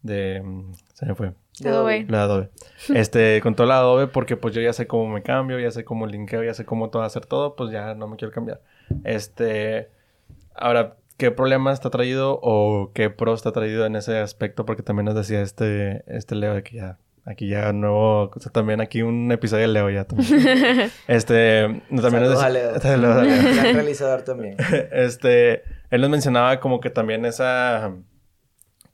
de 0.01 0.41
mm, 0.43 0.73
se 0.95 1.05
me 1.05 1.13
fue, 1.15 1.33
Adobe. 1.63 2.05
la 2.09 2.23
Adobe. 2.23 2.49
Este, 2.95 3.39
con 3.41 3.53
todo 3.55 3.67
la 3.67 3.77
Adobe 3.77 4.07
porque 4.07 4.37
pues 4.37 4.55
yo 4.55 4.61
ya 4.61 4.73
sé 4.73 4.87
cómo 4.87 5.07
me 5.07 5.21
cambio, 5.21 5.59
ya 5.59 5.69
sé 5.69 5.85
cómo 5.85 6.07
linkeo, 6.07 6.43
ya 6.43 6.55
sé 6.55 6.65
cómo 6.65 6.89
todo 6.89 7.03
hacer 7.03 7.27
todo, 7.27 7.55
pues 7.55 7.71
ya 7.71 7.93
no 7.93 8.07
me 8.07 8.17
quiero 8.17 8.33
cambiar. 8.33 8.61
Este, 9.03 9.89
ahora 10.55 10.97
¿Qué 11.17 11.31
problemas 11.31 11.79
te 11.81 11.87
ha 11.87 11.91
traído 11.91 12.39
o 12.41 12.91
qué 12.93 13.09
pros 13.09 13.43
te 13.43 13.49
ha 13.49 13.51
traído 13.51 13.85
en 13.85 13.95
ese 13.95 14.17
aspecto? 14.19 14.65
Porque 14.65 14.83
también 14.83 15.05
nos 15.05 15.15
decía 15.15 15.41
este, 15.41 16.03
este 16.07 16.35
Leo 16.35 16.53
de 16.55 16.63
que 16.63 16.77
ya, 16.77 16.97
aquí 17.25 17.47
ya 17.47 17.71
nuevo, 17.71 18.31
o 18.35 18.39
sea, 18.39 18.51
también 18.51 18.81
aquí 18.81 19.01
un 19.03 19.31
episodio 19.31 19.61
de 19.63 19.67
Leo 19.73 19.89
ya 19.89 20.05
también. 20.05 20.29
Este, 21.07 21.63
también 21.63 21.83
nos 21.89 22.05
a 22.05 22.09
decía- 22.19 22.49
Leo. 22.49 22.79
Saludos 22.79 23.17
a 23.17 23.23
Leo. 23.23 23.53
Gran 23.55 23.75
realizador 23.75 24.21
también. 24.23 24.57
Este, 24.91 25.63
él 25.91 26.01
nos 26.01 26.09
mencionaba 26.09 26.59
como 26.59 26.79
que 26.79 26.89
también 26.89 27.25
esa 27.25 27.93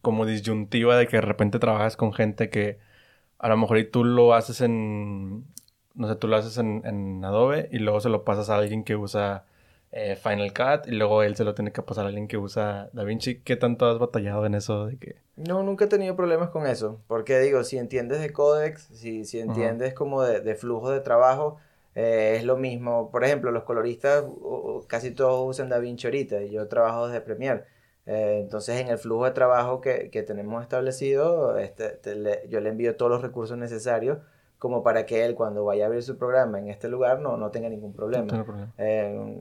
como 0.02 0.26
disyuntiva 0.26 0.98
de 0.98 1.08
que 1.08 1.18
de 1.18 1.22
repente 1.22 1.60
trabajas 1.60 1.98
con 1.98 2.14
gente 2.14 2.50
que 2.50 2.80
a 3.38 3.48
lo 3.50 3.58
mejor 3.58 3.78
y 3.80 3.86
tú 3.90 4.04
lo 4.04 4.34
haces 4.34 4.62
en, 4.62 5.46
no 5.94 6.08
sé, 6.08 6.16
tú 6.16 6.28
lo 6.28 6.36
haces 6.38 6.58
en, 6.58 6.82
en 6.86 7.24
Adobe 7.24 7.70
y 7.72 7.80
luego 7.80 8.00
se 8.02 8.10
lo 8.10 8.24
pasas 8.26 8.50
a 8.50 8.58
alguien 8.58 8.84
que 8.84 8.96
usa 8.96 9.46
eh, 9.92 10.16
Final 10.16 10.54
Cut 10.54 10.88
y 10.88 10.92
luego 10.92 11.24
él 11.24 11.36
se 11.36 11.44
lo 11.44 11.54
tiene 11.56 11.72
que 11.72 11.82
pasar 11.82 12.06
a 12.06 12.08
alguien 12.10 12.28
que 12.28 12.38
usa 12.38 12.90
DaVinci. 12.94 13.42
¿Qué 13.42 13.56
tanto 13.56 13.88
has 13.88 13.98
batallado 14.00 14.46
en 14.46 14.56
eso 14.56 14.86
de 14.86 14.98
que... 14.98 15.16
No, 15.36 15.64
nunca 15.64 15.86
he 15.86 15.88
tenido 15.88 16.16
problemas 16.16 16.50
con 16.50 16.68
eso. 16.68 17.00
Porque 17.08 17.40
digo, 17.40 17.64
si 17.64 17.78
entiendes 17.78 18.20
de 18.22 18.32
códex, 18.32 18.84
si, 18.94 19.26
si 19.26 19.40
entiendes 19.40 19.94
como 19.94 20.22
de, 20.24 20.42
de 20.42 20.56
flujo 20.56 20.92
de 20.92 21.00
trabajo, 21.00 21.58
eh, 21.96 22.36
es 22.38 22.44
lo 22.44 22.58
mismo. 22.58 23.10
Por 23.10 23.24
ejemplo, 23.24 23.52
los 23.52 23.64
coloristas 23.64 24.24
o 24.28 24.84
casi 24.88 25.12
todos 25.12 25.48
usan 25.50 25.70
DaVinci 25.70 26.08
ahorita 26.08 26.42
y 26.44 26.52
yo 26.52 26.68
trabajo 26.68 27.08
desde 27.08 27.22
Premiere. 27.22 27.64
Eh, 28.06 28.40
entonces, 28.42 28.80
en 28.82 28.88
el 28.88 28.98
flujo 28.98 29.26
de 29.26 29.32
trabajo 29.32 29.82
que, 29.82 30.10
que 30.10 30.24
tenemos 30.24 30.62
establecido, 30.62 31.58
este, 31.58 31.90
te 31.90 32.16
le- 32.16 32.44
yo 32.50 32.60
le 32.60 32.70
envío 32.70 32.96
todos 32.96 33.12
los 33.12 33.22
recursos 33.22 33.58
necesarios 33.58 34.18
como 34.58 34.84
para 34.84 35.06
que 35.06 35.24
él 35.26 35.36
cuando 35.36 35.64
vaya 35.64 35.86
a 35.86 35.88
abrir 35.88 36.04
su 36.04 36.18
programa 36.18 36.60
en 36.60 36.68
este 36.70 36.90
lugar 36.90 37.22
no, 37.22 37.38
no 37.38 37.50
tenga 37.52 37.70
ningún 37.70 37.94
problema. 37.94 38.26
No 38.26 38.32
tengo 38.32 38.46
problema. 38.46 38.74
Eh, 38.78 39.40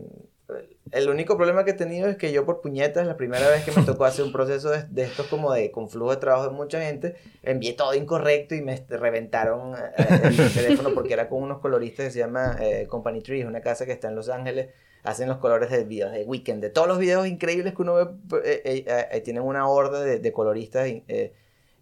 el 0.92 1.10
único 1.10 1.36
problema 1.36 1.64
que 1.64 1.72
he 1.72 1.74
tenido 1.74 2.08
es 2.08 2.16
que 2.16 2.32
yo 2.32 2.46
por 2.46 2.60
puñetas, 2.60 3.06
la 3.06 3.16
primera 3.16 3.48
vez 3.48 3.64
que 3.64 3.72
me 3.72 3.84
tocó 3.84 4.06
hacer 4.06 4.24
un 4.24 4.32
proceso 4.32 4.70
de, 4.70 4.84
de 4.84 5.02
estos 5.02 5.26
como 5.26 5.52
de 5.52 5.70
con 5.70 5.90
flujo 5.90 6.10
de 6.10 6.16
trabajo 6.16 6.48
de 6.48 6.54
mucha 6.54 6.80
gente, 6.80 7.16
envié 7.42 7.74
todo 7.74 7.94
incorrecto 7.94 8.54
y 8.54 8.62
me 8.62 8.76
reventaron 8.88 9.74
eh, 9.74 10.20
el 10.22 10.52
teléfono 10.54 10.94
porque 10.94 11.12
era 11.12 11.28
con 11.28 11.42
unos 11.42 11.58
coloristas 11.58 12.06
que 12.06 12.12
se 12.12 12.18
llama 12.20 12.56
eh, 12.60 12.86
Company 12.88 13.20
Tree, 13.20 13.44
una 13.44 13.60
casa 13.60 13.84
que 13.84 13.92
está 13.92 14.08
en 14.08 14.16
Los 14.16 14.30
Ángeles, 14.30 14.68
hacen 15.02 15.28
los 15.28 15.38
colores 15.38 15.70
de 15.70 15.84
videos 15.84 16.12
de 16.12 16.24
Weekend, 16.24 16.62
de 16.62 16.70
todos 16.70 16.88
los 16.88 16.98
videos 16.98 17.26
increíbles 17.26 17.74
que 17.74 17.82
uno 17.82 17.94
ve, 17.94 18.06
eh, 18.44 18.84
eh, 19.10 19.20
tienen 19.20 19.42
una 19.42 19.68
horda 19.68 20.00
de, 20.00 20.18
de 20.18 20.32
coloristas 20.32 20.88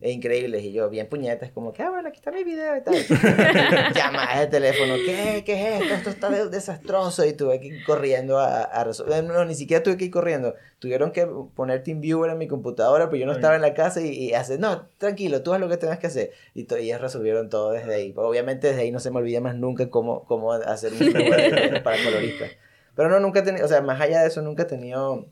e 0.00 0.10
increíbles. 0.10 0.62
Y 0.62 0.72
yo, 0.72 0.90
bien 0.90 1.08
puñetas, 1.08 1.50
como 1.52 1.72
que, 1.72 1.82
ah, 1.82 1.90
bueno, 1.90 2.08
aquí 2.08 2.18
está 2.18 2.30
mi 2.30 2.44
video 2.44 2.76
y 2.76 2.82
tal. 2.82 2.94
Llama 3.94 4.40
de 4.40 4.46
teléfono, 4.46 4.94
¿qué? 5.04 5.42
¿Qué 5.44 5.52
es 5.54 5.82
esto? 5.82 5.94
Esto 5.94 6.10
está 6.10 6.30
de- 6.30 6.48
desastroso. 6.48 7.24
Y 7.24 7.32
tuve 7.32 7.60
que 7.60 7.68
ir 7.68 7.84
corriendo 7.84 8.38
a, 8.38 8.62
a 8.62 8.84
resolver. 8.84 9.24
No, 9.24 9.44
ni 9.44 9.54
siquiera 9.54 9.82
tuve 9.82 9.96
que 9.96 10.06
ir 10.06 10.10
corriendo. 10.10 10.54
Tuvieron 10.78 11.12
que 11.12 11.26
poner 11.54 11.82
TeamViewer 11.82 12.30
en 12.30 12.38
mi 12.38 12.46
computadora, 12.46 13.06
pero 13.08 13.20
yo 13.20 13.26
no 13.26 13.32
Ay. 13.32 13.36
estaba 13.38 13.56
en 13.56 13.62
la 13.62 13.72
casa 13.74 14.02
y, 14.02 14.08
y 14.10 14.34
hace, 14.34 14.58
no, 14.58 14.86
tranquilo, 14.98 15.42
tú 15.42 15.54
haz 15.54 15.60
lo 15.60 15.68
que 15.68 15.78
tengas 15.78 15.98
que 15.98 16.08
hacer. 16.08 16.30
Y, 16.54 16.66
ellos 16.74 17.00
resolvieron 17.00 17.48
todo 17.48 17.72
desde 17.72 17.94
ahí. 17.94 18.12
Obviamente 18.16 18.68
desde 18.68 18.82
ahí 18.82 18.90
no 18.90 19.00
se 19.00 19.10
me 19.10 19.18
olvida 19.18 19.40
más 19.40 19.54
nunca 19.54 19.88
cómo, 19.88 20.24
cómo 20.24 20.52
hacer 20.52 20.92
un 20.92 21.12
para 21.82 22.02
coloristas. 22.04 22.50
Pero 22.94 23.08
no, 23.08 23.20
nunca 23.20 23.40
he 23.40 23.42
tenido, 23.42 23.64
o 23.64 23.68
sea, 23.68 23.80
más 23.80 24.00
allá 24.00 24.20
de 24.22 24.28
eso, 24.28 24.42
nunca 24.42 24.64
he 24.64 24.66
tenido 24.66 25.26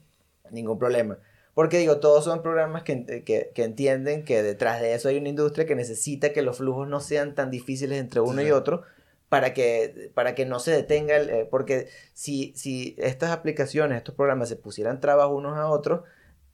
ningún 0.51 0.79
problema. 0.79 1.19
Porque 1.55 1.79
digo, 1.79 1.99
todos 1.99 2.25
son 2.25 2.43
programas 2.43 2.83
que, 2.83 3.23
que, 3.25 3.53
que 3.55 3.63
entienden 3.65 4.25
que 4.25 4.43
detrás 4.43 4.81
de 4.81 4.95
eso 4.95 5.09
hay 5.09 5.19
una 5.19 5.29
industria 5.29 5.67
que 5.67 5.77
necesita 5.77 6.33
que 6.33 6.43
los 6.43 6.59
flujos 6.59 6.89
no 6.89 6.99
sean 7.01 7.35
tan 7.35 7.51
difíciles 7.51 8.01
entre 8.01 8.21
uno 8.21 8.41
Sí. 8.43 8.49
y 8.49 8.51
otro 8.51 8.83
para 9.29 9.55
que, 9.55 10.11
para 10.15 10.35
que 10.35 10.47
no 10.47 10.59
se 10.59 10.73
detenga. 10.73 11.17
El, 11.17 11.31
eh, 11.31 11.49
porque 11.49 11.89
si, 12.13 12.53
si 12.57 12.97
estas 12.99 13.31
aplicaciones, 13.31 13.99
estos 13.99 14.15
programas 14.17 14.49
se 14.49 14.57
pusieran 14.57 15.01
trabas 15.01 15.29
unos 15.31 15.57
a 15.57 15.69
otros, 15.69 16.01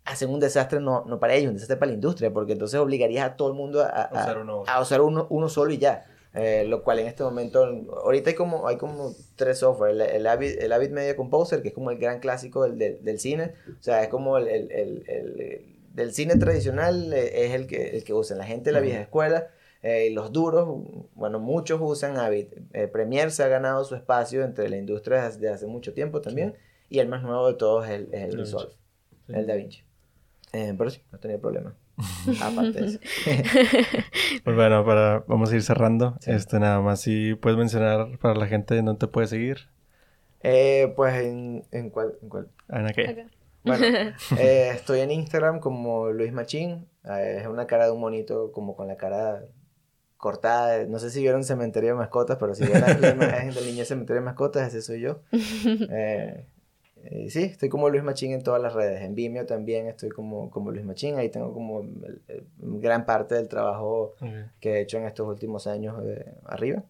hacen 0.05 0.29
un 0.31 0.41
desastre 0.41 0.81
no, 0.81 1.05
no 1.07 1.19
para 1.19 1.35
ellos, 1.35 1.49
un 1.49 1.55
desastre 1.55 1.77
para 1.77 1.89
la 1.91 1.95
industria, 1.95 2.33
porque 2.33 2.53
entonces 2.53 2.79
obligarías 2.81 3.27
a 3.27 3.37
todo 3.37 3.49
el 3.49 3.55
mundo 3.55 3.83
a, 3.83 3.87
a- 3.87 4.03
a- 4.03 4.23
Usar 4.23 4.39
uno. 4.39 4.65
a 4.67 4.81
usar 4.83 5.01
uno, 5.01 5.27
uno 5.31 5.49
solo 5.49 5.73
y 5.73 5.79
ya. 5.79 6.07
Eh, 6.33 6.65
lo 6.65 6.85
cual 6.85 7.01
en 7.01 7.09
este 7.09 7.25
momento, 7.25 7.65
ahorita 8.05 8.31
hay 8.31 8.37
como, 8.37 8.69
hay 8.69 8.77
como 8.77 9.13
tres 9.35 9.59
software. 9.59 9.91
El, 9.93 10.01
el, 10.03 10.27
Avid, 10.29 10.61
el 10.61 10.73
Avid 10.73 10.91
Media 10.91 11.17
Composer, 11.17 11.61
que 11.61 11.69
es 11.69 11.75
como 11.75 11.91
el 11.91 11.99
gran 11.99 12.21
clásico 12.21 12.63
del, 12.63 12.79
del, 12.79 13.03
del 13.03 13.19
cine. 13.19 13.55
O 13.69 13.83
sea, 13.83 14.03
es 14.03 14.09
como 14.09 14.39
el, 14.39 14.47
el, 14.49 14.71
el, 14.71 15.05
el- 15.09 15.77
del 15.93 16.13
cine 16.15 16.37
tradicional 16.37 17.13
eh, 17.13 17.47
es 17.47 17.53
el 17.55 17.67
que, 17.67 17.97
el 17.97 18.05
que 18.05 18.13
usan. 18.15 18.39
La 18.39 18.45
gente 18.45 18.71
de 18.71 18.75
la 18.75 18.81
vieja 18.81 19.01
escuela, 19.01 19.49
eh, 19.83 20.09
los 20.13 20.31
duros, 20.31 20.69
bueno, 21.15 21.41
muchos 21.41 21.81
usan 21.83 22.17
Avid. 22.17 22.47
Eh, 22.75 22.87
Premiere 22.87 23.33
se 23.33 23.43
ha 23.43 23.49
ganado 23.49 23.83
su 23.85 23.97
espacio 23.97 24.45
entre 24.45 24.69
la 24.69 24.77
industria 24.77 25.25
desde 25.29 25.49
hace 25.49 25.67
mucho 25.67 25.93
tiempo 25.93 26.21
también. 26.21 26.55
Y 26.89 27.01
el 27.01 27.09
más 27.09 27.25
nuevo 27.25 27.49
de 27.49 27.55
todos 27.55 27.87
es 27.87 27.91
el, 27.91 28.09
es 28.15 28.35
Resolve, 28.37 28.73
Sí. 29.27 29.33
el 29.35 29.47
Da 29.49 29.55
Vinci. 29.57 29.83
Eh, 30.53 30.75
pero 30.79 30.91
sí, 30.91 31.03
no 31.11 31.19
tenía 31.19 31.39
problema. 31.39 31.77
Aparte 32.43 32.81
de 32.81 32.87
eso. 32.87 32.99
Pues 34.45 34.57
bueno, 34.57 34.85
para, 34.85 35.25
vamos 35.27 35.53
a 35.53 35.57
ir 35.57 35.63
cerrando. 35.63 36.17
Sí. 36.21 36.31
Este, 36.31 36.59
nada 36.59 36.81
más 36.81 37.01
si 37.01 37.35
puedes 37.35 37.59
mencionar 37.59 38.19
para 38.19 38.35
la 38.35 38.47
gente 38.47 38.77
en 38.77 38.87
dónde 38.87 39.01
te 39.01 39.07
puede 39.07 39.27
seguir. 39.27 39.69
Eh, 40.43 40.93
pues 40.97 41.15
en, 41.17 41.65
en 41.71 41.91
cuál, 41.91 42.15
en 42.23 42.29
cuál 42.29 42.49
En 42.69 42.87
aquel. 42.87 43.11
Acá. 43.11 43.27
Bueno, 43.63 43.85
eh, 44.39 44.71
estoy 44.75 45.01
en 45.01 45.11
Instagram 45.11 45.61
como 45.61 46.11
Luis 46.11 46.33
Machín. 46.33 46.87
Eh, 47.05 47.39
es 47.41 47.47
una 47.47 47.67
cara 47.67 47.87
de 47.87 47.93
un 47.93 48.01
monito 48.01 48.53
como 48.53 48.75
con 48.75 48.89
la 48.89 48.97
cara 48.97 49.45
cortada. 50.17 50.85
No 50.87 50.99
sé 50.99 51.11
si 51.11 51.21
vieron 51.21 51.45
Cementerio 51.45 51.91
de 51.91 51.97
Mascotas, 51.97 52.39
pero 52.39 52.55
si 52.55 52.65
vieron 52.65 53.01
la 53.01 53.11
imagen 53.11 53.55
del 53.55 53.67
niño 53.67 53.81
de 53.81 53.85
Cementerio 53.85 54.21
de 54.21 54.27
Mascotas, 54.27 54.69
ese 54.69 54.83
soy 54.83 55.01
yo. 55.01 55.21
Eh, 55.33 56.47
eh, 57.05 57.31
sí, 57.31 57.45
estoy 57.45 57.69
como 57.69 57.89
Luis 57.89 58.03
Machín 58.03 58.33
en 58.33 58.43
todas 58.43 58.61
las 58.63 58.75
redes. 58.75 59.03
En 59.03 59.15
Vimeo 59.15 59.47
también 59.47 59.87
estoy 59.87 60.11
como, 60.11 60.51
como 60.51 60.71
Luis 60.71 60.85
Machín. 60.85 61.17
Ahí 61.17 61.31
tengo 61.31 61.53
como 61.53 61.81
el- 61.83 62.23
el- 62.29 62.47
gran 62.81 63.07
parte 63.07 63.35
del 63.35 63.49
trabajo 63.49 64.15
Ok. 64.21 64.29
que 64.61 64.75
he 64.75 64.81
hecho 64.83 64.99
en 64.99 65.05
estos 65.05 65.27
últimos 65.29 65.67
años 65.67 65.97
eh, 66.05 66.35
arriba. 66.45 66.85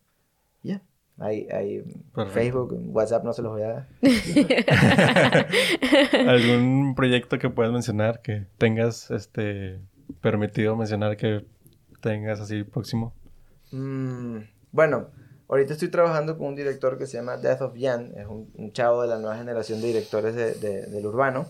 Ya. 0.62 0.82
Ahí, 1.18 1.46
ahí 1.52 1.82
Perfecto. 2.14 2.26
Facebook, 2.32 2.80
WhatsApp 2.96 3.24
no 3.24 3.32
se 3.34 3.42
los 3.42 3.52
voy 3.52 3.62
a 3.62 3.68
dar. 3.68 3.88
¿Algún 6.26 6.94
proyecto 6.94 7.38
que 7.38 7.50
puedas 7.50 7.72
mencionar 7.72 8.22
que 8.22 8.46
tengas 8.58 9.11
este 9.11 9.80
permitido 10.20 10.76
mencionar 10.76 11.16
que 11.16 11.44
tengas 12.00 12.40
así 12.40 12.64
próximo? 12.64 13.12
Mm, 13.72 14.38
bueno, 14.72 15.08
ahorita 15.51 15.74
estoy 15.74 15.88
trabajando 15.88 16.38
con 16.38 16.46
un 16.48 16.55
director 16.57 16.96
que 16.96 17.07
se 17.07 17.18
llama 17.18 17.36
Death 17.36 17.61
of 17.62 17.74
Jan, 17.78 18.12
es 18.16 18.26
un, 18.26 18.51
un 18.57 18.72
chavo 18.72 19.03
de 19.03 19.09
la 19.09 19.18
nueva 19.18 19.36
generación 19.36 19.80
de 19.80 19.88
directores 19.88 20.34
de- 20.34 20.55
de- 20.55 20.86
del 20.86 21.07
urbano. 21.07 21.46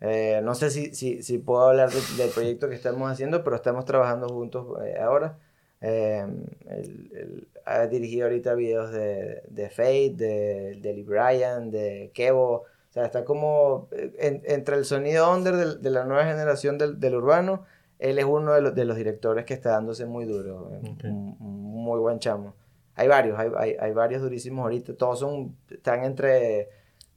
Eh, 0.00 0.40
no 0.44 0.54
sé 0.54 0.70
si, 0.70 0.94
si, 0.94 1.22
si 1.24 1.38
puedo 1.38 1.62
hablar 1.68 1.90
de- 1.90 2.22
del 2.22 2.30
proyecto 2.30 2.68
que 2.68 2.76
estamos 2.76 3.10
haciendo, 3.10 3.42
pero 3.42 3.56
estamos 3.56 3.84
trabajando 3.84 4.28
juntos 4.28 4.66
eh, 4.84 4.96
ahora. 5.00 5.38
Eh, 5.80 6.24
él, 6.68 7.10
él 7.14 7.48
ha 7.64 7.86
dirigido 7.86 8.26
ahorita 8.26 8.54
videos 8.54 8.92
de, 8.92 9.42
de 9.48 9.70
Fate, 9.70 10.14
de, 10.16 10.78
de 10.80 10.92
Lee 10.94 11.02
Bryan, 11.02 11.70
de 11.70 12.10
Kevo. 12.14 12.62
O 12.62 12.92
sea, 12.92 13.04
está 13.04 13.24
como 13.24 13.88
eh, 13.92 14.12
en- 14.18 14.42
entre 14.46 14.76
el 14.76 14.84
sonido 14.84 15.32
under 15.34 15.56
del- 15.56 15.82
de, 15.82 15.90
la 15.90 16.04
nueva 16.04 16.24
generación 16.26 16.78
del, 16.78 17.00
del 17.00 17.14
urbano. 17.16 17.64
Él 17.98 18.18
es 18.20 18.24
uno 18.24 18.52
de 18.52 18.60
los, 18.60 18.74
de 18.74 18.84
los 18.84 18.96
directores 18.96 19.44
que 19.44 19.54
está 19.54 19.70
dándose 19.70 20.06
muy 20.06 20.24
duro. 20.24 20.70
eh, 20.74 20.80
Ok. 20.92 21.04
un- 21.04 21.36
un 21.40 21.84
muy 21.84 21.98
buen 21.98 22.18
chamo. 22.20 22.54
Hay 22.98 23.08
varios, 23.08 23.38
hay, 23.38 23.50
hay, 23.56 23.76
hay 23.80 23.92
varios 23.92 24.20
durísimos 24.22 24.62
ahorita. 24.64 24.94
Todos 24.94 25.20
son, 25.20 25.56
están 25.70 26.04
entre 26.04 26.68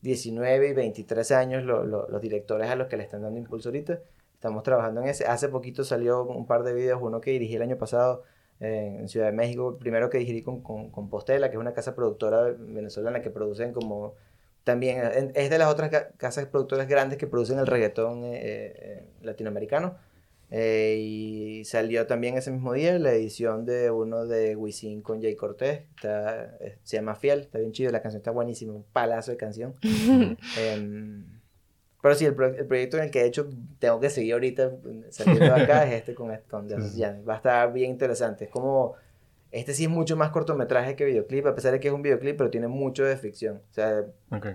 19 0.02 0.70
y 0.70 0.74
23 0.74 1.32
años 1.32 1.64
lo- 1.64 1.84
lo- 1.86 2.08
los 2.10 2.22
directores 2.22 2.70
a 2.70 2.76
los 2.76 2.88
que 2.88 2.98
le 2.98 3.04
están 3.04 3.22
dando 3.24 3.40
impulso 3.40 3.70
ahorita. 3.70 4.00
Estamos 4.34 4.64
trabajando 4.64 5.02
en 5.02 5.08
ese. 5.10 5.26
Hace 5.26 5.50
poquito 5.50 5.84
salió 5.84 6.24
un 6.24 6.46
par 6.48 6.64
de 6.64 6.74
videos, 6.74 7.00
uno 7.02 7.22
que 7.22 7.32
dirigí 7.32 7.56
el 7.56 7.62
año 7.64 7.78
pasado 7.78 8.24
en 8.60 9.08
Ciudad 9.10 9.26
de 9.28 9.32
México, 9.32 9.78
primero 9.80 10.10
que 10.12 10.20
dirigí 10.20 10.44
con, 10.44 10.62
con, 10.62 11.10
Postela, 11.10 11.50
que 11.50 11.56
es 11.58 11.60
una 11.62 11.74
casa 11.74 11.96
productora 11.96 12.44
venezolana 12.58 13.22
que 13.22 13.30
producen 13.32 13.74
como... 13.74 14.14
También 14.64 15.32
es 15.34 15.50
de 15.50 15.58
las 15.58 15.68
otras 15.74 15.90
ca- 15.90 16.10
casas 16.18 16.46
productoras 16.46 16.88
grandes 16.88 17.18
que 17.18 17.26
producen 17.26 17.58
el 17.58 17.66
reggaetón 17.66 18.24
eh, 18.26 18.40
eh, 18.44 19.04
latinoamericano. 19.24 19.96
Eh, 20.54 20.98
y 21.00 21.64
salió 21.66 22.08
también 22.08 22.38
ese 22.38 22.52
mismo 22.52 22.74
día 22.74 23.00
la 23.00 23.14
edición 23.14 23.66
de 23.66 23.90
uno 23.90 24.26
de 24.28 24.56
Wisin 24.58 25.02
con 25.02 25.22
Jay 25.22 25.36
Cortés. 25.36 25.84
Está, 25.96 26.58
eh, 26.60 26.78
se 26.84 26.98
llama 26.98 27.16
Fiel, 27.16 27.40
está 27.42 27.58
bien 27.60 27.72
chido, 27.72 27.90
la 27.92 28.02
canción 28.02 28.20
está 28.20 28.32
buenísima, 28.32 28.74
un 28.74 28.84
palazo 28.92 29.32
de 29.32 29.38
canción. 29.38 29.76
Em, 30.60 31.26
pero 32.02 32.16
sí, 32.16 32.26
el, 32.26 32.34
pro- 32.36 32.54
el 32.56 32.66
proyecto 32.66 32.98
en 32.98 33.04
el 33.04 33.12
que 33.12 33.20
de 33.22 33.28
hecho 33.28 33.48
tengo 33.80 34.00
que 34.00 34.10
seguir 34.10 34.34
ahorita 34.34 34.72
saliendo 35.10 35.46
de 35.46 35.62
acá 35.64 35.86
es 35.88 35.94
este 35.94 36.14
con, 36.16 36.36
con. 36.50 36.68
Jan. 36.70 37.24
Va 37.30 37.34
a 37.36 37.38
estar 37.38 37.72
bien 37.72 37.92
interesante. 37.92 38.46
Es 38.46 38.50
como, 38.50 38.96
este 39.52 39.74
sí 39.74 39.84
es 39.84 39.90
mucho 39.90 40.18
más 40.18 40.32
cortometraje 40.32 40.96
que 40.96 41.06
videoclip, 41.06 41.46
a 41.46 41.56
pesar 41.56 41.72
de 41.74 41.80
que 41.80 41.88
es 41.90 41.94
un 41.94 42.02
videoclip, 42.02 42.38
pero 42.38 42.50
tiene 42.50 42.68
mucho 42.68 43.04
de 43.06 43.16
ficción. 43.18 43.58
O 43.70 43.74
sea, 43.74 44.04
Ok. 44.32 44.48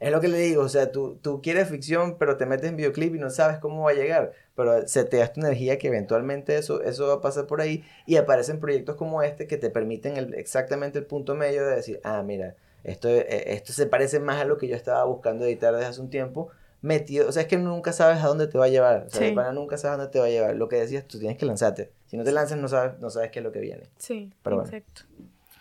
Es 0.00 0.10
lo 0.10 0.20
que 0.20 0.28
le 0.28 0.38
digo, 0.38 0.62
o 0.62 0.68
sea, 0.68 0.90
tú, 0.90 1.18
tú 1.22 1.40
quieres 1.42 1.68
ficción, 1.68 2.16
pero 2.18 2.36
te 2.36 2.46
metes 2.46 2.68
en 2.70 2.76
videoclip 2.76 3.14
y 3.14 3.18
no 3.18 3.30
sabes 3.30 3.58
cómo 3.58 3.84
va 3.84 3.90
a 3.90 3.94
llegar. 3.94 4.32
Pero 4.56 4.88
se 4.88 5.04
te 5.04 5.18
da 5.18 5.24
esta 5.24 5.40
energía 5.40 5.78
que 5.78 5.88
eventualmente 5.88 6.56
eso, 6.56 6.82
eso 6.82 7.06
va 7.06 7.14
a 7.14 7.20
pasar 7.20 7.46
por 7.46 7.60
ahí 7.60 7.84
y 8.06 8.16
aparecen 8.16 8.58
proyectos 8.60 8.96
como 8.96 9.22
este 9.22 9.46
que 9.46 9.56
te 9.58 9.70
permiten 9.70 10.16
el- 10.16 10.34
exactamente 10.34 10.98
el 10.98 11.06
punto 11.06 11.34
medio 11.34 11.64
de 11.66 11.76
decir, 11.76 12.00
ah, 12.02 12.22
mira, 12.22 12.56
esto, 12.82 13.08
eh, 13.08 13.52
esto 13.52 13.72
se 13.74 13.86
parece 13.86 14.20
más 14.20 14.40
a 14.40 14.44
lo 14.44 14.56
que 14.56 14.66
yo 14.68 14.74
estaba 14.74 15.04
buscando 15.04 15.44
editar 15.44 15.74
desde 15.74 15.86
hace 15.86 16.00
un 16.00 16.08
tiempo. 16.10 16.48
Metido, 16.82 17.28
o 17.28 17.32
sea, 17.32 17.42
es 17.42 17.48
que 17.48 17.58
nunca 17.58 17.92
sabes 17.92 18.24
a 18.24 18.26
dónde 18.28 18.46
te 18.46 18.56
va 18.56 18.64
a 18.64 18.68
llevar. 18.68 19.04
O 19.06 19.10
sea, 19.10 19.28
Sí. 19.28 19.34
nunca 19.52 19.76
sabes 19.76 19.94
a 19.94 19.96
dónde 19.98 20.10
te 20.12 20.18
va 20.18 20.24
a 20.24 20.30
llevar. 20.30 20.56
Lo 20.56 20.68
que 20.70 20.76
decías, 20.76 21.04
tú 21.06 21.18
tienes 21.18 21.36
que 21.36 21.44
lanzarte. 21.44 21.90
Si 22.06 22.16
no 22.16 22.24
te 22.24 22.32
lanzas, 22.32 22.56
no 22.56 22.68
sabes, 22.68 22.98
no 23.00 23.10
sabes 23.10 23.30
qué 23.30 23.40
es 23.40 23.44
lo 23.44 23.52
que 23.52 23.60
viene. 23.60 23.90
Sí, 23.98 24.32
Pero 24.42 24.56
bueno. 24.56 24.70
exacto. 24.70 25.02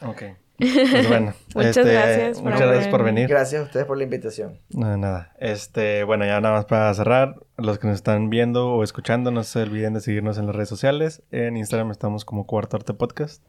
Ok. 0.08 0.24
Pues 0.60 1.08
bueno. 1.08 1.34
Muchas 1.56 1.78
este, 1.78 1.94
gracias 1.94 2.42
por 2.42 2.52
Muchas 2.52 2.68
gracias 2.68 2.88
por 2.90 3.04
venir. 3.04 3.28
Gracias 3.28 3.62
a 3.62 3.66
ustedes 3.66 3.86
por 3.86 3.98
la 3.98 4.04
invitación. 4.04 4.60
No, 4.70 4.98
nada. 4.98 5.34
Este, 5.40 6.04
bueno, 6.04 6.26
ya 6.26 6.42
nada 6.42 6.56
más 6.56 6.66
para 6.66 6.94
cerrar. 6.94 7.36
Los 7.58 7.80
que 7.80 7.88
nos 7.88 7.96
están 7.96 8.30
viendo 8.30 8.70
o 8.74 8.84
escuchando, 8.84 9.32
no 9.32 9.44
se 9.44 9.62
olviden 9.62 9.94
de 9.94 10.02
seguirnos 10.02 10.38
en 10.38 10.48
las 10.48 10.56
redes 10.56 10.70
sociales. 10.70 11.24
En 11.32 11.58
Instagram 11.58 11.92
estamos 11.92 12.26
como 12.26 12.46
Cuarto 12.46 12.78
Arte 12.78 12.94
Podcast. 12.94 13.44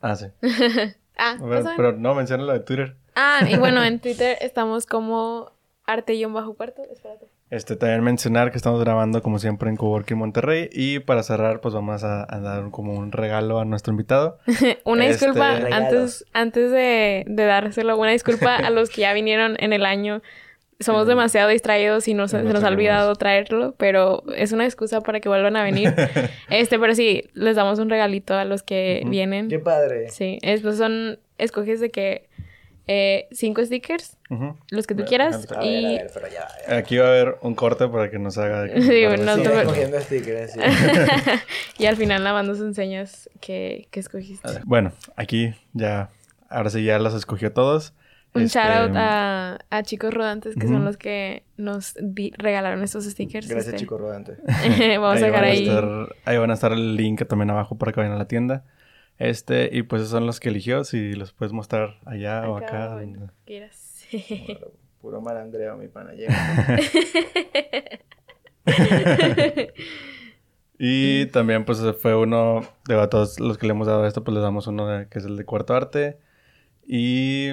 Ah, 0.00 0.16
sí. 0.16 0.26
Ah, 1.18 1.36
Pero, 1.76 1.92
no, 1.92 2.14
menciona 2.14 2.42
lo 2.42 2.54
de 2.54 2.60
Twitter. 2.60 2.96
Ah, 3.14 3.40
y 3.46 3.56
bueno, 3.58 3.84
en 3.84 4.00
Twitter 4.00 4.38
estamos 4.40 4.86
como 4.86 5.52
arte-bajo-cuarto. 5.86 6.82
Espérate. 6.90 7.31
Este, 7.52 7.76
también 7.76 8.02
mencionar 8.02 8.50
que 8.50 8.56
estamos 8.56 8.80
grabando 8.80 9.20
como 9.22 9.38
siempre 9.38 9.68
en 9.68 9.76
Coworking 9.76 10.16
Monterrey. 10.16 10.70
Y 10.72 11.00
para 11.00 11.22
cerrar, 11.22 11.60
pues 11.60 11.74
vamos 11.74 12.02
a, 12.02 12.22
a 12.34 12.40
dar 12.40 12.70
como 12.70 12.94
un 12.94 13.12
regalo 13.12 13.58
a 13.60 13.66
nuestro 13.66 13.90
invitado. 13.92 14.38
Una 14.84 15.06
Este- 15.06 15.26
disculpa 15.26 15.56
Regalos. 15.56 15.74
antes, 15.74 16.24
antes 16.32 16.70
de, 16.70 17.24
de 17.26 17.44
dárselo, 17.44 17.98
una 17.98 18.10
disculpa 18.12 18.56
a 18.56 18.70
los 18.70 18.88
que 18.88 19.02
ya 19.02 19.12
vinieron 19.12 19.56
en 19.60 19.74
el 19.74 19.84
año. 19.84 20.22
Somos 20.80 21.06
demasiado 21.06 21.50
distraídos 21.50 22.08
y 22.08 22.14
nos, 22.14 22.30
Sí, 22.30 22.38
se 22.38 22.42
no 22.42 22.54
nos 22.54 22.64
ha 22.64 22.68
olvidado 22.68 23.14
traerlo, 23.16 23.74
pero 23.76 24.22
es 24.34 24.52
una 24.52 24.64
excusa 24.64 25.02
para 25.02 25.20
que 25.20 25.28
vuelvan 25.28 25.54
a 25.56 25.62
venir. 25.62 25.94
este, 26.48 26.78
pero 26.78 26.94
sí, 26.94 27.24
les 27.34 27.54
damos 27.56 27.78
un 27.78 27.90
regalito 27.90 28.32
a 28.34 28.46
los 28.46 28.62
que 28.62 29.02
vienen. 29.06 29.48
Qué 29.48 29.58
padre. 29.58 30.08
Sí, 30.08 30.38
estos 30.40 30.78
son, 30.78 31.18
escoges 31.36 31.80
de 31.80 31.90
que 31.90 32.30
eh, 32.88 33.28
cinco 33.32 33.64
stickers, 33.64 34.16
Ujú. 34.30 34.56
los 34.70 34.86
que 34.86 34.94
tú 34.94 35.02
Bueno, 35.02 35.08
quieras, 35.08 35.46
A 35.50 35.58
ver, 35.58 35.58
a 35.60 35.66
y 35.66 35.84
ver, 35.98 36.10
ya. 36.68 36.76
Aquí 36.76 36.96
va 36.98 37.06
a 37.06 37.08
haber 37.08 37.36
un 37.42 37.54
corte 37.54 37.86
para 37.88 38.10
que 38.10 38.18
nos 38.18 38.36
haga... 38.38 38.66
Sí, 38.66 39.04
para 39.04 39.16
no 39.18 39.36
ver 39.36 39.42
te 39.42 39.42
si- 39.42 39.42
Sigue 39.42 39.54
me- 39.54 39.60
escogiendo 39.62 40.00
stickers. 40.00 40.52
sí. 40.52 40.60
y 41.78 41.86
al 41.86 41.96
final 41.96 42.22
nada 42.24 42.34
más 42.34 42.46
nos 42.46 42.60
enseñas 42.60 43.30
que, 43.40 43.86
que 43.90 44.00
escogiste. 44.00 44.48
Bueno, 44.64 44.92
aquí 45.16 45.54
ya... 45.72 46.10
Ahora 46.48 46.68
sí 46.70 46.84
ya 46.84 46.98
los 46.98 47.14
escogió 47.14 47.52
todos. 47.52 47.94
Un 48.34 48.42
Este, 48.42 48.58
shout 48.58 48.70
out 48.90 48.96
a, 48.96 49.58
a 49.70 49.82
chicos 49.82 50.12
rodantes 50.12 50.54
que 50.54 50.64
Ujú. 50.66 50.74
son 50.74 50.84
los 50.84 50.96
que 50.96 51.44
nos 51.56 51.94
di- 52.00 52.32
regalaron 52.36 52.82
estos 52.82 53.04
stickers. 53.04 53.46
Gracias, 53.48 53.68
este. 53.74 53.78
chico 53.80 53.96
rodante. 53.98 54.36
Vamos 54.98 55.22
a 55.22 55.26
ahí 55.26 55.30
dejar 55.30 55.32
van 55.32 55.44
a 55.44 55.46
ahí. 55.46 55.68
estar- 55.68 56.08
ahí 56.24 56.36
van 56.38 56.50
a 56.50 56.54
estar 56.54 56.72
el 56.72 56.96
link 56.96 57.22
también 57.26 57.50
abajo 57.50 57.76
para 57.78 57.92
que 57.92 58.00
vayan 58.00 58.14
a 58.14 58.18
la 58.18 58.26
tienda. 58.28 58.64
Este, 59.18 59.68
y 59.72 59.82
pues 59.82 60.02
esos 60.02 60.12
son 60.12 60.26
los 60.26 60.40
que 60.40 60.48
eligió. 60.48 60.84
Si 60.84 61.12
los 61.14 61.32
puedes 61.32 61.52
mostrar 61.52 61.98
allá 62.04 62.48
o 62.48 62.56
acá. 62.56 62.94
bueno, 62.94 63.18
donde- 63.18 63.32
quieras. 63.44 64.06
Puro 65.00 65.20
malandreo, 65.20 65.76
mi 65.76 65.88
pana. 65.88 66.12
Llega. 66.12 66.78
Y 70.84 71.26
también, 71.26 71.64
pues 71.64 71.80
fue 72.00 72.16
uno 72.16 72.62
de 72.88 73.00
a 73.00 73.08
todos 73.08 73.38
los 73.38 73.56
que 73.56 73.66
le 73.66 73.72
hemos 73.72 73.86
dado 73.86 74.04
esto, 74.06 74.24
pues 74.24 74.34
les 74.34 74.42
damos 74.42 74.66
uno 74.66 74.88
de- 74.88 75.06
que 75.08 75.18
es 75.20 75.24
el 75.24 75.36
de 75.36 75.44
cuarto 75.44 75.74
arte. 75.74 76.18
Y, 76.84 77.50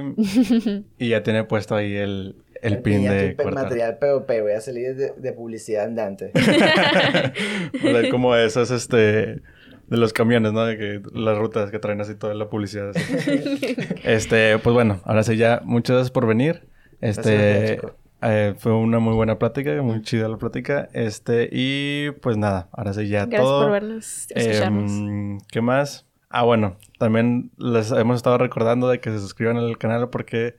y 0.97 1.09
ya 1.09 1.21
tiene 1.21 1.43
puesto 1.43 1.75
ahí 1.75 1.95
el, 1.95 2.37
el 2.63 2.81
pin 2.81 3.03
de 3.03 3.35
material 3.53 3.99
POP. 3.99 4.27
Voy 4.41 4.53
a 4.53 4.61
salir 4.61 4.95
de, 4.95 5.11
de 5.15 5.33
publicidad 5.33 5.85
andante. 5.85 6.31
O 7.83 7.87
sea, 7.91 8.09
como 8.09 8.35
esos, 8.35 8.71
este, 8.71 9.41
de 9.89 9.97
los 9.97 10.13
camiones, 10.13 10.53
¿no? 10.53 10.65
De 10.65 10.77
que 10.77 11.01
las 11.13 11.37
rutas 11.37 11.71
que 11.71 11.79
traen 11.79 11.99
así 12.01 12.15
toda 12.15 12.33
la 12.33 12.49
publicidad. 12.49 12.89
así. 12.89 13.01
Este, 14.03 14.57
pues 14.59 14.73
bueno, 14.73 15.01
ahora 15.03 15.23
sí 15.23 15.35
ya, 15.37 15.61
muchas 15.65 15.95
gracias 15.95 16.11
por 16.11 16.27
venir. 16.27 16.67
Gracias 17.01 17.25
Este, 17.25 17.75
chicos. 17.75 17.91
eh, 18.21 18.53
fue 18.57 18.73
una 18.73 18.99
muy 18.99 19.13
buena 19.15 19.39
plática, 19.39 19.81
muy 19.81 20.01
chida 20.01 20.27
la 20.27 20.37
plática. 20.37 20.89
Este, 20.93 21.49
y 21.51 22.11
pues 22.21 22.37
nada, 22.37 22.69
ahora 22.71 22.93
sí 22.93 23.07
ya 23.07 23.25
Gracias 23.25 23.41
todo. 23.41 23.61
por 23.63 23.71
vernos, 23.71 24.27
escucharnos. 24.31 24.91
Em, 24.91 25.37
¿Qué 25.51 25.61
más? 25.61 26.05
Ah, 26.29 26.43
bueno, 26.43 26.77
también 26.99 27.49
les 27.57 27.91
hemos 27.91 28.17
estado 28.17 28.37
recordando 28.37 28.87
de 28.89 28.99
que 28.99 29.09
se 29.09 29.19
suscriban 29.19 29.57
al 29.57 29.77
canal 29.79 30.09
porque 30.09 30.55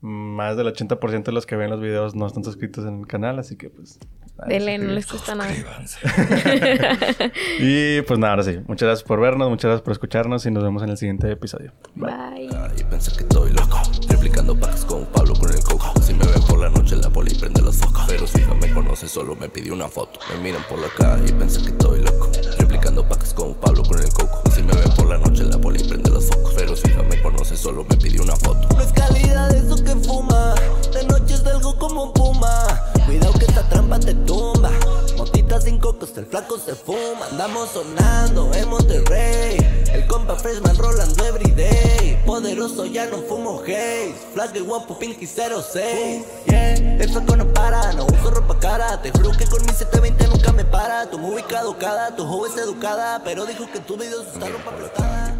más 0.00 0.56
del 0.56 0.66
80% 0.68 1.24
de 1.24 1.32
los 1.32 1.44
que 1.44 1.54
ven 1.56 1.68
los 1.70 1.80
videos 1.80 2.14
no 2.14 2.26
están 2.26 2.42
suscritos 2.44 2.86
en 2.86 3.00
el 3.00 3.06
canal, 3.06 3.38
así 3.38 3.56
que 3.56 3.68
pues 3.68 3.98
Dele, 4.46 4.78
no 4.78 4.92
les 4.92 5.06
cuesta 5.06 5.34
nada. 5.34 5.52
y 7.60 8.00
pues 8.02 8.18
nada, 8.18 8.32
ahora 8.32 8.42
sí. 8.42 8.58
Muchas 8.66 8.86
gracias 8.86 9.06
por 9.06 9.20
vernos, 9.20 9.48
muchas 9.48 9.68
gracias 9.68 9.82
por 9.82 9.92
escucharnos 9.92 10.44
y 10.46 10.50
nos 10.50 10.64
vemos 10.64 10.82
en 10.82 10.88
el 10.90 10.96
siguiente 10.96 11.30
episodio. 11.30 11.72
Bye. 11.94 12.48
Y 12.76 12.84
pensé 12.84 13.12
que 13.12 13.22
estoy 13.22 13.52
loco 13.52 13.80
Replicando 14.08 14.58
packs 14.58 14.84
con 14.84 15.04
Pablo 15.06 15.34
con 15.34 15.50
el 15.50 15.60
coco 15.62 15.92
Si 16.00 16.14
me 16.14 16.24
ven 16.26 16.42
por 16.42 16.58
la 16.58 16.70
noche 16.70 16.96
la 16.96 17.10
poli 17.10 17.34
prende 17.34 17.60
los 17.60 17.76
focos 17.76 18.04
Pero 18.08 18.26
si 18.26 18.40
no 18.42 18.54
me 18.54 18.72
conoce 18.72 19.08
solo 19.08 19.36
me 19.36 19.48
pidió 19.48 19.74
una 19.74 19.88
foto 19.88 20.18
Me 20.30 20.42
miran 20.42 20.62
por 20.68 20.78
la 20.78 20.88
calle 20.96 21.28
y 21.28 21.32
pensé 21.32 21.60
que 21.62 21.68
estoy 21.68 22.00
loco 22.00 22.30
Replicando 22.58 23.06
packs 23.06 23.34
con 23.34 23.54
Pablo 23.54 23.82
con 23.82 23.98
el 23.98 24.08
coco 24.12 24.42
Si 24.54 24.62
me 24.62 24.74
ven 24.74 24.90
por 24.96 25.08
la 25.08 25.18
noche 25.18 25.44
la 25.44 25.58
poli 25.58 25.82
prende 25.84 26.10
los 26.10 26.26
focos 26.26 26.54
Pero 26.56 26.74
si 26.76 26.88
no 26.88 27.02
me 27.04 27.20
conoce 27.20 27.56
solo 27.56 27.84
me 27.88 27.96
pidió 27.96 28.22
una 28.22 28.36
foto 28.36 28.68
No 28.74 28.80
es 28.80 28.92
calidad 28.92 29.54
eso 29.54 29.76
que 29.76 29.94
fuma. 29.96 30.54
De 30.92 31.04
noche 31.06 31.34
es 31.34 31.46
algo 31.46 31.76
como 31.78 32.04
un 32.04 32.12
puma. 32.12 32.66
Cuidado 33.06 33.32
que 33.34 33.44
esta 33.46 33.68
trampa 33.68 33.98
te 33.98 34.14
tumba. 34.14 34.70
Motita 35.16 35.60
sin 35.60 35.78
cocos, 35.78 36.16
el 36.16 36.26
flaco 36.26 36.58
se 36.58 36.74
fuma. 36.74 37.26
Andamos 37.30 37.70
sonando 37.70 38.52
en 38.54 38.68
Monterrey. 38.68 39.56
El 39.92 40.06
compa 40.06 40.36
Freshman 40.36 40.76
rolando 40.76 41.24
everyday. 41.24 42.22
Poderoso 42.24 42.86
ya 42.86 43.06
no 43.06 43.18
fumo 43.18 43.60
haze. 43.62 44.14
Flash 44.34 44.50
de 44.50 44.60
guapo, 44.60 44.98
pinky 44.98 45.26
06. 45.26 46.24
Yeah, 46.46 46.74
el 46.74 47.10
flaco 47.10 47.36
no 47.36 47.52
para, 47.52 47.92
no 47.92 48.06
uso 48.06 48.30
ropa 48.30 48.58
cara. 48.58 49.00
Te 49.02 49.10
juro 49.10 49.30
que 49.32 49.46
con 49.46 49.60
mi 49.62 49.72
720 49.72 50.28
nunca 50.28 50.52
me 50.52 50.64
para. 50.64 51.10
Tu 51.10 51.18
movie 51.18 51.44
caducada, 51.44 52.14
tu 52.16 52.24
joven 52.24 52.52
es 52.52 52.58
educada. 52.58 53.22
Pero 53.24 53.44
dijo 53.46 53.70
que 53.72 53.80
tu 53.80 53.96
video 53.96 54.22
está 54.22 54.48
ropa 54.48 54.70
prestada. 54.70 55.36